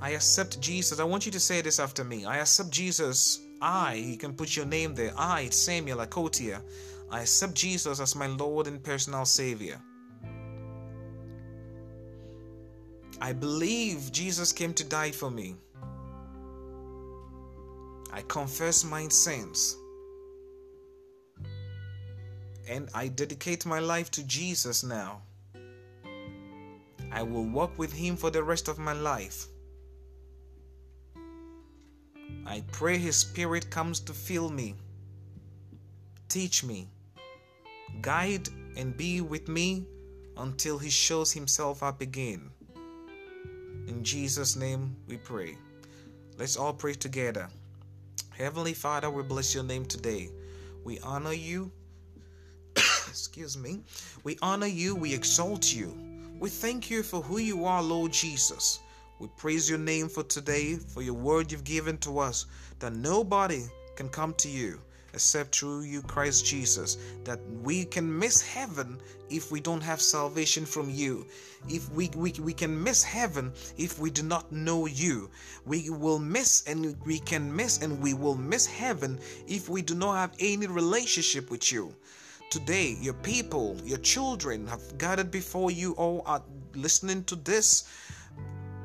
I 0.00 0.10
accept 0.10 0.60
Jesus. 0.60 0.98
I 0.98 1.04
want 1.04 1.26
you 1.26 1.32
to 1.32 1.40
say 1.40 1.60
this 1.60 1.78
after 1.78 2.02
me. 2.02 2.24
I 2.24 2.38
accept 2.38 2.70
Jesus. 2.70 3.40
I, 3.60 3.94
you 3.94 4.16
can 4.16 4.34
put 4.34 4.56
your 4.56 4.66
name 4.66 4.94
there. 4.94 5.12
I, 5.16 5.48
Samuel 5.50 5.98
Akotia. 5.98 6.60
I 7.10 7.20
accept 7.20 7.54
Jesus 7.54 8.00
as 8.00 8.16
my 8.16 8.26
Lord 8.26 8.66
and 8.66 8.82
personal 8.82 9.24
Savior. 9.24 9.80
I 13.20 13.32
believe 13.32 14.10
Jesus 14.10 14.52
came 14.52 14.74
to 14.74 14.84
die 14.84 15.12
for 15.12 15.30
me. 15.30 15.54
I 18.12 18.22
confess 18.22 18.84
my 18.84 19.06
sins. 19.08 19.76
And 22.68 22.88
I 22.94 23.06
dedicate 23.08 23.64
my 23.64 23.78
life 23.78 24.10
to 24.12 24.24
Jesus 24.24 24.82
now. 24.82 25.22
I 27.12 27.22
will 27.22 27.44
walk 27.44 27.78
with 27.78 27.92
Him 27.92 28.16
for 28.16 28.30
the 28.30 28.42
rest 28.42 28.68
of 28.68 28.78
my 28.78 28.94
life. 28.94 29.46
I 32.46 32.62
pray 32.72 32.96
His 32.98 33.16
Spirit 33.16 33.70
comes 33.70 34.00
to 34.00 34.12
fill 34.12 34.48
me, 34.48 34.74
teach 36.28 36.64
me, 36.64 36.88
guide, 38.00 38.48
and 38.76 38.96
be 38.96 39.20
with 39.20 39.46
me 39.46 39.84
until 40.38 40.78
He 40.78 40.88
shows 40.88 41.32
Himself 41.32 41.82
up 41.82 42.00
again. 42.00 42.50
In 43.86 44.02
Jesus' 44.02 44.56
name 44.56 44.96
we 45.06 45.18
pray. 45.18 45.56
Let's 46.38 46.56
all 46.56 46.72
pray 46.72 46.94
together. 46.94 47.48
Heavenly 48.30 48.72
Father, 48.72 49.10
we 49.10 49.22
bless 49.22 49.54
your 49.54 49.64
name 49.64 49.84
today. 49.84 50.30
We 50.82 50.98
honor 51.00 51.34
you. 51.34 51.70
Excuse 52.76 53.58
me. 53.58 53.82
We 54.24 54.38
honor 54.40 54.66
you. 54.66 54.96
We 54.96 55.12
exalt 55.12 55.74
you. 55.74 56.11
We 56.42 56.48
thank 56.50 56.90
you 56.90 57.04
for 57.04 57.22
who 57.22 57.38
you 57.38 57.66
are, 57.66 57.80
Lord 57.80 58.10
Jesus. 58.10 58.80
We 59.20 59.28
praise 59.36 59.70
your 59.70 59.78
name 59.78 60.08
for 60.08 60.24
today, 60.24 60.74
for 60.74 61.00
your 61.00 61.14
word 61.14 61.52
you've 61.52 61.62
given 61.62 61.98
to 61.98 62.18
us, 62.18 62.46
that 62.80 62.96
nobody 62.96 63.62
can 63.94 64.08
come 64.08 64.34
to 64.38 64.48
you 64.48 64.80
except 65.14 65.54
through 65.54 65.82
you, 65.82 66.02
Christ 66.02 66.44
Jesus, 66.44 66.98
that 67.22 67.38
we 67.62 67.84
can 67.84 68.18
miss 68.18 68.42
heaven 68.42 68.98
if 69.30 69.52
we 69.52 69.60
don't 69.60 69.82
have 69.82 70.02
salvation 70.02 70.66
from 70.66 70.90
you. 70.90 71.28
If 71.68 71.88
we, 71.92 72.10
we, 72.16 72.32
we 72.32 72.52
can 72.52 72.82
miss 72.82 73.04
heaven 73.04 73.52
if 73.78 74.00
we 74.00 74.10
do 74.10 74.24
not 74.24 74.50
know 74.50 74.86
you. 74.86 75.30
We 75.64 75.90
will 75.90 76.18
miss 76.18 76.64
and 76.66 76.96
we 77.06 77.20
can 77.20 77.54
miss 77.54 77.82
and 77.82 78.00
we 78.00 78.14
will 78.14 78.34
miss 78.34 78.66
heaven 78.66 79.20
if 79.46 79.68
we 79.68 79.80
do 79.80 79.94
not 79.94 80.14
have 80.14 80.32
any 80.40 80.66
relationship 80.66 81.52
with 81.52 81.70
you. 81.70 81.94
Today, 82.52 82.98
your 83.00 83.14
people, 83.14 83.78
your 83.82 83.96
children 83.96 84.66
have 84.66 84.98
gathered 84.98 85.30
before 85.30 85.70
you 85.70 85.92
all 85.92 86.20
are 86.26 86.42
listening 86.74 87.24
to 87.24 87.34
this 87.34 87.84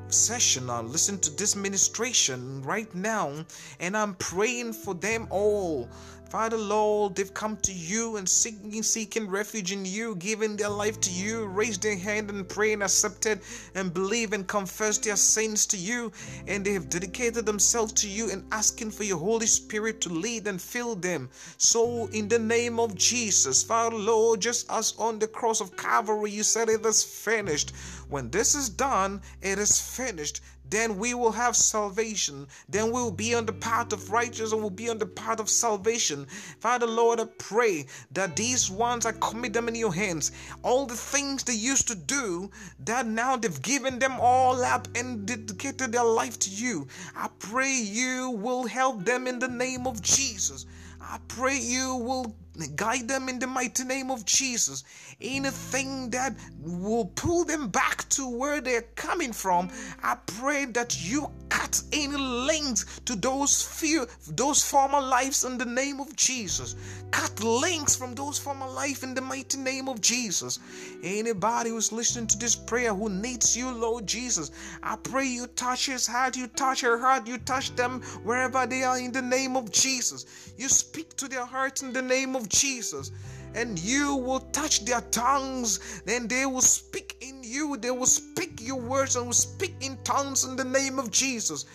session 0.07 0.69
or 0.69 0.81
listen 0.81 1.19
to 1.19 1.29
this 1.31 1.53
ministration 1.53 2.61
right 2.63 2.95
now 2.95 3.45
and 3.81 3.97
i'm 3.97 4.13
praying 4.15 4.71
for 4.71 4.93
them 4.93 5.27
all 5.29 5.89
Father 6.29 6.57
Lord, 6.57 7.15
they've 7.15 7.33
come 7.33 7.55
to 7.57 7.71
you 7.71 8.17
and 8.17 8.27
seeking, 8.27 8.83
seeking 8.83 9.29
refuge 9.29 9.71
in 9.71 9.85
you, 9.85 10.13
giving 10.15 10.57
their 10.57 10.67
life 10.69 10.99
to 11.01 11.09
you, 11.09 11.45
raised 11.45 11.81
their 11.81 11.97
hand 11.97 12.29
and 12.29 12.47
pray 12.47 12.73
and 12.73 12.83
accepted 12.83 13.39
and 13.75 13.93
believe 13.93 14.33
and 14.33 14.45
confess 14.45 14.97
their 14.97 15.15
sins 15.15 15.65
to 15.67 15.77
you, 15.77 16.11
and 16.45 16.65
they 16.65 16.73
have 16.73 16.89
dedicated 16.89 17.45
themselves 17.45 17.93
to 17.93 18.09
you 18.09 18.29
and 18.29 18.45
asking 18.51 18.91
for 18.91 19.05
your 19.05 19.17
Holy 19.17 19.47
Spirit 19.47 20.01
to 20.01 20.09
lead 20.09 20.47
and 20.47 20.61
fill 20.61 20.95
them. 20.95 21.29
So, 21.57 22.07
in 22.07 22.27
the 22.27 22.39
name 22.39 22.77
of 22.77 22.95
Jesus, 22.95 23.63
Father 23.63 23.95
Lord, 23.95 24.41
just 24.41 24.69
as 24.69 24.95
on 24.99 25.19
the 25.19 25.27
cross 25.27 25.61
of 25.61 25.77
Calvary, 25.77 26.31
you 26.31 26.43
said 26.43 26.67
it 26.67 26.85
is 26.85 27.05
finished. 27.05 27.71
When 28.09 28.29
this 28.29 28.53
is 28.53 28.67
done, 28.67 29.21
it 29.41 29.59
is 29.59 29.79
finished 29.79 30.41
then 30.69 30.97
we 30.97 31.13
will 31.13 31.31
have 31.31 31.55
salvation. 31.55 32.47
Then 32.67 32.85
we 32.87 33.01
will 33.01 33.11
be 33.11 33.33
on 33.35 33.45
the 33.45 33.53
path 33.53 33.93
of 33.93 34.11
righteousness 34.11 34.51
and 34.51 34.61
we'll 34.61 34.69
be 34.69 34.89
on 34.89 34.97
the 34.97 35.05
path 35.05 35.39
of 35.39 35.49
salvation. 35.49 36.27
Father 36.59 36.87
Lord, 36.87 37.19
I 37.19 37.25
pray 37.37 37.87
that 38.11 38.35
these 38.35 38.69
ones, 38.69 39.05
I 39.05 39.13
commit 39.13 39.53
them 39.53 39.67
in 39.67 39.75
your 39.75 39.93
hands. 39.93 40.31
All 40.63 40.85
the 40.85 40.95
things 40.95 41.43
they 41.43 41.53
used 41.53 41.87
to 41.87 41.95
do, 41.95 42.51
that 42.79 43.05
now 43.05 43.37
they've 43.37 43.61
given 43.61 43.99
them 43.99 44.19
all 44.19 44.63
up 44.63 44.87
and 44.95 45.25
dedicated 45.25 45.91
their 45.91 46.03
life 46.03 46.37
to 46.39 46.49
you. 46.49 46.87
I 47.15 47.29
pray 47.39 47.73
you 47.73 48.31
will 48.31 48.65
help 48.65 49.05
them 49.05 49.27
in 49.27 49.39
the 49.39 49.47
name 49.47 49.87
of 49.87 50.01
Jesus. 50.01 50.65
I 50.99 51.19
pray 51.27 51.57
you 51.57 51.95
will 51.95 52.35
guide 52.75 53.07
them 53.07 53.29
in 53.29 53.39
the 53.39 53.47
mighty 53.47 53.83
name 53.83 54.11
of 54.11 54.25
Jesus. 54.25 54.83
Anything 55.21 56.09
that 56.11 56.35
will 56.59 57.05
pull 57.15 57.45
them 57.45 57.69
back 57.69 58.07
to 58.09 58.27
where 58.27 58.61
they're 58.61 58.89
coming 58.95 59.33
from, 59.33 59.69
I 60.03 60.15
pray 60.25 60.65
that 60.65 61.03
you 61.03 61.29
cut 61.49 61.81
any 61.91 62.15
links 62.15 62.99
to 63.05 63.15
those 63.15 63.61
fear, 63.63 64.05
those 64.29 64.63
former 64.63 65.01
lives 65.01 65.43
in 65.43 65.57
the 65.57 65.65
name 65.65 65.99
of 65.99 66.15
Jesus. 66.15 66.75
Cut 67.11 67.43
links 67.43 67.95
from 67.95 68.15
those 68.15 68.37
former 68.37 68.67
life 68.67 69.03
in 69.03 69.13
the 69.13 69.21
mighty 69.21 69.57
name 69.57 69.87
of 69.87 70.01
Jesus. 70.01 70.59
Anybody 71.03 71.69
who's 71.69 71.91
listening 71.91 72.27
to 72.27 72.37
this 72.37 72.55
prayer 72.55 72.93
who 72.93 73.09
needs 73.09 73.55
you, 73.55 73.71
Lord 73.71 74.05
Jesus, 74.07 74.51
I 74.83 74.97
pray 74.97 75.25
you 75.25 75.47
touch 75.47 75.85
his 75.85 76.05
heart, 76.05 76.35
you 76.35 76.47
touch 76.47 76.81
her 76.81 76.97
heart, 76.97 77.27
you 77.27 77.37
touch 77.39 77.75
them 77.75 78.01
wherever 78.23 78.65
they 78.65 78.83
are 78.83 78.99
in 78.99 79.11
the 79.11 79.21
name 79.21 79.55
of 79.55 79.71
Jesus. 79.71 80.53
You 80.57 80.69
speak 80.69 81.15
to 81.17 81.27
their 81.27 81.45
hearts 81.45 81.81
in 81.81 81.93
the 81.93 82.01
name 82.01 82.35
of 82.35 82.46
Jesus 82.49 83.11
and 83.55 83.79
you 83.79 84.15
will 84.15 84.41
touch 84.51 84.85
their 84.85 85.01
tongues, 85.11 86.01
then 86.05 86.27
they 86.27 86.45
will 86.45 86.61
speak 86.61 87.17
in 87.21 87.41
you, 87.43 87.77
they 87.77 87.91
will 87.91 88.05
speak 88.05 88.59
your 88.61 88.79
words 88.79 89.15
and 89.15 89.25
will 89.25 89.33
speak 89.33 89.73
in 89.81 89.97
tongues 90.03 90.43
in 90.43 90.55
the 90.55 90.63
name 90.63 90.99
of 90.99 91.09
Jesus. 91.11 91.65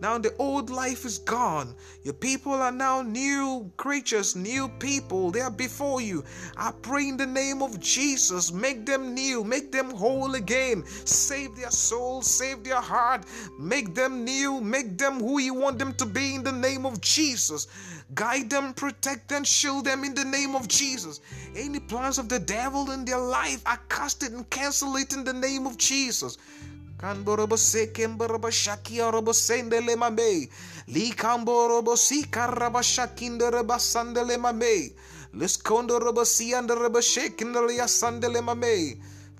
Now 0.00 0.18
the 0.18 0.34
old 0.38 0.70
life 0.70 1.04
is 1.04 1.18
gone. 1.18 1.74
Your 2.02 2.14
people 2.14 2.52
are 2.52 2.72
now 2.72 3.02
new 3.02 3.70
creatures, 3.76 4.34
new 4.34 4.68
people. 4.78 5.30
They 5.30 5.40
are 5.40 5.50
before 5.50 6.00
you. 6.00 6.24
I 6.56 6.72
pray 6.82 7.08
in 7.08 7.16
the 7.16 7.26
name 7.26 7.62
of 7.62 7.78
Jesus, 7.80 8.52
make 8.52 8.86
them 8.86 9.14
new, 9.14 9.44
make 9.44 9.72
them 9.72 9.90
whole 9.90 10.34
again. 10.34 10.84
Save 11.04 11.56
their 11.56 11.70
soul, 11.70 12.22
save 12.22 12.64
their 12.64 12.80
heart, 12.80 13.24
make 13.58 13.94
them 13.94 14.24
new, 14.24 14.60
make 14.60 14.96
them 14.96 15.20
who 15.20 15.38
you 15.38 15.54
want 15.54 15.78
them 15.78 15.92
to 15.94 16.06
be 16.06 16.34
in 16.34 16.42
the 16.42 16.52
name 16.52 16.86
of 16.86 17.00
Jesus. 17.00 17.66
Guide 18.12 18.50
them, 18.50 18.74
protect 18.74 19.28
them, 19.28 19.44
shield 19.44 19.86
them 19.86 20.04
in 20.04 20.14
the 20.14 20.24
name 20.24 20.54
of 20.54 20.68
Jesus. 20.68 21.20
Any 21.56 21.80
plans 21.80 22.18
of 22.18 22.28
the 22.28 22.38
devil 22.38 22.90
in 22.90 23.04
their 23.04 23.18
life, 23.18 23.62
I 23.64 23.78
cast 23.88 24.22
it 24.22 24.32
and 24.32 24.48
cancel 24.50 24.96
it 24.96 25.14
in 25.14 25.24
the 25.24 25.32
name 25.32 25.66
of 25.66 25.78
Jesus. 25.78 26.36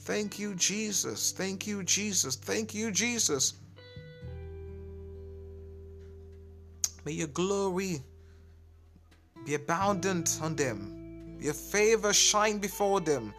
Thank 0.01 0.39
you, 0.39 0.55
Jesus. 0.55 1.33
Thank 1.33 1.67
you, 1.67 1.83
Jesus. 1.85 2.37
Thank 2.37 2.75
you, 2.75 2.91
Jesus. 2.91 3.55
May 7.05 7.13
your 7.13 7.29
glory 7.29 8.03
be 9.45 9.55
abundant 9.55 10.39
on 10.43 10.57
them. 10.57 11.37
Your 11.39 11.55
favor 11.55 12.13
shine 12.13 12.59
before 12.59 13.01
them. 13.01 13.35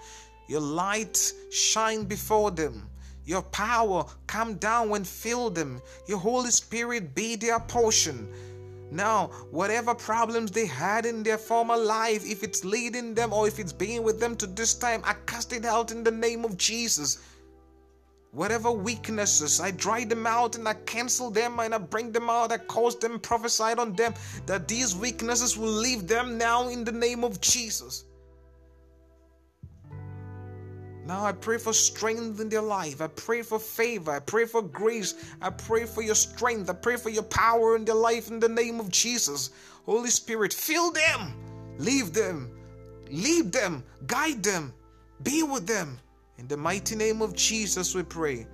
Your 0.48 0.62
light 0.62 1.34
shine 1.52 2.04
before 2.04 2.52
them. 2.52 2.88
Your 3.26 3.42
power 3.42 4.06
come 4.28 4.56
down 4.56 4.92
and 4.96 5.08
fill 5.08 5.50
them. 5.50 5.82
Your 6.08 6.20
Holy 6.20 6.52
Spirit 6.52 7.16
be 7.16 7.36
their 7.36 7.60
portion. 7.60 8.32
Now, 8.92 9.28
whatever 9.50 9.96
problems 9.96 10.52
they 10.52 10.68
had 10.68 11.08
in 11.08 11.24
their 11.24 11.40
former 11.40 11.76
life, 11.76 12.24
if 12.24 12.44
it's 12.44 12.64
leading 12.64 13.16
them 13.16 13.34
or 13.34 13.48
if 13.48 13.58
it's 13.58 13.74
being 13.74 14.04
with 14.04 14.20
them 14.20 14.36
to 14.38 14.46
this 14.46 14.76
time, 14.76 15.02
I 15.04 15.16
cast 15.26 15.54
it 15.54 15.66
out 15.66 15.92
in 15.92 16.04
the 16.04 16.12
name 16.12 16.46
of 16.46 16.56
Jesus. 16.58 17.18
Whatever 18.36 18.70
weaknesses, 18.70 19.62
I 19.62 19.72
dry 19.72 20.04
them 20.04 20.28
out 20.28 20.58
and 20.58 20.68
I 20.68 20.74
cancel 20.74 21.32
them 21.32 21.58
and 21.62 21.74
I 21.74 21.78
bring 21.78 22.12
them 22.12 22.30
out. 22.30 22.52
I 22.52 22.58
cause 22.58 23.00
them, 23.00 23.18
prophesied 23.18 23.80
on 23.80 23.94
them 23.94 24.14
that 24.46 24.68
these 24.68 24.94
weaknesses 24.94 25.58
will 25.58 25.72
leave 25.72 26.06
them 26.06 26.38
now 26.38 26.68
in 26.68 26.84
the 26.84 26.92
name 26.92 27.24
of 27.24 27.40
Jesus. 27.40 28.04
Now 31.06 31.24
I 31.24 31.32
pray 31.32 31.58
for 31.58 31.72
strength 31.72 32.42
in 32.42 32.50
their 32.50 32.62
life. 32.62 33.02
I 33.02 33.08
pray 33.08 33.42
for 33.42 33.58
favor. 33.58 34.12
I 34.12 34.20
pray 34.20 34.44
for 34.44 34.62
grace. 34.62 35.14
I 35.42 35.50
pray 35.50 35.86
for 35.86 36.02
your 36.02 36.16
strength. 36.16 36.70
I 36.70 36.74
pray 36.74 36.98
for 36.98 37.10
your 37.10 37.24
power 37.24 37.78
in 37.78 37.86
their 37.86 37.96
life 37.96 38.30
in 38.30 38.42
the 38.42 38.50
name 38.50 38.82
of 38.82 38.92
Jesus. 38.92 39.52
Holy 39.86 40.10
Spirit, 40.10 40.52
fill 40.52 40.92
them, 40.92 41.36
leave 41.78 42.12
them, 42.12 42.52
lead 43.10 43.54
them, 43.54 43.82
guide 44.08 44.44
them, 44.44 44.74
be 45.24 45.42
with 45.42 45.68
them 45.68 46.00
in 46.38 46.48
the 46.48 46.58
mighty 46.58 46.96
name 46.96 47.22
of 47.22 47.34
Jesus, 47.36 47.96
we 47.96 48.04
pray. 48.04 48.46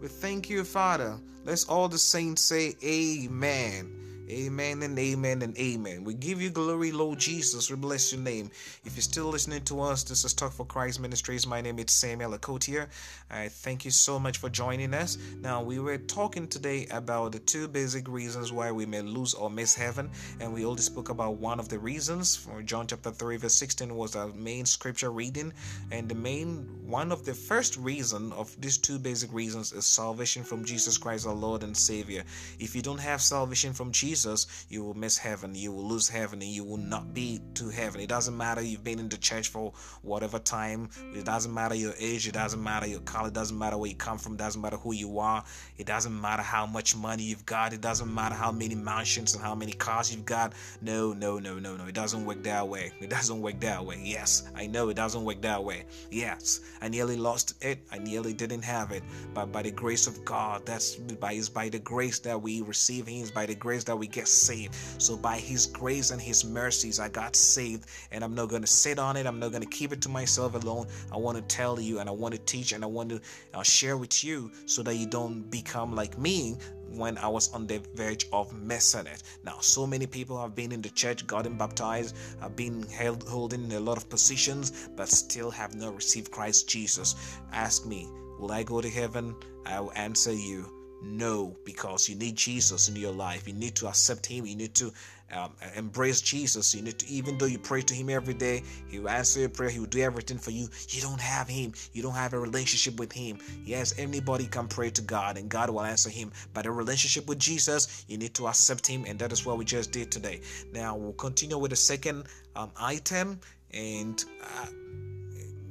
We 0.00 0.08
thank 0.08 0.48
you, 0.50 0.64
Father. 0.64 1.18
Let's 1.44 1.64
all 1.64 1.88
the 1.88 1.98
saints 1.98 2.42
say, 2.42 2.74
Amen. 2.84 3.99
Amen 4.30 4.84
and 4.84 4.96
amen 4.96 5.42
and 5.42 5.58
amen. 5.58 6.04
We 6.04 6.14
give 6.14 6.40
you 6.40 6.50
glory, 6.50 6.92
Lord 6.92 7.18
Jesus. 7.18 7.68
We 7.68 7.74
bless 7.74 8.12
your 8.12 8.20
name. 8.20 8.48
If 8.84 8.94
you're 8.94 9.02
still 9.02 9.24
listening 9.24 9.62
to 9.62 9.80
us, 9.80 10.04
this 10.04 10.24
is 10.24 10.34
Talk 10.34 10.52
for 10.52 10.64
Christ 10.64 11.00
Ministries. 11.00 11.48
My 11.48 11.60
name 11.60 11.80
is 11.80 11.90
Samuel 11.90 12.38
Akotia. 12.38 12.86
I 13.28 13.48
thank 13.48 13.84
you 13.84 13.90
so 13.90 14.20
much 14.20 14.38
for 14.38 14.48
joining 14.48 14.94
us. 14.94 15.18
Now, 15.40 15.64
we 15.64 15.80
were 15.80 15.98
talking 15.98 16.46
today 16.46 16.86
about 16.92 17.32
the 17.32 17.40
two 17.40 17.66
basic 17.66 18.06
reasons 18.06 18.52
why 18.52 18.70
we 18.70 18.86
may 18.86 19.02
lose 19.02 19.34
or 19.34 19.50
miss 19.50 19.74
heaven, 19.74 20.08
and 20.38 20.54
we 20.54 20.64
only 20.64 20.82
spoke 20.82 21.08
about 21.08 21.38
one 21.38 21.58
of 21.58 21.68
the 21.68 21.80
reasons. 21.80 22.36
For 22.36 22.62
John 22.62 22.86
chapter 22.86 23.10
3, 23.10 23.36
verse 23.36 23.54
16 23.54 23.92
was 23.92 24.14
our 24.14 24.28
main 24.28 24.64
scripture 24.64 25.10
reading, 25.10 25.52
and 25.90 26.08
the 26.08 26.14
main 26.14 26.68
one 26.86 27.12
of 27.12 27.24
the 27.24 27.34
first 27.34 27.76
reason 27.76 28.32
of 28.32 28.60
these 28.60 28.76
two 28.76 28.98
basic 28.98 29.32
reasons 29.32 29.72
is 29.72 29.86
salvation 29.86 30.42
from 30.42 30.64
Jesus 30.64 30.98
Christ, 30.98 31.24
our 31.24 31.34
Lord 31.34 31.62
and 31.62 31.76
Savior. 31.76 32.24
If 32.58 32.74
you 32.74 32.82
don't 32.82 32.98
have 32.98 33.20
salvation 33.20 33.72
from 33.72 33.92
Jesus, 33.92 34.19
Jesus, 34.20 34.66
you 34.68 34.84
will 34.84 34.92
miss 34.92 35.16
heaven, 35.16 35.54
you 35.54 35.72
will 35.72 35.88
lose 35.88 36.06
heaven, 36.06 36.42
and 36.42 36.50
you 36.50 36.62
will 36.62 36.76
not 36.76 37.14
be 37.14 37.40
to 37.54 37.70
heaven. 37.70 38.02
It 38.02 38.10
doesn't 38.10 38.36
matter 38.36 38.60
you've 38.60 38.84
been 38.84 38.98
in 38.98 39.08
the 39.08 39.16
church 39.16 39.48
for 39.48 39.72
whatever 40.02 40.38
time, 40.38 40.90
it 41.14 41.24
doesn't 41.24 41.54
matter 41.54 41.74
your 41.74 41.94
age, 41.98 42.28
it 42.28 42.34
doesn't 42.34 42.62
matter 42.62 42.86
your 42.86 43.00
color, 43.00 43.28
it 43.28 43.34
doesn't 43.34 43.58
matter 43.58 43.78
where 43.78 43.88
you 43.88 43.96
come 43.96 44.18
from, 44.18 44.34
it 44.34 44.38
doesn't 44.38 44.60
matter 44.60 44.76
who 44.76 44.92
you 44.92 45.18
are, 45.20 45.42
it 45.78 45.86
doesn't 45.86 46.20
matter 46.20 46.42
how 46.42 46.66
much 46.66 46.94
money 46.94 47.22
you've 47.22 47.46
got, 47.46 47.72
it 47.72 47.80
doesn't 47.80 48.12
matter 48.14 48.34
how 48.34 48.52
many 48.52 48.74
mansions 48.74 49.34
and 49.34 49.42
how 49.42 49.54
many 49.54 49.72
cars 49.72 50.14
you've 50.14 50.26
got. 50.26 50.52
No, 50.82 51.14
no, 51.14 51.38
no, 51.38 51.58
no, 51.58 51.76
no. 51.76 51.86
It 51.86 51.94
doesn't 51.94 52.26
work 52.26 52.42
that 52.42 52.68
way. 52.68 52.92
It 53.00 53.08
doesn't 53.08 53.40
work 53.40 53.58
that 53.60 53.82
way. 53.82 54.02
Yes, 54.04 54.50
I 54.54 54.66
know 54.66 54.90
it 54.90 54.94
doesn't 54.94 55.24
work 55.24 55.40
that 55.40 55.64
way. 55.64 55.86
Yes, 56.10 56.60
I 56.82 56.88
nearly 56.88 57.16
lost 57.16 57.54
it, 57.62 57.78
I 57.90 57.96
nearly 57.96 58.34
didn't 58.34 58.62
have 58.64 58.90
it, 58.90 59.02
but 59.32 59.50
by 59.50 59.62
the 59.62 59.70
grace 59.70 60.06
of 60.06 60.22
God, 60.26 60.66
that's 60.66 60.96
by 60.96 61.32
is 61.32 61.48
by 61.48 61.70
the 61.70 61.78
grace 61.78 62.18
that 62.18 62.40
we 62.40 62.60
receive, 62.60 63.06
Him, 63.06 63.26
by 63.34 63.46
the 63.46 63.54
grace 63.54 63.84
that 63.84 63.96
we 63.96 64.06
get 64.10 64.28
saved. 64.28 64.74
So 64.98 65.16
by 65.16 65.36
His 65.36 65.66
grace 65.66 66.10
and 66.10 66.20
His 66.20 66.44
mercies, 66.44 67.00
I 67.00 67.08
got 67.08 67.36
saved, 67.36 67.86
and 68.10 68.22
I'm 68.24 68.34
not 68.34 68.48
going 68.48 68.62
to 68.62 68.68
sit 68.68 68.98
on 68.98 69.16
it. 69.16 69.26
I'm 69.26 69.38
not 69.38 69.50
going 69.50 69.62
to 69.62 69.68
keep 69.68 69.92
it 69.92 70.00
to 70.02 70.08
myself 70.08 70.54
alone. 70.54 70.86
I 71.12 71.16
want 71.16 71.36
to 71.36 71.42
tell 71.42 71.80
you, 71.80 72.00
and 72.00 72.08
I 72.08 72.12
want 72.12 72.34
to 72.34 72.40
teach, 72.40 72.72
and 72.72 72.84
I 72.84 72.86
want 72.86 73.10
to 73.10 73.20
uh, 73.54 73.62
share 73.62 73.96
with 73.96 74.24
you, 74.24 74.50
so 74.66 74.82
that 74.82 74.94
you 74.96 75.06
don't 75.06 75.50
become 75.50 75.94
like 75.94 76.18
me 76.18 76.56
when 76.90 77.16
I 77.18 77.28
was 77.28 77.52
on 77.54 77.66
the 77.66 77.80
verge 77.94 78.26
of 78.32 78.52
messing 78.52 79.06
it. 79.06 79.22
Now, 79.44 79.58
so 79.60 79.86
many 79.86 80.06
people 80.06 80.40
have 80.40 80.54
been 80.54 80.72
in 80.72 80.82
the 80.82 80.90
church, 80.90 81.26
gotten 81.26 81.56
baptized, 81.56 82.16
have 82.40 82.56
been 82.56 82.82
held 82.82 83.22
holding 83.28 83.72
a 83.72 83.80
lot 83.80 83.96
of 83.96 84.08
positions, 84.08 84.88
but 84.96 85.08
still 85.08 85.50
have 85.50 85.74
not 85.74 85.94
received 85.94 86.30
Christ 86.30 86.68
Jesus. 86.68 87.14
Ask 87.52 87.86
me, 87.86 88.08
will 88.38 88.52
I 88.52 88.62
go 88.62 88.80
to 88.80 88.90
heaven? 88.90 89.36
I 89.66 89.80
will 89.80 89.92
answer 89.92 90.32
you 90.32 90.79
no, 91.02 91.56
because 91.64 92.08
you 92.08 92.14
need 92.14 92.36
Jesus 92.36 92.88
in 92.88 92.96
your 92.96 93.12
life. 93.12 93.48
You 93.48 93.54
need 93.54 93.74
to 93.76 93.88
accept 93.88 94.26
Him. 94.26 94.44
You 94.46 94.56
need 94.56 94.74
to 94.76 94.92
um, 95.32 95.52
embrace 95.74 96.20
Jesus. 96.20 96.74
You 96.74 96.82
need 96.82 96.98
to, 96.98 97.08
even 97.08 97.38
though 97.38 97.46
you 97.46 97.58
pray 97.58 97.82
to 97.82 97.94
Him 97.94 98.10
every 98.10 98.34
day, 98.34 98.62
He 98.88 98.98
will 98.98 99.08
answer 99.08 99.40
your 99.40 99.48
prayer. 99.48 99.70
He 99.70 99.78
will 99.78 99.86
do 99.86 100.00
everything 100.00 100.38
for 100.38 100.50
you. 100.50 100.68
You 100.88 101.00
don't 101.00 101.20
have 101.20 101.48
Him. 101.48 101.72
You 101.92 102.02
don't 102.02 102.14
have 102.14 102.34
a 102.34 102.38
relationship 102.38 102.98
with 102.98 103.12
Him. 103.12 103.38
Yes, 103.64 103.94
anybody 103.98 104.46
can 104.46 104.68
pray 104.68 104.90
to 104.90 105.02
God 105.02 105.38
and 105.38 105.48
God 105.48 105.70
will 105.70 105.82
answer 105.82 106.10
Him. 106.10 106.32
But 106.52 106.66
a 106.66 106.72
relationship 106.72 107.26
with 107.26 107.38
Jesus, 107.38 108.04
you 108.08 108.18
need 108.18 108.34
to 108.34 108.48
accept 108.48 108.86
Him, 108.86 109.04
and 109.06 109.18
that 109.20 109.32
is 109.32 109.46
what 109.46 109.58
we 109.58 109.64
just 109.64 109.92
did 109.92 110.10
today. 110.10 110.40
Now 110.72 110.96
we'll 110.96 111.12
continue 111.12 111.58
with 111.58 111.70
the 111.70 111.76
second 111.76 112.24
um, 112.56 112.70
item, 112.78 113.40
and. 113.72 114.22
Uh, 114.42 114.66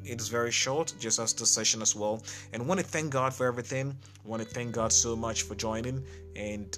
it 0.09 0.19
is 0.19 0.27
very 0.27 0.51
short, 0.51 0.93
just 0.99 1.19
as 1.19 1.33
the 1.33 1.45
session 1.45 1.81
as 1.81 1.95
well. 1.95 2.23
And 2.53 2.67
want 2.67 2.79
to 2.79 2.85
thank 2.85 3.11
God 3.11 3.33
for 3.33 3.45
everything. 3.45 3.97
want 4.23 4.41
to 4.41 4.47
thank 4.47 4.71
God 4.73 4.91
so 4.91 5.15
much 5.15 5.43
for 5.43 5.55
joining. 5.55 6.03
And 6.35 6.77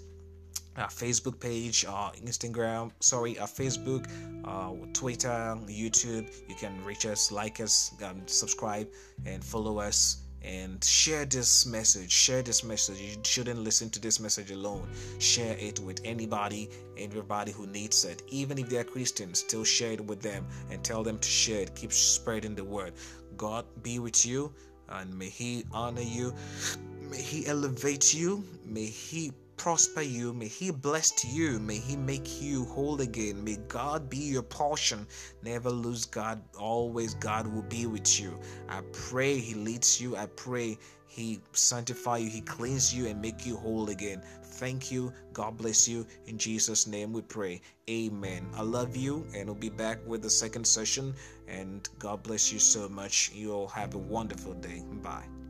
our 0.77 0.87
Facebook 0.87 1.39
page, 1.39 1.85
our 1.85 2.11
Instagram, 2.13 2.91
sorry, 2.99 3.37
our 3.39 3.47
Facebook, 3.47 4.07
uh, 4.45 4.73
Twitter, 4.93 5.57
YouTube. 5.67 6.31
You 6.47 6.55
can 6.55 6.83
reach 6.85 7.05
us, 7.05 7.31
like 7.31 7.59
us, 7.59 7.91
um, 8.03 8.21
subscribe, 8.25 8.87
and 9.25 9.43
follow 9.43 9.79
us 9.79 10.23
and 10.43 10.83
share 10.83 11.25
this 11.25 11.65
message. 11.65 12.11
Share 12.11 12.41
this 12.41 12.63
message. 12.63 12.99
You 12.99 13.17
shouldn't 13.23 13.59
listen 13.59 13.89
to 13.91 13.99
this 13.99 14.19
message 14.19 14.51
alone. 14.51 14.89
Share 15.19 15.55
it 15.57 15.79
with 15.79 16.01
anybody 16.03 16.69
everybody 16.97 17.51
who 17.51 17.67
needs 17.67 18.05
it. 18.05 18.21
Even 18.29 18.57
if 18.57 18.69
they're 18.69 18.83
christians 18.83 19.39
still 19.39 19.63
share 19.63 19.93
it 19.93 20.05
with 20.05 20.21
them 20.21 20.45
and 20.69 20.83
tell 20.83 21.03
them 21.03 21.17
to 21.19 21.27
share 21.27 21.61
it. 21.61 21.75
Keep 21.75 21.91
spreading 21.91 22.55
the 22.55 22.63
word 22.63 22.93
god 23.45 23.65
be 23.81 23.97
with 23.99 24.25
you 24.25 24.53
and 24.89 25.17
may 25.17 25.29
he 25.29 25.51
honor 25.71 26.07
you 26.17 26.33
may 27.09 27.21
he 27.21 27.45
elevate 27.47 28.13
you 28.13 28.43
may 28.65 28.85
he 28.85 29.31
prosper 29.61 30.01
you. 30.01 30.33
May 30.33 30.47
He 30.47 30.71
bless 30.71 31.23
you. 31.23 31.59
May 31.59 31.77
He 31.77 31.95
make 31.95 32.41
you 32.41 32.65
whole 32.65 32.99
again. 32.99 33.43
May 33.43 33.57
God 33.67 34.09
be 34.09 34.17
your 34.17 34.41
portion. 34.41 35.05
Never 35.43 35.69
lose 35.69 36.05
God. 36.05 36.41
Always 36.57 37.13
God 37.13 37.45
will 37.45 37.61
be 37.61 37.85
with 37.85 38.19
you. 38.19 38.39
I 38.67 38.81
pray 38.91 39.37
He 39.37 39.53
leads 39.53 40.01
you. 40.01 40.17
I 40.17 40.25
pray 40.25 40.79
He 41.05 41.41
sanctify 41.51 42.17
you. 42.17 42.29
He 42.31 42.41
cleans 42.41 42.91
you 42.91 43.05
and 43.05 43.21
make 43.21 43.45
you 43.45 43.55
whole 43.55 43.89
again. 43.91 44.23
Thank 44.43 44.91
you. 44.91 45.13
God 45.31 45.57
bless 45.57 45.87
you. 45.87 46.07
In 46.25 46.39
Jesus' 46.39 46.87
name 46.87 47.13
we 47.13 47.21
pray. 47.21 47.61
Amen. 47.87 48.47
I 48.55 48.63
love 48.63 48.95
you 48.95 49.27
and 49.35 49.45
we'll 49.45 49.55
be 49.55 49.69
back 49.69 49.99
with 50.07 50.23
the 50.23 50.29
second 50.29 50.65
session. 50.65 51.13
And 51.51 51.87
God 51.99 52.23
bless 52.23 52.51
you 52.53 52.59
so 52.59 52.87
much. 52.87 53.31
You 53.33 53.53
all 53.53 53.67
have 53.67 53.93
a 53.93 53.97
wonderful 53.97 54.53
day. 54.53 54.83
Bye. 55.03 55.40